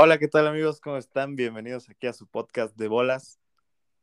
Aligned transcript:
Hola, 0.00 0.18
¿qué 0.18 0.28
tal 0.28 0.46
amigos? 0.46 0.80
¿Cómo 0.80 0.96
están? 0.96 1.34
Bienvenidos 1.34 1.90
aquí 1.90 2.06
a 2.06 2.12
su 2.12 2.28
podcast 2.28 2.76
de 2.76 2.86
bolas. 2.86 3.40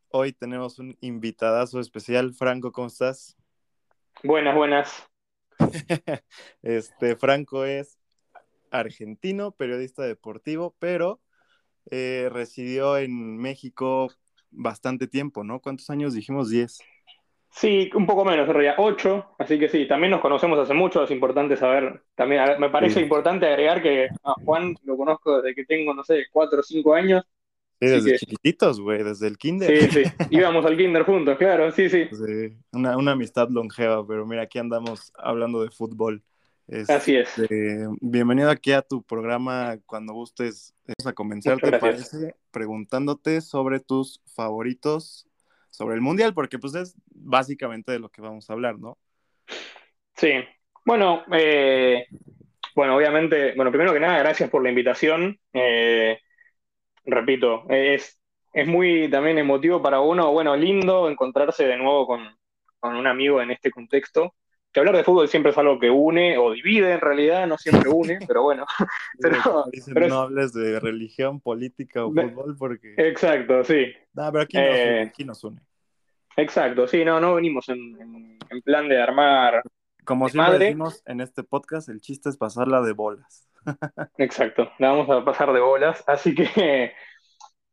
Hoy 0.09 0.33
tenemos 0.33 0.77
un 0.77 0.97
invitadazo 0.99 1.79
especial. 1.79 2.33
Franco, 2.33 2.73
¿cómo 2.73 2.87
estás? 2.87 3.37
Buenas, 4.21 4.55
buenas. 4.57 5.09
este, 6.63 7.15
Franco 7.15 7.63
es 7.63 7.97
argentino, 8.71 9.51
periodista 9.51 10.03
deportivo, 10.03 10.75
pero 10.79 11.21
eh, 11.89 12.27
residió 12.29 12.97
en 12.97 13.37
México 13.37 14.11
bastante 14.51 15.07
tiempo, 15.07 15.45
¿no? 15.45 15.61
¿Cuántos 15.61 15.89
años 15.89 16.13
dijimos? 16.13 16.49
Diez. 16.49 16.79
Sí, 17.57 17.89
un 17.95 18.05
poco 18.05 18.25
menos, 18.25 18.47
en 18.47 18.53
realidad, 18.53 18.75
ocho, 18.79 19.27
así 19.39 19.57
que 19.57 19.69
sí, 19.69 19.87
también 19.87 20.11
nos 20.11 20.19
conocemos 20.19 20.59
hace 20.59 20.73
mucho, 20.73 21.03
es 21.03 21.11
importante 21.11 21.55
saber, 21.55 22.03
también 22.13 22.41
me 22.59 22.69
parece 22.69 22.95
Sí. 22.95 23.03
importante 23.03 23.45
agregar 23.45 23.81
que 23.81 24.09
a 24.23 24.33
Juan 24.43 24.75
lo 24.83 24.97
conozco 24.97 25.41
desde 25.41 25.55
que 25.55 25.63
tengo, 25.65 25.93
no 25.93 26.03
sé, 26.03 26.25
cuatro 26.33 26.59
o 26.59 26.63
cinco 26.63 26.93
años, 26.93 27.23
Sí, 27.79 27.87
desde 27.87 28.11
que- 28.11 28.17
chiquititos, 28.17 28.81
güey, 28.81 29.03
desde 29.03 29.27
el 29.27 29.37
kinder. 29.37 29.89
sí, 29.89 30.03
sí, 30.03 30.03
íbamos 30.31 30.65
al 30.65 30.75
kinder 30.75 31.03
juntos, 31.03 31.37
claro, 31.37 31.71
sí, 31.71 31.87
sí, 31.89 32.09
Sí, 32.11 32.57
una, 32.73 32.97
una 32.97 33.13
amistad 33.13 33.47
longeva, 33.49 34.05
pero 34.05 34.25
mira, 34.25 34.41
aquí 34.41 34.59
andamos 34.59 35.13
hablando 35.17 35.63
de 35.63 35.71
fútbol. 35.71 36.21
así 36.89 37.15
es. 37.15 37.37
Este, 37.39 37.87
bienvenido 38.01 38.49
aquí 38.49 38.73
a 38.73 38.81
tu 38.81 39.01
programa 39.01 39.77
cuando 39.85 40.11
gustes. 40.13 40.73
Vamos 40.87 41.07
a 41.07 41.13
comenzar, 41.13 41.57
¿te 41.61 41.71
parece? 41.79 42.35
Preguntándote 42.51 43.39
sobre 43.39 43.79
tus 43.79 44.21
favoritos 44.25 45.25
sobre 45.75 45.95
el 45.95 46.01
Mundial, 46.01 46.33
porque 46.33 46.59
pues 46.59 46.75
es 46.75 46.95
básicamente 47.07 47.91
de 47.91 47.99
lo 47.99 48.09
que 48.09 48.21
vamos 48.21 48.49
a 48.49 48.53
hablar, 48.53 48.79
¿no? 48.79 48.97
Sí, 50.15 50.31
bueno, 50.85 51.23
eh, 51.33 52.05
bueno, 52.75 52.95
obviamente, 52.95 53.53
bueno, 53.55 53.71
primero 53.71 53.93
que 53.93 53.99
nada, 53.99 54.19
gracias 54.19 54.49
por 54.49 54.63
la 54.63 54.69
invitación. 54.69 55.39
Eh, 55.53 56.19
repito, 57.05 57.65
es, 57.69 58.19
es 58.53 58.67
muy 58.67 59.09
también 59.09 59.37
emotivo 59.37 59.81
para 59.81 59.99
uno, 59.99 60.31
bueno, 60.31 60.55
lindo 60.55 61.09
encontrarse 61.09 61.65
de 61.65 61.77
nuevo 61.77 62.07
con, 62.07 62.37
con 62.79 62.95
un 62.95 63.07
amigo 63.07 63.41
en 63.41 63.51
este 63.51 63.71
contexto. 63.71 64.33
Que 64.75 64.79
hablar 64.81 64.97
de 64.97 65.05
fútbol 65.05 65.29
siempre 65.29 65.51
es 65.53 65.57
algo 65.57 65.79
que 65.79 65.89
une 65.89 66.37
o 66.37 66.51
divide 66.51 66.91
en 66.91 66.99
realidad, 66.99 67.47
no 67.47 67.57
siempre 67.57 67.89
une, 67.89 68.19
pero 68.27 68.43
bueno, 68.43 68.65
Pero- 69.21 69.37
Como 69.41 69.63
dicen, 69.71 69.93
pero 69.93 70.05
es- 70.07 70.11
no 70.11 70.19
hables 70.19 70.51
de 70.53 70.79
religión, 70.81 71.39
política 71.39 72.05
o 72.05 72.11
De- 72.11 72.27
fútbol, 72.29 72.57
porque... 72.59 72.93
exacto, 72.97 73.63
sí, 73.63 73.93
No, 74.13 74.29
pero 74.33 74.43
aquí 74.43 74.57
nos, 74.57 74.65
eh, 74.65 74.89
une, 74.91 75.01
aquí 75.03 75.23
nos 75.23 75.43
une. 75.45 75.61
exacto, 76.35 76.87
sí, 76.87 77.05
no, 77.05 77.21
no 77.21 77.35
venimos 77.35 77.69
en, 77.69 77.77
en- 78.01 78.37
en 78.49 78.61
plan 78.63 78.89
de 78.89 79.01
armar, 79.01 79.63
Como 80.03 80.25
de 80.25 80.31
siempre 80.33 80.51
madre. 80.51 80.65
decimos 80.65 81.01
en 81.05 81.21
este 81.21 81.43
podcast, 81.43 81.87
el 81.87 82.01
chiste 82.01 82.27
es 82.27 82.35
pasarla 82.37 82.81
de 82.81 82.91
bolas. 82.91 83.47
Exacto, 84.17 84.69
la 84.77 84.89
vamos 84.89 85.09
a 85.09 85.23
pasar 85.23 85.53
de 85.53 85.61
bolas. 85.61 86.03
Así 86.05 86.35
que, 86.35 86.91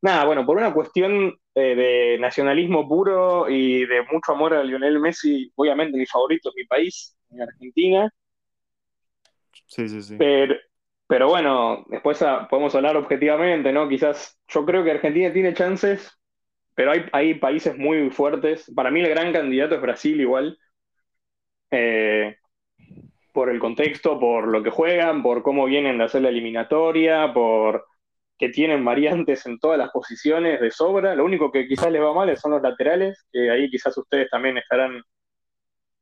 nada, 0.03 0.25
bueno, 0.27 0.47
por 0.47 0.57
una 0.59 0.75
cuestión 0.75 1.35
eh, 1.55 1.75
de 1.77 2.19
nacionalismo 2.21 2.89
puro 2.89 3.49
y 3.51 3.87
de 3.87 4.03
mucho 4.13 4.33
amor 4.33 4.55
a 4.55 4.65
Lionel 4.65 5.01
Messi, 5.01 5.53
obviamente 5.57 5.99
mi 5.99 6.07
favorito 6.07 6.51
es 6.51 6.55
mi 6.57 6.65
país, 6.67 7.17
mi 7.31 7.43
Argentina, 7.43 8.11
Sí, 9.67 9.89
sí, 9.89 10.03
sí. 10.03 10.17
pero, 10.17 10.55
pero 11.07 11.29
bueno, 11.29 11.85
después 11.89 12.23
podemos 12.51 12.75
hablar 12.75 12.97
objetivamente, 12.97 13.73
¿no? 13.73 13.89
Quizás 13.89 14.39
yo 14.49 14.65
creo 14.65 14.85
que 14.85 14.93
Argentina 14.93 15.33
tiene 15.33 15.55
chances, 15.55 16.11
pero 16.75 16.93
hay, 16.93 17.07
hay 17.13 17.35
países 17.35 17.77
muy 17.79 18.11
fuertes. 18.11 18.73
Para 18.75 18.91
mí 18.91 19.01
el 19.01 19.11
gran 19.11 19.33
candidato 19.33 19.77
es 19.77 19.83
Brasil 19.83 20.21
igual. 20.21 20.59
Eh, 21.71 22.37
por 23.33 23.51
el 23.51 23.59
contexto, 23.61 24.19
por 24.21 24.49
lo 24.49 24.63
que 24.63 24.71
juegan, 24.71 25.23
por 25.23 25.43
cómo 25.43 25.67
vienen 25.67 25.99
de 25.99 26.05
hacer 26.05 26.23
la 26.23 26.29
eliminatoria, 26.31 27.33
por 27.33 27.87
que 28.39 28.49
tienen 28.49 28.85
variantes 28.85 29.47
en 29.47 29.59
todas 29.59 29.79
las 29.79 29.91
posiciones 29.91 30.61
de 30.61 30.71
sobra. 30.71 31.15
Lo 31.15 31.25
único 31.25 31.51
que 31.51 31.67
quizás 31.67 31.91
les 31.93 32.03
va 32.03 32.13
mal 32.13 32.37
son 32.37 32.53
los 32.53 32.63
laterales, 32.63 33.27
que 33.33 33.51
ahí 33.51 33.71
quizás 33.71 33.97
ustedes 33.97 34.29
también 34.31 34.59
estarán 34.59 35.03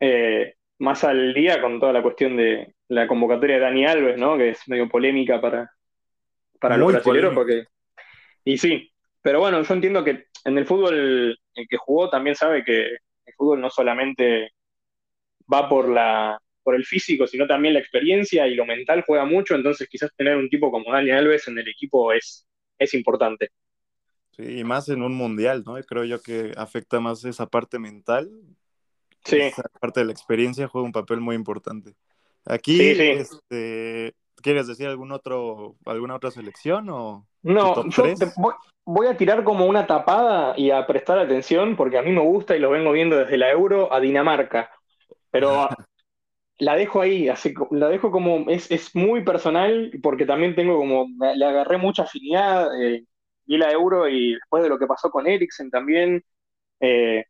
eh, 0.00 0.55
más 0.78 1.05
al 1.05 1.34
día 1.34 1.60
con 1.60 1.78
toda 1.78 1.93
la 1.93 2.03
cuestión 2.03 2.37
de 2.37 2.75
la 2.88 3.06
convocatoria 3.06 3.56
de 3.56 3.62
Dani 3.62 3.87
Alves, 3.87 4.19
¿no? 4.19 4.38
Que 4.38 4.50
es 4.50 4.69
medio 4.69 4.88
polémica 4.88 5.41
para, 5.41 5.71
para 6.59 6.77
los 6.77 6.93
brasileños, 6.93 7.34
porque... 7.34 7.65
Y 8.44 8.56
sí, 8.56 8.91
pero 9.21 9.41
bueno, 9.41 9.62
yo 9.62 9.75
entiendo 9.75 10.03
que 10.03 10.26
en 10.44 10.56
el 10.56 10.66
fútbol 10.66 11.38
el 11.55 11.69
que 11.69 11.76
jugó 11.76 12.09
también 12.09 12.34
sabe 12.34 12.65
que 12.65 12.87
el 12.87 13.34
fútbol 13.37 13.60
no 13.60 13.69
solamente 13.69 14.53
va 15.53 15.69
por 15.69 15.88
la 15.88 16.41
por 16.62 16.75
el 16.75 16.84
físico, 16.84 17.26
sino 17.26 17.47
también 17.47 17.75
la 17.75 17.81
experiencia 17.81 18.47
y 18.47 18.54
lo 18.54 18.66
mental 18.66 19.04
juega 19.06 19.25
mucho, 19.25 19.54
entonces 19.54 19.88
quizás 19.88 20.10
tener 20.16 20.37
un 20.37 20.48
tipo 20.48 20.71
como 20.71 20.93
Dani 20.93 21.10
Alves 21.10 21.48
en 21.48 21.59
el 21.59 21.69
equipo 21.69 22.12
es, 22.12 22.47
es 22.78 22.94
importante. 22.94 23.50
Sí, 24.32 24.59
y 24.60 24.65
más 24.65 24.88
en 24.88 25.03
un 25.03 25.15
mundial, 25.15 25.65
¿no? 25.66 25.75
Creo 25.82 26.04
yo 26.04 26.20
que 26.22 26.53
afecta 26.56 27.00
más 27.00 27.25
esa 27.25 27.47
parte 27.47 27.78
mental. 27.78 28.31
Sí, 29.25 29.37
Esa 29.38 29.62
parte 29.81 30.00
de 30.00 30.06
la 30.06 30.12
experiencia 30.12 30.69
juega 30.69 30.87
un 30.87 30.93
papel 30.93 31.20
muy 31.20 31.37
importante. 31.37 31.94
Aquí, 32.47 32.78
Sí, 32.78 32.94
sí. 32.94 33.10
este, 33.10 34.15
¿quieres 34.37 34.66
decir 34.66 34.87
algún 34.87 35.12
otro, 35.12 35.76
alguna 35.84 36.15
otra 36.15 36.31
selección 36.31 36.88
o 36.91 37.26
no, 37.43 37.88
yo 37.88 38.04
te- 38.15 38.32
voy, 38.37 38.54
voy 38.84 39.06
a 39.06 39.16
tirar 39.16 39.44
como 39.44 39.66
una 39.66 39.87
tapada 39.87 40.54
y 40.59 40.70
a 40.70 40.87
prestar 40.87 41.19
atención, 41.19 41.76
porque 41.76 41.99
a 41.99 42.03
mí 42.03 42.12
me 42.12 42.20
gusta 42.22 42.56
y 42.56 42.60
lo 42.60 42.70
vengo 42.70 42.93
viendo 42.93 43.16
desde 43.16 43.37
la 43.38 43.50
Euro 43.50 43.93
a 43.93 44.00
Dinamarca, 44.00 44.70
pero 45.31 45.69
la 46.60 46.76
dejo 46.76 47.03
ahí, 47.03 47.28
así, 47.28 47.54
la 47.72 47.88
dejo 47.88 48.12
como, 48.12 48.50
es, 48.50 48.71
es 48.71 48.94
muy 48.97 49.25
personal, 49.25 49.93
porque 50.03 50.26
también 50.26 50.54
tengo 50.56 50.78
como, 50.78 51.09
le 51.37 51.44
agarré 51.47 51.78
mucha 51.78 52.04
afinidad, 52.04 52.69
eh, 52.82 53.04
vi 53.47 53.59
la 53.59 53.72
Euro 53.72 54.09
y 54.09 54.34
después 54.34 54.62
de 54.65 54.70
lo 54.70 54.78
que 54.78 54.87
pasó 54.88 55.10
con 55.10 55.26
Eriksen 55.28 55.70
también, 55.70 56.25
eh, 56.81 57.25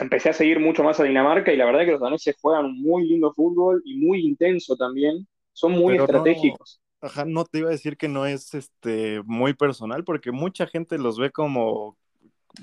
empecé 0.00 0.30
a 0.30 0.34
seguir 0.34 0.60
mucho 0.60 0.84
más 0.84 1.00
a 1.00 1.04
Dinamarca 1.04 1.52
y 1.52 1.56
la 1.56 1.66
verdad 1.66 1.84
que 1.86 1.92
los 1.92 2.00
daneses 2.00 2.36
juegan 2.40 2.66
un 2.66 2.82
muy 2.82 3.08
lindo 3.08 3.32
fútbol 3.34 3.82
y 3.84 3.96
muy 3.98 4.20
intenso 4.26 4.76
también, 4.76 5.26
son 5.52 5.72
muy 5.72 5.96
Pero 5.96 6.08
no- 6.08 6.26
estratégicos. 6.28 6.80
Ajá, 7.00 7.24
no 7.26 7.44
te 7.44 7.58
iba 7.58 7.68
a 7.68 7.72
decir 7.72 7.96
que 7.96 8.08
no 8.08 8.26
es 8.26 8.54
este 8.54 9.22
muy 9.24 9.54
personal, 9.54 10.04
porque 10.04 10.32
mucha 10.32 10.66
gente 10.66 10.98
los 10.98 11.18
ve 11.18 11.30
como 11.30 11.98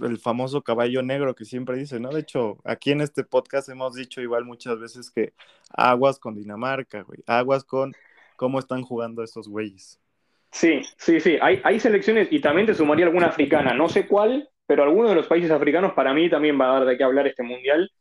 el 0.02 0.18
famoso 0.18 0.62
caballo 0.62 1.02
negro 1.02 1.36
que 1.36 1.46
siempre 1.46 1.78
dice, 1.78 2.00
¿no? 2.00 2.10
De 2.10 2.22
hecho, 2.22 2.58
aquí 2.64 2.92
en 2.92 3.02
este 3.02 3.24
podcast 3.24 3.70
hemos 3.70 3.96
dicho 3.96 4.22
igual 4.22 4.46
muchas 4.46 4.80
veces 4.80 5.12
que 5.12 5.34
aguas 5.70 6.20
con 6.20 6.36
Dinamarca, 6.36 7.02
güey, 7.02 7.24
aguas 7.28 7.64
con 7.64 7.94
cómo 8.36 8.60
están 8.60 8.82
jugando 8.84 9.24
estos 9.24 9.48
güeyes. 9.48 10.00
Sí, 10.52 10.82
sí, 10.98 11.20
sí, 11.20 11.38
hay, 11.42 11.62
hay 11.64 11.80
selecciones 11.80 12.28
y 12.32 12.40
también 12.40 12.68
te 12.68 12.76
sumaría 12.76 13.06
alguna 13.06 13.28
africana, 13.28 13.74
no 13.74 13.90
sé 13.90 14.08
cuál, 14.08 14.50
pero 14.68 14.84
alguno 14.84 15.10
de 15.10 15.16
los 15.16 15.28
países 15.28 15.52
africanos 15.52 15.94
para 15.94 16.14
mí 16.14 16.30
también 16.30 16.60
va 16.60 16.70
a 16.70 16.80
dar 16.80 16.86
de 16.86 16.98
qué 16.98 17.04
hablar 17.04 17.28
este 17.28 17.44
mundial, 17.44 17.92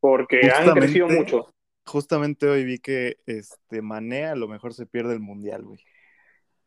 porque 0.00 0.50
han 0.50 0.70
crecido 0.72 1.08
mucho. 1.08 1.52
Justamente 1.86 2.46
hoy 2.48 2.64
vi 2.64 2.78
que 2.78 3.18
este 3.26 3.82
Mané 3.82 4.26
a 4.26 4.34
lo 4.34 4.48
mejor 4.48 4.74
se 4.74 4.86
pierde 4.86 5.14
el 5.14 5.20
mundial, 5.20 5.62
güey. 5.62 5.80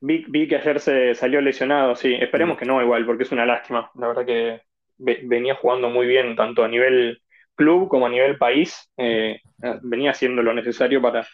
Vi, 0.07 0.25
vi 0.27 0.47
que 0.47 0.57
ayer 0.57 0.79
se 0.81 1.15
salió 1.15 1.39
lesionado, 1.41 1.95
sí. 1.95 2.13
Esperemos 2.15 2.57
que 2.57 2.65
no 2.65 2.81
igual, 2.81 3.05
porque 3.05 3.23
es 3.23 3.31
una 3.31 3.45
lástima. 3.45 3.89
La 3.95 4.07
verdad 4.07 4.25
que 4.25 4.61
ve- 4.97 5.21
venía 5.23 5.55
jugando 5.55 5.89
muy 5.89 6.05
bien, 6.07 6.35
tanto 6.35 6.63
a 6.63 6.67
nivel 6.67 7.21
club 7.55 7.87
como 7.89 8.07
a 8.07 8.09
nivel 8.09 8.37
país. 8.37 8.91
Eh, 8.97 9.39
venía 9.83 10.11
haciendo 10.11 10.43
lo 10.43 10.53
necesario 10.53 11.01
para 11.01 11.25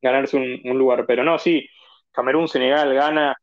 ganarse 0.00 0.36
un, 0.36 0.60
un 0.70 0.78
lugar. 0.78 1.04
Pero 1.06 1.24
no, 1.24 1.38
sí, 1.38 1.68
Camerún, 2.12 2.46
Senegal, 2.48 2.94
Ghana, 2.94 3.34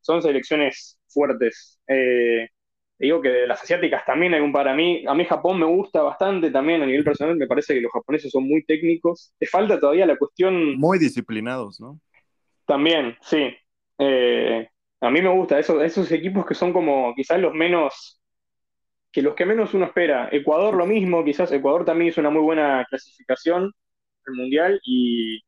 son 0.00 0.22
selecciones 0.22 1.00
fuertes. 1.08 1.80
Eh, 1.88 2.48
digo 2.98 3.22
que 3.22 3.30
de 3.30 3.46
las 3.48 3.62
asiáticas 3.62 4.04
también 4.06 4.34
hay 4.34 4.40
un 4.42 4.52
para 4.52 4.74
mí. 4.74 5.04
A 5.08 5.14
mí 5.14 5.24
Japón 5.26 5.60
me 5.60 5.66
gusta 5.66 6.02
bastante 6.02 6.50
también 6.52 6.82
a 6.82 6.86
nivel 6.86 7.04
personal. 7.04 7.36
Me 7.36 7.46
parece 7.48 7.74
que 7.74 7.80
los 7.82 7.92
japoneses 7.92 8.30
son 8.32 8.48
muy 8.48 8.64
técnicos. 8.64 9.32
Te 9.38 9.46
falta 9.46 9.80
todavía 9.80 10.06
la 10.06 10.16
cuestión 10.18 10.76
Muy 10.76 10.98
disciplinados, 10.98 11.80
¿no? 11.80 11.98
también, 12.66 13.16
sí. 13.22 13.54
Eh, 13.98 14.68
a 15.00 15.10
mí 15.10 15.22
me 15.22 15.28
gusta 15.30 15.58
esos, 15.58 15.82
esos 15.82 16.10
equipos 16.12 16.46
que 16.46 16.54
son 16.54 16.72
como 16.72 17.14
quizás 17.14 17.40
los 17.40 17.54
menos, 17.54 18.20
que 19.12 19.22
los 19.22 19.34
que 19.36 19.46
menos 19.46 19.74
uno 19.74 19.86
espera. 19.86 20.28
Ecuador 20.32 20.74
lo 20.74 20.86
mismo, 20.86 21.24
quizás 21.24 21.52
Ecuador 21.52 21.84
también 21.84 22.10
hizo 22.10 22.20
una 22.20 22.30
muy 22.30 22.42
buena 22.42 22.86
clasificación 22.90 23.72
al 24.26 24.34
Mundial 24.34 24.80
y 24.84 25.40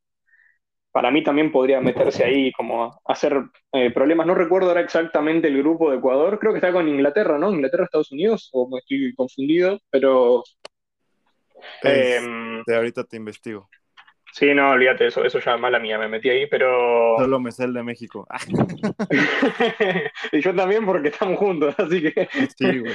para 0.93 1.11
mí 1.11 1.23
también 1.25 1.51
podría 1.53 1.81
meterse 1.81 2.25
ahí 2.25 2.53
como 2.53 3.01
hacer 3.05 3.35
eh, 3.73 3.91
problemas. 3.93 4.27
No 4.27 4.35
recuerdo 4.35 4.69
ahora 4.69 4.81
exactamente 4.83 5.49
el 5.49 5.59
grupo 5.59 5.91
de 5.91 5.99
Ecuador, 5.99 6.39
creo 6.39 6.53
que 6.53 6.59
está 6.59 6.73
con 6.73 6.89
Inglaterra, 6.89 7.39
¿no? 7.39 7.53
Inglaterra, 7.53 7.85
Estados 7.85 8.13
Unidos, 8.13 8.49
o 8.53 8.69
me 8.69 8.79
estoy 8.79 9.15
confundido, 9.15 9.79
pero... 9.91 10.45
Es- 11.83 12.19
em, 12.19 12.63
de 12.67 12.75
ahorita 12.77 13.05
te 13.05 13.17
investigo. 13.17 13.69
Sí, 14.35 14.53
no, 14.55 14.71
olvídate, 14.71 15.07
eso, 15.07 15.25
eso 15.25 15.39
ya 15.39 15.57
mala 15.57 15.79
mía, 15.79 15.97
me 15.97 16.09
metí 16.09 16.29
ahí, 16.29 16.47
pero... 16.49 17.17
Solo 17.19 17.39
me 17.39 17.53
sé 17.53 17.65
el 17.65 17.73
de 17.73 17.83
México. 17.85 18.27
Y 20.33 20.41
yo 20.41 20.55
también 20.55 20.85
porque 20.85 21.09
estamos 21.09 21.39
juntos, 21.39 21.75
así 21.79 22.03
que... 22.03 22.29
sí, 22.59 22.79
güey. 22.81 22.93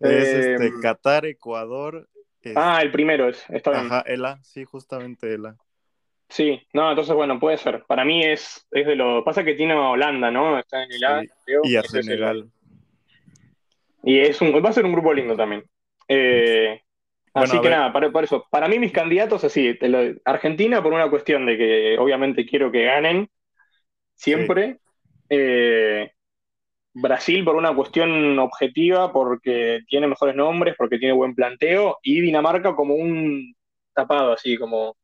Eh, 0.00 0.52
este 0.54 0.70
Qatar, 0.80 1.26
Ecuador. 1.26 2.08
es- 2.42 2.56
Ah, 2.56 2.80
el 2.82 2.90
primero 2.90 3.28
es, 3.28 3.44
está 3.50 3.72
bien. 3.72 3.86
Ajá, 3.86 4.00
Ela, 4.06 4.38
sí, 4.42 4.64
justamente 4.64 5.34
Ela. 5.34 5.56
Sí, 6.30 6.60
no, 6.72 6.90
entonces 6.90 7.14
bueno, 7.14 7.40
puede 7.40 7.56
ser. 7.56 7.84
Para 7.86 8.04
mí 8.04 8.22
es, 8.22 8.66
es 8.70 8.86
de 8.86 8.94
lo. 8.96 9.24
Pasa 9.24 9.44
que 9.44 9.54
tiene 9.54 9.72
a 9.72 9.88
Holanda, 9.90 10.30
¿no? 10.30 10.58
Está 10.58 10.84
en 10.84 10.92
el 10.92 11.04
A, 11.04 11.20
Sí. 11.22 11.28
creo. 11.46 11.60
Y 11.64 11.76
a 11.76 11.82
Senegal. 11.82 12.50
Y 14.02 14.20
es 14.20 14.40
un, 14.42 14.52
va 14.62 14.68
a 14.68 14.72
ser 14.74 14.84
un 14.84 14.92
grupo 14.92 15.12
lindo 15.14 15.34
también. 15.36 15.64
Eh, 16.06 16.80
Bueno, 17.34 17.52
así 17.52 17.60
que 17.60 17.70
nada, 17.70 17.92
para, 17.92 18.10
para 18.10 18.24
eso. 18.24 18.46
Para 18.50 18.68
mí 18.68 18.78
mis 18.78 18.92
candidatos, 18.92 19.44
así, 19.44 19.78
Argentina 20.24 20.82
por 20.82 20.92
una 20.92 21.10
cuestión 21.10 21.46
de 21.46 21.56
que 21.56 21.98
obviamente 21.98 22.46
quiero 22.46 22.72
que 22.72 22.84
ganen 22.84 23.28
siempre. 24.14 24.78
Eh, 25.28 26.10
Brasil 26.94 27.44
por 27.44 27.54
una 27.54 27.74
cuestión 27.74 28.38
objetiva, 28.38 29.12
porque 29.12 29.80
tiene 29.86 30.08
mejores 30.08 30.34
nombres, 30.34 30.74
porque 30.76 30.98
tiene 30.98 31.14
buen 31.14 31.34
planteo. 31.34 31.98
Y 32.02 32.20
Dinamarca 32.20 32.74
como 32.74 32.94
un 32.94 33.54
tapado, 33.94 34.32
así 34.32 34.56
como... 34.56 34.96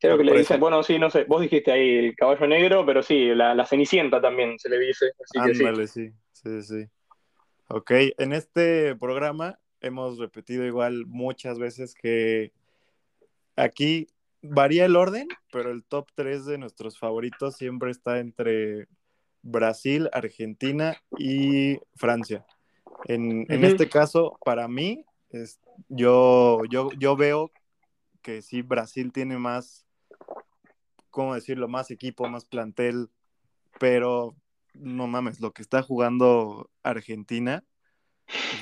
Creo 0.00 0.18
que 0.18 0.24
le 0.24 0.36
dicen, 0.36 0.58
bueno, 0.58 0.82
sí, 0.82 0.98
no 0.98 1.10
sé, 1.10 1.24
vos 1.24 1.40
dijiste 1.40 1.70
ahí 1.70 2.06
el 2.06 2.16
caballo 2.16 2.44
negro, 2.48 2.84
pero 2.84 3.04
sí, 3.04 3.26
la, 3.34 3.54
la 3.54 3.64
cenicienta 3.64 4.20
también 4.20 4.58
se 4.58 4.68
le 4.68 4.80
dice, 4.80 5.12
así 5.22 5.46
que 5.46 5.54
sí. 5.54 5.64
Ándale, 5.64 5.86
sí, 5.86 6.10
sí, 6.32 6.62
sí. 6.62 6.86
Ok, 7.68 7.92
en 8.18 8.32
este 8.32 8.96
programa 8.96 9.60
hemos 9.80 10.18
repetido 10.18 10.64
igual 10.64 11.06
muchas 11.06 11.58
veces 11.58 11.94
que 11.94 12.52
aquí 13.56 14.08
varía 14.42 14.84
el 14.84 14.96
orden, 14.96 15.28
pero 15.52 15.70
el 15.70 15.84
top 15.84 16.08
3 16.14 16.46
de 16.46 16.58
nuestros 16.58 16.98
favoritos 16.98 17.56
siempre 17.56 17.90
está 17.90 18.18
entre 18.18 18.88
Brasil, 19.42 20.08
Argentina 20.12 20.96
y 21.18 21.78
Francia. 21.94 22.46
En, 23.06 23.46
este 23.64 23.88
caso, 23.88 24.38
para 24.44 24.68
mí, 24.68 25.04
es, 25.30 25.58
yo, 25.88 26.62
yo, 26.70 26.90
yo 26.98 27.16
veo 27.16 27.50
que 28.22 28.42
sí, 28.42 28.62
Brasil 28.62 29.12
tiene 29.12 29.38
más, 29.38 29.86
¿cómo 31.10 31.34
decirlo? 31.34 31.68
Más 31.68 31.90
equipo, 31.90 32.28
más 32.28 32.44
plantel, 32.44 33.08
pero 33.78 34.36
no 34.74 35.06
mames, 35.06 35.40
lo 35.40 35.52
que 35.52 35.62
está 35.62 35.82
jugando 35.82 36.70
Argentina, 36.82 37.64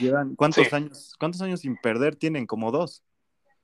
llevan, 0.00 0.34
¿cuántos 0.36 0.68
Sí. 0.68 0.74
años, 0.74 1.14
cuántos 1.18 1.40
años 1.42 1.60
sin 1.60 1.76
perder 1.76 2.16
tienen? 2.16 2.46
Como 2.46 2.70
dos. 2.70 3.02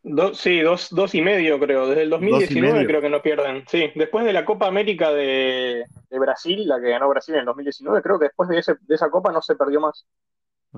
Dos, 0.07 0.39
sí, 0.39 0.61
dos, 0.61 0.89
dos 0.91 1.15
y 1.15 1.23
medio 1.23 1.59
creo, 1.59 1.87
desde 1.89 2.03
el 2.03 2.11
2019 2.11 2.73
medio. 2.75 2.87
creo 2.87 3.01
que 3.01 3.09
no 3.09 3.23
pierden. 3.23 3.65
Sí, 3.69 3.91
después 3.95 4.25
de 4.27 4.35
la 4.35 4.45
Copa 4.45 4.67
América 4.67 5.11
de, 5.11 5.85
de 6.11 6.19
Brasil, 6.19 6.69
la 6.69 6.79
que 6.79 6.91
ganó 6.91 7.09
Brasil 7.09 7.35
en 7.35 7.41
el 7.41 7.47
2019, 7.47 8.03
creo 8.03 8.19
que 8.19 8.27
después 8.27 8.51
de, 8.51 8.59
ese, 8.59 8.75
de 8.83 8.95
esa 8.95 9.09
Copa 9.11 9.33
no 9.33 9.41
se 9.41 9.57
perdió 9.57 9.81
más. 9.81 10.07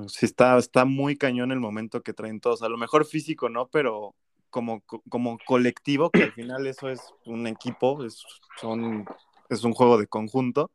Sí, 0.09 0.27
está, 0.27 0.57
está 0.59 0.85
muy 0.85 1.17
cañón 1.17 1.51
el 1.51 1.59
momento 1.59 2.03
que 2.03 2.13
traen 2.13 2.39
todos. 2.39 2.63
A 2.63 2.69
lo 2.69 2.77
mejor 2.77 3.05
físico 3.05 3.49
no, 3.49 3.67
pero 3.69 4.15
como, 4.51 4.83
como 5.09 5.39
colectivo, 5.45 6.11
que 6.11 6.23
al 6.25 6.33
final 6.33 6.67
eso 6.69 6.89
es 6.89 7.01
un 7.25 7.47
equipo, 7.49 8.05
es, 8.05 8.23
son, 8.61 9.07
es 9.49 9.65
un 9.65 9.73
juego 9.73 9.99
de 9.99 10.07
conjunto, 10.07 10.71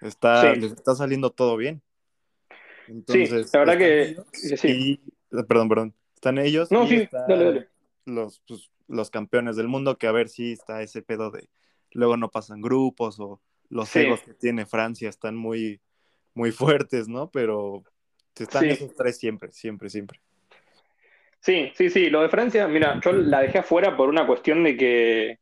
está, 0.00 0.54
Sí. 0.54 0.60
les 0.60 0.72
está 0.72 0.94
saliendo 0.96 1.30
todo 1.30 1.56
bien. 1.56 1.82
Entonces, 2.88 3.50
la 3.52 3.60
verdad 3.60 3.78
que- 3.78 4.16
sí. 4.32 4.68
y- 4.68 5.36
eh, 5.38 5.44
perdón, 5.48 5.68
perdón. 5.68 5.94
Están 6.14 6.38
ellos 6.38 6.70
No, 6.70 6.84
y 6.84 6.88
sí, 6.88 6.94
están 6.96 7.26
dale, 7.28 7.44
dale. 7.44 7.68
Los, 8.04 8.40
pues, 8.46 8.70
los 8.88 9.10
campeones 9.10 9.56
del 9.56 9.68
mundo, 9.68 9.96
que 9.98 10.06
a 10.06 10.12
ver 10.12 10.28
si 10.28 10.52
está 10.52 10.82
ese 10.82 11.02
pedo 11.02 11.30
de 11.30 11.48
luego 11.92 12.16
no 12.16 12.30
pasan 12.30 12.60
grupos 12.60 13.18
o 13.20 13.40
los 13.68 13.88
Sí. 13.88 14.00
egos 14.00 14.20
que 14.22 14.34
tiene 14.34 14.66
Francia 14.66 15.08
están 15.08 15.36
muy, 15.36 15.80
muy 16.34 16.50
fuertes, 16.52 17.08
¿no? 17.08 17.30
Pero 17.30 17.82
están 18.38 18.62
Sí. 18.64 18.70
esos 18.70 18.94
tres 18.94 19.18
siempre, 19.18 19.52
siempre, 19.52 19.90
siempre. 19.90 20.20
Sí, 21.40 21.72
sí, 21.74 21.90
sí, 21.90 22.08
lo 22.08 22.22
de 22.22 22.28
Francia, 22.28 22.68
mira, 22.68 23.00
yo 23.04 23.12
la 23.12 23.40
dejé 23.40 23.58
afuera 23.58 23.96
por 23.96 24.08
una 24.08 24.26
cuestión 24.26 24.62
de 24.62 24.76
que 24.76 25.38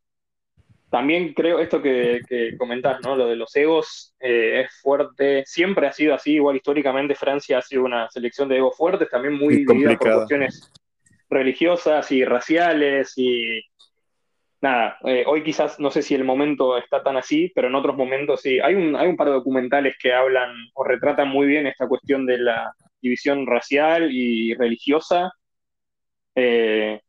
también 0.91 1.35
creo 1.35 1.61
esto 1.61 1.81
que, 1.81 2.21
que 2.29 2.57
comentás, 2.59 3.01
¿no? 3.03 3.15
Lo 3.15 3.29
de 3.29 3.37
los 3.37 3.55
egos 3.55 4.15
eh, 4.19 4.63
es 4.63 4.81
fuerte, 4.81 5.45
siempre 5.47 5.87
ha 5.87 5.93
sido 5.93 6.15
así, 6.15 6.33
igual 6.35 6.57
históricamente 6.57 7.15
Francia 7.15 7.59
ha 7.59 7.63
sido 7.63 7.85
una 7.85 8.11
selección 8.11 8.49
de 8.49 8.57
egos 8.57 8.77
fuertes, 8.77 9.09
también 9.09 9.35
muy 9.35 9.55
Y 9.55 9.57
dividida 9.65 9.97
por 9.97 10.15
cuestiones 10.15 10.73
religiosas 11.29 12.11
y 12.11 12.25
raciales 12.25 13.13
y 13.17 13.63
nada, 14.61 14.99
eh, 15.05 15.25
hoy 15.27 15.43
quizás 15.43 15.79
no 15.79 15.91
sé 15.91 16.03
si 16.03 16.15
el 16.15 16.25
momento 16.25 16.77
está 16.77 17.03
tan 17.03 17.17
así, 17.17 17.53
pero 17.55 17.69
en 17.69 17.75
otros 17.75 17.97
momentos 17.97 18.41
sí. 18.43 18.59
Hay 18.61 18.75
un, 18.75 18.97
hay 18.97 19.09
un 19.09 19.17
par 19.17 19.29
de 19.29 19.35
documentales 19.35 19.97
que 19.99 20.13
hablan 20.13 20.53
o 20.75 20.85
retratan 20.85 21.29
muy 21.29 21.47
bien 21.47 21.67
esta 21.67 21.89
cuestión 21.89 22.27
de 22.27 22.39
la 22.39 22.75
división 23.01 23.47
racial 23.47 24.11
y 24.13 24.55
religiosa. 24.55 25.33
Eh, 26.35 27.01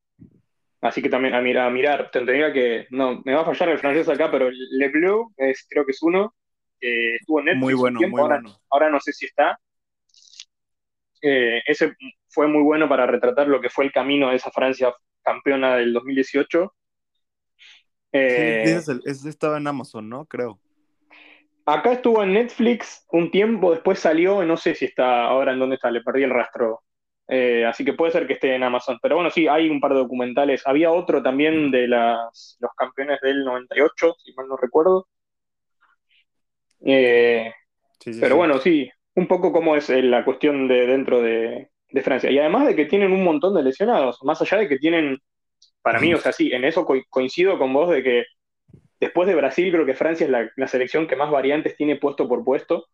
así 0.82 1.02
que 1.02 1.10
también 1.10 1.34
a 1.36 1.42
mirar, 1.42 1.68
a 1.68 1.72
mirar, 1.72 2.12
tendría 2.12 2.52
que, 2.54 2.88
no, 2.92 3.22
me 3.26 3.34
va 3.36 3.42
a 3.42 3.46
fallar 3.46 3.70
el 3.70 3.80
francés 3.80 4.10
acá, 4.10 4.32
pero 4.32 4.50
Le 4.52 4.90
Bleu 4.90 5.32
es, 5.38 5.66
creo 5.70 5.86
que 5.86 5.92
es 5.92 6.02
uno, 6.04 6.36
que 6.80 7.16
estuvo 7.18 7.40
en 7.40 7.46
Netflix 7.46 7.62
Muy 7.62 7.74
un 7.86 7.92
bueno, 7.92 7.98
tiempo, 7.98 8.22
muy 8.22 8.24
ahora, 8.24 8.42
bueno. 8.42 8.60
ahora 8.70 8.90
no 8.90 9.00
sé 9.00 9.14
si 9.14 9.26
está. 9.28 9.60
Eh, 11.22 11.62
ese 11.68 11.94
fue 12.30 12.48
muy 12.48 12.64
bueno 12.64 12.90
para 12.90 13.06
retratar 13.06 13.48
lo 13.48 13.62
que 13.62 13.70
fue 13.70 13.86
el 13.86 13.92
camino 13.92 14.30
de 14.30 14.38
esa 14.38 14.52
Francia 14.52 14.94
campeona 15.24 15.76
del 15.78 15.94
2018. 15.94 16.74
Eh, 18.14 18.82
Sí, 18.84 18.90
el- 18.90 19.02
ese 19.06 19.30
estaba 19.30 19.58
en 19.58 19.68
Amazon, 19.68 20.10
¿no? 20.10 20.26
Creo. 20.26 20.60
acá 21.66 21.94
estuvo 21.94 22.24
en 22.24 22.34
Netflix 22.34 23.06
un 23.12 23.32
tiempo, 23.32 23.72
después 23.72 24.00
salió, 24.00 24.44
no 24.44 24.58
sé 24.58 24.76
si 24.76 24.86
está 24.86 25.24
ahora 25.26 25.54
en 25.54 25.60
dónde 25.60 25.76
está, 25.76 25.92
le 25.92 26.02
perdí 26.02 26.24
el 26.24 26.30
rastro. 26.32 26.82
Eh, 27.32 27.66
así 27.66 27.86
que 27.86 27.94
puede 27.96 28.14
ser 28.14 28.28
que 28.28 28.36
esté 28.36 28.56
en 28.56 28.64
Amazon. 28.64 29.00
Pero 29.02 29.16
bueno, 29.18 29.32
sí, 29.32 29.48
hay 29.50 29.70
un 29.70 29.82
par 29.82 29.94
de 29.94 30.00
documentales. 30.02 30.64
Había 30.68 30.92
otro 30.92 31.24
también 31.24 31.72
de 31.72 31.88
las, 31.90 32.58
los 32.62 32.72
campeones 32.78 33.22
del 33.22 33.46
98, 33.46 34.16
si 34.24 34.34
mal 34.36 34.50
no 34.50 34.58
recuerdo. 34.58 35.08
Eh, 36.86 37.52
Sí, 38.00 38.14
sí, 38.14 38.26
Pero 38.26 38.36
sí. 38.36 38.38
bueno, 38.38 38.60
sí, 38.60 38.90
un 39.16 39.28
poco 39.28 39.52
como 39.54 39.76
es 39.76 39.90
eh, 39.90 40.02
la 40.04 40.26
cuestión 40.26 40.68
de 40.68 40.88
dentro 40.88 41.22
de, 41.22 41.72
de 41.90 42.02
Francia. 42.04 42.32
Y 42.32 42.40
además 42.40 42.68
de 42.68 42.76
que 42.76 42.86
tienen 42.86 43.12
un 43.14 43.24
montón 43.24 43.56
de 43.56 43.64
lesionados, 43.64 44.20
más 44.24 44.42
allá 44.42 44.60
de 44.60 44.70
que 44.70 44.80
tienen, 44.80 45.20
para 45.84 46.00
mí, 46.02 46.14
o 46.16 46.20
sea, 46.22 46.34
sí, 46.34 46.52
en 46.54 46.66
eso 46.66 46.86
co- 46.86 46.96
coincido 47.10 47.58
con 47.60 47.74
vos 47.74 47.90
de 47.92 48.04
que 48.04 48.26
después 49.00 49.28
de 49.30 49.36
Brasil 49.36 49.72
creo 49.74 49.86
que 49.86 49.96
Francia 49.96 50.26
es 50.26 50.32
la, 50.32 50.50
la 50.58 50.68
selección 50.68 51.08
que 51.08 51.16
más 51.18 51.32
variantes 51.32 51.76
tiene 51.78 51.98
puesto 51.98 52.28
por 52.30 52.44
puesto. 52.46 52.88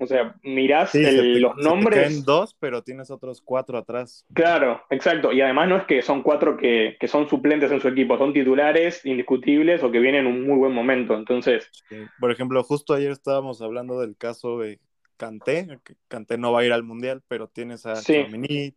O 0.00 0.06
sea, 0.06 0.36
mirás 0.42 0.90
Sí, 0.90 1.02
se 1.02 1.10
el- 1.10 1.34
te- 1.34 1.40
los 1.40 1.56
se 1.56 1.62
te 1.62 1.68
nombres. 1.68 2.00
caen 2.08 2.24
dos, 2.24 2.54
pero 2.60 2.82
tienes 2.82 3.10
otros 3.10 3.42
cuatro 3.42 3.76
atrás. 3.78 4.24
Claro, 4.32 4.80
exacto. 4.90 5.32
Y 5.32 5.40
además 5.40 5.68
no 5.68 5.76
es 5.76 5.84
que 5.84 6.02
son 6.02 6.22
cuatro 6.22 6.56
que, 6.56 6.96
que 7.00 7.08
son 7.08 7.28
suplentes 7.28 7.72
en 7.72 7.80
su 7.80 7.88
equipo, 7.88 8.16
son 8.16 8.32
titulares 8.32 9.04
indiscutibles 9.04 9.82
o 9.82 9.90
que 9.90 9.98
vienen 9.98 10.26
en 10.26 10.32
un 10.32 10.46
muy 10.46 10.56
buen 10.58 10.72
momento. 10.72 11.14
Entonces, 11.14 11.68
Sí. 11.88 11.96
Por 12.20 12.30
ejemplo, 12.30 12.62
justo 12.62 12.94
ayer 12.94 13.10
estábamos 13.10 13.60
hablando 13.60 14.00
del 14.00 14.16
caso 14.16 14.58
de 14.58 14.78
Kanté, 15.16 15.66
que 15.84 15.94
Kanté 16.06 16.38
no 16.38 16.52
va 16.52 16.60
a 16.60 16.64
ir 16.64 16.72
al 16.72 16.84
Mundial, 16.84 17.22
pero 17.26 17.48
tienes 17.48 17.84
a 17.86 17.96
Sí. 17.96 18.24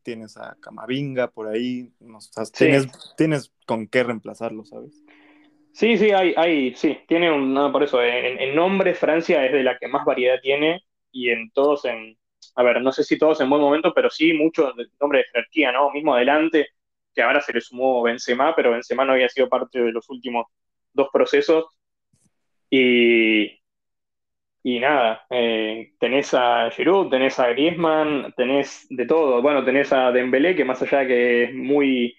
Tienes 0.02 0.38
a 0.38 0.56
Camavinga 0.60 1.30
por 1.30 1.48
ahí, 1.48 1.92
no, 2.00 2.18
o 2.18 2.22
sea, 2.22 2.46
tienes, 2.46 2.88
tienes 3.16 3.54
con 3.68 3.88
qué 3.88 4.04
reemplazarlo, 4.04 4.66
¿sabes? 4.66 5.04
Sí, 5.74 5.98
sí, 5.98 6.12
hay, 6.12 6.34
hay, 6.36 6.74
sí, 6.76 6.98
tiene 7.08 7.32
un, 7.32 7.54
no, 7.54 7.72
por 7.72 7.84
eso, 7.84 8.02
en, 8.02 8.40
en 8.40 8.56
nombres 8.56 8.98
Francia 9.00 9.46
es 9.46 9.54
de 9.54 9.64
la 9.64 9.78
que 9.78 9.88
más 9.88 10.04
variedad 10.04 10.36
tiene 10.42 10.82
y 11.12 11.30
en 11.30 11.52
todos 11.52 11.86
en, 11.86 12.18
a 12.56 12.64
ver, 12.64 12.82
no 12.82 12.92
sé 12.92 13.04
si 13.04 13.18
todos 13.18 13.42
en 13.42 13.50
buen 13.50 13.62
momento, 13.62 13.94
pero 13.94 14.10
sí 14.10 14.34
muchos 14.34 14.74
nombre 15.00 15.20
de 15.20 15.26
jerarquía, 15.26 15.72
¿no? 15.72 15.92
Mismo 15.92 16.16
adelante, 16.16 16.70
que 17.14 17.22
ahora 17.22 17.42
se 17.42 17.54
le 17.54 17.62
sumó 17.62 18.02
Benzema, 18.04 18.56
pero 18.56 18.72
Benzema 18.72 19.06
no 19.06 19.14
había 19.14 19.30
sido 19.30 19.50
parte 19.50 19.82
de 19.82 19.92
los 19.92 20.10
últimos 20.10 20.48
dos 20.94 21.10
procesos 21.12 21.66
y, 22.70 23.62
y 24.64 24.80
nada, 24.80 25.26
eh, 25.30 25.94
tenés 26.00 26.34
a 26.34 26.70
Giroud, 26.72 27.10
tenés 27.10 27.40
a 27.40 27.48
Griezmann, 27.50 28.34
tenés 28.38 28.86
de 28.90 29.06
todo, 29.06 29.42
bueno, 29.42 29.66
tenés 29.66 29.92
a 29.92 30.12
Dembélé, 30.12 30.56
que 30.56 30.66
más 30.66 30.82
allá 30.82 31.00
de 31.00 31.08
que 31.08 31.44
es 31.46 31.54
muy 31.54 32.16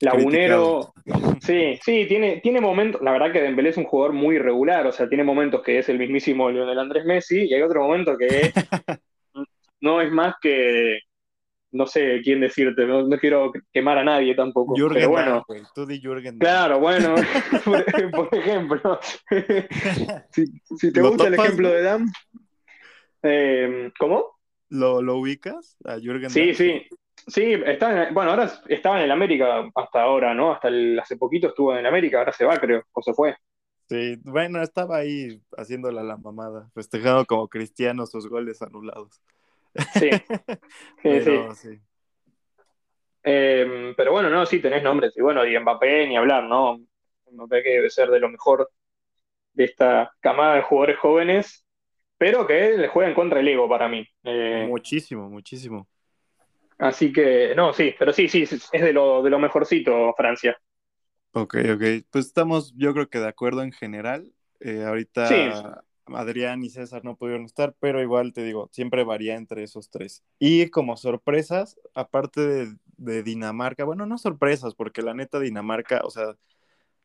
lagunero, 0.00 0.92
Sí, 1.40 1.78
sí, 1.82 2.06
tiene, 2.06 2.40
tiene 2.40 2.60
momentos, 2.60 3.00
la 3.02 3.12
verdad 3.12 3.32
que 3.32 3.42
Dembélé 3.42 3.70
es 3.70 3.76
un 3.76 3.84
jugador 3.84 4.12
muy 4.12 4.36
irregular, 4.36 4.86
o 4.86 4.92
sea, 4.92 5.08
tiene 5.08 5.24
momentos 5.24 5.62
que 5.62 5.78
es 5.78 5.88
el 5.88 5.98
mismísimo 5.98 6.50
Lionel 6.50 6.78
Andrés 6.78 7.04
Messi 7.04 7.46
y 7.46 7.54
hay 7.54 7.62
otro 7.62 7.82
momento 7.82 8.16
que 8.16 8.52
no 9.80 10.00
es 10.00 10.12
más 10.12 10.34
que, 10.40 11.00
no 11.72 11.86
sé 11.86 12.20
quién 12.22 12.40
decirte, 12.40 12.86
no, 12.86 13.06
no 13.06 13.18
quiero 13.18 13.52
quemar 13.72 13.98
a 13.98 14.04
nadie 14.04 14.34
tampoco, 14.34 14.74
Jürgen 14.76 14.94
pero 14.94 15.10
bueno, 15.10 15.46
tú 15.74 15.86
di 15.86 16.00
Jürgen 16.00 16.38
claro, 16.38 16.78
bueno, 16.78 17.14
por, 18.12 18.28
ejemplo, 18.32 19.00
si, 20.30 20.44
si 20.78 20.92
te 20.92 21.00
¿Lo 21.00 21.10
gusta 21.10 21.28
el 21.28 21.34
ejemplo 21.34 21.70
de 21.70 21.82
Dam, 21.82 22.12
eh, 23.22 23.90
¿cómo? 23.98 24.38
¿Lo, 24.68 25.02
lo 25.02 25.16
ubicas 25.16 25.76
a 25.84 25.98
Jürgen 25.98 26.30
Sí, 26.30 26.54
sí. 26.54 26.86
Sí, 27.30 27.54
está 27.64 28.08
en- 28.08 28.14
bueno, 28.14 28.30
ahora 28.32 28.50
estaba 28.68 28.98
en 28.98 29.04
el 29.04 29.10
América 29.12 29.70
hasta 29.74 30.02
ahora, 30.02 30.34
¿no? 30.34 30.52
Hasta 30.52 30.68
el- 30.68 30.98
hace 30.98 31.16
poquito 31.16 31.48
estuvo 31.48 31.72
en 31.72 31.78
el 31.80 31.86
América, 31.86 32.18
ahora 32.18 32.32
se 32.32 32.44
va, 32.44 32.58
creo, 32.58 32.82
o 32.92 33.02
se 33.02 33.14
fue. 33.14 33.36
Sí, 33.88 34.16
bueno, 34.22 34.62
estaba 34.62 34.98
ahí 34.98 35.42
haciéndola 35.56 36.02
la 36.04 36.16
mamada, 36.16 36.70
festejando 36.74 37.26
como 37.26 37.48
cristiano 37.48 38.06
sus 38.06 38.28
goles 38.28 38.62
anulados. 38.62 39.20
Sí, 39.98 40.10
sí, 41.02 41.20
sí. 41.20 41.48
Pero 41.48 41.54
sí. 41.54 41.80
Eh, 43.22 43.92
pero 43.96 44.12
bueno, 44.12 44.30
no, 44.30 44.46
sí 44.46 44.60
tenés 44.60 44.82
nombres. 44.82 45.12
Y 45.16 45.20
bueno, 45.22 45.44
y 45.46 45.58
Mbappé 45.58 46.06
ni 46.06 46.16
hablar, 46.16 46.44
¿no? 46.44 46.80
parece 47.48 47.64
que 47.64 47.74
debe 47.76 47.90
ser 47.90 48.10
de 48.10 48.20
lo 48.20 48.28
mejor 48.28 48.70
de 49.52 49.64
esta 49.64 50.12
camada 50.20 50.56
de 50.56 50.62
jugadores 50.62 50.98
jóvenes, 50.98 51.64
pero 52.18 52.46
que 52.46 52.76
le 52.76 52.88
juega 52.88 53.08
en 53.10 53.14
contra 53.14 53.40
el 53.40 53.48
ego 53.48 53.68
para 53.68 53.88
mí. 53.88 54.06
Eh, 54.24 54.66
muchísimo, 54.68 55.28
muchísimo. 55.28 55.88
Así 56.80 57.12
que, 57.12 57.54
no, 57.54 57.72
sí, 57.72 57.94
pero 57.98 58.12
sí, 58.12 58.28
sí, 58.28 58.42
es 58.42 58.70
de 58.72 58.92
lo, 58.92 59.22
de 59.22 59.30
lo 59.30 59.38
mejorcito 59.38 60.14
Francia. 60.16 60.58
Ok, 61.32 61.56
ok. 61.74 61.82
Pues 62.10 62.26
estamos, 62.26 62.74
yo 62.76 62.92
creo 62.92 63.08
que 63.08 63.20
de 63.20 63.28
acuerdo 63.28 63.62
en 63.62 63.72
general. 63.72 64.32
Eh, 64.60 64.84
ahorita 64.84 65.84
Adrián 66.06 66.62
y 66.64 66.70
César 66.70 67.04
no 67.04 67.16
pudieron 67.16 67.44
estar, 67.44 67.74
pero 67.80 68.02
igual 68.02 68.32
te 68.32 68.42
digo, 68.42 68.68
siempre 68.72 69.04
varía 69.04 69.36
entre 69.36 69.62
esos 69.62 69.90
tres. 69.90 70.24
Y 70.38 70.68
como 70.70 70.96
sorpresas, 70.96 71.78
aparte 71.94 72.40
de, 72.40 72.76
de 72.96 73.22
Dinamarca, 73.22 73.84
bueno, 73.84 74.06
no 74.06 74.18
sorpresas, 74.18 74.74
porque 74.74 75.02
la 75.02 75.14
neta 75.14 75.38
Dinamarca, 75.38 76.00
o 76.04 76.10
sea, 76.10 76.36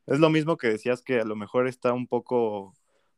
es 0.08 0.20
lo 0.20 0.30
mismo 0.30 0.58
que 0.58 0.68
decías 0.70 1.02
que 1.02 1.20
a 1.20 1.26
lo 1.26 1.36
mejor 1.36 1.68
está 1.68 1.94
un 1.94 2.08
poco 2.08 2.74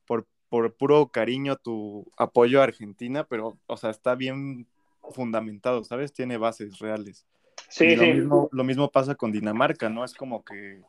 por, 0.05 0.27
por 0.49 0.75
puro 0.75 1.09
cariño 1.11 1.55
tu 1.57 2.11
apoyo 2.17 2.61
a 2.61 2.65
Argentina, 2.65 3.25
pero, 3.25 3.57
o 3.67 3.77
sea, 3.77 3.89
está 3.89 4.15
bien 4.15 4.67
fundamentado, 5.13 5.83
¿sabes? 5.83 6.13
Tiene 6.13 6.37
bases 6.37 6.79
reales. 6.79 7.25
Sí, 7.69 7.95
lo, 7.95 8.03
Mismo, 8.03 8.49
lo 8.51 8.63
mismo 8.63 8.91
pasa 8.91 9.15
con 9.15 9.31
Dinamarca, 9.31 9.89
¿no? 9.89 10.05
Es 10.05 10.13
como 10.13 10.43
que 10.43 10.81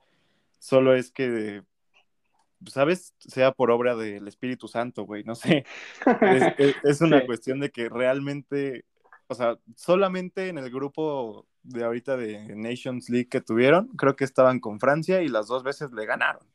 solo 0.59 0.95
es 0.95 1.11
que, 1.11 1.63
¿sabes? 2.67 3.15
Sea 3.19 3.53
por 3.53 3.71
obra 3.71 3.97
del 3.97 4.29
Espíritu 4.29 4.69
Santo, 4.69 5.05
güey, 5.05 5.25
no 5.25 5.35
sé. 5.35 5.65
Es, 6.85 7.01
una 7.01 7.25
cuestión 7.27 7.61
de 7.61 7.71
que 7.71 7.89
realmente, 7.89 8.85
o 9.27 9.35
sea, 9.35 9.59
solamente 9.77 10.49
en 10.49 10.59
el 10.59 10.71
grupo 10.71 11.47
de 11.63 11.85
ahorita 11.85 12.17
de 12.17 12.55
Nations 12.57 13.11
League 13.11 13.29
que 13.29 13.41
tuvieron, 13.41 13.89
creo 13.89 14.17
que 14.17 14.25
estaban 14.25 14.61
con 14.61 14.81
Francia 14.81 15.23
y 15.23 15.29
las 15.29 15.49
dos 15.49 15.63
veces 15.63 15.93
le 15.93 16.07
ganaron. 16.07 16.47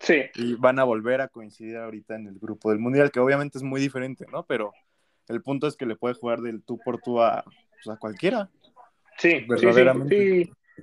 Sí. 0.00 0.22
Y 0.36 0.54
van 0.54 0.78
a 0.78 0.84
volver 0.84 1.20
a 1.20 1.28
coincidir 1.28 1.76
ahorita 1.76 2.14
en 2.14 2.28
el 2.28 2.38
grupo 2.38 2.70
del 2.70 2.78
Mundial, 2.78 3.10
que 3.10 3.18
obviamente 3.18 3.58
es 3.58 3.64
muy 3.64 3.80
diferente, 3.80 4.26
¿no? 4.30 4.46
Pero 4.46 4.72
el 5.28 5.42
punto 5.42 5.66
es 5.66 5.76
que 5.76 5.86
le 5.86 5.96
puede 5.96 6.14
jugar 6.14 6.40
del 6.40 6.62
tú 6.62 6.78
por 6.84 7.00
tú 7.00 7.20
a, 7.20 7.44
pues, 7.44 7.94
a 7.94 7.98
cualquiera. 7.98 8.48
Sí, 9.18 9.44
verdaderamente. 9.48 10.16
Sí, 10.16 10.44
sí, 10.76 10.82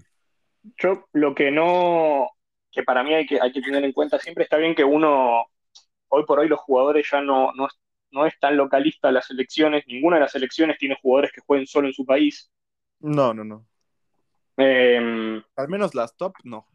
Yo 0.78 1.06
lo 1.14 1.34
que 1.34 1.52
no, 1.52 2.30
que 2.72 2.84
para 2.84 3.04
mí 3.04 3.14
hay 3.14 3.25
que, 3.25 3.40
hay 3.42 3.52
que 3.52 3.62
tener 3.62 3.84
en 3.84 3.94
cuenta 3.94 4.20
siempre, 4.20 4.44
está 4.44 4.58
bien 4.58 4.75
que 4.75 4.84
uno, 4.84 5.46
hoy 6.10 6.25
por 6.25 6.40
hoy 6.40 6.48
los 6.48 6.60
jugadores 6.60 7.08
ya 7.10 7.22
no, 7.22 7.52
no, 7.54 7.68
no 8.12 8.25
es 8.25 8.38
tan 8.40 8.58
localista 8.58 9.12
las 9.12 9.28
selecciones, 9.28 9.86
ninguna 9.88 10.18
de 10.18 10.22
las 10.22 10.32
selecciones 10.32 10.78
tiene 10.78 10.98
jugadores 11.02 11.32
que 11.32 11.42
jueguen 11.42 11.68
solo 11.68 11.88
en 11.88 11.94
su 11.94 12.06
país. 12.06 12.52
No, 13.00 13.34
no, 13.34 13.44
no. 13.44 13.66
Em, 14.58 15.42
Al 15.56 15.70
menos 15.70 15.96
las 15.96 16.16
top, 16.16 16.34
no. 16.44 16.68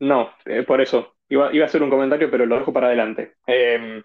No, 0.00 0.30
eh, 0.44 0.64
por 0.64 0.80
eso. 0.80 1.14
Iba, 1.28 1.54
iba, 1.54 1.64
a 1.64 1.68
hacer 1.68 1.82
un 1.82 1.90
comentario, 1.90 2.30
pero 2.30 2.44
lo 2.44 2.58
dejo 2.58 2.72
para 2.72 2.88
adelante. 2.88 3.36
Em, 3.46 4.02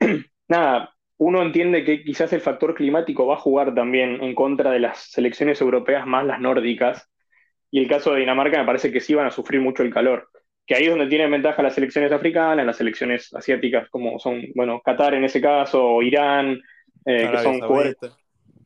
nada, 0.48 0.94
uno 1.18 1.42
entiende 1.42 1.84
que 1.84 2.04
quizás 2.04 2.32
el 2.32 2.40
factor 2.40 2.74
climático 2.74 3.26
va 3.26 3.34
a 3.34 3.40
jugar 3.40 3.74
también 3.74 4.22
en 4.22 4.34
contra 4.34 4.70
de 4.70 4.78
las 4.78 4.98
selecciones 5.10 5.60
europeas 5.60 6.06
más 6.06 6.24
las 6.24 6.40
nórdicas. 6.40 7.10
Y 7.70 7.80
el 7.80 7.88
caso 7.88 8.12
de 8.12 8.20
Dinamarca 8.20 8.58
me 8.58 8.64
parece 8.64 8.92
que 8.92 9.00
sí 9.00 9.14
van 9.14 9.26
a 9.26 9.30
sufrir 9.30 9.60
mucho 9.60 9.82
el 9.82 9.92
calor. 9.92 10.28
Que 10.64 10.76
ahí 10.76 10.84
es 10.84 10.90
donde 10.90 11.08
tienen 11.08 11.30
ventaja 11.30 11.62
las 11.62 11.74
selecciones 11.74 12.12
africanas, 12.12 12.64
las 12.64 12.76
selecciones 12.76 13.34
asiáticas, 13.34 13.88
como 13.90 14.18
son, 14.18 14.42
bueno, 14.54 14.80
Qatar 14.84 15.14
en 15.14 15.24
ese 15.24 15.40
caso, 15.40 15.84
o 15.84 16.02
Irán, 16.02 16.60
eh, 17.04 17.28
que 17.30 17.38
son 17.38 17.60
jugadores. 17.60 17.96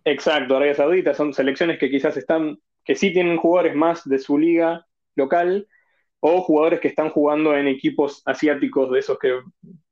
Exacto, 0.04 0.56
Arabia 0.56 0.74
Saudita, 0.74 1.14
son 1.14 1.32
selecciones 1.32 1.78
que 1.78 1.88
quizás 1.88 2.16
están, 2.16 2.58
que 2.84 2.96
sí 2.96 3.12
tienen 3.12 3.36
jugadores 3.36 3.74
más 3.74 4.06
de 4.06 4.18
su 4.18 4.36
liga 4.36 4.84
local, 5.14 5.66
o 6.20 6.42
jugadores 6.42 6.80
que 6.80 6.88
están 6.88 7.10
jugando 7.10 7.56
en 7.56 7.66
equipos 7.66 8.22
asiáticos 8.26 8.90
de 8.90 8.98
esos 8.98 9.18
que 9.18 9.40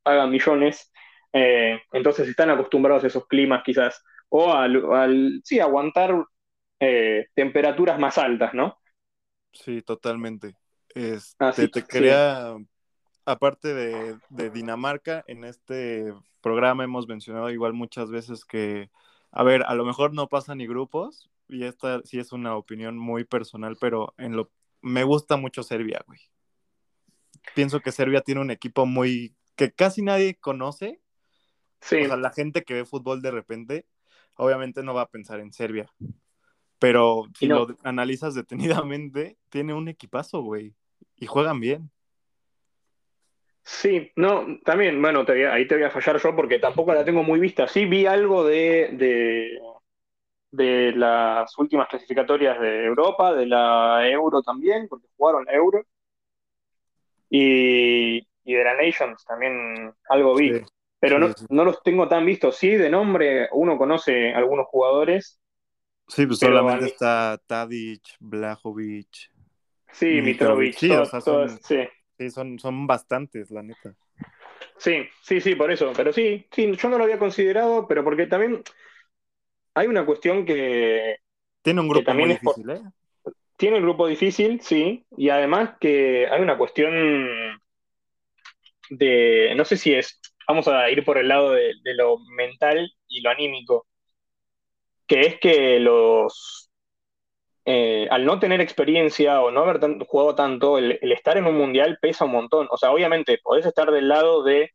pagan 0.02 0.30
millones 0.30 0.92
eh, 1.32 1.80
entonces 1.92 2.28
están 2.28 2.50
acostumbrados 2.50 3.04
a 3.04 3.06
esos 3.06 3.26
climas 3.26 3.62
quizás, 3.64 4.02
o 4.28 4.52
al, 4.52 5.40
sí, 5.44 5.60
aguantar 5.60 6.24
eh, 6.78 7.26
temperaturas 7.34 7.98
más 7.98 8.18
altas, 8.18 8.54
¿no? 8.54 8.78
Sí, 9.52 9.82
totalmente. 9.82 10.54
Este, 10.94 11.68
te 11.68 11.84
quería, 11.84 12.56
aparte 13.24 13.74
de, 13.74 14.50
Dinamarca, 14.50 15.24
en 15.26 15.44
este 15.44 16.12
programa 16.40 16.84
hemos 16.84 17.06
mencionado 17.06 17.50
igual 17.50 17.72
muchas 17.72 18.10
veces 18.10 18.44
que, 18.44 18.90
a 19.30 19.42
ver, 19.42 19.62
a 19.66 19.74
lo 19.74 19.84
mejor 19.84 20.14
no 20.14 20.28
pasa 20.28 20.54
ni 20.54 20.66
grupos, 20.66 21.30
y 21.48 21.64
esta 21.64 22.00
sí 22.04 22.18
es 22.18 22.32
una 22.32 22.56
opinión 22.56 22.96
muy 22.96 23.24
personal, 23.24 23.76
pero 23.80 24.14
en 24.18 24.36
lo 24.36 24.50
me 24.82 25.04
gusta 25.04 25.36
mucho 25.36 25.62
Serbia, 25.62 26.02
güey. 26.06 26.20
Pienso 27.54 27.80
que 27.80 27.92
Serbia 27.92 28.22
tiene 28.22 28.40
un 28.40 28.50
equipo 28.50 28.86
muy 28.86 29.34
que 29.56 29.72
casi 29.72 30.02
nadie 30.02 30.36
conoce, 30.36 31.00
Sí. 31.80 32.02
O 32.02 32.06
sea, 32.06 32.16
la 32.16 32.30
gente 32.30 32.62
que 32.62 32.74
ve 32.74 32.84
fútbol 32.84 33.22
de 33.22 33.30
repente, 33.30 33.86
obviamente 34.34 34.82
no 34.82 34.94
va 34.94 35.02
a 35.02 35.08
pensar 35.10 35.40
en 35.40 35.52
Serbia. 35.52 35.90
Pero 36.78 37.26
si 37.38 37.46
lo 37.46 37.68
analizas 37.84 38.34
detenidamente, 38.34 39.36
tiene 39.50 39.74
un 39.74 39.88
equipazo, 39.88 40.40
güey. 40.40 40.74
Y 41.16 41.26
juegan 41.26 41.60
bien. 41.60 41.90
Sí, 43.62 44.10
no, 44.16 44.58
también, 44.64 45.00
bueno, 45.00 45.24
ahí 45.52 45.68
te 45.68 45.74
voy 45.74 45.84
a 45.84 45.90
fallar 45.90 46.18
yo 46.18 46.34
porque 46.34 46.58
tampoco 46.58 46.94
la 46.94 47.04
tengo 47.04 47.22
muy 47.22 47.38
vista. 47.38 47.68
Sí 47.68 47.84
vi 47.84 48.06
algo 48.06 48.44
de, 48.44 48.90
de, 48.92 49.60
de 50.50 50.92
las 50.96 51.56
últimas 51.58 51.86
clasificatorias 51.88 52.58
de 52.58 52.84
Europa, 52.86 53.34
de 53.34 53.46
la 53.46 54.08
Euro 54.08 54.42
también, 54.42 54.88
porque 54.88 55.06
jugaron 55.16 55.46
Euro. 55.50 55.84
Y, 57.28 58.26
y 58.44 58.54
de 58.54 58.64
la 58.64 58.74
Nations 58.74 59.24
también 59.24 59.94
algo 60.08 60.34
vi. 60.34 60.62
Pero 61.00 61.18
no, 61.18 61.34
no, 61.48 61.64
los 61.64 61.82
tengo 61.82 62.06
tan 62.08 62.26
vistos. 62.26 62.56
Sí, 62.56 62.68
de 62.68 62.90
nombre 62.90 63.48
uno 63.52 63.78
conoce 63.78 64.34
algunos 64.34 64.66
jugadores. 64.66 65.40
Sí, 66.06 66.26
pues 66.26 66.40
solamente 66.40 66.86
está 66.86 67.40
Tadic, 67.46 68.02
Blajovic. 68.18 69.30
Sí, 69.92 70.20
Mitrovic. 70.20 70.74
Sí, 70.74 70.90
o 70.90 71.04
sea, 71.04 71.20
son, 71.20 71.48
sí. 71.62 71.88
son, 72.30 72.58
son 72.58 72.86
bastantes, 72.86 73.50
la 73.50 73.62
neta. 73.62 73.94
Sí, 74.76 75.08
sí, 75.22 75.40
sí, 75.40 75.54
por 75.54 75.70
eso. 75.70 75.92
Pero 75.96 76.12
sí, 76.12 76.46
sí, 76.50 76.72
yo 76.76 76.88
no 76.88 76.98
lo 76.98 77.04
había 77.04 77.18
considerado, 77.18 77.86
pero 77.86 78.04
porque 78.04 78.26
también 78.26 78.62
hay 79.74 79.86
una 79.86 80.04
cuestión 80.04 80.44
que. 80.44 81.16
Tiene 81.62 81.80
un 81.80 81.88
grupo 81.88 82.14
muy 82.14 82.28
difícil, 82.30 82.70
¿eh? 82.70 82.80
Tiene 83.56 83.76
un 83.76 83.82
grupo 83.82 84.06
difícil, 84.06 84.60
sí. 84.62 85.04
Y 85.16 85.28
además 85.28 85.74
que 85.80 86.28
hay 86.28 86.40
una 86.40 86.58
cuestión 86.58 86.92
de. 88.90 89.52
No 89.56 89.64
sé 89.64 89.76
si 89.76 89.94
es 89.94 90.19
vamos 90.50 90.66
a 90.66 90.90
ir 90.90 91.04
por 91.04 91.16
el 91.16 91.28
lado 91.28 91.52
de, 91.52 91.74
lo 91.94 92.18
mental 92.18 92.92
y 93.08 93.20
lo 93.20 93.30
anímico, 93.30 93.86
que 95.06 95.20
es 95.20 95.38
que 95.38 95.78
los, 95.78 96.70
eh, 97.64 98.08
al 98.10 98.24
no 98.24 98.40
tener 98.40 98.60
experiencia 98.60 99.40
o 99.42 99.50
no 99.52 99.60
haber 99.60 99.80
jugado 100.06 100.34
tanto, 100.34 100.76
el, 100.78 100.98
estar 101.02 101.36
en 101.36 101.46
un 101.46 101.56
mundial 101.56 101.98
pesa 102.00 102.24
un 102.24 102.32
montón. 102.32 102.66
O 102.70 102.76
sea, 102.76 102.90
obviamente 102.90 103.38
podés 103.42 103.64
estar 103.64 103.90
del 103.92 104.08
lado 104.08 104.42
de 104.42 104.70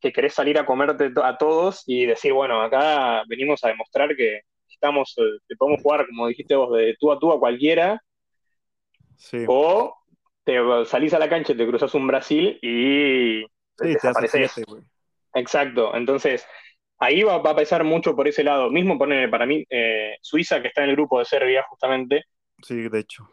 que 0.00 0.12
querés 0.12 0.32
salir 0.32 0.58
a 0.58 0.64
comerte 0.64 1.12
a 1.22 1.36
todos 1.36 1.82
y 1.86 2.06
decir, 2.06 2.32
bueno, 2.32 2.62
acá 2.62 3.24
venimos 3.28 3.64
a 3.64 3.68
demostrar 3.68 4.14
que 4.16 4.42
estamos, 4.68 5.14
eh, 5.18 5.38
que 5.48 5.56
podemos 5.56 5.82
jugar, 5.82 6.06
como 6.06 6.28
dijiste 6.28 6.54
vos, 6.54 6.76
de 6.76 6.96
tú 6.98 7.10
a 7.10 7.18
tú 7.18 7.32
a 7.32 7.40
cualquiera. 7.40 8.00
O 9.46 9.94
te 10.44 10.56
salís 10.86 11.12
a 11.12 11.18
la 11.18 11.28
cancha 11.28 11.52
y 11.52 11.56
te 11.56 11.66
cruzas 11.66 11.94
un 11.94 12.06
Brasil 12.06 12.58
y 12.62 13.44
sí, 13.76 13.88
desapareces. 13.88 14.62
Exacto, 15.34 15.94
entonces 15.94 16.46
ahí 17.00 17.22
va, 17.22 17.36
a 17.36 17.56
pesar 17.56 17.82
mucho 17.82 18.14
por 18.14 18.28
ese 18.28 18.44
lado. 18.44 18.70
Mismo 18.70 18.98
pone 18.98 19.28
para 19.28 19.46
mí 19.46 19.64
eh, 19.68 20.16
Suiza, 20.20 20.62
que 20.62 20.68
está 20.68 20.84
en 20.84 20.90
el 20.90 20.96
grupo 20.96 21.18
de 21.18 21.24
Serbia 21.24 21.64
justamente. 21.68 22.24
Sí, 22.62 22.88
de 22.88 23.00
hecho. 23.00 23.28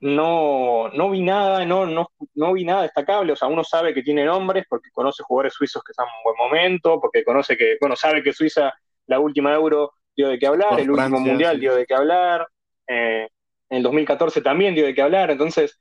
No, 0.00 0.88
no 0.88 1.10
vi 1.10 1.20
nada, 1.20 1.66
no, 1.66 1.84
no, 1.84 2.08
no 2.34 2.52
vi 2.54 2.64
nada 2.64 2.82
destacable. 2.82 3.32
O 3.32 3.36
sea, 3.36 3.48
uno 3.48 3.62
sabe 3.62 3.92
que 3.92 4.02
tiene 4.02 4.24
nombres 4.24 4.64
porque 4.68 4.88
conoce 4.92 5.22
jugadores 5.22 5.52
suizos 5.52 5.82
que 5.82 5.92
están 5.92 6.06
en 6.06 6.14
un 6.16 6.22
buen 6.24 6.36
momento, 6.36 6.98
porque 7.00 7.22
conoce 7.22 7.56
que, 7.56 7.76
bueno, 7.80 7.96
sabe 7.96 8.22
que 8.22 8.32
Suiza, 8.32 8.72
la 9.06 9.18
última 9.18 9.52
Euro, 9.52 9.92
dio 10.16 10.28
de 10.28 10.38
qué 10.38 10.46
hablar, 10.46 10.80
el 10.80 10.90
último 10.90 11.20
Mundial 11.20 11.60
dio 11.60 11.74
de 11.74 11.84
qué 11.84 11.94
hablar, 11.94 12.48
eh, 12.86 13.28
en 13.68 13.76
el 13.76 13.82
2014 13.82 14.40
también 14.40 14.74
dio 14.74 14.86
de 14.86 14.94
qué 14.94 15.02
hablar. 15.02 15.30
Entonces, 15.30 15.78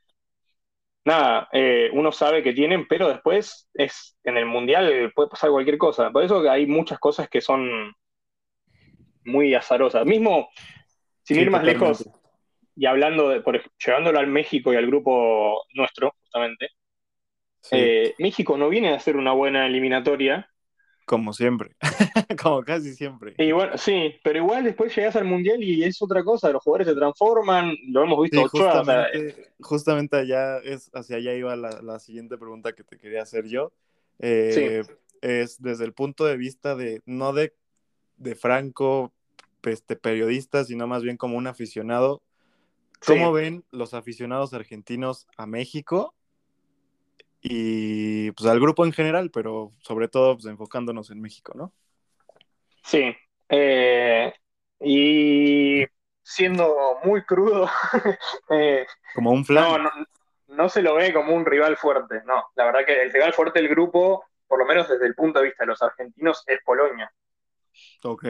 nada, 1.06 1.50
eh, 1.53 1.89
uno 1.94 2.12
sabe 2.12 2.44
que 2.44 2.53
tienen, 2.53 2.88
pero 2.88 3.08
después 3.08 3.70
es 3.74 4.18
en 4.24 4.38
el 4.38 4.46
mundial 4.46 5.12
puede 5.15 5.29
pasar 5.29 5.50
cualquier 5.50 5.77
cosa. 5.77 6.12
Por 6.12 6.24
eso 6.24 6.50
hay 6.50 6.68
muchas 6.68 7.00
cosas 7.00 7.29
que 7.29 7.41
son 7.41 7.96
muy 9.25 9.53
azarosas. 9.53 10.06
Mismo, 10.06 10.50
sin 11.24 11.39
ir 11.39 11.51
más 11.51 11.63
lejos, 11.63 12.10
y 12.75 12.86
hablando 12.86 13.29
de, 13.29 13.41
por, 13.41 13.62
llevándolo 13.86 14.20
al 14.20 14.27
México 14.27 14.72
y 14.72 14.77
al 14.77 14.88
grupo 14.88 15.65
nuestro, 15.74 16.13
justamente, 16.22 16.70
eh, 17.72 18.15
México 18.20 18.58
no 18.58 18.70
viene 18.70 18.94
a 18.94 18.96
hacer 18.96 19.18
una 19.18 19.34
buena 19.34 19.65
eliminatoria. 19.65 20.50
Como 21.10 21.34
siempre, 21.34 21.75
como 22.39 22.62
casi 22.62 22.94
siempre. 22.94 23.34
Y 23.39 23.51
bueno, 23.51 23.80
sí, 23.80 24.13
pero 24.24 24.38
igual 24.38 24.63
después 24.63 24.96
llegas 24.96 25.16
al 25.16 25.25
mundial 25.25 25.63
y 25.63 25.84
es 25.84 26.00
otra 26.04 26.24
cosa, 26.24 26.51
los 26.51 26.62
jugadores 26.62 26.88
se 26.88 26.94
transforman, 26.94 27.75
lo 27.88 28.04
hemos 28.04 28.22
visto 28.22 28.38
Sí, 28.38 28.44
Ochoa, 28.46 28.82
o 28.82 28.86
sea, 28.86 29.06
justamente, 29.06 29.51
justamente 29.60 30.18
allá 30.18 30.60
es, 30.60 30.92
hacia 30.94 31.18
allá 31.18 31.34
iba 31.34 31.56
la, 31.56 31.82
la 31.82 31.98
siguiente 31.98 32.38
pregunta 32.38 32.74
que 32.74 32.84
te 32.84 33.00
quería 33.00 33.24
hacer 33.24 33.48
yo. 33.48 33.72
Eh, 34.20 34.84
es 35.22 35.60
desde 35.60 35.84
el 35.86 35.94
punto 35.94 36.25
de 36.25 36.38
vista 36.38 36.75
de, 36.75 37.01
no 37.08 37.34
de, 37.34 37.56
de 38.18 38.36
Franco, 38.36 39.12
este, 39.63 39.96
periodista, 39.96 40.63
sino 40.63 40.86
más 40.86 41.01
bien 41.01 41.18
como 41.18 41.38
un 41.38 41.48
aficionado. 41.48 42.22
¿Cómo 43.04 43.36
sí. 43.36 43.42
ven 43.42 43.66
los 43.72 43.96
aficionados 43.96 44.54
argentinos 44.54 45.25
a 45.38 45.48
México? 45.48 46.13
Y 47.41 48.31
pues 48.31 48.50
al 48.50 48.60
grupo 48.60 48.86
en 48.86 48.91
general, 48.93 49.31
pero 49.31 49.72
sobre 49.81 50.08
todo 50.10 50.36
pues, 50.36 50.46
enfocándonos 50.46 51.10
en 51.12 51.22
México, 51.22 51.53
¿no? 51.55 51.74
Sí, 52.84 53.15
eh, 53.50 54.34
y 54.79 55.86
siendo 56.24 56.98
muy 57.03 57.24
crudo, 57.25 57.67
eh, 58.50 58.86
Como 59.13 59.31
un 59.31 59.46
no, 59.53 59.77
flan. 59.77 59.79
no, 59.79 59.89
no 60.48 60.69
se 60.69 60.81
lo 60.81 60.96
ve 60.96 61.13
como 61.13 61.34
un 61.36 61.46
rival 61.46 61.77
fuerte, 61.77 62.22
no. 62.25 62.46
La 62.55 62.65
verdad 62.65 62.86
que 62.86 63.01
el 63.01 63.12
rival 63.13 63.34
fuerte 63.34 63.60
del 63.62 63.69
grupo, 63.69 64.25
por 64.48 64.60
lo 64.60 64.65
menos 64.65 64.89
desde 64.89 65.08
el 65.08 65.15
punto 65.15 65.39
de 65.39 65.46
vista 65.48 65.63
de 65.63 65.67
los 65.67 65.81
argentinos, 65.81 66.43
es 66.48 66.60
Polonia. 66.65 67.12
Ok, 68.03 68.24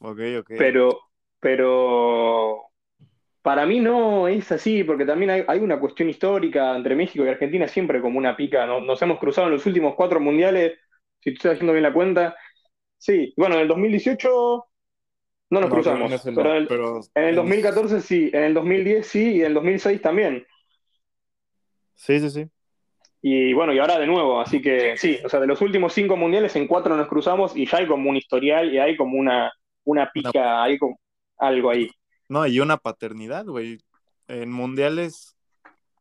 ok, 0.00 0.18
ok. 0.40 0.50
Pero, 0.56 1.00
pero 1.40 2.70
para 3.46 3.64
mí 3.64 3.78
no 3.80 4.26
es 4.28 4.50
así, 4.52 4.82
porque 4.84 5.04
también 5.06 5.30
hay, 5.30 5.44
hay 5.46 5.60
una 5.60 5.78
cuestión 5.78 6.10
histórica 6.10 6.76
entre 6.76 6.96
México 6.96 7.24
y 7.24 7.28
Argentina, 7.28 7.68
siempre 7.68 8.00
como 8.02 8.18
una 8.18 8.36
pica. 8.36 8.66
¿no? 8.66 8.80
Nos 8.80 9.00
hemos 9.02 9.20
cruzado 9.20 9.46
en 9.46 9.52
los 9.54 9.66
últimos 9.66 9.94
cuatro 9.94 10.18
mundiales, 10.20 10.80
si 11.20 11.30
estoy 11.30 11.52
haciendo 11.52 11.72
bien 11.72 11.84
la 11.84 11.92
cuenta. 11.92 12.36
Sí, 12.98 13.34
bueno, 13.36 13.56
en 13.56 13.62
el 13.62 13.68
2018 13.68 14.66
no 15.50 15.60
nos 15.60 15.70
No, 15.70 15.70
cruzamos, 15.70 16.30
pero 16.34 16.50
en 16.52 16.56
el, 16.62 16.68
pero 16.68 17.08
en 17.16 17.24
el 17.26 17.34
en- 17.34 17.36
2014 17.36 18.00
sí, 18.02 18.30
en 18.34 18.44
el 18.44 18.54
2010 18.54 19.06
sí 19.08 19.36
y 19.36 19.40
en 19.42 19.46
el 19.48 19.54
2006 19.54 20.02
también. 20.02 20.46
Sí, 21.94 22.20
sí, 22.20 22.30
sí. 22.30 22.50
Y 23.22 23.52
bueno, 23.54 23.72
y 23.72 23.78
ahora 23.78 23.98
de 23.98 24.06
nuevo, 24.06 24.40
así 24.40 24.62
que 24.62 24.96
sí, 24.96 25.18
o 25.24 25.28
sea, 25.28 25.40
de 25.40 25.46
los 25.48 25.60
últimos 25.60 25.92
cinco 25.92 26.16
mundiales 26.16 26.54
en 26.56 26.68
cuatro 26.68 26.96
nos 26.96 27.08
cruzamos 27.08 27.56
y 27.56 27.66
ya 27.66 27.78
hay 27.78 27.86
como 27.88 28.08
un 28.10 28.16
historial 28.16 28.72
y 28.72 28.78
hay 28.78 28.96
como 28.96 29.18
una, 29.18 29.52
una 29.84 30.10
pica, 30.12 30.62
hay 30.62 30.78
como 30.78 30.98
algo 31.38 31.70
ahí. 31.70 31.95
No, 32.28 32.46
y 32.46 32.60
una 32.60 32.76
paternidad, 32.76 33.44
güey. 33.46 33.78
En 34.28 34.50
mundiales, 34.50 35.36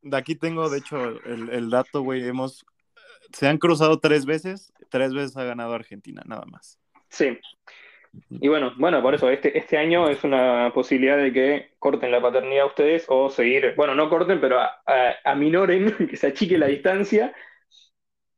de 0.01 0.17
aquí 0.17 0.35
tengo, 0.35 0.69
de 0.69 0.79
hecho, 0.79 0.97
el, 1.25 1.49
el 1.49 1.69
dato, 1.69 2.01
güey. 2.01 2.27
Hemos, 2.27 2.65
se 3.31 3.47
han 3.47 3.57
cruzado 3.57 3.99
tres 3.99 4.25
veces, 4.25 4.73
tres 4.89 5.13
veces 5.13 5.37
ha 5.37 5.43
ganado 5.43 5.73
Argentina, 5.73 6.21
nada 6.25 6.45
más. 6.45 6.79
Sí. 7.09 7.37
Y 8.29 8.47
bueno, 8.47 8.73
bueno, 8.77 9.01
por 9.01 9.13
eso 9.13 9.29
este, 9.29 9.57
este 9.57 9.77
año 9.77 10.07
es 10.09 10.23
una 10.23 10.71
posibilidad 10.73 11.17
de 11.17 11.33
que 11.33 11.73
corten 11.79 12.11
la 12.11 12.21
paternidad 12.21 12.65
ustedes 12.67 13.05
o 13.09 13.29
seguir, 13.29 13.73
bueno, 13.75 13.93
no 13.93 14.09
corten, 14.09 14.39
pero 14.39 14.57
a- 14.59 14.81
a- 14.87 15.15
aminoren, 15.25 15.93
que 16.09 16.15
se 16.15 16.27
achique 16.27 16.57
la 16.57 16.67
distancia 16.67 17.35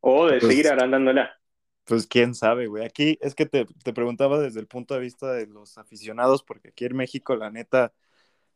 o 0.02 0.26
de 0.26 0.40
Pues- 0.40 0.52
seguir 0.52 0.68
agrandándola. 0.68 1.37
Pues 1.88 2.06
quién 2.08 2.36
sabe, 2.36 2.68
güey. 2.68 2.86
Aquí 2.86 3.18
es 3.22 3.34
que 3.34 3.46
te, 3.46 3.66
te 3.66 3.94
preguntaba 3.94 4.40
desde 4.40 4.60
el 4.60 4.68
punto 4.68 4.94
de 4.94 5.00
vista 5.00 5.32
de 5.32 5.48
los 5.48 5.78
aficionados, 5.78 6.44
porque 6.44 6.70
aquí 6.70 6.86
en 6.86 6.98
México, 6.98 7.36
la 7.36 7.50
neta, 7.50 7.94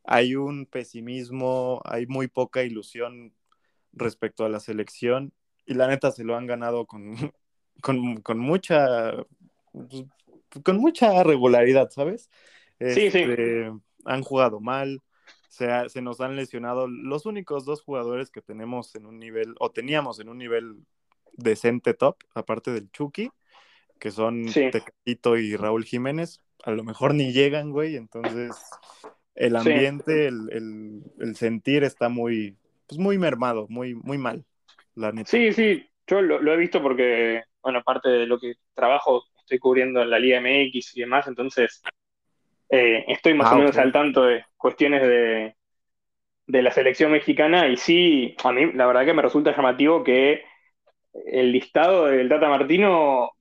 hay 0.03 0.35
un 0.35 0.65
pesimismo, 0.65 1.81
hay 1.85 2.07
muy 2.07 2.27
poca 2.27 2.63
ilusión 2.63 3.33
respecto 3.93 4.45
a 4.45 4.49
la 4.49 4.59
selección, 4.59 5.33
y 5.65 5.75
la 5.75 5.87
neta 5.87 6.11
se 6.11 6.23
lo 6.25 6.35
han 6.35 6.47
ganado 6.47 6.85
con, 6.87 7.15
con, 7.81 8.17
con 8.21 8.39
mucha 8.39 9.13
pues, 9.73 10.05
con 10.63 10.77
mucha 10.77 11.23
regularidad, 11.23 11.89
¿sabes? 11.91 12.29
Sí, 12.79 13.09
sí. 13.11 13.19
Este, 13.21 13.71
Han 14.05 14.23
jugado 14.23 14.59
mal, 14.59 15.01
se, 15.49 15.71
ha- 15.71 15.89
se 15.89 16.01
nos 16.01 16.21
han 16.21 16.35
lesionado 16.35 16.87
los 16.87 17.25
únicos 17.25 17.65
dos 17.65 17.81
jugadores 17.83 18.31
que 18.31 18.41
tenemos 18.41 18.95
en 18.95 19.05
un 19.05 19.19
nivel, 19.19 19.55
o 19.59 19.71
teníamos 19.71 20.19
en 20.19 20.29
un 20.29 20.37
nivel 20.37 20.85
decente 21.33 21.93
top, 21.93 22.17
aparte 22.33 22.71
del 22.71 22.91
Chucky, 22.91 23.29
que 23.99 24.11
son 24.11 24.47
Sí. 24.47 24.69
Tecatito 24.71 25.37
y 25.37 25.55
Raúl 25.55 25.85
Jiménez, 25.85 26.41
a 26.63 26.71
lo 26.71 26.83
mejor 26.83 27.13
ni 27.13 27.31
llegan, 27.33 27.71
güey, 27.71 27.95
entonces 27.95 28.59
el 29.35 29.57
Sí. 29.57 29.69
ambiente, 29.69 30.27
el, 30.27 30.49
el- 30.51 31.01
el 31.19 31.35
sentir 31.35 31.83
está 31.83 32.09
muy, 32.09 32.55
pues 32.87 32.99
muy 32.99 33.17
mermado, 33.17 33.67
muy, 33.69 33.93
muy 33.95 34.17
mal, 34.17 34.43
la 34.95 35.11
neta. 35.11 35.29
Sí, 35.29 35.53
sí, 35.53 35.87
yo 36.07 36.21
lo, 36.21 36.41
lo 36.41 36.53
he 36.53 36.57
visto 36.57 36.81
porque, 36.81 37.43
bueno, 37.61 37.79
aparte 37.79 38.09
de 38.09 38.25
lo 38.27 38.39
que 38.39 38.55
trabajo, 38.73 39.23
estoy 39.39 39.59
cubriendo 39.59 40.01
en 40.01 40.09
la 40.09 40.19
Liga 40.19 40.37
MX 40.37 40.97
y 40.97 41.01
demás, 41.01 41.27
entonces 41.27 41.81
eh, 42.69 43.03
estoy 43.07 43.33
más 43.33 43.47
Ah, 43.51 43.55
o 43.55 43.59
menos 43.59 43.77
al 43.77 43.91
tanto 43.91 44.23
de 44.23 44.45
cuestiones 44.57 45.01
de, 45.01 45.55
de 46.47 46.61
la 46.61 46.71
selección 46.71 47.11
mexicana 47.11 47.67
y 47.67 47.77
sí, 47.77 48.35
a 48.43 48.51
mí 48.51 48.71
la 48.73 48.85
verdad 48.87 49.05
que 49.05 49.13
me 49.13 49.21
resulta 49.21 49.55
llamativo 49.55 50.03
que 50.03 50.43
el 51.13 51.51
listado 51.51 52.05
del 52.07 52.29
Tata 52.29 52.49
Martino, 52.49 53.31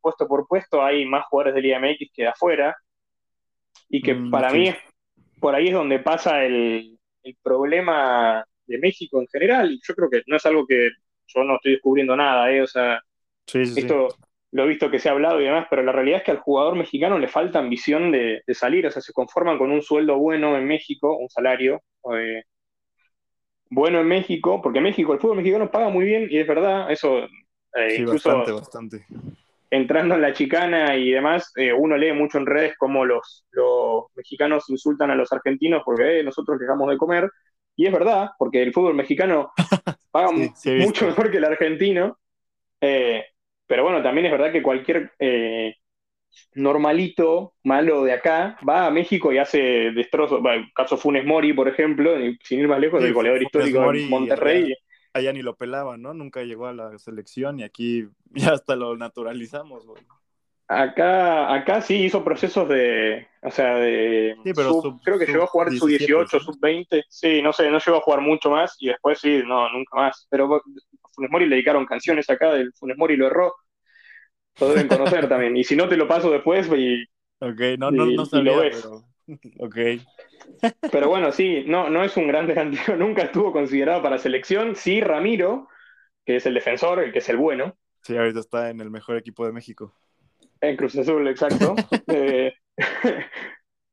puesto 0.00 0.26
por 0.28 0.46
puesto, 0.48 0.82
hay 0.84 1.06
más 1.06 1.26
jugadores 1.26 1.54
de 1.54 1.62
Liga 1.62 1.78
MX 1.78 2.10
que 2.14 2.22
de 2.22 2.28
afuera 2.28 2.76
y 3.88 4.02
que 4.02 4.14
Mm, 4.14 4.30
para 4.30 4.52
mí 4.52 4.68
es- 4.68 4.76
por 5.40 5.54
ahí 5.54 5.68
es 5.68 5.74
donde 5.74 5.98
pasa 6.00 6.44
el, 6.44 6.98
el 7.22 7.36
problema 7.42 8.44
de 8.66 8.78
México 8.78 9.20
en 9.20 9.28
general 9.28 9.72
y 9.72 9.80
yo 9.86 9.94
creo 9.94 10.10
que 10.10 10.22
no 10.26 10.36
es 10.36 10.46
algo 10.46 10.66
que 10.66 10.90
yo 11.28 11.44
no 11.44 11.56
estoy 11.56 11.72
descubriendo 11.72 12.16
nada, 12.16 12.50
¿eh? 12.52 12.62
O 12.62 12.66
sea, 12.66 13.00
Sí, 13.46 13.64
sí, 13.66 13.76
sí. 13.76 13.86
esto 13.86 14.18
lo 14.52 14.64
he 14.64 14.68
visto 14.68 14.90
que 14.90 14.98
se 15.00 15.08
ha 15.08 15.12
hablado 15.12 15.40
y 15.40 15.44
demás, 15.44 15.66
pero 15.70 15.82
la 15.82 15.92
realidad 15.92 16.18
es 16.20 16.24
que 16.24 16.32
al 16.32 16.38
jugador 16.40 16.76
mexicano 16.76 17.18
le 17.18 17.28
falta 17.28 17.58
ambición 17.60 18.12
de, 18.12 18.42
de 18.46 18.54
salir, 18.54 18.86
o 18.86 18.90
sea, 18.90 19.02
se 19.02 19.12
conforman 19.14 19.58
con 19.58 19.70
un 19.72 19.82
sueldo 19.82 20.18
bueno 20.18 20.56
en 20.58 20.66
México, 20.66 21.16
un 21.18 21.28
salario 21.30 21.82
eh, 22.16 22.44
bueno 23.72 24.00
en 24.00 24.08
México, 24.08 24.60
porque 24.62 24.80
México 24.80 25.12
el 25.12 25.20
fútbol 25.20 25.38
mexicano 25.38 25.70
paga 25.70 25.88
muy 25.88 26.04
bien 26.04 26.26
y 26.30 26.38
es 26.38 26.46
verdad, 26.46 26.90
eso 26.90 27.20
eh, 27.74 27.96
Sí, 27.96 28.04
incluso 28.04 28.30
bastante, 28.32 28.50
bastante. 28.52 29.06
entrando 29.70 30.14
en 30.14 30.22
la 30.22 30.32
chicana 30.34 30.96
y 30.96 31.10
demás, 31.10 31.50
eh, 31.56 31.72
uno 31.72 31.96
lee 31.96 32.12
mucho 32.12 32.38
en 32.38 32.46
redes 32.46 32.74
cómo 32.78 33.04
los, 33.04 33.44
los 33.52 34.04
mexicanos 34.14 34.68
insultan 34.68 35.10
a 35.10 35.14
los 35.14 35.32
argentinos 35.32 35.82
porque 35.84 36.20
eh, 36.20 36.24
nosotros 36.24 36.58
dejamos 36.58 36.90
de 36.90 36.98
comer. 36.98 37.30
Y 37.76 37.86
es 37.86 37.92
verdad, 37.92 38.30
porque 38.38 38.62
el 38.62 38.72
fútbol 38.72 38.94
mexicano 38.94 39.50
paga 40.10 40.30
Sí, 40.34 40.52
sí 40.56 40.70
mucho 40.76 41.06
mejor 41.06 41.30
que 41.30 41.38
el 41.38 41.44
argentino. 41.44 42.18
Pero 43.66 43.84
bueno, 43.84 44.02
también 44.02 44.26
es 44.26 44.32
verdad 44.32 44.52
que 44.52 44.62
cualquier 44.62 45.12
eh, 45.18 45.74
normalito 46.54 47.54
malo 47.64 48.04
de 48.04 48.12
acá 48.12 48.58
va 48.68 48.86
a 48.86 48.90
México 48.90 49.32
y 49.32 49.38
hace 49.38 49.92
destrozos. 49.92 50.40
Bueno, 50.42 50.66
caso 50.74 50.96
Funes 50.96 51.24
Mori, 51.24 51.52
por 51.52 51.68
ejemplo, 51.68 52.14
sin 52.42 52.60
ir 52.60 52.68
más 52.68 52.80
lejos, 52.80 53.00
Sí, 53.00 53.08
el 53.08 53.14
goleador 53.14 53.38
Funes 53.38 53.48
histórico 53.68 53.80
Mori 53.80 54.02
de 54.04 54.08
Monterrey. 54.10 54.74
Allá 55.14 55.32
ni 55.32 55.42
lo 55.42 55.56
pelaban, 55.56 56.00
¿no? 56.00 56.14
Nunca 56.14 56.42
llegó 56.42 56.66
a 56.66 56.72
la 56.72 56.98
selección 56.98 57.60
y 57.60 57.64
aquí 57.64 58.08
ya 58.34 58.52
hasta 58.52 58.76
lo 58.76 58.96
naturalizamos, 58.96 59.86
güey. 59.86 60.02
Acá, 60.68 61.52
acá 61.52 61.82
sí 61.82 62.04
hizo 62.04 62.24
procesos 62.24 62.66
de, 62.66 63.26
o 63.42 63.50
sea, 63.50 63.74
de, 63.74 64.34
Sí, 64.42 64.52
pero 64.54 64.72
sub- 64.72 64.82
sub- 64.82 65.00
creo 65.04 65.18
que 65.18 65.26
sub 65.26 65.34
llegó 65.34 65.44
a 65.44 65.48
jugar 65.48 65.68
su 65.70 65.86
17, 65.86 65.98
18, 65.98 66.38
¿sí? 66.38 66.44
sub 66.46 66.58
20, 66.60 67.04
sí, 67.10 67.42
no 67.42 67.52
sé, 67.52 67.70
no 67.70 67.78
llegó 67.78 67.98
a 67.98 68.00
jugar 68.00 68.20
mucho 68.22 68.48
más 68.50 68.76
y 68.78 68.86
después 68.88 69.18
sí, 69.18 69.42
no, 69.44 69.70
nunca 69.70 69.96
más. 69.96 70.26
Pero 70.30 70.62
Funes 71.14 71.30
Mori 71.30 71.44
le 71.44 71.56
dedicaron 71.56 71.84
canciones 71.84 72.30
acá 72.30 72.54
del 72.54 72.72
Funes 72.72 72.96
Mori 72.96 73.16
lo 73.16 73.26
erró, 73.26 73.52
lo 74.60 74.68
deben 74.68 74.88
conocer 74.88 75.28
también. 75.28 75.56
Y 75.56 75.64
si 75.64 75.76
no 75.76 75.88
te 75.88 75.96
lo 75.96 76.08
paso 76.08 76.30
después, 76.30 76.68
y, 76.76 77.04
Ok, 77.40 77.60
no, 77.78 77.90
no, 77.90 78.06
Y- 78.06 78.16
no 78.16 78.24
sabía, 78.26 78.52
lo 78.52 78.58
ves. 78.58 78.82
pero... 78.82 79.04
Ok, 79.64 79.76
pero 80.90 81.08
bueno, 81.08 81.32
sí, 81.32 81.64
no, 81.66 81.88
no 81.88 82.04
es 82.04 82.16
un 82.16 82.26
gran 82.28 82.46
delantero, 82.46 82.96
nunca 82.96 83.22
estuvo 83.22 83.52
considerado 83.52 84.02
para 84.02 84.18
selección. 84.18 84.76
Sí, 84.76 85.00
Ramiro, 85.00 85.68
que 86.26 86.36
es 86.36 86.46
el 86.46 86.54
defensor, 86.54 87.00
el 87.02 87.12
que 87.12 87.18
es 87.20 87.28
el 87.28 87.36
bueno, 87.36 87.76
sí, 88.02 88.16
ahorita 88.16 88.40
está 88.40 88.70
en 88.70 88.80
el 88.80 88.90
mejor 88.90 89.16
equipo 89.16 89.46
de 89.46 89.52
México. 89.52 89.94
En 90.60 90.76
Cruz 90.76 90.96
Azul, 90.96 91.26
exacto. 91.28 91.74
Eh, 92.08 92.52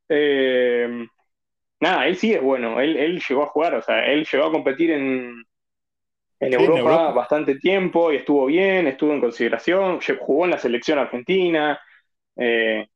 eh, 0.09 1.07
nada, 1.79 2.07
él 2.07 2.15
sí 2.17 2.33
es 2.33 2.41
bueno. 2.41 2.79
Él, 2.81 2.97
él 2.97 3.21
llegó 3.27 3.43
a 3.43 3.47
jugar, 3.47 3.75
o 3.75 3.81
sea, 3.81 4.05
él 4.11 4.25
llegó 4.31 4.45
a 4.45 4.51
competir 4.51 4.91
en, 4.91 5.43
en 6.39 6.53
Europa, 6.53 7.11
bastante 7.11 7.55
tiempo 7.55 8.11
y 8.11 8.17
estuvo 8.17 8.45
bien, 8.45 8.87
estuvo 8.87 9.13
en 9.13 9.21
consideración. 9.21 9.99
Jugó 10.19 10.45
en 10.45 10.51
la 10.51 10.57
selección 10.57 10.99
argentina. 10.99 11.79
eh, 12.35 12.87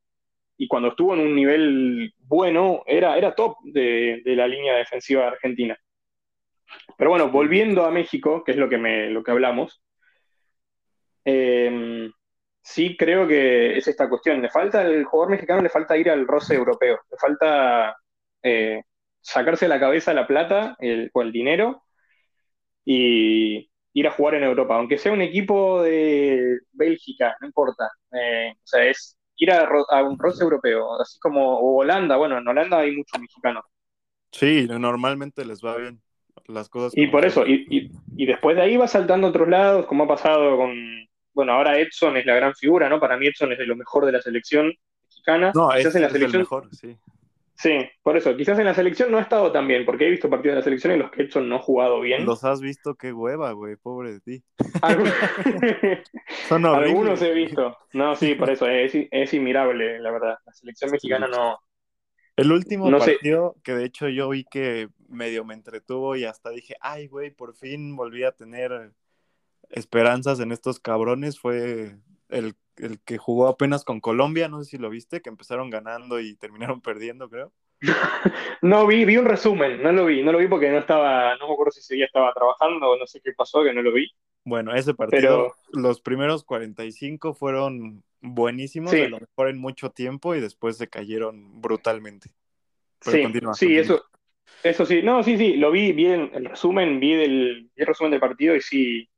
y 0.57 0.67
cuando 0.67 0.89
estuvo 0.89 1.13
en 1.13 1.19
un 1.21 1.35
nivel 1.35 2.13
bueno, 2.19 2.83
era, 2.85 3.17
era 3.17 3.35
top 3.35 3.57
de, 3.63 4.21
de 4.23 4.35
la 4.35 4.47
línea 4.47 4.75
defensiva 4.75 5.27
argentina. 5.27 5.77
Pero 6.97 7.09
bueno, 7.09 7.29
volviendo 7.29 7.85
a 7.85 7.91
México, 7.91 8.43
que 8.43 8.51
es 8.51 8.57
lo 8.57 8.69
que, 8.69 8.77
me, 8.77 9.09
lo 9.09 9.23
que 9.23 9.31
hablamos, 9.31 9.81
eh, 11.25 12.09
sí 12.61 12.95
creo 12.97 13.27
que 13.27 13.77
es 13.77 13.87
esta 13.87 14.09
cuestión. 14.09 14.41
Le 14.41 14.49
falta 14.49 14.81
al 14.81 15.03
jugador 15.03 15.31
mexicano, 15.31 15.61
le 15.61 15.69
falta 15.69 15.97
ir 15.97 16.09
al 16.09 16.27
roce 16.27 16.55
europeo, 16.55 16.99
le 17.11 17.17
falta 17.17 17.95
eh, 18.41 18.81
sacarse 19.21 19.65
de 19.65 19.69
la 19.69 19.79
cabeza 19.79 20.13
la 20.13 20.27
plata 20.27 20.75
el, 20.79 21.09
o 21.13 21.21
el 21.21 21.31
dinero 21.31 21.82
y, 22.85 23.69
ir 23.93 24.07
a 24.07 24.11
jugar 24.11 24.35
en 24.35 24.43
Europa, 24.43 24.75
aunque 24.75 24.97
sea 24.97 25.11
un 25.11 25.21
equipo 25.21 25.83
de 25.83 26.59
Bélgica, 26.71 27.35
no 27.39 27.47
importa. 27.47 27.89
Eh, 28.11 28.51
o 28.55 28.67
sea, 28.67 28.85
es 28.85 29.17
ir 29.37 29.51
a, 29.51 29.69
un 30.03 30.17
roce 30.17 30.43
europeo, 30.43 30.99
así 30.99 31.19
como 31.19 31.59
Holanda, 31.59 32.17
bueno, 32.17 32.37
en 32.37 32.47
Holanda 32.47 32.79
hay 32.79 32.95
muchos 32.95 33.19
mexicanos. 33.21 33.63
Sí, 34.31 34.67
normalmente 34.67 35.45
les 35.45 35.63
va 35.63 35.77
bien 35.77 36.01
las 36.47 36.69
cosas. 36.69 36.93
Y 36.95 37.07
por 37.07 37.23
eso, 37.23 37.45
y, 37.45 37.91
y, 38.17 38.25
después 38.25 38.55
de 38.55 38.63
ahí 38.63 38.77
va 38.77 38.87
saltando 38.87 39.27
a 39.27 39.29
otros 39.29 39.47
lados, 39.47 39.85
como 39.85 40.05
ha 40.05 40.07
pasado 40.07 40.57
con, 40.57 40.73
bueno, 41.33 41.53
ahora 41.53 41.79
Edson 41.79 42.17
es 42.17 42.25
la 42.25 42.35
gran 42.35 42.55
figura, 42.55 42.89
¿no? 42.89 42.99
Para 42.99 43.17
mí 43.17 43.27
Edson 43.27 43.51
es 43.51 43.59
de 43.59 43.67
lo 43.67 43.75
mejor 43.75 44.05
de 44.05 44.11
la 44.11 44.21
selección 44.21 44.73
mexicana. 45.03 45.51
No, 45.53 45.71
es, 45.71 45.95
en 45.95 46.01
la 46.01 46.09
selección, 46.09 46.41
el 46.41 46.45
mejor, 46.45 46.69
sí. 46.71 46.97
Sí, 47.55 47.79
por 48.01 48.17
eso, 48.17 48.35
quizás 48.35 48.57
en 48.59 48.65
la 48.65 48.73
selección 48.73 49.11
no 49.11 49.19
ha 49.19 49.21
estado 49.21 49.51
tan 49.51 49.67
bien, 49.67 49.85
porque 49.85 50.07
he 50.07 50.09
visto 50.09 50.29
partidos 50.29 50.55
de 50.55 50.59
la 50.59 50.63
selección 50.63 50.93
en 50.93 50.99
los 50.99 51.11
que 51.11 51.23
Edson 51.23 51.47
no 51.47 51.57
ha 51.57 51.59
jugado 51.59 52.01
bien. 52.01 52.25
Los 52.25 52.43
has 52.43 52.61
visto, 52.61 52.95
qué 52.95 53.13
hueva, 53.13 53.51
güey, 53.51 53.75
pobre 53.75 54.13
de 54.13 54.19
ti. 54.21 54.43
Son 56.49 56.65
Algunos 56.65 57.21
he 57.21 57.31
visto. 57.31 57.77
No, 57.93 58.15
sí, 58.15 58.35
por 58.35 58.49
eso, 58.49 58.67
es, 58.67 58.93
es 58.93 59.33
inmirable, 59.33 59.99
la 59.99 60.11
verdad. 60.11 60.37
La 60.45 60.53
selección 60.53 60.91
mexicana 60.91 61.27
no, 61.27 61.59
el 62.35 62.51
último 62.51 62.89
partido 62.89 63.55
que 63.63 63.73
de 63.73 63.85
hecho 63.85 64.09
yo 64.09 64.29
vi 64.29 64.43
que 64.43 64.89
medio 65.07 65.45
me 65.45 65.53
entretuvo 65.53 66.15
y 66.15 66.25
hasta 66.25 66.49
dije, 66.49 66.75
ay, 66.81 67.07
güey, 67.07 67.29
por 67.29 67.55
fin 67.55 67.95
volví 67.95 68.23
a 68.23 68.31
tener 68.31 68.91
esperanzas 69.69 70.39
en 70.39 70.51
estos 70.51 70.79
cabrones 70.79 71.39
fue 71.39 71.95
el, 72.33 72.55
que 73.05 73.17
jugó 73.17 73.47
apenas 73.47 73.83
con 73.85 73.99
Colombia, 73.99 74.47
no 74.47 74.63
sé 74.63 74.71
si 74.71 74.77
lo 74.77 74.89
viste, 74.89 75.21
que 75.21 75.29
empezaron 75.29 75.69
ganando 75.69 76.19
y 76.19 76.35
terminaron 76.35 76.81
perdiendo, 76.81 77.29
creo. 77.29 77.53
no 78.61 78.87
vi, 78.87 79.05
vi 79.05 79.17
un 79.17 79.25
resumen, 79.25 79.81
no 79.83 79.91
lo 79.91 80.05
vi, 80.05 80.23
no 80.23 80.31
lo 80.31 80.39
vi 80.39 80.47
porque 80.47 80.69
no 80.71 80.79
estaba, 80.79 81.35
no 81.37 81.47
me 81.47 81.53
acuerdo 81.53 81.71
si 81.71 81.81
ese 81.81 81.95
día 81.95 82.05
estaba 82.05 82.33
trabajando 82.33 82.91
o 82.91 82.97
no 82.97 83.05
sé 83.05 83.21
qué 83.21 83.33
pasó, 83.33 83.63
que 83.63 83.73
no 83.73 83.81
lo 83.81 83.93
vi. 83.93 84.11
Bueno, 84.45 84.73
ese 84.73 84.93
partido, 84.93 85.53
los 85.71 86.01
primeros 86.01 86.43
45 86.43 87.33
fueron 87.33 88.03
buenísimos, 88.21 88.91
de 88.91 89.09
lo 89.09 89.19
mejor 89.19 89.49
en 89.49 89.57
mucho 89.57 89.91
tiempo 89.91 90.35
y 90.35 90.41
después 90.41 90.77
se 90.77 90.89
cayeron 90.89 91.61
brutalmente. 91.61 92.31
sí, 93.01 93.23
sí 93.53 93.77
eso, 93.77 94.03
eso 94.63 94.85
sí, 94.85 95.01
no, 95.01 95.23
sí, 95.23 95.37
sí, 95.37 95.55
lo 95.55 95.71
vi 95.71 95.91
bien, 95.91 96.31
el 96.33 96.45
resumen, 96.45 96.99
vi, 96.99 97.13
el 97.13 97.69
resumen 97.75 98.11
del 98.11 98.19
partido 98.19 98.55
y 98.55 98.61
sí, 98.61 99.09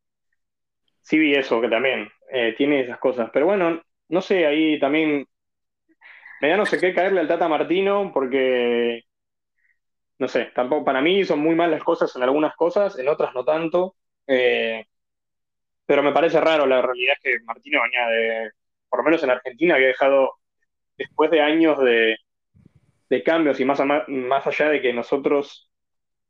sí 1.01 1.19
vi 1.19 1.35
eso, 1.35 1.61
que 1.61 1.69
también 1.69 2.09
eh, 2.31 2.53
tiene 2.57 2.81
esas 2.81 2.99
cosas. 2.99 3.29
Pero 3.33 3.45
bueno, 3.45 3.81
no 4.09 4.21
sé, 4.21 4.45
ahí 4.45 4.79
también 4.79 5.25
me 6.41 6.49
da 6.49 6.57
no 6.57 6.65
sé 6.65 6.79
qué 6.79 6.93
caerle 6.93 7.21
al 7.21 7.27
Tata 7.27 7.47
Martino 7.47 8.11
porque, 8.13 9.03
no 10.19 10.27
sé, 10.27 10.51
tampoco 10.53 10.85
para 10.85 11.01
mí 11.01 11.23
son 11.23 11.39
muy 11.39 11.55
malas 11.55 11.83
cosas 11.83 12.15
en 12.15 12.23
algunas 12.23 12.55
cosas, 12.55 12.97
en 12.99 13.07
otras 13.07 13.33
no 13.33 13.43
tanto. 13.43 13.95
Eh, 14.27 14.85
pero 15.85 16.03
me 16.03 16.11
parece 16.11 16.41
raro, 16.41 16.65
la 16.65 16.81
realidad 16.81 17.15
es 17.15 17.19
que 17.21 17.43
Martino 17.43 17.81
venía 17.83 18.07
de, 18.07 18.51
por 18.89 18.99
lo 18.99 19.05
menos 19.05 19.23
en 19.23 19.29
Argentina, 19.29 19.75
había 19.75 19.87
dejado, 19.87 20.31
después 20.97 21.29
de 21.31 21.41
años 21.41 21.77
de, 21.79 22.17
cambios 23.23 23.59
y 23.61 23.65
más, 23.65 23.81
más 24.07 24.45
allá 24.45 24.69
de 24.69 24.81
que 24.81 24.91
nosotros, 24.91 25.69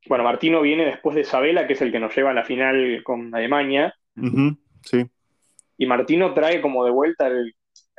bueno, 0.08 0.24
Martino 0.24 0.62
viene 0.62 0.86
después 0.86 1.16
de 1.16 1.24
Sabela, 1.24 1.66
que 1.66 1.74
es 1.74 1.82
el 1.82 1.92
que 1.92 2.00
nos 2.00 2.16
lleva 2.16 2.30
a 2.30 2.34
la 2.34 2.44
final 2.44 3.02
con 3.04 3.34
Alemania. 3.34 3.96
Sí. 4.84 5.10
Y 5.78 5.86
Martino 5.86 6.34
trae 6.34 6.62
como 6.62 6.86
de 6.86 6.92
vuelta 6.92 7.28
el, 7.28 7.54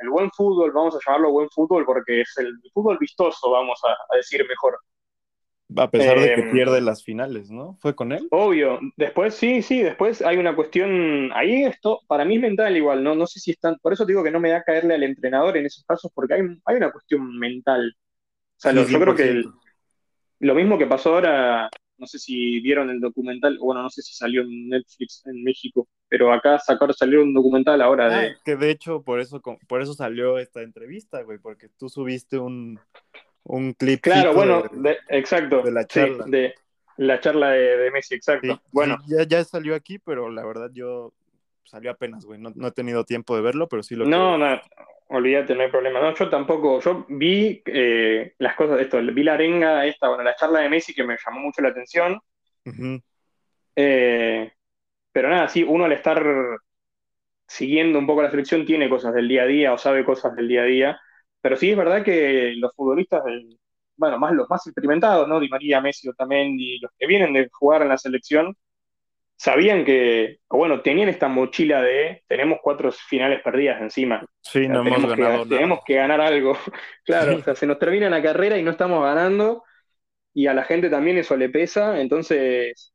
buen 0.09 0.31
fútbol, 0.31 0.71
vamos 0.71 0.95
a 0.95 0.99
llamarlo 1.05 1.31
buen 1.31 1.49
fútbol 1.49 1.85
porque 1.85 2.21
es 2.21 2.37
el 2.37 2.53
fútbol 2.73 2.97
vistoso, 2.99 3.49
vamos 3.51 3.79
a 3.83 4.15
decir 4.15 4.45
mejor. 4.47 4.77
A 5.75 5.91
pesar 5.91 6.19
de 6.19 6.33
que 6.33 6.41
em, 6.41 6.51
pierde 6.51 6.79
las 6.79 7.03
finales, 7.03 7.51
¿no? 7.51 7.77
¿Fue 7.81 7.93
con 7.93 8.13
él? 8.13 8.27
Obvio. 8.31 8.79
Después, 8.95 9.33
sí, 9.33 9.61
sí, 9.61 9.81
después 9.81 10.21
hay 10.21 10.37
una 10.37 10.55
cuestión. 10.55 11.29
Ahí 11.33 11.63
esto, 11.63 11.99
para 12.07 12.23
mí 12.23 12.35
es 12.35 12.41
mental 12.41 12.77
igual, 12.77 13.03
¿no? 13.03 13.15
No 13.15 13.27
sé 13.27 13.39
si 13.39 13.51
están. 13.51 13.75
Por 13.81 13.91
eso 13.91 14.05
digo 14.05 14.23
que 14.23 14.31
no 14.31 14.39
me 14.39 14.49
da 14.49 14.63
caerle 14.63 14.95
al 14.95 15.03
entrenador 15.03 15.57
en 15.57 15.65
esos 15.65 15.83
casos, 15.83 16.09
porque 16.13 16.35
hay, 16.35 16.41
hay 16.65 16.75
una 16.77 16.91
cuestión 16.91 17.37
mental. 17.37 17.93
O 17.95 18.59
sea, 18.59 18.71
yo 18.71 18.99
creo 18.99 19.13
que 19.13 19.43
lo 20.39 20.55
mismo 20.55 20.77
que 20.77 20.87
pasó 20.87 21.15
ahora, 21.15 21.69
no 21.97 22.07
sé 22.07 22.19
si 22.19 22.59
vieron 22.59 22.89
el 22.89 22.99
documental, 22.99 23.57
bueno, 23.59 23.81
no 23.81 23.89
sé 23.89 24.01
si 24.01 24.13
salió 24.13 24.41
en 24.41 24.69
Netflix 24.69 25.25
en 25.25 25.43
México, 25.43 25.87
pero 26.07 26.31
acá 26.31 26.59
sacaron, 26.59 26.93
salió 26.93 27.21
un 27.21 27.33
documental 27.33 27.81
ahora 27.81 28.09
de. 28.09 28.27
Ah, 28.27 28.35
que 28.45 28.55
de 28.55 28.71
hecho, 28.71 29.03
por 29.03 29.19
eso, 29.19 29.41
por 29.67 29.81
eso 29.81 29.93
salió 29.93 30.37
esta 30.37 30.61
entrevista, 30.61 31.21
güey, 31.23 31.39
porque 31.39 31.69
tú 31.77 31.89
subiste 31.89 32.37
un 32.37 32.79
un 33.47 33.73
clip. 33.73 34.01
Claro, 34.01 34.33
bueno, 34.33 34.63
exacto. 35.09 35.61
De 35.63 35.71
la 35.71 35.85
charla. 35.87 36.25
de 36.25 36.53
la 36.97 37.19
charla 37.19 37.51
de, 37.51 37.91
Messi, 37.91 38.15
exacto. 38.15 38.61
bueno. 38.71 38.97
Ya, 39.07 39.23
ya 39.23 39.43
salió 39.43 39.75
aquí, 39.75 39.99
pero 39.99 40.29
la 40.29 40.45
verdad 40.45 40.69
yo 40.73 41.13
salió 41.63 41.91
apenas, 41.91 42.25
güey. 42.25 42.39
No, 42.39 42.67
he 42.67 42.71
tenido 42.71 43.03
tiempo 43.03 43.35
de 43.35 43.41
verlo, 43.41 43.67
pero 43.67 43.83
sí 43.83 43.95
lo 43.95 44.05
No, 44.05 44.37
no, 44.37 44.61
olvídate, 45.09 45.55
no 45.55 45.63
hay 45.63 45.69
problema. 45.69 45.99
No, 45.99 46.13
yo 46.13 46.29
tampoco, 46.29 46.79
yo 46.79 47.05
vi 47.09 47.61
eh, 47.65 48.33
las 48.39 48.55
cosas 48.55 48.77
de 48.77 48.83
esto, 48.83 48.99
vi 49.01 49.23
la 49.23 49.33
arenga 49.33 49.85
esta, 49.85 50.07
bueno, 50.09 50.23
la 50.23 50.35
charla 50.35 50.59
de 50.59 50.69
Messi 50.69 50.93
que 50.93 51.03
me 51.03 51.17
llamó 51.23 51.39
mucho 51.41 51.61
la 51.61 51.69
atención. 51.69 52.19
Eh, 53.75 54.51
pero 55.11 55.29
nada, 55.29 55.47
sí, 55.47 55.63
uno 55.63 55.85
al 55.85 55.93
estar 55.93 56.23
siguiendo 57.47 57.97
un 57.99 58.07
poco 58.07 58.21
la 58.21 58.31
selección 58.31 58.65
tiene 58.65 58.89
cosas 58.89 59.13
del 59.13 59.27
día 59.27 59.43
a 59.43 59.45
día 59.45 59.73
o 59.73 59.77
sabe 59.77 60.03
cosas 60.05 60.35
del 60.35 60.47
día 60.47 60.61
a 60.61 60.65
día. 60.65 60.99
Pero 61.41 61.55
sí 61.55 61.71
es 61.71 61.77
verdad 61.77 62.03
que 62.03 62.53
los 62.57 62.73
futbolistas, 62.75 63.23
bueno, 63.95 64.19
más 64.19 64.33
los 64.33 64.49
más 64.49 64.65
experimentados, 64.67 65.27
¿no? 65.27 65.39
Di 65.39 65.49
María, 65.49 65.81
Messi, 65.81 66.09
y 66.09 66.79
los 66.79 66.91
que 66.97 67.07
vienen 67.07 67.33
de 67.33 67.49
jugar 67.51 67.81
en 67.83 67.89
la 67.89 67.97
selección, 67.97 68.55
sabían 69.37 69.85
que, 69.85 70.39
bueno, 70.49 70.81
tenían 70.81 71.09
esta 71.09 71.27
mochila 71.27 71.81
de 71.81 72.23
tenemos 72.27 72.59
cuatro 72.61 72.91
finales 72.91 73.41
perdidas 73.43 73.79
encima. 73.81 74.25
Sí, 74.41 74.67
no 74.67 74.85
hemos 74.85 75.15
ganado 75.15 75.43
que, 75.43 75.49
Tenemos 75.49 75.79
que 75.85 75.95
ganar 75.95 76.19
algo. 76.19 76.57
claro, 77.05 77.37
o 77.37 77.41
sea, 77.41 77.55
se 77.55 77.67
nos 77.67 77.79
termina 77.79 78.09
la 78.09 78.21
carrera 78.21 78.57
y 78.57 78.63
no 78.63 78.71
estamos 78.71 79.03
ganando, 79.03 79.63
y 80.33 80.47
a 80.47 80.53
la 80.53 80.63
gente 80.63 80.89
también 80.89 81.17
eso 81.17 81.37
le 81.37 81.49
pesa, 81.49 82.01
entonces 82.01 82.93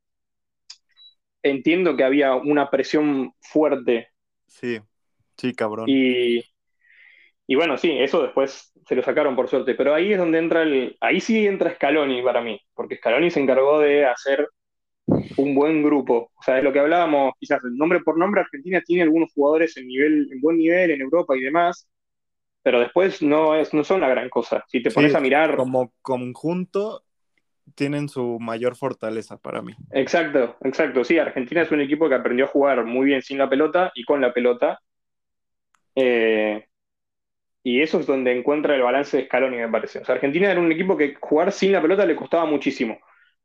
entiendo 1.43 1.97
que 1.97 2.05
había 2.05 2.35
una 2.35 2.71
presión 2.71 3.33
fuerte. 3.41 4.09
Sí, 4.49 4.81
sí, 5.37 5.55
cabrón. 5.55 5.87
Y, 5.89 6.41
y 7.47 7.55
bueno, 7.55 7.79
sí, 7.79 7.97
eso 7.99 8.23
después 8.23 8.73
se 8.87 8.97
lo 8.97 9.03
sacaron 9.03 9.37
por 9.37 9.49
suerte, 9.49 9.75
pero 9.75 9.95
ahí 9.95 10.13
es 10.13 10.19
donde 10.19 10.39
entra 10.39 10.63
el, 10.63 10.97
ahí 11.01 11.21
sí 11.21 11.47
entra 11.47 11.75
Scaloni 11.75 12.21
para 12.23 12.41
mí, 12.41 12.61
porque 12.75 12.97
Scaloni 12.97 13.31
se 13.31 13.41
encargó 13.41 13.79
de 13.79 14.07
hacer 14.07 14.49
un 15.07 15.55
buen 15.55 15.83
grupo. 15.83 16.31
O 16.35 16.43
sea, 16.43 16.59
es 16.59 16.65
lo 16.65 16.73
que 16.73 16.81
hablábamos, 16.81 17.33
quizás 17.39 17.63
nombre 17.65 18.01
por 18.01 18.19
nombre, 18.19 18.41
Argentina 18.41 18.81
tiene 18.85 19.03
algunos 19.03 19.33
jugadores 19.33 19.77
en 19.77 19.87
nivel, 19.87 20.29
en 20.31 20.41
buen 20.41 20.57
nivel 20.57 20.91
en 20.91 21.01
Europa 21.01 21.37
y 21.37 21.41
demás, 21.41 21.89
pero 22.63 22.81
después 22.81 23.23
no 23.23 23.55
es, 23.55 23.75
no 23.75 23.85
son 23.85 24.01
la 24.01 24.09
gran 24.09 24.29
cosa. 24.29 24.65
Si 24.69 24.83
te 24.83 24.91
pones 24.91 25.15
a 25.15 25.21
mirar. 25.21 25.57
Como 25.57 25.93
conjunto 26.03 27.03
tienen 27.75 28.09
su 28.09 28.39
mayor 28.41 28.77
fortaleza 28.77 29.37
para 29.37 29.63
mí. 29.63 29.73
Exacto, 29.91 30.57
exacto. 30.63 31.05
Sí, 31.05 31.19
Argentina 31.19 31.63
es 31.63 31.71
un 31.71 31.81
equipo 31.81 32.09
que 32.09 32.15
aprendió 32.15 32.45
a 32.45 32.49
jugar 32.49 32.85
muy 32.85 33.07
bien 33.07 33.23
sin 33.23 33.39
la 33.39 33.49
pelota 33.49 33.93
y 33.95 34.05
con 34.05 34.21
la 34.21 34.33
pelota. 34.33 34.81
Eh, 35.95 36.65
y 37.65 37.81
eso 37.81 38.01
es 38.01 38.07
donde 38.07 38.37
encuentra 38.37 38.75
el 38.75 38.83
balance 38.83 39.17
de 39.17 39.27
Scaloni, 39.27 39.57
me 39.57 39.69
parece. 39.69 40.01
O 40.01 40.05
sea, 40.05 40.17
Argentina 40.17 40.51
era 40.51 40.61
un 40.61 40.73
equipo 40.73 40.97
que 40.97 41.15
jugar 41.21 41.53
sin 41.53 41.73
la 41.73 41.83
pelota 41.83 42.05
le 42.05 42.17
costaba 42.17 42.45
muchísimo. 42.45 42.99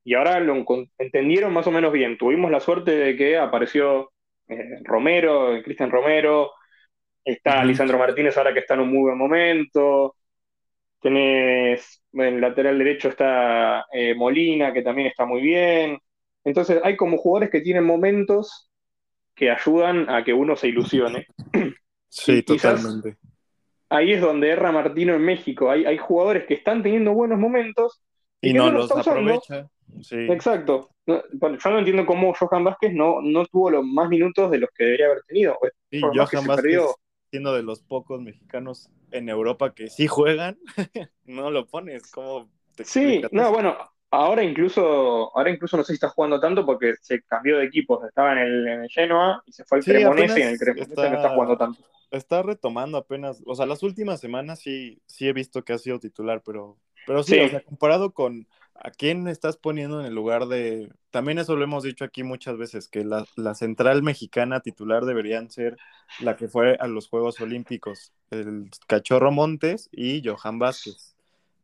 Y 0.08 0.14
ahora 0.14 0.40
lo 0.40 0.64
entendieron 0.98 1.52
más 1.52 1.68
o 1.68 1.72
menos 1.72 1.92
bien. 1.92 2.18
Tuvimos 2.18 2.50
la 2.50 2.62
suerte 2.62 2.92
de 2.92 3.18
que 3.18 3.38
apareció 3.38 4.14
eh, 4.48 4.80
Romero, 4.86 5.62
Cristian 5.62 5.92
Romero, 5.92 6.52
está 7.26 7.66
Lisandro 7.66 7.98
Martínez 7.98 8.38
ahora 8.38 8.54
que 8.54 8.60
está 8.60 8.76
en 8.76 8.80
un 8.80 8.94
muy 8.94 9.02
buen 9.02 9.18
momento. 9.18 10.16
Tenés, 11.02 12.02
en 12.14 12.22
el 12.22 12.40
lateral 12.40 12.78
derecho 12.78 13.10
está 13.10 13.86
eh, 13.92 14.16
Molina, 14.16 14.72
que 14.72 14.82
también 14.82 15.10
está 15.10 15.26
muy 15.26 15.42
bien. 15.42 16.00
Entonces 16.46 16.80
hay 16.86 16.96
como 16.96 17.18
jugadores 17.18 17.50
que 17.50 17.60
tienen 17.60 17.84
momentos 17.84 18.72
que 19.36 19.52
ayudan 19.52 20.10
a 20.10 20.24
que 20.24 20.32
uno 20.34 20.56
se 20.56 20.70
ilusione. 20.70 21.28
Sí, 22.10 22.42
totalmente 22.42 23.18
ahí 23.90 24.14
es 24.14 24.22
donde 24.22 24.50
erra 24.50 24.72
Martino 24.72 25.14
en 25.14 25.22
México. 25.22 25.70
Hay, 25.70 25.86
hay 25.86 25.98
jugadores 25.98 26.46
que 26.46 26.54
están 26.54 26.82
teniendo 26.82 27.12
buenos 27.14 27.38
momentos 27.38 28.02
y, 28.42 28.54
no, 28.54 28.72
los 28.72 28.92
aprovecha. 28.92 29.70
Exacto. 30.12 30.90
yo 31.06 31.22
no 31.72 31.80
entiendo 31.80 32.06
cómo 32.06 32.34
Johan 32.34 32.64
Vázquez 32.64 32.94
no, 32.94 33.22
no 33.22 33.46
tuvo 33.46 33.70
los 33.70 33.86
más 33.86 34.10
minutos 34.10 34.52
de 34.52 34.60
los 34.60 34.70
que 34.72 34.86
debería 34.86 35.08
haber 35.08 35.24
tenido. 35.24 35.58
Sí, 35.90 36.02
Johan 36.02 36.46
Vázquez, 36.46 36.82
siendo 37.32 37.54
de 37.54 37.64
los 37.64 37.82
pocos 37.82 38.22
mexicanos 38.22 38.90
en 39.12 39.30
Europa 39.30 39.74
que 39.74 39.90
sí 39.90 40.08
juegan, 40.08 40.58
no 41.26 41.52
lo 41.52 41.66
pones. 41.68 42.12
¿Cómo 42.12 42.50
sí, 42.84 43.22
no, 43.32 43.52
bueno, 43.52 43.78
ahora 44.12 44.44
incluso, 44.44 45.36
ahora 45.36 45.50
incluso 45.50 45.78
no 45.78 45.84
sé 45.84 45.94
si 45.94 45.96
está 45.96 46.10
jugando 46.10 46.40
tanto 46.40 46.66
porque 46.66 46.94
se 47.02 47.24
cambió 47.24 47.58
de 47.58 47.66
equipo. 47.66 48.06
Estaba 48.06 48.34
en 48.34 48.40
el, 48.40 48.90
Genoa 48.90 49.42
y 49.46 49.52
se 49.52 49.64
fue 49.64 49.80
al 49.80 49.84
Cremonese 49.84 50.40
y 50.40 50.44
en 50.44 50.50
el 50.50 50.60
Cremonese 50.60 50.96
no 50.96 51.16
está 51.16 51.30
jugando 51.30 51.58
tanto 51.58 51.82
está 52.12 52.42
retomando 52.42 52.98
apenas, 52.98 53.42
o 53.46 53.56
sea, 53.56 53.66
las 53.66 53.84
últimas 53.84 54.20
semanas 54.20 54.60
sí, 54.60 55.02
sí 55.06 55.28
he 55.28 55.34
visto 55.34 55.64
que 55.64 55.74
ha 55.74 55.78
sido 55.78 56.00
titular, 56.00 56.42
pero, 56.46 56.78
pero 57.08 57.24
sí, 57.24 57.40
O 57.40 57.50
sea, 57.50 57.62
comparado 57.64 58.12
con 58.12 58.48
¿a 58.76 58.92
quién 58.92 59.28
estás 59.28 59.58
poniendo 59.58 60.00
en 60.02 60.06
el 60.06 60.14
lugar 60.14 60.46
de... 60.48 60.92
También 61.10 61.40
eso 61.40 61.56
lo 61.56 61.64
hemos 61.64 61.82
dicho 61.82 62.06
aquí 62.06 62.22
muchas 62.22 62.58
veces, 62.60 62.88
que 62.88 63.04
la, 63.04 63.26
la 63.36 63.56
central 63.56 64.04
mexicana 64.04 64.60
titular 64.60 65.04
deberían 65.06 65.50
ser 65.50 65.78
la 66.20 66.36
que 66.38 66.48
fue 66.48 66.76
a 66.80 66.86
los 66.88 67.08
Juegos 67.10 67.42
Olímpicos, 67.42 68.12
el 68.30 68.70
Cachorro 68.86 69.32
Montes 69.32 69.90
y 69.92 70.22
Johan 70.24 70.60
Vázquez. 70.60 71.16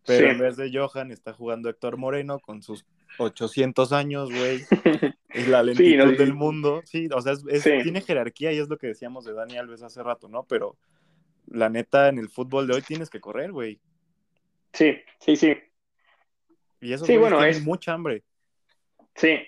Pero 0.08 0.26
Sí. 0.28 0.32
en 0.34 0.40
vez 0.40 0.58
de 0.58 0.72
Johan 0.76 1.12
está 1.12 1.34
jugando 1.34 1.70
Héctor 1.70 1.98
Moreno 1.98 2.40
con 2.40 2.64
sus 2.64 2.84
800 3.20 3.94
años, 3.94 4.32
güey, 4.32 4.64
y 5.36 5.44
la 5.46 5.62
lentitud 5.62 5.88
Sí, 5.92 5.96
no, 5.98 6.10
sí. 6.10 6.16
del 6.18 6.34
mundo. 6.34 6.82
Sí, 6.84 7.08
o 7.16 7.22
sea, 7.22 7.34
es- 7.34 7.46
es- 7.48 7.64
tiene 7.84 8.02
jerarquía 8.02 8.52
y 8.54 8.58
es 8.58 8.70
lo 8.70 8.78
que 8.80 8.88
decíamos 8.88 9.24
de 9.24 9.34
Dani 9.34 9.56
Alves 9.58 9.84
hace 9.84 10.02
rato, 10.02 10.28
¿no? 10.30 10.46
Pero 10.50 10.78
la 11.46 11.70
neta, 11.70 12.10
en 12.10 12.18
el 12.18 12.30
fútbol 12.30 12.66
de 12.66 12.74
hoy 12.74 12.82
tienes 12.82 13.12
que 13.12 13.20
correr, 13.22 13.52
güey. 13.52 13.80
Sí, 14.74 14.98
sí, 15.20 15.36
sí. 15.36 15.56
Y 16.82 16.94
esos 16.94 17.08
Sí, 17.08 17.18
bueno, 17.18 17.44
es- 17.44 17.66
mucha 17.66 17.94
hambre. 17.94 18.24
Sí, 19.16 19.40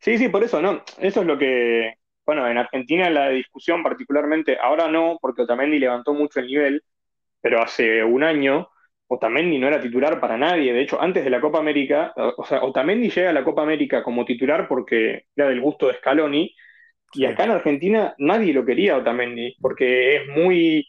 sí, 0.00 0.18
sí, 0.18 0.28
por 0.28 0.44
eso, 0.44 0.60
¿no? 0.60 0.82
Eso 0.98 1.20
es 1.22 1.26
lo 1.26 1.38
que, 1.38 1.94
bueno, 2.26 2.46
en 2.48 2.58
Argentina 2.58 3.08
la 3.10 3.30
discusión 3.30 3.82
particularmente, 3.82 4.58
ahora 4.60 4.88
no, 4.88 5.18
porque 5.20 5.42
Otamendi 5.42 5.78
levantó 5.78 6.12
mucho 6.12 6.40
el 6.40 6.46
nivel, 6.46 6.82
pero 7.40 7.62
hace 7.62 8.04
un 8.04 8.22
año 8.24 8.68
Otamendi 9.08 9.58
no 9.58 9.68
era 9.68 9.80
titular 9.80 10.20
para 10.20 10.36
nadie. 10.36 10.72
De 10.72 10.82
hecho, 10.82 11.00
antes 11.00 11.24
de 11.24 11.30
la 11.30 11.40
Copa 11.40 11.58
América, 11.58 12.12
o 12.36 12.44
sea, 12.44 12.62
Otamendi 12.62 13.10
llega 13.10 13.30
a 13.30 13.34
la 13.34 13.44
Copa 13.44 13.62
América 13.62 14.02
como 14.02 14.24
titular 14.24 14.68
porque 14.68 15.24
era 15.36 15.48
del 15.48 15.60
gusto 15.60 15.88
de 15.88 15.94
Scaloni, 15.94 16.54
y 17.14 17.26
acá 17.26 17.44
en 17.44 17.50
Argentina 17.52 18.14
nadie 18.18 18.52
lo 18.52 18.64
quería 18.64 18.96
Otamendi, 18.96 19.56
porque 19.60 20.16
es 20.16 20.28
muy... 20.28 20.86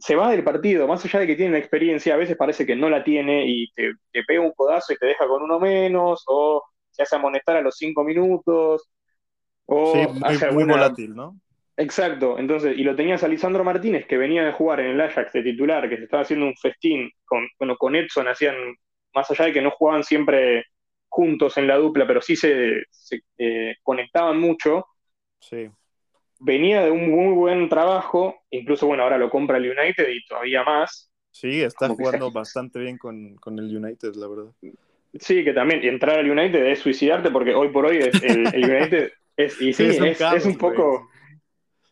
Se 0.00 0.16
va 0.16 0.30
del 0.30 0.44
partido, 0.44 0.88
más 0.88 1.04
allá 1.04 1.20
de 1.20 1.26
que 1.26 1.36
tiene 1.36 1.52
la 1.52 1.58
experiencia, 1.58 2.14
a 2.14 2.18
veces 2.18 2.36
parece 2.36 2.66
que 2.66 2.76
no 2.76 2.88
la 2.90 3.04
tiene 3.04 3.46
y 3.46 3.70
te, 3.72 3.92
te 4.12 4.24
pega 4.24 4.40
un 4.42 4.52
codazo 4.52 4.92
y 4.92 4.96
te 4.96 5.06
deja 5.06 5.26
con 5.28 5.42
uno 5.42 5.60
menos, 5.60 6.24
o 6.26 6.64
se 6.90 7.02
hace 7.02 7.16
amonestar 7.16 7.56
a 7.56 7.62
los 7.62 7.76
cinco 7.76 8.04
minutos, 8.04 8.90
o 9.66 9.92
Sí, 9.92 10.06
muy, 10.14 10.22
hace 10.24 10.50
muy 10.52 10.64
volátil, 10.64 11.14
¿no? 11.14 11.36
Exacto, 11.76 12.38
entonces, 12.38 12.76
y 12.78 12.84
lo 12.84 12.94
tenías 12.96 13.22
a 13.24 13.28
Lisandro 13.28 13.64
Martínez, 13.64 14.06
que 14.06 14.18
venía 14.18 14.44
de 14.44 14.52
jugar 14.52 14.80
en 14.80 14.88
el 14.92 15.00
Ajax 15.00 15.32
de 15.32 15.42
titular, 15.42 15.88
que 15.88 15.96
se 15.96 16.04
estaba 16.04 16.22
haciendo 16.22 16.46
un 16.46 16.56
festín, 16.56 17.10
con, 17.24 17.48
bueno, 17.58 17.76
con 17.76 17.96
Edson 17.96 18.28
hacían, 18.28 18.56
más 19.14 19.30
allá 19.30 19.46
de 19.46 19.52
que 19.54 19.62
no 19.62 19.70
jugaban 19.70 20.04
siempre 20.04 20.64
juntos 21.08 21.56
en 21.56 21.66
la 21.66 21.76
dupla, 21.76 22.06
pero 22.06 22.20
sí 22.20 22.36
se, 22.36 22.84
se, 22.90 23.20
eh, 23.38 23.76
conectaban 23.82 24.38
mucho, 24.38 24.84
Sí. 25.40 25.70
Venía 26.40 26.82
de 26.84 26.90
un 26.90 27.10
muy 27.10 27.34
buen 27.34 27.68
trabajo, 27.68 28.36
incluso 28.50 28.86
bueno, 28.88 29.04
ahora 29.04 29.18
lo 29.18 29.30
compra 29.30 29.58
el 29.58 29.70
United 29.70 30.08
y 30.08 30.24
todavía 30.26 30.64
más. 30.64 31.10
Sí, 31.32 31.60
está 31.62 31.88
Como 31.88 31.96
jugando 31.96 32.30
bastante 32.30 32.78
bien 32.78 32.96
con, 32.98 33.34
con 33.36 33.58
el 33.58 33.76
United, 33.76 34.14
la 34.14 34.28
verdad. 34.28 34.54
Sí, 35.18 35.44
que 35.44 35.52
también 35.52 35.82
entrar 35.84 36.18
al 36.18 36.30
United 36.30 36.66
es 36.66 36.78
suicidarte 36.80 37.30
porque 37.30 37.54
hoy 37.54 37.68
por 37.70 37.86
hoy 37.86 37.98
es 37.98 38.22
el, 38.22 38.48
el 38.54 38.64
United 38.70 39.10
es, 39.36 39.60
y 39.60 39.72
sí, 39.72 39.84
es 39.84 39.98
un 40.00 40.06
es, 40.06 40.18
caos, 40.18 40.36
es 40.38 40.46
un 40.46 40.56
güey. 40.58 40.58
poco 40.58 41.08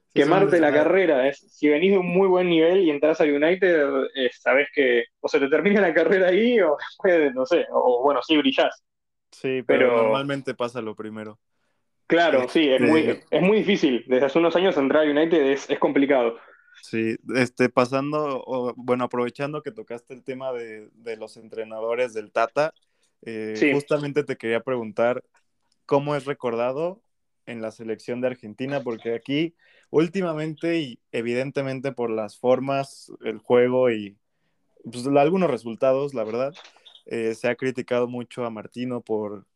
Sí, 0.08 0.20
quemarte 0.20 0.60
la 0.60 0.72
carrera. 0.72 1.28
Es, 1.28 1.38
si 1.52 1.68
venís 1.68 1.92
de 1.92 1.98
un 1.98 2.06
muy 2.08 2.28
buen 2.28 2.48
nivel 2.48 2.80
y 2.82 2.90
entras 2.90 3.20
al 3.20 3.32
United, 3.32 3.86
eh, 4.14 4.30
sabés 4.38 4.68
que 4.74 5.04
o 5.20 5.28
se 5.28 5.40
te 5.40 5.48
termina 5.48 5.80
la 5.80 5.94
carrera 5.94 6.28
ahí 6.28 6.60
o 6.60 6.76
después, 6.78 7.34
no 7.34 7.46
sé, 7.46 7.66
o 7.72 8.02
bueno, 8.02 8.20
sí 8.22 8.36
brillás. 8.36 8.82
Sí, 9.30 9.62
pero, 9.66 9.88
Pero- 9.88 9.92
normalmente 9.92 10.54
pasa 10.54 10.80
lo 10.82 10.94
primero. 10.94 11.38
Claro, 12.08 12.48
sí, 12.48 12.68
es 12.68 12.80
Este- 12.80 12.86
muy, 12.86 13.20
es 13.30 13.42
muy 13.42 13.58
difícil. 13.58 14.04
Desde 14.08 14.26
hace 14.26 14.38
unos 14.38 14.56
años 14.56 14.76
entrar 14.76 15.02
al 15.04 15.16
United 15.16 15.40
es, 15.52 15.70
es 15.70 15.78
complicado. 15.78 16.36
Sí, 16.82 17.16
este, 17.36 17.68
pasando, 17.68 18.42
o, 18.46 18.72
bueno, 18.76 19.04
aprovechando 19.04 19.62
que 19.62 19.72
tocaste 19.72 20.14
el 20.14 20.24
tema 20.24 20.52
de, 20.52 20.88
de 20.94 21.16
los 21.16 21.36
entrenadores 21.36 22.14
del 22.14 22.32
Tata, 22.32 22.72
eh, 23.22 23.54
Sí. 23.56 23.72
justamente 23.72 24.24
te 24.24 24.36
quería 24.36 24.60
preguntar 24.60 25.22
cómo 25.86 26.16
es 26.16 26.24
recordado 26.24 27.00
en 27.46 27.60
la 27.62 27.72
selección 27.72 28.20
de 28.20 28.28
Argentina, 28.28 28.80
porque 28.82 29.14
aquí 29.14 29.54
últimamente 29.90 30.78
y 30.78 30.98
evidentemente 31.12 31.92
por 31.92 32.10
las 32.10 32.38
formas, 32.38 33.10
el 33.24 33.38
juego 33.38 33.90
y 33.90 34.16
pues, 34.84 35.06
algunos 35.06 35.50
resultados, 35.50 36.14
la 36.14 36.24
verdad, 36.24 36.54
eh, 37.06 37.34
se 37.34 37.48
ha 37.48 37.54
criticado 37.56 38.06
mucho 38.06 38.44
a 38.44 38.50
Martino 38.50 39.00
por, 39.00 39.46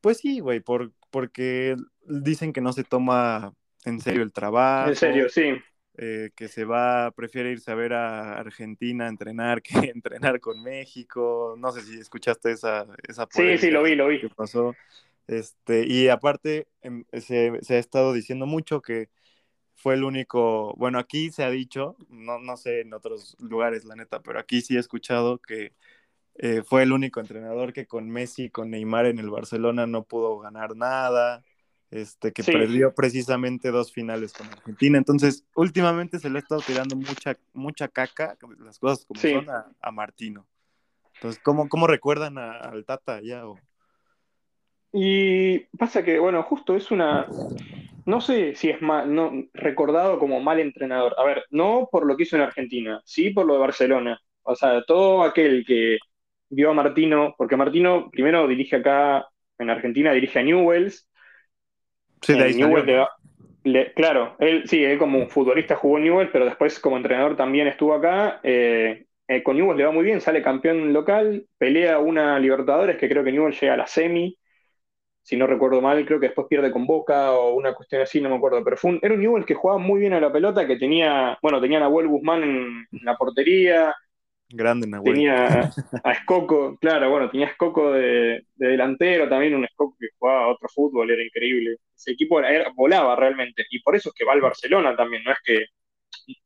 pues 0.00 0.18
sí, 0.18 0.38
güey, 0.40 0.60
por, 0.60 0.92
porque 1.14 1.76
dicen 2.06 2.52
que 2.52 2.60
no 2.60 2.72
se 2.72 2.84
toma 2.84 3.54
en 3.84 4.00
serio 4.00 4.22
el 4.22 4.32
trabajo 4.32 4.90
En 4.90 4.96
serio, 4.96 5.28
sí. 5.28 5.62
eh, 5.96 6.30
que 6.34 6.48
se 6.48 6.64
va, 6.64 7.12
prefiere 7.12 7.52
irse 7.52 7.70
a 7.70 7.74
ver 7.76 7.92
a 7.92 8.38
Argentina 8.38 9.06
a 9.06 9.08
entrenar 9.08 9.62
que 9.62 9.90
entrenar 9.90 10.40
con 10.40 10.62
México. 10.62 11.54
No 11.58 11.72
sé 11.72 11.82
si 11.82 11.98
escuchaste 12.00 12.50
esa, 12.52 12.86
esa 13.08 13.26
Sí, 13.30 13.58
sí, 13.58 13.70
lo 13.70 13.82
vi, 13.82 13.94
lo 13.94 14.08
vi. 14.08 14.20
que 14.20 14.28
pasó. 14.28 14.74
Este, 15.26 15.86
y 15.86 16.08
aparte, 16.08 16.68
em, 16.82 17.04
se, 17.20 17.58
se 17.62 17.76
ha 17.76 17.78
estado 17.78 18.12
diciendo 18.12 18.46
mucho 18.46 18.82
que 18.82 19.08
fue 19.74 19.94
el 19.94 20.04
único, 20.04 20.74
bueno, 20.76 20.98
aquí 20.98 21.30
se 21.30 21.44
ha 21.44 21.50
dicho, 21.50 21.96
no, 22.08 22.38
no 22.38 22.56
sé 22.56 22.80
en 22.82 22.94
otros 22.94 23.36
lugares, 23.40 23.84
la 23.84 23.96
neta, 23.96 24.22
pero 24.22 24.38
aquí 24.40 24.62
sí 24.62 24.76
he 24.76 24.80
escuchado 24.80 25.38
que 25.40 25.72
eh, 26.36 26.62
fue 26.64 26.82
el 26.82 26.92
único 26.92 27.20
entrenador 27.20 27.72
que 27.72 27.86
con 27.86 28.08
Messi 28.10 28.44
y 28.44 28.50
con 28.50 28.70
Neymar 28.70 29.06
en 29.06 29.18
el 29.18 29.30
Barcelona 29.30 29.86
no 29.86 30.02
pudo 30.04 30.38
ganar 30.38 30.76
nada, 30.76 31.42
este, 31.90 32.32
que 32.32 32.42
Sí. 32.42 32.50
perdió 32.52 32.92
precisamente 32.94 33.70
dos 33.70 33.92
finales 33.92 34.32
con 34.32 34.48
Argentina. 34.48 34.98
Entonces, 34.98 35.44
últimamente 35.54 36.18
se 36.18 36.28
le 36.28 36.38
ha 36.38 36.40
estado 36.40 36.60
tirando 36.60 36.96
mucha, 36.96 37.36
mucha 37.52 37.88
caca, 37.88 38.36
las 38.58 38.78
cosas 38.78 39.04
como 39.06 39.20
Sí. 39.20 39.32
son, 39.32 39.48
a, 39.48 39.66
a 39.80 39.90
Martino. 39.92 40.46
Entonces, 41.14 41.40
¿cómo, 41.44 41.68
cómo 41.68 41.86
recuerdan 41.86 42.36
a- 42.38 42.58
al 42.58 42.84
Tata 42.84 43.20
ya? 43.22 43.46
O... 43.46 43.58
Y 44.92 45.60
pasa 45.78 46.04
que, 46.04 46.18
bueno, 46.18 46.42
justo 46.42 46.76
es 46.76 46.90
una, 46.90 47.28
no 48.06 48.20
sé 48.20 48.54
si 48.54 48.70
es 48.70 48.82
mal, 48.82 49.12
no, 49.14 49.32
recordado 49.52 50.18
como 50.18 50.40
mal 50.40 50.60
entrenador. 50.60 51.14
A 51.18 51.24
ver, 51.24 51.44
no 51.50 51.88
por 51.90 52.06
lo 52.06 52.16
que 52.16 52.24
hizo 52.24 52.36
en 52.36 52.42
Argentina, 52.42 53.00
sí 53.04 53.30
por 53.30 53.46
lo 53.46 53.54
de 53.54 53.60
Barcelona. 53.60 54.20
O 54.42 54.54
sea, 54.54 54.82
todo 54.84 55.22
aquel 55.22 55.64
que 55.66 55.98
vio 56.54 56.70
a 56.70 56.74
Martino, 56.74 57.34
porque 57.38 57.56
Martino 57.56 58.10
primero 58.10 58.46
dirige 58.48 58.76
acá 58.76 59.26
en 59.58 59.70
Argentina, 59.70 60.12
dirige 60.12 60.38
a 60.40 60.42
Newells. 60.42 61.08
Sí, 62.22 62.34
le- 63.64 63.92
claro, 63.94 64.36
él 64.38 64.64
sí, 64.68 64.84
él 64.84 64.98
como 64.98 65.28
futbolista 65.28 65.76
jugó 65.76 65.98
en 65.98 66.04
Newell's, 66.04 66.30
pero 66.32 66.44
después 66.44 66.78
como 66.80 66.96
entrenador 66.96 67.36
también 67.36 67.66
estuvo 67.68 67.94
acá. 67.94 68.40
Eh, 68.42 69.06
eh, 69.28 69.42
con 69.42 69.56
Newell's 69.56 69.78
le 69.78 69.84
va 69.86 69.92
muy 69.92 70.04
bien, 70.04 70.20
sale 70.20 70.42
campeón 70.42 70.92
local, 70.92 71.46
pelea 71.58 71.98
una 71.98 72.38
Libertadores, 72.38 72.98
que 72.98 73.08
creo 73.08 73.24
que 73.24 73.32
Newell's 73.32 73.60
llega 73.60 73.74
a 73.74 73.76
la 73.78 73.86
semi, 73.86 74.38
si 75.22 75.36
no 75.36 75.46
recuerdo 75.46 75.80
mal, 75.82 76.04
creo 76.06 76.20
que 76.20 76.26
después 76.28 76.48
pierde 76.48 76.72
con 76.72 76.86
Boca 76.86 77.32
o 77.32 77.54
una 77.54 77.74
cuestión 77.74 78.02
así, 78.02 78.20
no 78.20 78.30
me 78.30 78.36
acuerdo, 78.36 78.64
pero 78.64 78.76
fue 78.76 78.92
un, 78.92 79.00
era 79.02 79.14
un 79.14 79.20
Newell's 79.20 79.46
que 79.46 79.54
jugaba 79.54 79.78
muy 79.80 80.00
bien 80.00 80.14
a 80.14 80.20
la 80.20 80.32
pelota, 80.32 80.66
que 80.66 80.76
tenía, 80.78 81.38
bueno, 81.42 81.60
tenía 81.60 81.78
a 81.78 81.82
Nahuel 81.82 82.08
Guzmán 82.08 82.42
en 82.44 82.86
la 83.04 83.16
portería, 83.16 83.94
Grande 84.56 84.86
Nahuel. 84.86 85.14
tenía 85.16 85.60
a 86.04 86.12
Escoco, 86.12 86.76
claro, 86.78 87.10
bueno, 87.10 87.30
tenía 87.30 87.46
a 87.46 87.50
Escoco 87.50 87.92
de, 87.92 88.46
de 88.54 88.68
delantero, 88.68 89.28
también 89.28 89.54
un 89.54 89.64
Escoco 89.64 89.96
que 89.98 90.08
jugaba 90.18 90.48
otro 90.48 90.68
fútbol, 90.68 91.10
era 91.10 91.22
increíble. 91.22 91.76
Ese 91.96 92.12
equipo 92.12 92.38
era- 92.38 92.50
era- 92.50 92.72
volaba 92.74 93.16
realmente, 93.16 93.64
y 93.70 93.80
por 93.80 93.96
eso 93.96 94.10
es 94.10 94.14
que 94.14 94.24
va 94.24 94.32
al 94.32 94.40
Barcelona 94.40 94.94
también, 94.96 95.22
no 95.24 95.32
es 95.32 95.38
que 95.44 95.64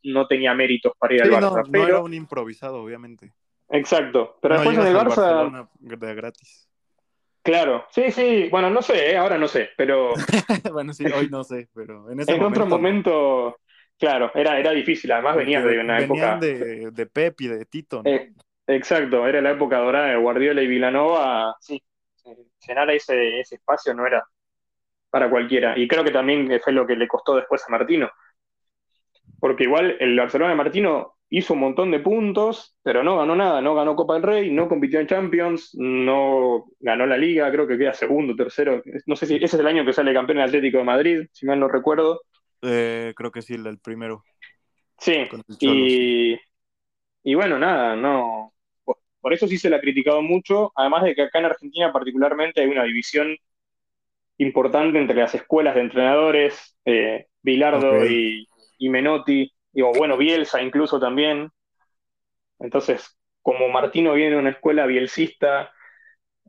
no 0.04 0.26
tenía 0.26 0.54
méritos 0.54 0.92
para 0.98 1.14
ir 1.14 1.22
Sí, 1.22 1.28
al 1.28 1.34
Barça, 1.42 1.66
no 1.66 1.72
pero, 1.72 1.88
era 1.88 2.00
un 2.00 2.14
improvisado, 2.14 2.82
obviamente. 2.82 3.32
exacto, 3.70 4.36
pero 4.40 4.54
no 4.56 4.60
después 4.62 4.78
en 4.78 4.86
el 4.96 5.02
Barça, 5.02 5.68
de 5.80 6.14
gratis. 6.14 6.68
claro, 7.42 7.84
sí, 7.90 8.10
sí, 8.10 8.48
bueno, 8.50 8.70
no 8.70 8.82
sé, 8.82 9.12
eh, 9.12 9.16
ahora 9.16 9.38
no 9.38 9.48
sé, 9.48 9.70
pero 9.76 10.14
bueno, 10.72 10.92
sí, 10.92 11.04
hoy 11.06 11.28
no 11.28 11.44
sé, 11.44 11.68
pero 11.74 12.10
en 12.10 12.20
ese 12.20 12.32
en 12.32 12.38
momento. 12.38 12.60
otro 12.64 12.66
momento, 12.66 13.58
claro, 13.98 14.30
era, 14.34 14.58
era 14.58 14.70
difícil, 14.72 15.10
además 15.12 15.36
venías 15.36 15.64
de 15.64 15.78
una 15.78 15.98
época... 15.98 16.36
de, 16.36 16.90
de 16.90 17.06
Pep 17.06 17.40
y 17.40 17.48
de 17.48 17.64
Tito, 17.64 18.02
¿no? 18.02 18.10
Eh, 18.10 18.32
exacto, 18.66 19.26
era 19.26 19.40
la 19.40 19.52
época 19.52 19.78
dorada 19.78 20.08
de 20.08 20.16
Guardiola 20.16 20.62
y 20.62 20.66
Vilanova, 20.66 21.56
sí, 21.60 21.82
llenar 22.66 22.90
ese, 22.90 23.40
ese 23.40 23.56
espacio 23.56 23.94
no 23.94 24.06
era 24.06 24.24
para 25.10 25.30
cualquiera. 25.30 25.78
Y 25.78 25.88
creo 25.88 26.04
que 26.04 26.10
también 26.10 26.48
fue 26.62 26.72
lo 26.72 26.86
que 26.86 26.96
le 26.96 27.08
costó 27.08 27.34
después 27.36 27.62
a 27.66 27.70
Martino. 27.72 28.10
Porque 29.40 29.64
igual 29.64 29.96
el 30.00 30.18
Barcelona 30.18 30.50
de 30.50 30.56
Martino 30.56 31.14
hizo 31.30 31.54
un 31.54 31.60
montón 31.60 31.90
de 31.90 32.00
puntos, 32.00 32.76
pero 32.82 33.02
no 33.02 33.18
ganó 33.18 33.36
nada, 33.36 33.60
no 33.60 33.74
ganó 33.74 33.94
Copa 33.94 34.14
del 34.14 34.22
Rey, 34.22 34.50
no 34.50 34.68
compitió 34.68 34.98
en 34.98 35.06
Champions, 35.06 35.74
no 35.74 36.66
ganó 36.80 37.06
la 37.06 37.16
Liga, 37.16 37.50
creo 37.50 37.66
que 37.66 37.78
queda 37.78 37.92
segundo, 37.92 38.34
tercero, 38.34 38.82
no 39.06 39.14
sé 39.14 39.26
si 39.26 39.36
ese 39.36 39.44
es 39.44 39.54
el 39.54 39.66
año 39.66 39.84
que 39.84 39.92
sale 39.92 40.14
campeón 40.14 40.38
el 40.38 40.44
Atlético 40.44 40.78
de 40.78 40.84
Madrid, 40.84 41.26
si 41.32 41.46
mal 41.46 41.60
no 41.60 41.68
recuerdo. 41.68 42.22
Eh, 42.62 43.12
creo 43.16 43.30
que 43.30 43.42
sí, 43.42 43.54
el, 43.54 43.78
primero. 43.78 44.24
Sí, 44.98 45.28
y, 45.60 46.38
y 47.22 47.34
bueno, 47.34 47.58
nada, 47.58 47.94
no. 47.94 48.52
Por, 48.84 49.32
eso 49.32 49.46
sí 49.46 49.58
se 49.58 49.70
le 49.70 49.76
ha 49.76 49.80
criticado 49.80 50.22
mucho, 50.22 50.72
además 50.74 51.04
de 51.04 51.14
que 51.14 51.22
acá 51.22 51.38
en 51.38 51.44
Argentina 51.46 51.92
particularmente 51.92 52.60
hay 52.60 52.68
una 52.68 52.84
división 52.84 53.36
importante 54.38 54.98
entre 54.98 55.16
las 55.16 55.34
escuelas 55.34 55.74
de 55.74 55.82
entrenadores, 55.82 56.76
eh, 56.84 57.26
Bilardo 57.42 57.98
Ok. 57.98 58.10
y, 58.10 58.48
y 58.78 58.88
Menotti, 58.88 59.52
y, 59.72 59.82
o 59.82 59.92
bueno, 59.92 60.16
Bielsa 60.16 60.62
incluso 60.62 60.98
también. 60.98 61.50
Entonces, 62.58 63.16
como 63.42 63.68
Martino 63.68 64.14
viene 64.14 64.32
de 64.32 64.38
una 64.38 64.50
escuela 64.50 64.86
bielcista, 64.86 65.72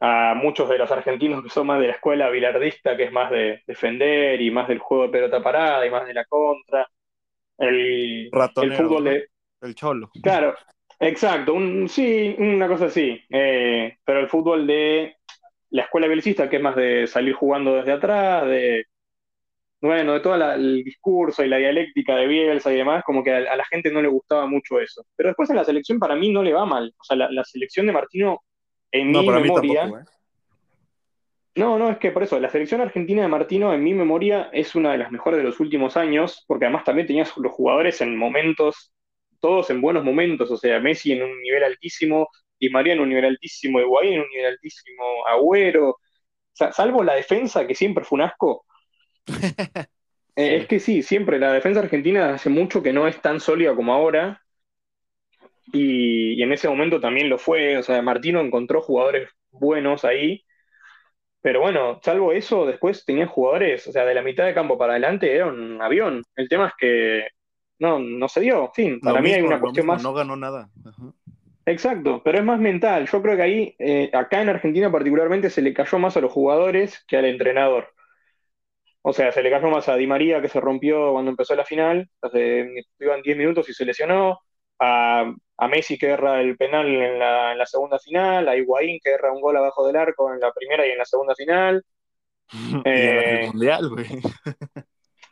a 0.02 0.34
muchos 0.36 0.70
de 0.70 0.78
los 0.78 0.92
argentinos 0.92 1.44
que 1.44 1.50
son 1.50 1.68
más 1.68 1.80
de 1.80 1.88
la 1.88 1.94
escuela 1.94 2.30
bilardista, 2.30 2.96
que 2.96 3.06
es 3.06 3.12
más 3.12 3.32
de 3.32 3.64
defender 3.68 4.42
y 4.42 4.52
más 4.52 4.68
del 4.68 4.80
juego 4.80 5.04
de 5.04 5.10
pelota 5.10 5.44
parada 5.44 5.86
y 5.86 5.90
más 5.90 6.08
de 6.08 6.14
la 6.14 6.26
contra. 6.26 6.88
El, 7.58 8.30
el 8.62 8.74
fútbol 8.74 9.04
de... 9.04 9.28
El 9.62 9.76
cholo. 9.76 10.10
Claro, 10.24 10.56
exacto, 11.00 11.54
un, 11.54 11.90
sí, 11.90 12.36
una 12.38 12.68
cosa 12.68 12.86
así. 12.86 13.22
Eh, 13.30 13.98
pero 14.06 14.20
el 14.22 14.30
fútbol 14.30 14.66
de 14.66 15.18
la 15.72 15.84
escuela 15.84 16.08
bielcista, 16.08 16.50
que 16.50 16.56
es 16.56 16.62
más 16.62 16.76
de 16.76 17.06
salir 17.08 17.34
jugando 17.34 17.76
desde 17.76 17.92
atrás, 17.92 18.46
de 18.48 18.86
bueno, 19.82 20.14
de 20.14 20.20
todo 20.20 20.36
el 20.36 20.84
discurso 20.84 21.44
y 21.44 21.48
la 21.48 21.58
dialéctica 21.58 22.16
de 22.16 22.28
Bielsa 22.28 22.72
y 22.72 22.78
demás, 22.78 23.04
como 23.06 23.24
que 23.24 23.32
a, 23.32 23.56
la 23.56 23.66
gente 23.66 23.92
no 23.92 24.02
le 24.02 24.10
gustaba 24.10 24.46
mucho 24.46 24.80
eso. 24.80 25.06
Pero 25.16 25.30
después 25.30 25.50
en 25.50 25.56
la 25.56 25.64
selección 25.64 26.00
para 26.00 26.16
mí 26.16 26.32
no 26.32 26.44
le 26.44 26.54
va 26.54 26.66
mal. 26.66 26.94
O 27.00 27.04
sea, 27.04 27.16
la, 27.16 27.44
selección 27.46 27.86
de 27.86 27.94
Martino, 27.94 28.42
en 28.92 29.12
mi 29.12 29.30
memoria... 29.30 29.86
¿eh? 29.86 30.06
No, 31.56 31.78
no, 31.78 31.90
es 31.90 31.98
que 31.98 32.12
por 32.12 32.24
eso, 32.24 32.40
la 32.40 32.50
selección 32.50 32.80
argentina 32.80 33.22
de 33.22 33.28
Martino, 33.28 33.74
en 33.74 33.84
mi 33.84 33.94
memoria, 33.94 34.50
es 34.54 34.76
una 34.76 34.92
de 34.92 34.98
las 34.98 35.12
mejores 35.12 35.40
de 35.40 35.44
los 35.44 35.60
últimos 35.60 35.98
años, 35.98 36.46
porque 36.48 36.66
además 36.66 36.86
también 36.86 37.08
tenías 37.08 37.36
los 37.36 37.52
jugadores 37.52 38.00
en 38.02 38.16
momentos, 38.16 38.94
todos 39.42 39.70
en 39.70 39.82
buenos 39.82 40.06
momentos, 40.06 40.50
o 40.52 40.58
sea, 40.58 40.80
Messi 40.80 41.12
en 41.12 41.24
un 41.24 41.42
nivel 41.42 41.64
altísimo, 41.64 42.30
y 42.60 42.70
María 42.70 42.94
en 42.94 43.02
un 43.02 43.10
nivel 43.10 43.26
altísimo, 43.26 43.80
Higuaín 43.80 44.14
en 44.14 44.22
un 44.22 44.30
nivel 44.30 44.46
altísimo, 44.54 45.04
Agüero, 45.28 45.98
salvo 46.54 47.04
la 47.04 47.16
defensa, 47.16 47.68
que 47.68 47.76
siempre 47.76 48.06
fue 48.06 48.18
un 48.18 48.22
asco, 48.22 48.66
Eh, 50.36 50.56
es 50.56 50.68
que 50.68 50.80
sí, 50.80 51.04
siempre 51.04 51.38
la 51.38 51.52
defensa 51.52 51.82
argentina 51.82 52.34
hace 52.34 52.50
mucho 52.50 52.82
que 52.82 52.94
no 52.94 53.10
es 53.10 53.22
tan 53.22 53.42
sólida 53.42 53.76
como 53.76 53.94
ahora. 53.94 54.42
Y, 55.72 56.42
en 56.42 56.52
ese 56.52 56.68
momento 56.70 57.00
también 57.00 57.30
lo 57.30 57.38
fue. 57.38 57.78
O 57.78 57.84
sea, 57.84 58.02
Martino 58.02 58.40
encontró 58.42 58.82
jugadores 58.82 59.30
buenos 59.52 60.06
ahí. 60.06 60.44
Pero 61.42 61.62
bueno, 61.62 62.00
salvo 62.04 62.34
eso, 62.34 62.66
después 62.66 63.06
tenía 63.06 63.26
jugadores, 63.26 63.88
o 63.88 63.94
sea, 63.94 64.04
de 64.04 64.14
la 64.14 64.22
mitad 64.22 64.46
de 64.46 64.54
campo 64.54 64.78
para 64.78 64.94
adelante 64.94 65.34
era 65.34 65.48
un 65.48 65.82
avión. 65.82 66.22
El 66.36 66.50
tema 66.50 66.68
es 66.68 66.74
que 66.78 67.28
no, 67.80 67.98
no 67.98 68.28
se 68.28 68.42
dio. 68.42 68.66
En 68.66 68.74
fin, 68.74 69.00
para 69.00 69.22
mí 69.22 69.32
hay 69.32 69.42
una 69.42 69.60
cuestión 69.60 69.86
más. 69.86 70.04
No 70.04 70.14
ganó 70.14 70.36
nada. 70.36 70.70
Exacto, 71.66 72.22
pero 72.24 72.40
es 72.40 72.44
más 72.44 72.60
mental. 72.60 73.08
Yo 73.08 73.22
creo 73.22 73.38
que 73.38 73.42
ahí, 73.42 73.76
eh, 73.80 74.10
acá 74.14 74.42
en 74.42 74.50
Argentina 74.50 74.92
particularmente, 74.92 75.50
se 75.50 75.62
le 75.62 75.74
cayó 75.74 75.98
más 75.98 76.18
a 76.18 76.22
los 76.22 76.32
jugadores 76.32 77.06
que 77.08 77.16
al 77.16 77.26
entrenador. 77.26 77.94
O 79.02 79.14
sea, 79.14 79.32
se 79.32 79.42
le 79.42 79.50
cayó 79.50 79.70
más 79.70 79.88
a 79.88 79.96
Di 79.96 80.08
María, 80.08 80.42
que 80.42 80.50
se 80.50 80.60
rompió 80.60 81.14
cuando 81.14 81.32
empezó 81.32 81.56
la 81.56 81.64
final, 81.64 82.10
hace, 82.22 82.86
iban 83.00 83.22
10 83.22 83.38
minutos 83.38 83.70
y 83.70 83.74
se 83.74 83.86
lesionó, 83.86 84.40
a, 84.80 85.34
Messi 85.70 85.98
que 85.98 86.10
erra 86.10 86.42
el 86.42 86.58
penal 86.58 86.88
en 86.88 87.20
la, 87.20 87.66
segunda 87.66 88.00
final, 88.00 88.48
a 88.48 88.56
Higuaín 88.56 89.00
que 89.04 89.12
erra 89.12 89.32
un 89.32 89.42
gol 89.42 89.58
abajo 89.58 89.86
del 89.86 89.98
arco 89.98 90.34
en 90.34 90.40
la 90.40 90.52
primera 90.54 90.88
y 90.88 90.92
en 90.92 90.98
la 90.98 91.06
segunda 91.06 91.36
final. 91.36 91.84
Eh, 92.84 93.48
mundial, 93.52 93.90
güey. 93.90 94.08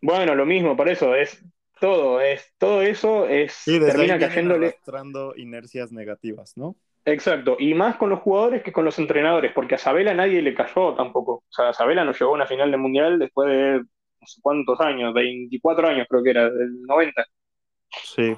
bueno, 0.04 0.36
lo 0.36 0.46
mismo, 0.46 0.78
por 0.78 0.88
eso 0.88 1.16
es 1.16 1.44
todo, 1.80 2.22
es 2.22 2.54
todo 2.60 2.84
eso 2.84 3.28
es 3.28 3.64
termina 3.66 4.20
cayéndole 4.20 4.68
mostrando 4.68 5.34
inercias 5.36 5.92
negativas, 5.92 6.56
¿no? 6.58 6.76
Exacto, 7.06 7.56
y 7.58 7.74
más 7.74 7.96
con 7.96 8.10
los 8.10 8.20
jugadores 8.20 8.62
que 8.64 8.74
con 8.74 8.84
los 8.84 9.00
entrenadores, 9.00 9.54
porque 9.54 9.76
a 9.76 9.78
Sabela 9.78 10.14
nadie 10.14 10.42
le 10.42 10.54
cayó 10.54 10.94
tampoco. 10.94 11.36
O 11.36 11.52
sea, 11.52 11.72
Sabela 11.72 12.04
no 12.04 12.12
llegó 12.12 12.32
a 12.32 12.34
una 12.34 12.46
final 12.46 12.70
de 12.70 12.78
mundial 12.78 13.18
después 13.18 13.50
de 13.50 13.80
no 13.80 14.28
sé 14.28 14.42
cuántos 14.42 14.80
años, 14.82 15.14
24 15.14 15.88
años 15.88 16.06
creo 16.10 16.22
que 16.22 16.30
era, 16.32 16.50
del 16.50 16.82
90. 16.84 17.26
Sí. 18.04 18.36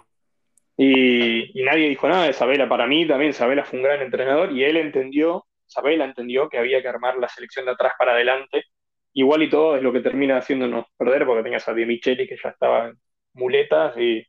Y, 0.81 1.61
nadie 1.61 1.89
dijo 1.89 2.07
nada 2.07 2.23
de 2.23 2.31
Sabela. 2.31 2.69
Para 2.69 2.87
mí 2.87 3.05
también 3.05 3.33
Sabela 3.33 3.65
fue 3.65 3.79
un 3.79 3.83
gran 3.83 4.01
entrenador 4.01 4.53
y 4.53 4.63
él 4.63 4.77
entendió, 4.77 5.45
Sabela 5.65 6.05
entendió 6.05 6.47
que 6.47 6.57
había 6.57 6.81
que 6.81 6.87
armar 6.87 7.17
la 7.17 7.27
selección 7.27 7.65
de 7.65 7.71
atrás 7.71 7.93
para 7.99 8.13
adelante. 8.13 8.63
Igual 9.11 9.43
y 9.43 9.49
todo 9.49 9.75
es 9.75 9.83
lo 9.83 9.91
que 9.91 9.99
termina 9.99 10.37
haciéndonos 10.37 10.85
perder 10.95 11.25
porque 11.25 11.43
tenías 11.43 11.67
a 11.67 11.73
Di 11.73 11.85
Micheli 11.85 12.25
que 12.25 12.37
ya 12.41 12.49
estaba 12.49 12.87
en 12.87 12.99
muletas 13.33 13.97
y 13.97 14.25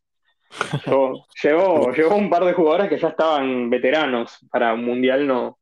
Llegó, 1.41 2.17
un 2.17 2.29
par 2.29 2.45
de 2.45 2.53
jugadores 2.53 2.89
que 2.89 2.99
ya 2.99 3.09
estaban 3.09 3.71
veteranos 3.71 4.45
para 4.51 4.75
un 4.75 4.85
mundial, 4.85 5.25
no. 5.25 5.61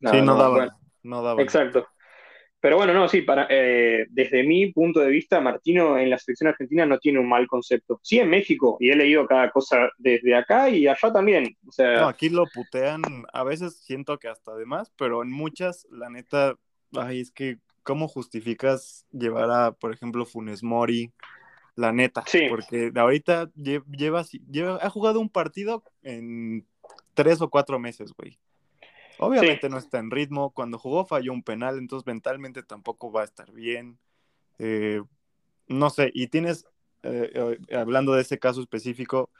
sí, 0.00 0.22
no, 0.22 0.36
daba. 0.36 0.74
no 1.02 1.38
Exacto. 1.38 1.86
Pero 2.62 2.76
bueno, 2.76 2.94
no, 2.94 3.08
sí, 3.08 3.22
para, 3.22 3.48
eh, 3.50 4.06
desde 4.10 4.44
mi 4.44 4.72
punto 4.72 5.00
de 5.00 5.10
vista, 5.10 5.40
Martino 5.40 5.98
en 5.98 6.08
la 6.08 6.16
selección 6.16 6.46
argentina 6.46 6.86
no 6.86 7.00
tiene 7.00 7.18
un 7.18 7.28
mal 7.28 7.48
concepto. 7.48 7.98
Sí 8.04 8.20
en 8.20 8.30
México, 8.30 8.76
y 8.78 8.90
he 8.90 8.94
leído 8.94 9.26
cada 9.26 9.50
cosa 9.50 9.90
desde 9.98 10.36
acá 10.36 10.70
y 10.70 10.86
allá 10.86 11.12
también. 11.12 11.56
O 11.66 11.72
sea... 11.72 12.02
No, 12.02 12.06
aquí 12.06 12.28
lo 12.28 12.46
putean, 12.46 13.02
a 13.32 13.42
veces 13.42 13.80
siento 13.84 14.16
que 14.20 14.28
hasta 14.28 14.54
de 14.54 14.64
más, 14.64 14.92
pero 14.96 15.24
en 15.24 15.32
muchas, 15.32 15.88
la 15.90 16.08
neta, 16.08 16.54
ay, 16.92 17.22
es 17.22 17.32
que, 17.32 17.56
¿cómo 17.82 18.06
justificas 18.06 19.06
llevar 19.10 19.50
a, 19.50 19.72
por 19.72 19.92
ejemplo, 19.92 20.24
Funes 20.24 20.62
Mori, 20.62 21.12
la 21.74 21.90
neta. 21.90 22.22
Sí. 22.28 22.42
Porque 22.48 22.92
ahorita 22.94 23.50
lleva, 23.56 24.24
lleva, 24.48 24.78
ha 24.80 24.88
jugado 24.88 25.18
un 25.18 25.30
partido 25.30 25.82
en 26.02 26.64
tres 27.14 27.40
o 27.40 27.50
cuatro 27.50 27.80
meses, 27.80 28.12
güey. 28.16 28.38
Obviamente 29.18 29.68
no 29.68 29.78
está 29.78 29.98
en 29.98 30.10
ritmo. 30.10 30.50
Cuando 30.50 30.78
jugó 30.78 31.04
falló 31.04 31.32
un 31.32 31.42
penal, 31.42 31.78
entonces 31.78 32.06
mentalmente 32.06 32.62
tampoco 32.62 33.10
va 33.12 33.22
a 33.22 33.24
estar 33.24 33.52
bien. 33.52 33.98
Eh, 34.58 35.02
no 35.68 35.90
sé, 35.90 36.10
y 36.14 36.28
tienes, 36.28 36.66
eh, 37.02 37.58
eh, 37.68 37.76
hablando 37.76 38.14
de 38.14 38.22
ese 38.22 38.38
caso 38.38 38.60
específico, 38.60 39.30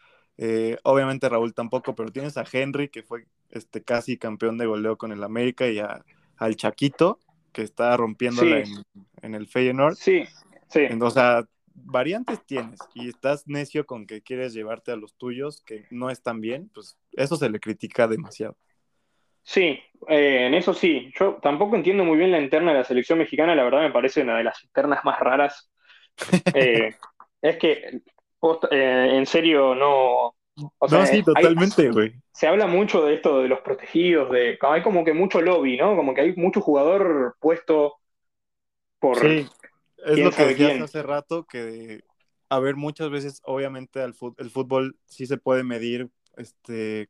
obviamente 0.83 1.29
Raúl 1.29 1.55
tampoco, 1.55 1.95
pero 1.95 2.11
tienes 2.11 2.37
a 2.37 2.45
Henry, 2.51 2.89
que 2.89 3.03
fue 3.03 3.27
este, 3.51 3.83
casi 3.83 4.17
campeón 4.17 4.59
de 4.59 4.67
goleo 4.67 4.97
con 4.97 5.13
el 5.13 5.23
América, 5.23 5.69
y 5.69 5.79
al 5.79 6.57
Chaquito, 6.57 7.21
que 7.53 7.63
está 7.63 7.97
rompiéndola 7.97 8.61
en, 8.61 8.85
en, 9.21 9.35
el 9.35 9.47
Feyenoord. 9.47 9.95
Sí, 9.95 10.25
sí. 10.69 10.89
o 11.01 11.11
sea, 11.11 11.47
variantes 11.75 12.45
tienes 12.47 12.81
y 12.95 13.09
estás 13.09 13.47
necio 13.47 13.87
con 13.87 14.07
que 14.07 14.23
quieres 14.23 14.55
llevarte 14.55 14.91
a 14.91 14.97
los 14.97 15.15
tuyos 15.15 15.63
que 15.63 15.87
no 15.91 16.11
están 16.11 16.41
bien, 16.41 16.71
pues 16.75 16.99
eso 17.13 17.37
se 17.37 17.51
le 17.51 17.61
critica 17.61 18.09
demasiado. 18.09 18.57
Sí, 19.43 19.81
eh, 20.09 20.47
en 20.47 20.55
eso 20.55 20.73
sí. 20.75 21.13
Yo 21.19 21.39
tampoco 21.43 21.77
entiendo 21.77 22.05
muy 22.05 22.17
bien 22.17 22.31
la 22.31 22.41
interna 22.41 22.73
de 22.73 22.79
la 22.79 22.85
selección 22.85 23.19
mexicana, 23.19 23.55
la 23.55 23.65
verdad 23.65 23.81
me 23.81 23.93
parece 23.93 24.23
una 24.23 24.37
de 24.37 24.45
las 24.45 24.63
internas 24.65 25.05
más 25.05 25.19
raras. 25.21 25.71
Eh, 26.55 26.95
es 27.41 27.57
que, 27.57 28.03
eh, 28.71 29.09
en 29.13 29.27
serio, 29.27 29.75
no... 29.75 30.35
no, 30.57 31.07
sí, 31.07 31.23
totalmente, 31.23 31.91
güey. 31.91 32.13
Se 32.33 32.47
habla 32.47 32.67
mucho 32.67 33.05
de 33.05 33.15
esto 33.15 33.41
de 33.41 33.49
los 33.49 33.61
protegidos, 33.61 34.31
de 34.31 34.59
hay 34.61 34.83
como 34.83 35.05
que 35.05 35.15
mucho 35.15 35.41
lobby, 35.41 35.79
¿no? 35.79 35.97
Como 35.97 36.15
que 36.15 36.21
hay 36.21 36.37
mucho 36.37 36.61
jugador 36.61 37.37
puesto 37.41 37.97
por, 38.99 39.19
es 39.25 40.19
lo 40.19 40.31
que 40.31 40.47
decías 40.47 40.81
hace 40.81 41.03
rato, 41.03 41.45
que, 41.45 42.03
a 42.49 42.59
ver, 42.59 42.77
muchas 42.77 43.11
veces, 43.11 43.41
obviamente, 43.45 44.03
el 44.03 44.15
fútbol 44.15 44.97
sí 45.07 45.27
se 45.27 45.39
puede 45.39 45.65
medir 45.65 46.11
este, 46.37 47.09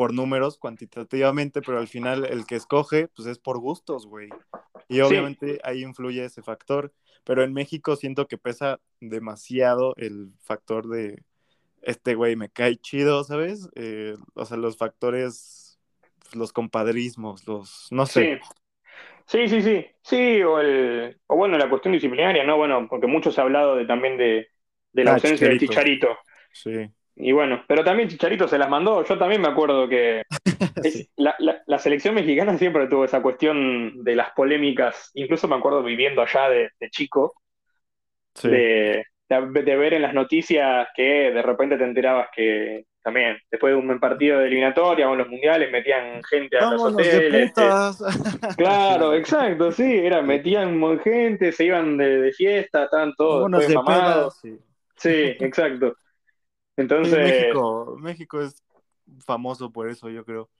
por 0.00 0.14
números 0.14 0.56
cuantitativamente, 0.56 1.60
pero 1.60 1.78
al 1.78 1.86
final 1.86 2.24
el 2.24 2.46
que 2.46 2.56
escoge, 2.56 3.08
pues 3.08 3.28
es 3.28 3.38
por 3.38 3.58
gustos, 3.58 4.06
güey. 4.06 4.30
Y 4.88 5.00
obviamente 5.00 5.60
ahí 5.62 5.82
influye 5.82 6.24
ese 6.24 6.40
factor. 6.40 6.94
Pero 7.22 7.44
en 7.44 7.52
México 7.52 7.96
siento 7.96 8.26
que 8.26 8.38
pesa 8.38 8.80
demasiado 9.00 9.92
el 9.98 10.32
factor 10.40 10.88
de 10.88 11.22
este 11.82 12.14
güey 12.14 12.34
me 12.34 12.48
cae 12.48 12.78
chido, 12.78 13.24
¿sabes? 13.24 13.68
Eh, 13.74 14.14
o 14.32 14.46
sea, 14.46 14.56
los 14.56 14.78
factores, 14.78 15.78
los 16.32 16.54
compadrismos, 16.54 17.46
los, 17.46 17.88
no 17.90 18.06
sé. 18.06 18.40
Sí, 19.26 19.48
sí, 19.48 19.60
sí, 19.60 19.86
sí, 20.00 20.42
o, 20.42 20.60
el, 20.60 21.20
o 21.26 21.36
bueno, 21.36 21.58
la 21.58 21.68
cuestión 21.68 21.92
disciplinaria, 21.92 22.42
¿no? 22.42 22.56
Bueno, 22.56 22.86
porque 22.88 23.06
mucho 23.06 23.30
se 23.30 23.38
ha 23.42 23.44
hablado 23.44 23.76
de, 23.76 23.84
también 23.84 24.16
de, 24.16 24.48
la 24.94 25.10
ah, 25.10 25.14
ausencia 25.16 25.46
del 25.46 25.60
Chicharito. 25.60 26.16
Sí. 26.54 26.90
Y 27.22 27.32
bueno, 27.32 27.62
pero 27.66 27.84
también 27.84 28.08
Chicharito 28.08 28.48
se 28.48 28.58
las 28.58 28.68
mandó. 28.68 29.04
Yo 29.04 29.18
también 29.18 29.40
me 29.40 29.48
acuerdo 29.48 29.88
que 29.88 30.22
la, 31.16 31.78
selección 31.78 32.14
mexicana 32.14 32.56
siempre 32.58 32.86
tuvo 32.88 33.04
esa 33.04 33.22
cuestión 33.22 34.02
de 34.02 34.16
las 34.16 34.30
polémicas. 34.30 35.10
Incluso 35.14 35.48
me 35.48 35.56
acuerdo 35.56 35.82
viviendo 35.82 36.22
allá 36.22 36.48
de, 36.48 36.70
chico, 36.90 37.34
de, 38.42 39.04
de, 39.28 39.76
ver 39.76 39.94
en 39.94 40.02
las 40.02 40.14
noticias 40.14 40.88
que 40.94 41.30
de 41.30 41.42
repente 41.42 41.76
te 41.76 41.84
enterabas 41.84 42.28
que 42.34 42.84
también, 43.02 43.38
después 43.50 43.72
de 43.72 43.78
un 43.78 43.98
partido 43.98 44.38
de 44.38 44.46
eliminatoria 44.46 45.08
o 45.08 45.12
en 45.12 45.18
los 45.18 45.28
mundiales, 45.28 45.70
metían 45.72 46.22
gente 46.24 46.58
a 46.58 46.70
los 46.70 46.82
hoteles. 46.82 47.52
Claro, 48.56 49.14
exacto, 49.14 49.72
sí, 49.72 49.98
era, 49.98 50.20
metían 50.20 51.00
gente, 51.00 51.52
se 51.52 51.64
iban 51.64 51.96
de, 51.96 52.32
fiesta, 52.32 52.84
estaban 52.84 53.14
todos 53.14 53.50
mamados. 53.50 54.40
sí. 54.96 55.36
exacto. 55.40 55.94
Entonces. 56.80 57.18
México, 57.18 57.96
México 58.00 58.40
es 58.40 58.62
famoso 59.26 59.70
por 59.70 59.88
eso, 59.88 60.08
yo 60.10 60.24
creo. 60.24 60.50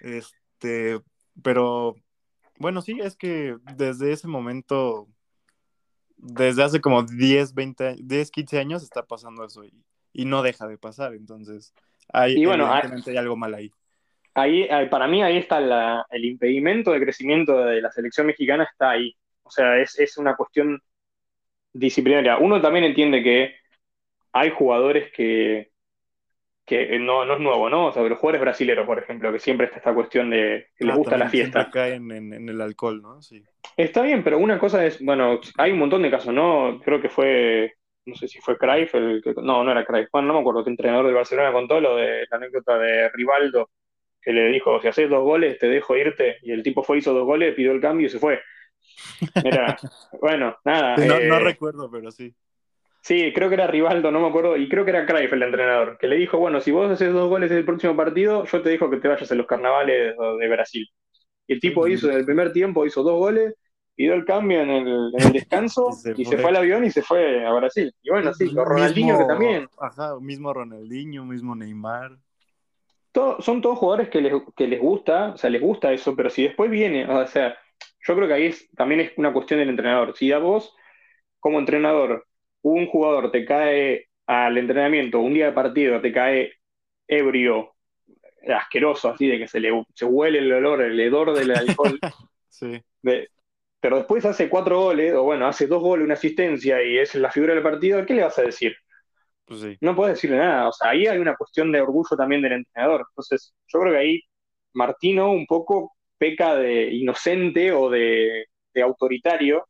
Este, 0.00 1.00
pero 1.42 1.94
bueno, 2.58 2.82
sí, 2.82 2.98
es 3.02 3.16
que 3.16 3.56
desde 3.76 4.12
ese 4.12 4.28
momento, 4.28 5.08
desde 6.16 6.62
hace 6.62 6.80
como 6.80 7.02
10, 7.02 7.54
20, 7.54 7.96
10, 7.98 8.30
15 8.30 8.58
años 8.58 8.82
está 8.82 9.04
pasando 9.04 9.44
eso 9.44 9.64
y, 9.64 9.72
y 10.12 10.24
no 10.24 10.42
deja 10.42 10.66
de 10.66 10.78
pasar, 10.78 11.14
entonces 11.14 11.72
hay, 12.12 12.40
y 12.40 12.44
bueno, 12.44 12.70
hay, 12.72 13.16
algo 13.16 13.36
mal 13.36 13.54
ahí. 13.54 13.70
ahí, 14.34 14.64
ahí- 14.64 14.88
para 14.88 15.06
mí 15.06 15.22
ahí 15.22 15.38
está 15.38 15.60
la- 15.60 16.04
el 16.10 16.24
impedimento 16.24 16.90
de 16.92 17.00
crecimiento 17.00 17.56
de 17.64 17.80
la 17.80 17.90
selección 17.92 18.26
mexicana, 18.26 18.64
está 18.64 18.90
ahí. 18.90 19.16
O 19.42 19.50
sea, 19.50 19.78
es, 19.78 19.98
es 19.98 20.18
una 20.18 20.36
cuestión 20.36 20.80
disciplinaria. 21.72 22.38
Uno 22.38 22.60
también 22.60 22.84
entiende 22.84 23.22
que 23.22 23.54
hay 24.32 24.50
jugadores 24.50 25.10
que, 25.12 25.69
que 26.70 26.98
no, 26.98 27.24
no 27.26 27.34
es 27.34 27.40
nuevo, 27.40 27.68
¿no? 27.70 27.88
O 27.88 27.92
sea, 27.92 28.02
los 28.04 28.18
jugadores 28.18 28.40
brasileños, 28.42 28.86
por 28.86 28.98
ejemplo, 28.98 29.32
que 29.32 29.40
siempre 29.40 29.66
está 29.66 29.78
esta 29.78 29.94
cuestión 29.94 30.30
de 30.30 30.68
que 30.76 30.84
les 30.86 30.94
Ah, 30.94 30.96
gusta 30.96 31.18
la 31.18 31.28
fiesta. 31.28 31.72
caen 31.72 32.10
en, 32.12 32.32
en 32.34 32.48
el 32.50 32.60
alcohol, 32.60 33.00
¿no? 33.02 33.22
Sí. 33.22 33.46
Está 33.76 34.02
bien, 34.02 34.22
pero 34.22 34.38
una 34.38 34.58
cosa 34.58 34.84
es, 34.84 35.02
bueno, 35.02 35.40
hay 35.56 35.72
un 35.72 35.78
montón 35.78 36.02
de 36.02 36.10
casos, 36.10 36.34
¿no? 36.34 36.80
Creo 36.84 37.00
que 37.00 37.08
fue, 37.08 37.72
no 38.04 38.14
sé 38.14 38.28
si 38.28 38.38
fue 38.40 38.58
Cruyff 38.58 38.94
el 38.94 39.22
que, 39.22 39.32
no, 39.34 39.64
no 39.64 39.70
era 39.72 39.84
Cruyff, 39.86 40.08
bueno, 40.12 40.28
no 40.28 40.34
me 40.34 40.40
acuerdo 40.40 40.64
qué 40.64 40.70
entrenador 40.70 41.06
del 41.06 41.14
Barcelona 41.14 41.52
contó 41.52 41.80
lo 41.80 41.96
de 41.96 42.26
la 42.30 42.36
anécdota 42.36 42.76
de 42.78 43.08
Rivaldo, 43.10 43.70
que 44.22 44.32
le 44.32 44.48
dijo, 44.48 44.80
si 44.80 44.88
haces 44.88 45.10
dos 45.10 45.22
goles, 45.24 45.58
te 45.58 45.68
dejo 45.68 45.96
irte, 45.96 46.38
y 46.42 46.52
el 46.52 46.62
tipo 46.62 46.82
fue, 46.82 46.98
hizo 46.98 47.14
dos 47.14 47.24
goles, 47.26 47.54
pidió 47.54 47.72
el 47.72 47.80
cambio 47.80 48.06
y 48.06 48.10
se 48.10 48.18
fue. 48.18 48.40
Mira, 49.42 49.80
bueno, 50.20 50.56
nada. 50.64 50.96
No 50.96 51.38
eh, 51.38 51.40
recuerdo, 51.40 51.90
pero 51.90 52.10
sí. 52.10 52.34
Sí, 53.02 53.32
creo 53.34 53.48
que 53.48 53.54
era 53.54 53.66
Rivaldo, 53.66 54.10
no 54.10 54.20
me 54.20 54.28
acuerdo, 54.28 54.56
y 54.56 54.68
creo 54.68 54.84
que 54.84 54.90
era 54.90 55.06
Cruyff 55.06 55.32
el 55.32 55.42
entrenador, 55.42 55.96
que 55.98 56.06
le 56.06 56.16
dijo, 56.16 56.38
bueno, 56.38 56.60
si 56.60 56.70
vos 56.70 56.90
haces 56.90 57.12
dos 57.12 57.28
goles 57.30 57.50
en 57.50 57.58
el 57.58 57.64
próximo 57.64 57.96
partido, 57.96 58.44
yo 58.44 58.62
te 58.62 58.68
dejo 58.68 58.90
que 58.90 58.98
te 58.98 59.08
vayas 59.08 59.30
a 59.32 59.34
los 59.34 59.46
carnavales 59.46 60.14
de 60.38 60.48
Brasil. 60.48 60.86
Y 61.46 61.54
el 61.54 61.60
tipo 61.60 61.88
hizo 61.88 62.10
en 62.10 62.16
el 62.18 62.24
primer 62.24 62.52
tiempo, 62.52 62.84
hizo 62.84 63.02
dos 63.02 63.18
goles, 63.18 63.54
pidió 63.94 64.14
el 64.14 64.24
cambio 64.24 64.60
en 64.60 64.70
el, 64.70 65.12
en 65.14 65.22
el 65.22 65.32
descanso 65.32 65.90
Y 66.14 66.14
se 66.14 66.14
y 66.16 66.24
se 66.26 66.38
fue. 66.38 66.50
al 66.50 66.56
avión 66.56 66.84
y 66.84 66.90
se 66.90 67.02
fue 67.02 67.44
a 67.44 67.52
Brasil. 67.52 67.92
Y 68.02 68.10
bueno, 68.10 68.32
sí, 68.34 68.52
con 68.54 68.66
Ronaldinho 68.66 69.18
que 69.18 69.24
también. 69.24 69.68
Ajá, 69.78 70.18
mismo 70.20 70.52
Ronaldinho, 70.52 71.24
mismo 71.24 71.54
Neymar. 71.56 72.18
son 73.40 73.60
todos 73.62 73.78
jugadores 73.78 74.10
que 74.10 74.20
les, 74.20 74.32
que 74.56 74.68
les 74.68 74.80
gusta, 74.80 75.30
o 75.30 75.36
sea, 75.38 75.50
les 75.50 75.60
gusta 75.60 75.92
eso, 75.92 76.14
pero 76.14 76.30
si 76.30 76.44
después 76.44 76.70
viene, 76.70 77.06
o 77.06 77.26
sea, 77.26 77.58
yo 78.06 78.14
creo 78.14 78.28
que 78.28 78.34
ahí 78.34 78.46
es, 78.46 78.70
también 78.72 79.00
es 79.00 79.12
una 79.16 79.32
cuestión 79.32 79.60
del 79.60 79.70
entrenador. 79.70 80.16
Si 80.16 80.30
a 80.32 80.38
vos, 80.38 80.74
como 81.38 81.58
entrenador, 81.58 82.26
un 82.62 82.86
jugador 82.88 83.30
te 83.30 83.44
cae 83.44 84.08
al 84.26 84.58
entrenamiento, 84.58 85.20
un 85.20 85.34
día 85.34 85.46
de 85.46 85.52
partido, 85.52 86.00
te 86.00 86.12
cae 86.12 86.52
ebrio, 87.08 87.74
asqueroso, 88.48 89.10
así 89.10 89.28
de 89.28 89.38
que 89.38 89.48
se 89.48 89.60
le 89.60 89.70
se 89.94 90.04
huele 90.06 90.38
el 90.40 90.52
olor, 90.52 90.82
el 90.82 90.98
hedor 91.00 91.34
del 91.34 91.50
alcohol, 91.56 92.00
Sí. 92.48 92.82
de- 93.02 93.28
pero 93.80 93.96
después 93.98 94.24
hace 94.26 94.48
cuatro 94.50 94.80
goles, 94.80 95.14
o 95.14 95.22
bueno, 95.24 95.46
hace 95.46 95.66
dos 95.66 95.82
goles, 95.82 96.04
una 96.04 96.14
asistencia 96.14 96.82
y 96.82 96.98
es 96.98 97.14
la 97.14 97.30
figura 97.30 97.54
del 97.54 97.62
partido, 97.62 98.04
¿qué 98.06 98.14
le 98.14 98.24
vas 98.24 98.38
a 98.38 98.42
decir? 98.42 98.74
Pues 99.44 99.60
sí. 99.60 99.80
no 99.80 99.96
puedes 99.96 100.14
decirle 100.16 100.38
nada. 100.38 100.68
O 100.68 100.72
sea, 100.72 100.90
ahí 100.90 101.06
hay 101.06 101.18
una 101.18 101.36
cuestión 101.36 101.72
de 101.72 101.80
orgullo 101.80 102.16
también 102.16 102.42
del 102.42 102.52
entrenador. 102.52 103.06
Entonces, 103.10 103.54
yo 103.68 103.80
creo 103.80 103.92
que 103.94 103.98
ahí 103.98 104.20
Martino 104.74 105.32
un 105.32 105.46
poco 105.46 105.94
peca 106.18 106.54
de 106.56 106.90
inocente 106.92 107.72
o 107.72 107.90
de, 107.90 108.46
de 108.74 108.82
autoritario. 108.82 109.66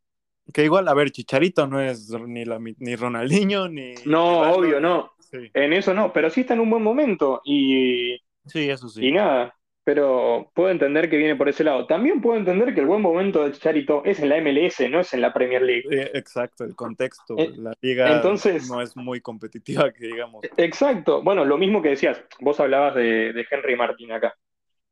Que 0.53 0.65
igual, 0.65 0.87
a 0.87 0.93
ver, 0.93 1.11
Chicharito 1.11 1.67
no 1.67 1.79
es 1.81 2.09
ni, 2.11 2.45
la, 2.45 2.59
ni 2.59 2.95
Ronaldinho, 2.95 3.67
ni. 3.67 3.93
No, 4.05 4.43
Rivaldo, 4.43 4.57
obvio, 4.57 4.79
no. 4.79 5.11
Sí. 5.19 5.49
En 5.53 5.73
eso 5.73 5.93
no, 5.93 6.11
pero 6.11 6.29
sí 6.29 6.41
está 6.41 6.53
en 6.55 6.59
un 6.59 6.69
buen 6.69 6.83
momento 6.83 7.41
y, 7.45 8.17
sí, 8.45 8.69
eso 8.69 8.89
sí. 8.89 9.05
y 9.07 9.11
nada. 9.11 9.55
Pero 9.83 10.51
puedo 10.53 10.69
entender 10.69 11.09
que 11.09 11.17
viene 11.17 11.35
por 11.35 11.49
ese 11.49 11.63
lado. 11.63 11.87
También 11.87 12.21
puedo 12.21 12.37
entender 12.37 12.75
que 12.75 12.81
el 12.81 12.85
buen 12.85 13.01
momento 13.01 13.43
de 13.43 13.51
Chicharito 13.51 14.03
es 14.05 14.19
en 14.19 14.29
la 14.29 14.37
MLS, 14.37 14.87
no 14.91 14.99
es 14.99 15.11
en 15.13 15.21
la 15.21 15.33
Premier 15.33 15.63
League. 15.63 15.85
Exacto, 16.13 16.63
el 16.63 16.75
contexto. 16.75 17.35
Eh, 17.37 17.51
la 17.55 17.73
liga 17.81 18.15
entonces- 18.15 18.69
no 18.69 18.79
es 18.81 18.95
muy 18.95 19.21
competitiva, 19.21 19.91
que 19.91 20.05
digamos. 20.05 20.45
Exacto. 20.57 21.23
Bueno, 21.23 21.45
lo 21.45 21.57
mismo 21.57 21.81
que 21.81 21.89
decías. 21.89 22.21
Vos 22.41 22.59
hablabas 22.59 22.93
de, 22.93 23.33
de 23.33 23.45
Henry 23.49 23.75
Martín 23.75 24.11
acá. 24.11 24.35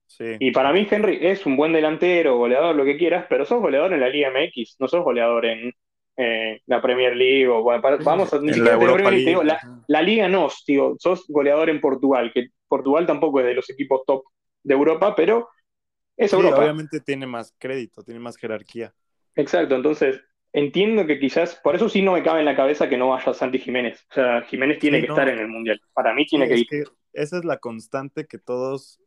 Sí. 0.10 0.26
Y 0.40 0.52
para 0.52 0.74
mí 0.74 0.88
Henry 0.90 1.20
es 1.22 1.46
un 1.46 1.56
buen 1.56 1.72
delantero, 1.72 2.38
goleador, 2.38 2.76
lo 2.76 2.84
que 2.84 2.98
quieras, 2.98 3.26
pero 3.30 3.46
sos 3.46 3.62
goleador 3.62 3.94
en 3.94 4.00
la 4.02 4.10
Liga 4.10 4.30
MX, 4.30 4.78
no 4.80 4.88
sos 4.88 5.04
goleador 5.04 5.46
en 5.46 5.72
eh, 6.18 6.62
la 6.66 6.82
Premier 6.82 7.16
League 7.16 7.48
o 7.48 7.62
bueno, 7.64 7.82
para- 7.82 7.98
vamos 7.98 8.34
a 8.34 8.40
ni 8.42 8.48
la 8.60 8.72
te 8.72 8.78
digo 8.78 8.92
Europa 8.92 8.94
Premier 9.04 9.12
League, 9.14 9.30
digo, 9.30 9.44
League. 9.44 9.60
la, 9.88 10.02
Liga 10.02 10.28
no, 10.28 10.50
digo, 10.68 10.96
sos 11.00 11.26
goleador 11.30 11.70
en 11.70 11.80
Portugal, 11.80 12.32
que 12.34 12.48
Portugal 12.68 13.06
tampoco 13.06 13.40
es 13.40 13.46
de 13.46 13.54
los 13.54 13.70
equipos 13.70 14.02
top 14.06 14.24
de 14.64 14.74
Europa, 14.74 15.16
pero 15.16 15.48
es 16.18 16.32
Sí, 16.32 16.36
Europa. 16.38 16.58
obviamente 16.64 17.00
tiene 17.00 17.28
más 17.28 17.54
crédito, 17.58 18.04
tiene 18.04 18.20
más 18.20 18.36
jerarquía. 18.38 18.94
Exacto, 19.36 19.76
entonces 19.76 20.22
entiendo 20.52 21.06
que 21.08 21.20
quizás, 21.20 21.56
por 21.64 21.76
eso 21.76 21.88
sí 21.88 22.02
no 22.02 22.14
me 22.14 22.24
cabe 22.24 22.40
en 22.40 22.46
la 22.46 22.56
cabeza 22.56 22.90
que 22.90 22.98
no 22.98 23.10
vaya 23.10 23.34
Santi 23.34 23.60
Jiménez. 23.60 24.06
O 24.12 24.14
sea, 24.16 24.42
Jiménez 24.44 24.80
tiene 24.80 24.98
Sí, 24.98 25.02
que 25.04 25.08
no. 25.08 25.14
estar 25.14 25.30
en 25.30 25.40
el 25.40 25.48
Mundial. 25.48 25.80
Para 25.94 26.14
mí 26.14 26.26
Sí, 26.26 26.30
tiene 26.32 26.48
que 26.48 26.54
es 26.56 26.62
ir. 26.62 26.68
que 26.68 26.84
esa 27.14 27.38
es 27.38 27.46
la 27.46 27.58
constante 27.58 28.26
que 28.28 28.38
todos, 28.38 29.00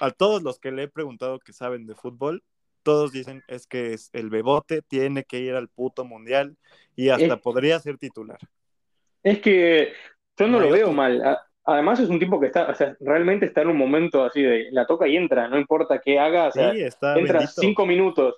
a 0.00 0.10
todos 0.10 0.42
los 0.42 0.58
que 0.58 0.72
le 0.72 0.84
he 0.84 0.88
preguntado 0.88 1.38
que 1.38 1.52
saben 1.52 1.86
de 1.86 1.94
fútbol, 1.94 2.42
todos 2.82 3.12
dicen 3.12 3.42
es 3.48 3.66
que 3.66 3.92
es 3.94 4.10
el 4.12 4.30
bebote 4.30 4.82
tiene 4.82 5.24
que 5.24 5.40
ir 5.40 5.54
al 5.54 5.68
puto 5.68 6.04
mundial 6.04 6.56
y 6.94 7.08
hasta 7.10 7.36
podría 7.38 7.78
ser 7.80 7.98
titular. 7.98 8.38
Es 9.22 9.40
que 9.40 9.92
yo 10.38 10.46
no 10.46 10.58
No 10.58 10.60
lo 10.60 10.70
veo 10.70 10.86
otro. 10.86 10.92
mal. 10.92 11.38
Además 11.64 11.98
es 11.98 12.08
un 12.08 12.20
tipo 12.20 12.38
que 12.38 12.46
está, 12.46 12.70
o 12.70 12.74
sea, 12.74 12.96
realmente 13.00 13.46
está 13.46 13.62
en 13.62 13.68
un 13.70 13.76
momento 13.76 14.24
así 14.24 14.40
de 14.40 14.68
la 14.70 14.86
toca 14.86 15.08
y 15.08 15.16
entra, 15.16 15.48
no 15.48 15.58
importa 15.58 16.00
qué 16.00 16.16
haga, 16.18 16.46
o 16.48 16.52
sea, 16.52 16.72
Sí, 16.72 16.80
está 16.80 17.18
entra 17.18 17.40
bendito. 17.40 17.60
cinco 17.60 17.86
minutos 17.86 18.36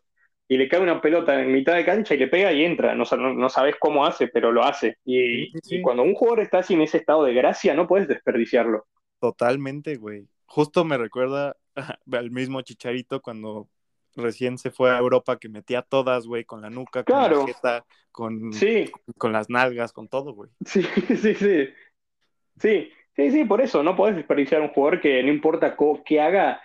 y 0.49 0.57
le 0.57 0.67
cae 0.67 0.81
una 0.81 0.99
pelota 1.03 1.39
en 1.43 1.53
mitad 1.53 1.75
de 1.75 1.85
cancha 1.85 2.15
y 2.15 2.19
le 2.19 2.29
pega 2.29 2.53
y 2.53 2.65
entra. 2.65 2.95
No, 2.95 3.05
sa- 3.05 3.17
no, 3.19 3.35
no 3.35 3.51
sabes 3.51 3.77
cómo 3.79 4.07
hace, 4.07 4.29
pero 4.29 4.51
lo 4.51 4.65
hace. 4.65 4.97
Y, 5.05 5.47
Sí, 5.47 5.51
sí, 5.53 5.59
sí. 5.63 5.77
y 5.77 5.83
cuando 5.83 6.03
un 6.05 6.15
jugador 6.15 6.41
está 6.41 6.59
así 6.61 6.73
en 6.73 6.81
ese 6.83 6.97
estado 6.99 7.25
de 7.25 7.35
gracia, 7.35 7.75
no 7.75 7.87
puedes 7.87 8.09
desperdiciarlo. 8.09 8.87
Totalmente, 9.21 9.97
güey. 9.97 10.29
Justo 10.49 10.85
me 10.85 10.99
recuerda 10.99 11.57
al 12.13 12.31
mismo 12.33 12.63
Chicharito 12.63 13.23
cuando 13.23 13.69
recién 14.17 14.59
se 14.59 14.71
fue 14.73 14.91
a 14.91 14.99
Europa 14.99 15.39
que 15.39 15.49
metía 15.49 15.83
todas, 15.83 16.27
güey, 16.27 16.45
con 16.45 16.61
la 16.63 16.71
nuca, 16.71 17.05
con 17.05 17.05
Claro. 17.07 17.41
la 17.41 17.45
jeta, 17.53 17.87
con, 18.11 18.53
Sí, 18.53 18.91
con 19.19 19.33
las 19.33 19.51
nalgas, 19.51 19.93
con 19.93 20.09
todo, 20.09 20.33
güey. 20.35 20.51
sí, 20.65 20.83
sí, 21.17 21.35
sí. 21.35 21.69
Sí, 22.61 22.91
sí, 23.17 23.31
sí, 23.31 23.45
por 23.45 23.61
eso 23.61 23.83
no 23.83 23.97
podés 23.97 24.17
desperdiciar 24.17 24.63
a 24.63 24.65
un 24.67 24.71
jugador 24.73 25.01
que 25.01 25.23
no 25.23 25.31
importa 25.31 25.77
qué 26.05 26.21
haga, 26.21 26.61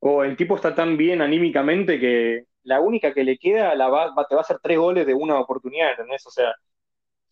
o 0.00 0.24
el 0.24 0.36
tipo 0.36 0.56
está 0.56 0.74
tan 0.74 0.96
bien 0.96 1.22
anímicamente 1.22 2.00
que 2.00 2.44
la 2.64 2.80
única 2.80 3.14
que 3.14 3.24
le 3.24 3.38
queda 3.38 3.74
la 3.76 3.88
va, 3.88 4.14
va- 4.14 4.26
te 4.28 4.34
va 4.36 4.42
a 4.42 4.44
hacer 4.44 4.58
tres 4.62 4.78
goles 4.78 5.06
de 5.06 5.14
una 5.14 5.40
oportunidad, 5.40 5.92
¿entendés? 5.92 6.26
O 6.26 6.30
sea, 6.30 6.54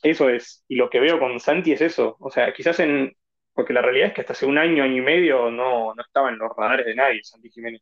eso 0.03 0.29
es. 0.31 0.65
Y 0.69 0.77
lo 0.77 0.91
que 0.91 1.01
veo 1.01 1.19
con 1.19 1.39
Santi 1.41 1.73
es 1.73 1.81
eso. 1.83 2.17
O 2.21 2.31
sea, 2.31 2.53
quizás 2.55 2.81
en. 2.81 3.13
Porque 3.57 3.73
la 3.73 3.81
realidad 3.83 4.09
es 4.09 4.15
que 4.15 4.21
hasta 4.21 4.35
hace 4.35 4.47
un 4.47 4.59
año, 4.59 4.85
año 4.85 4.99
y 4.99 5.01
medio 5.01 5.51
no, 5.51 5.95
no 5.95 6.03
estaba 6.03 6.29
en 6.29 6.37
los 6.39 6.51
radares 6.57 6.85
de 6.87 6.95
nadie, 6.95 7.25
Santi 7.25 7.51
Jiménez. 7.51 7.81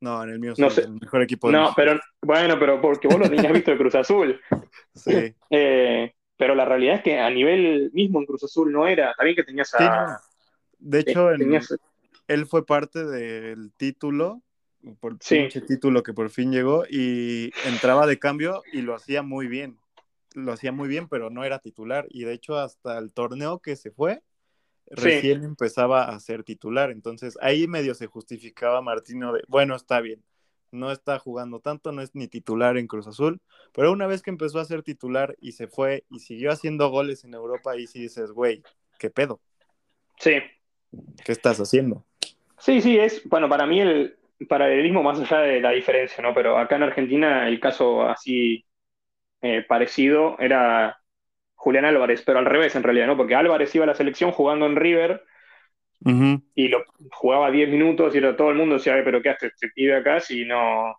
No, 0.00 0.22
en 0.22 0.30
el 0.30 0.38
mío 0.38 0.54
No 0.56 0.70
sí, 0.70 0.76
sé. 0.76 0.82
el 0.82 0.92
mejor 1.00 1.20
equipo 1.20 1.48
de 1.48 1.52
No, 1.54 1.60
México. 1.62 1.74
pero 1.76 2.00
bueno, 2.22 2.58
pero 2.58 2.80
porque 2.80 3.08
vos 3.08 3.18
lo 3.18 3.28
tenías 3.28 3.52
visto 3.52 3.72
de 3.72 3.76
Cruz 3.76 3.94
Azul. 3.96 4.40
Sí. 4.94 5.34
Eh, 5.50 6.14
pero 6.36 6.54
la 6.54 6.64
realidad 6.64 6.94
es 6.96 7.02
que 7.02 7.18
a 7.18 7.28
nivel 7.28 7.90
mismo 7.92 8.20
en 8.20 8.24
Cruz 8.26 8.44
Azul 8.44 8.72
no 8.72 8.86
era. 8.86 9.12
También 9.14 9.36
que 9.36 9.42
tenías 9.44 9.68
Sí, 9.76 9.82
a. 9.84 10.06
no. 10.06 10.16
De 10.78 11.00
hecho, 11.00 11.32
en- 11.32 11.38
tenías- 11.40 11.76
él 12.28 12.46
fue 12.46 12.64
parte 12.64 13.04
del 13.04 13.72
título, 13.76 14.40
por 15.00 15.16
Sí. 15.20 15.40
pinche 15.40 15.60
título 15.60 16.02
que 16.02 16.14
por 16.14 16.30
fin 16.30 16.50
llegó, 16.52 16.84
y 16.88 17.50
entraba 17.66 18.06
de 18.06 18.18
cambio 18.18 18.62
y 18.72 18.80
lo 18.82 18.94
hacía 18.94 19.22
muy 19.22 19.48
bien. 19.48 19.76
Lo 20.34 20.52
hacía 20.52 20.70
muy 20.72 20.88
bien, 20.88 21.08
pero 21.08 21.28
no 21.28 21.44
era 21.44 21.58
titular. 21.58 22.06
Y 22.08 22.22
de 22.24 22.32
hecho, 22.32 22.56
hasta 22.56 22.96
el 22.96 23.12
torneo 23.12 23.58
que 23.58 23.74
se 23.76 23.90
fue, 23.90 24.22
recién 24.90 25.44
empezaba 25.44 26.04
a 26.04 26.20
ser 26.20 26.44
titular. 26.44 26.90
Entonces, 26.90 27.38
ahí 27.40 27.66
medio 27.66 27.94
se 27.94 28.06
justificaba 28.06 28.82
Martino 28.82 29.32
de, 29.32 29.42
bueno, 29.48 29.76
está 29.76 30.00
bien. 30.00 30.22
No 30.72 30.92
está 30.92 31.18
jugando 31.18 31.60
tanto, 31.60 31.90
no 31.90 32.00
es 32.02 32.14
ni 32.14 32.28
titular 32.28 32.76
en 32.76 32.86
Cruz 32.86 33.06
Azul, 33.08 33.40
pero 33.72 33.90
una 33.90 34.06
vez 34.06 34.22
que 34.22 34.30
empezó 34.30 34.60
a 34.60 34.64
ser 34.64 34.84
titular 34.84 35.36
y 35.40 35.52
se 35.52 35.66
fue 35.66 36.04
y 36.08 36.20
siguió 36.20 36.52
haciendo 36.52 36.88
goles 36.90 37.24
en 37.24 37.34
Europa, 37.34 37.72
ahí 37.72 37.88
sí 37.88 38.00
dices, 38.00 38.30
güey, 38.30 38.62
¿qué 38.98 39.10
pedo? 39.10 39.40
Sí, 40.18 40.34
¿Qué 41.24 41.32
estás 41.32 41.58
haciendo? 41.60 42.04
sí, 42.58 42.80
sí, 42.80 42.98
es, 42.98 43.22
bueno, 43.28 43.48
para 43.48 43.66
mí 43.66 43.80
el 43.80 44.16
paralelismo 44.48 45.02
más 45.02 45.20
allá 45.20 45.40
de 45.40 45.60
la 45.60 45.70
diferencia, 45.70 46.22
¿no? 46.22 46.34
Pero 46.34 46.58
acá 46.58 46.76
en 46.76 46.84
Argentina 46.84 47.48
el 47.48 47.60
caso 47.60 48.02
así 48.02 48.64
eh, 49.42 49.64
parecido 49.66 50.36
era 50.38 50.99
Julián 51.60 51.84
Álvarez, 51.84 52.22
pero 52.24 52.38
al 52.38 52.46
revés 52.46 52.74
en 52.74 52.82
realidad, 52.82 53.06
¿no? 53.06 53.18
Porque 53.18 53.34
Álvarez 53.34 53.74
iba 53.74 53.84
a 53.84 53.88
la 53.88 53.94
selección 53.94 54.32
jugando 54.32 54.64
en 54.64 54.76
River 54.76 55.22
y 56.54 56.68
lo 56.68 56.84
jugaba 57.12 57.50
10 57.50 57.68
minutos 57.68 58.14
y 58.14 58.18
era 58.18 58.36
todo 58.36 58.50
el 58.50 58.56
mundo 58.56 58.74
decía, 58.76 58.94
"Ay, 58.94 59.02
pero 59.04 59.22
¿qué 59.22 59.30
hace 59.30 59.46
este 59.48 59.68
pibe 59.74 59.96
acá 59.96 60.20
si 60.20 60.44
no, 60.44 60.94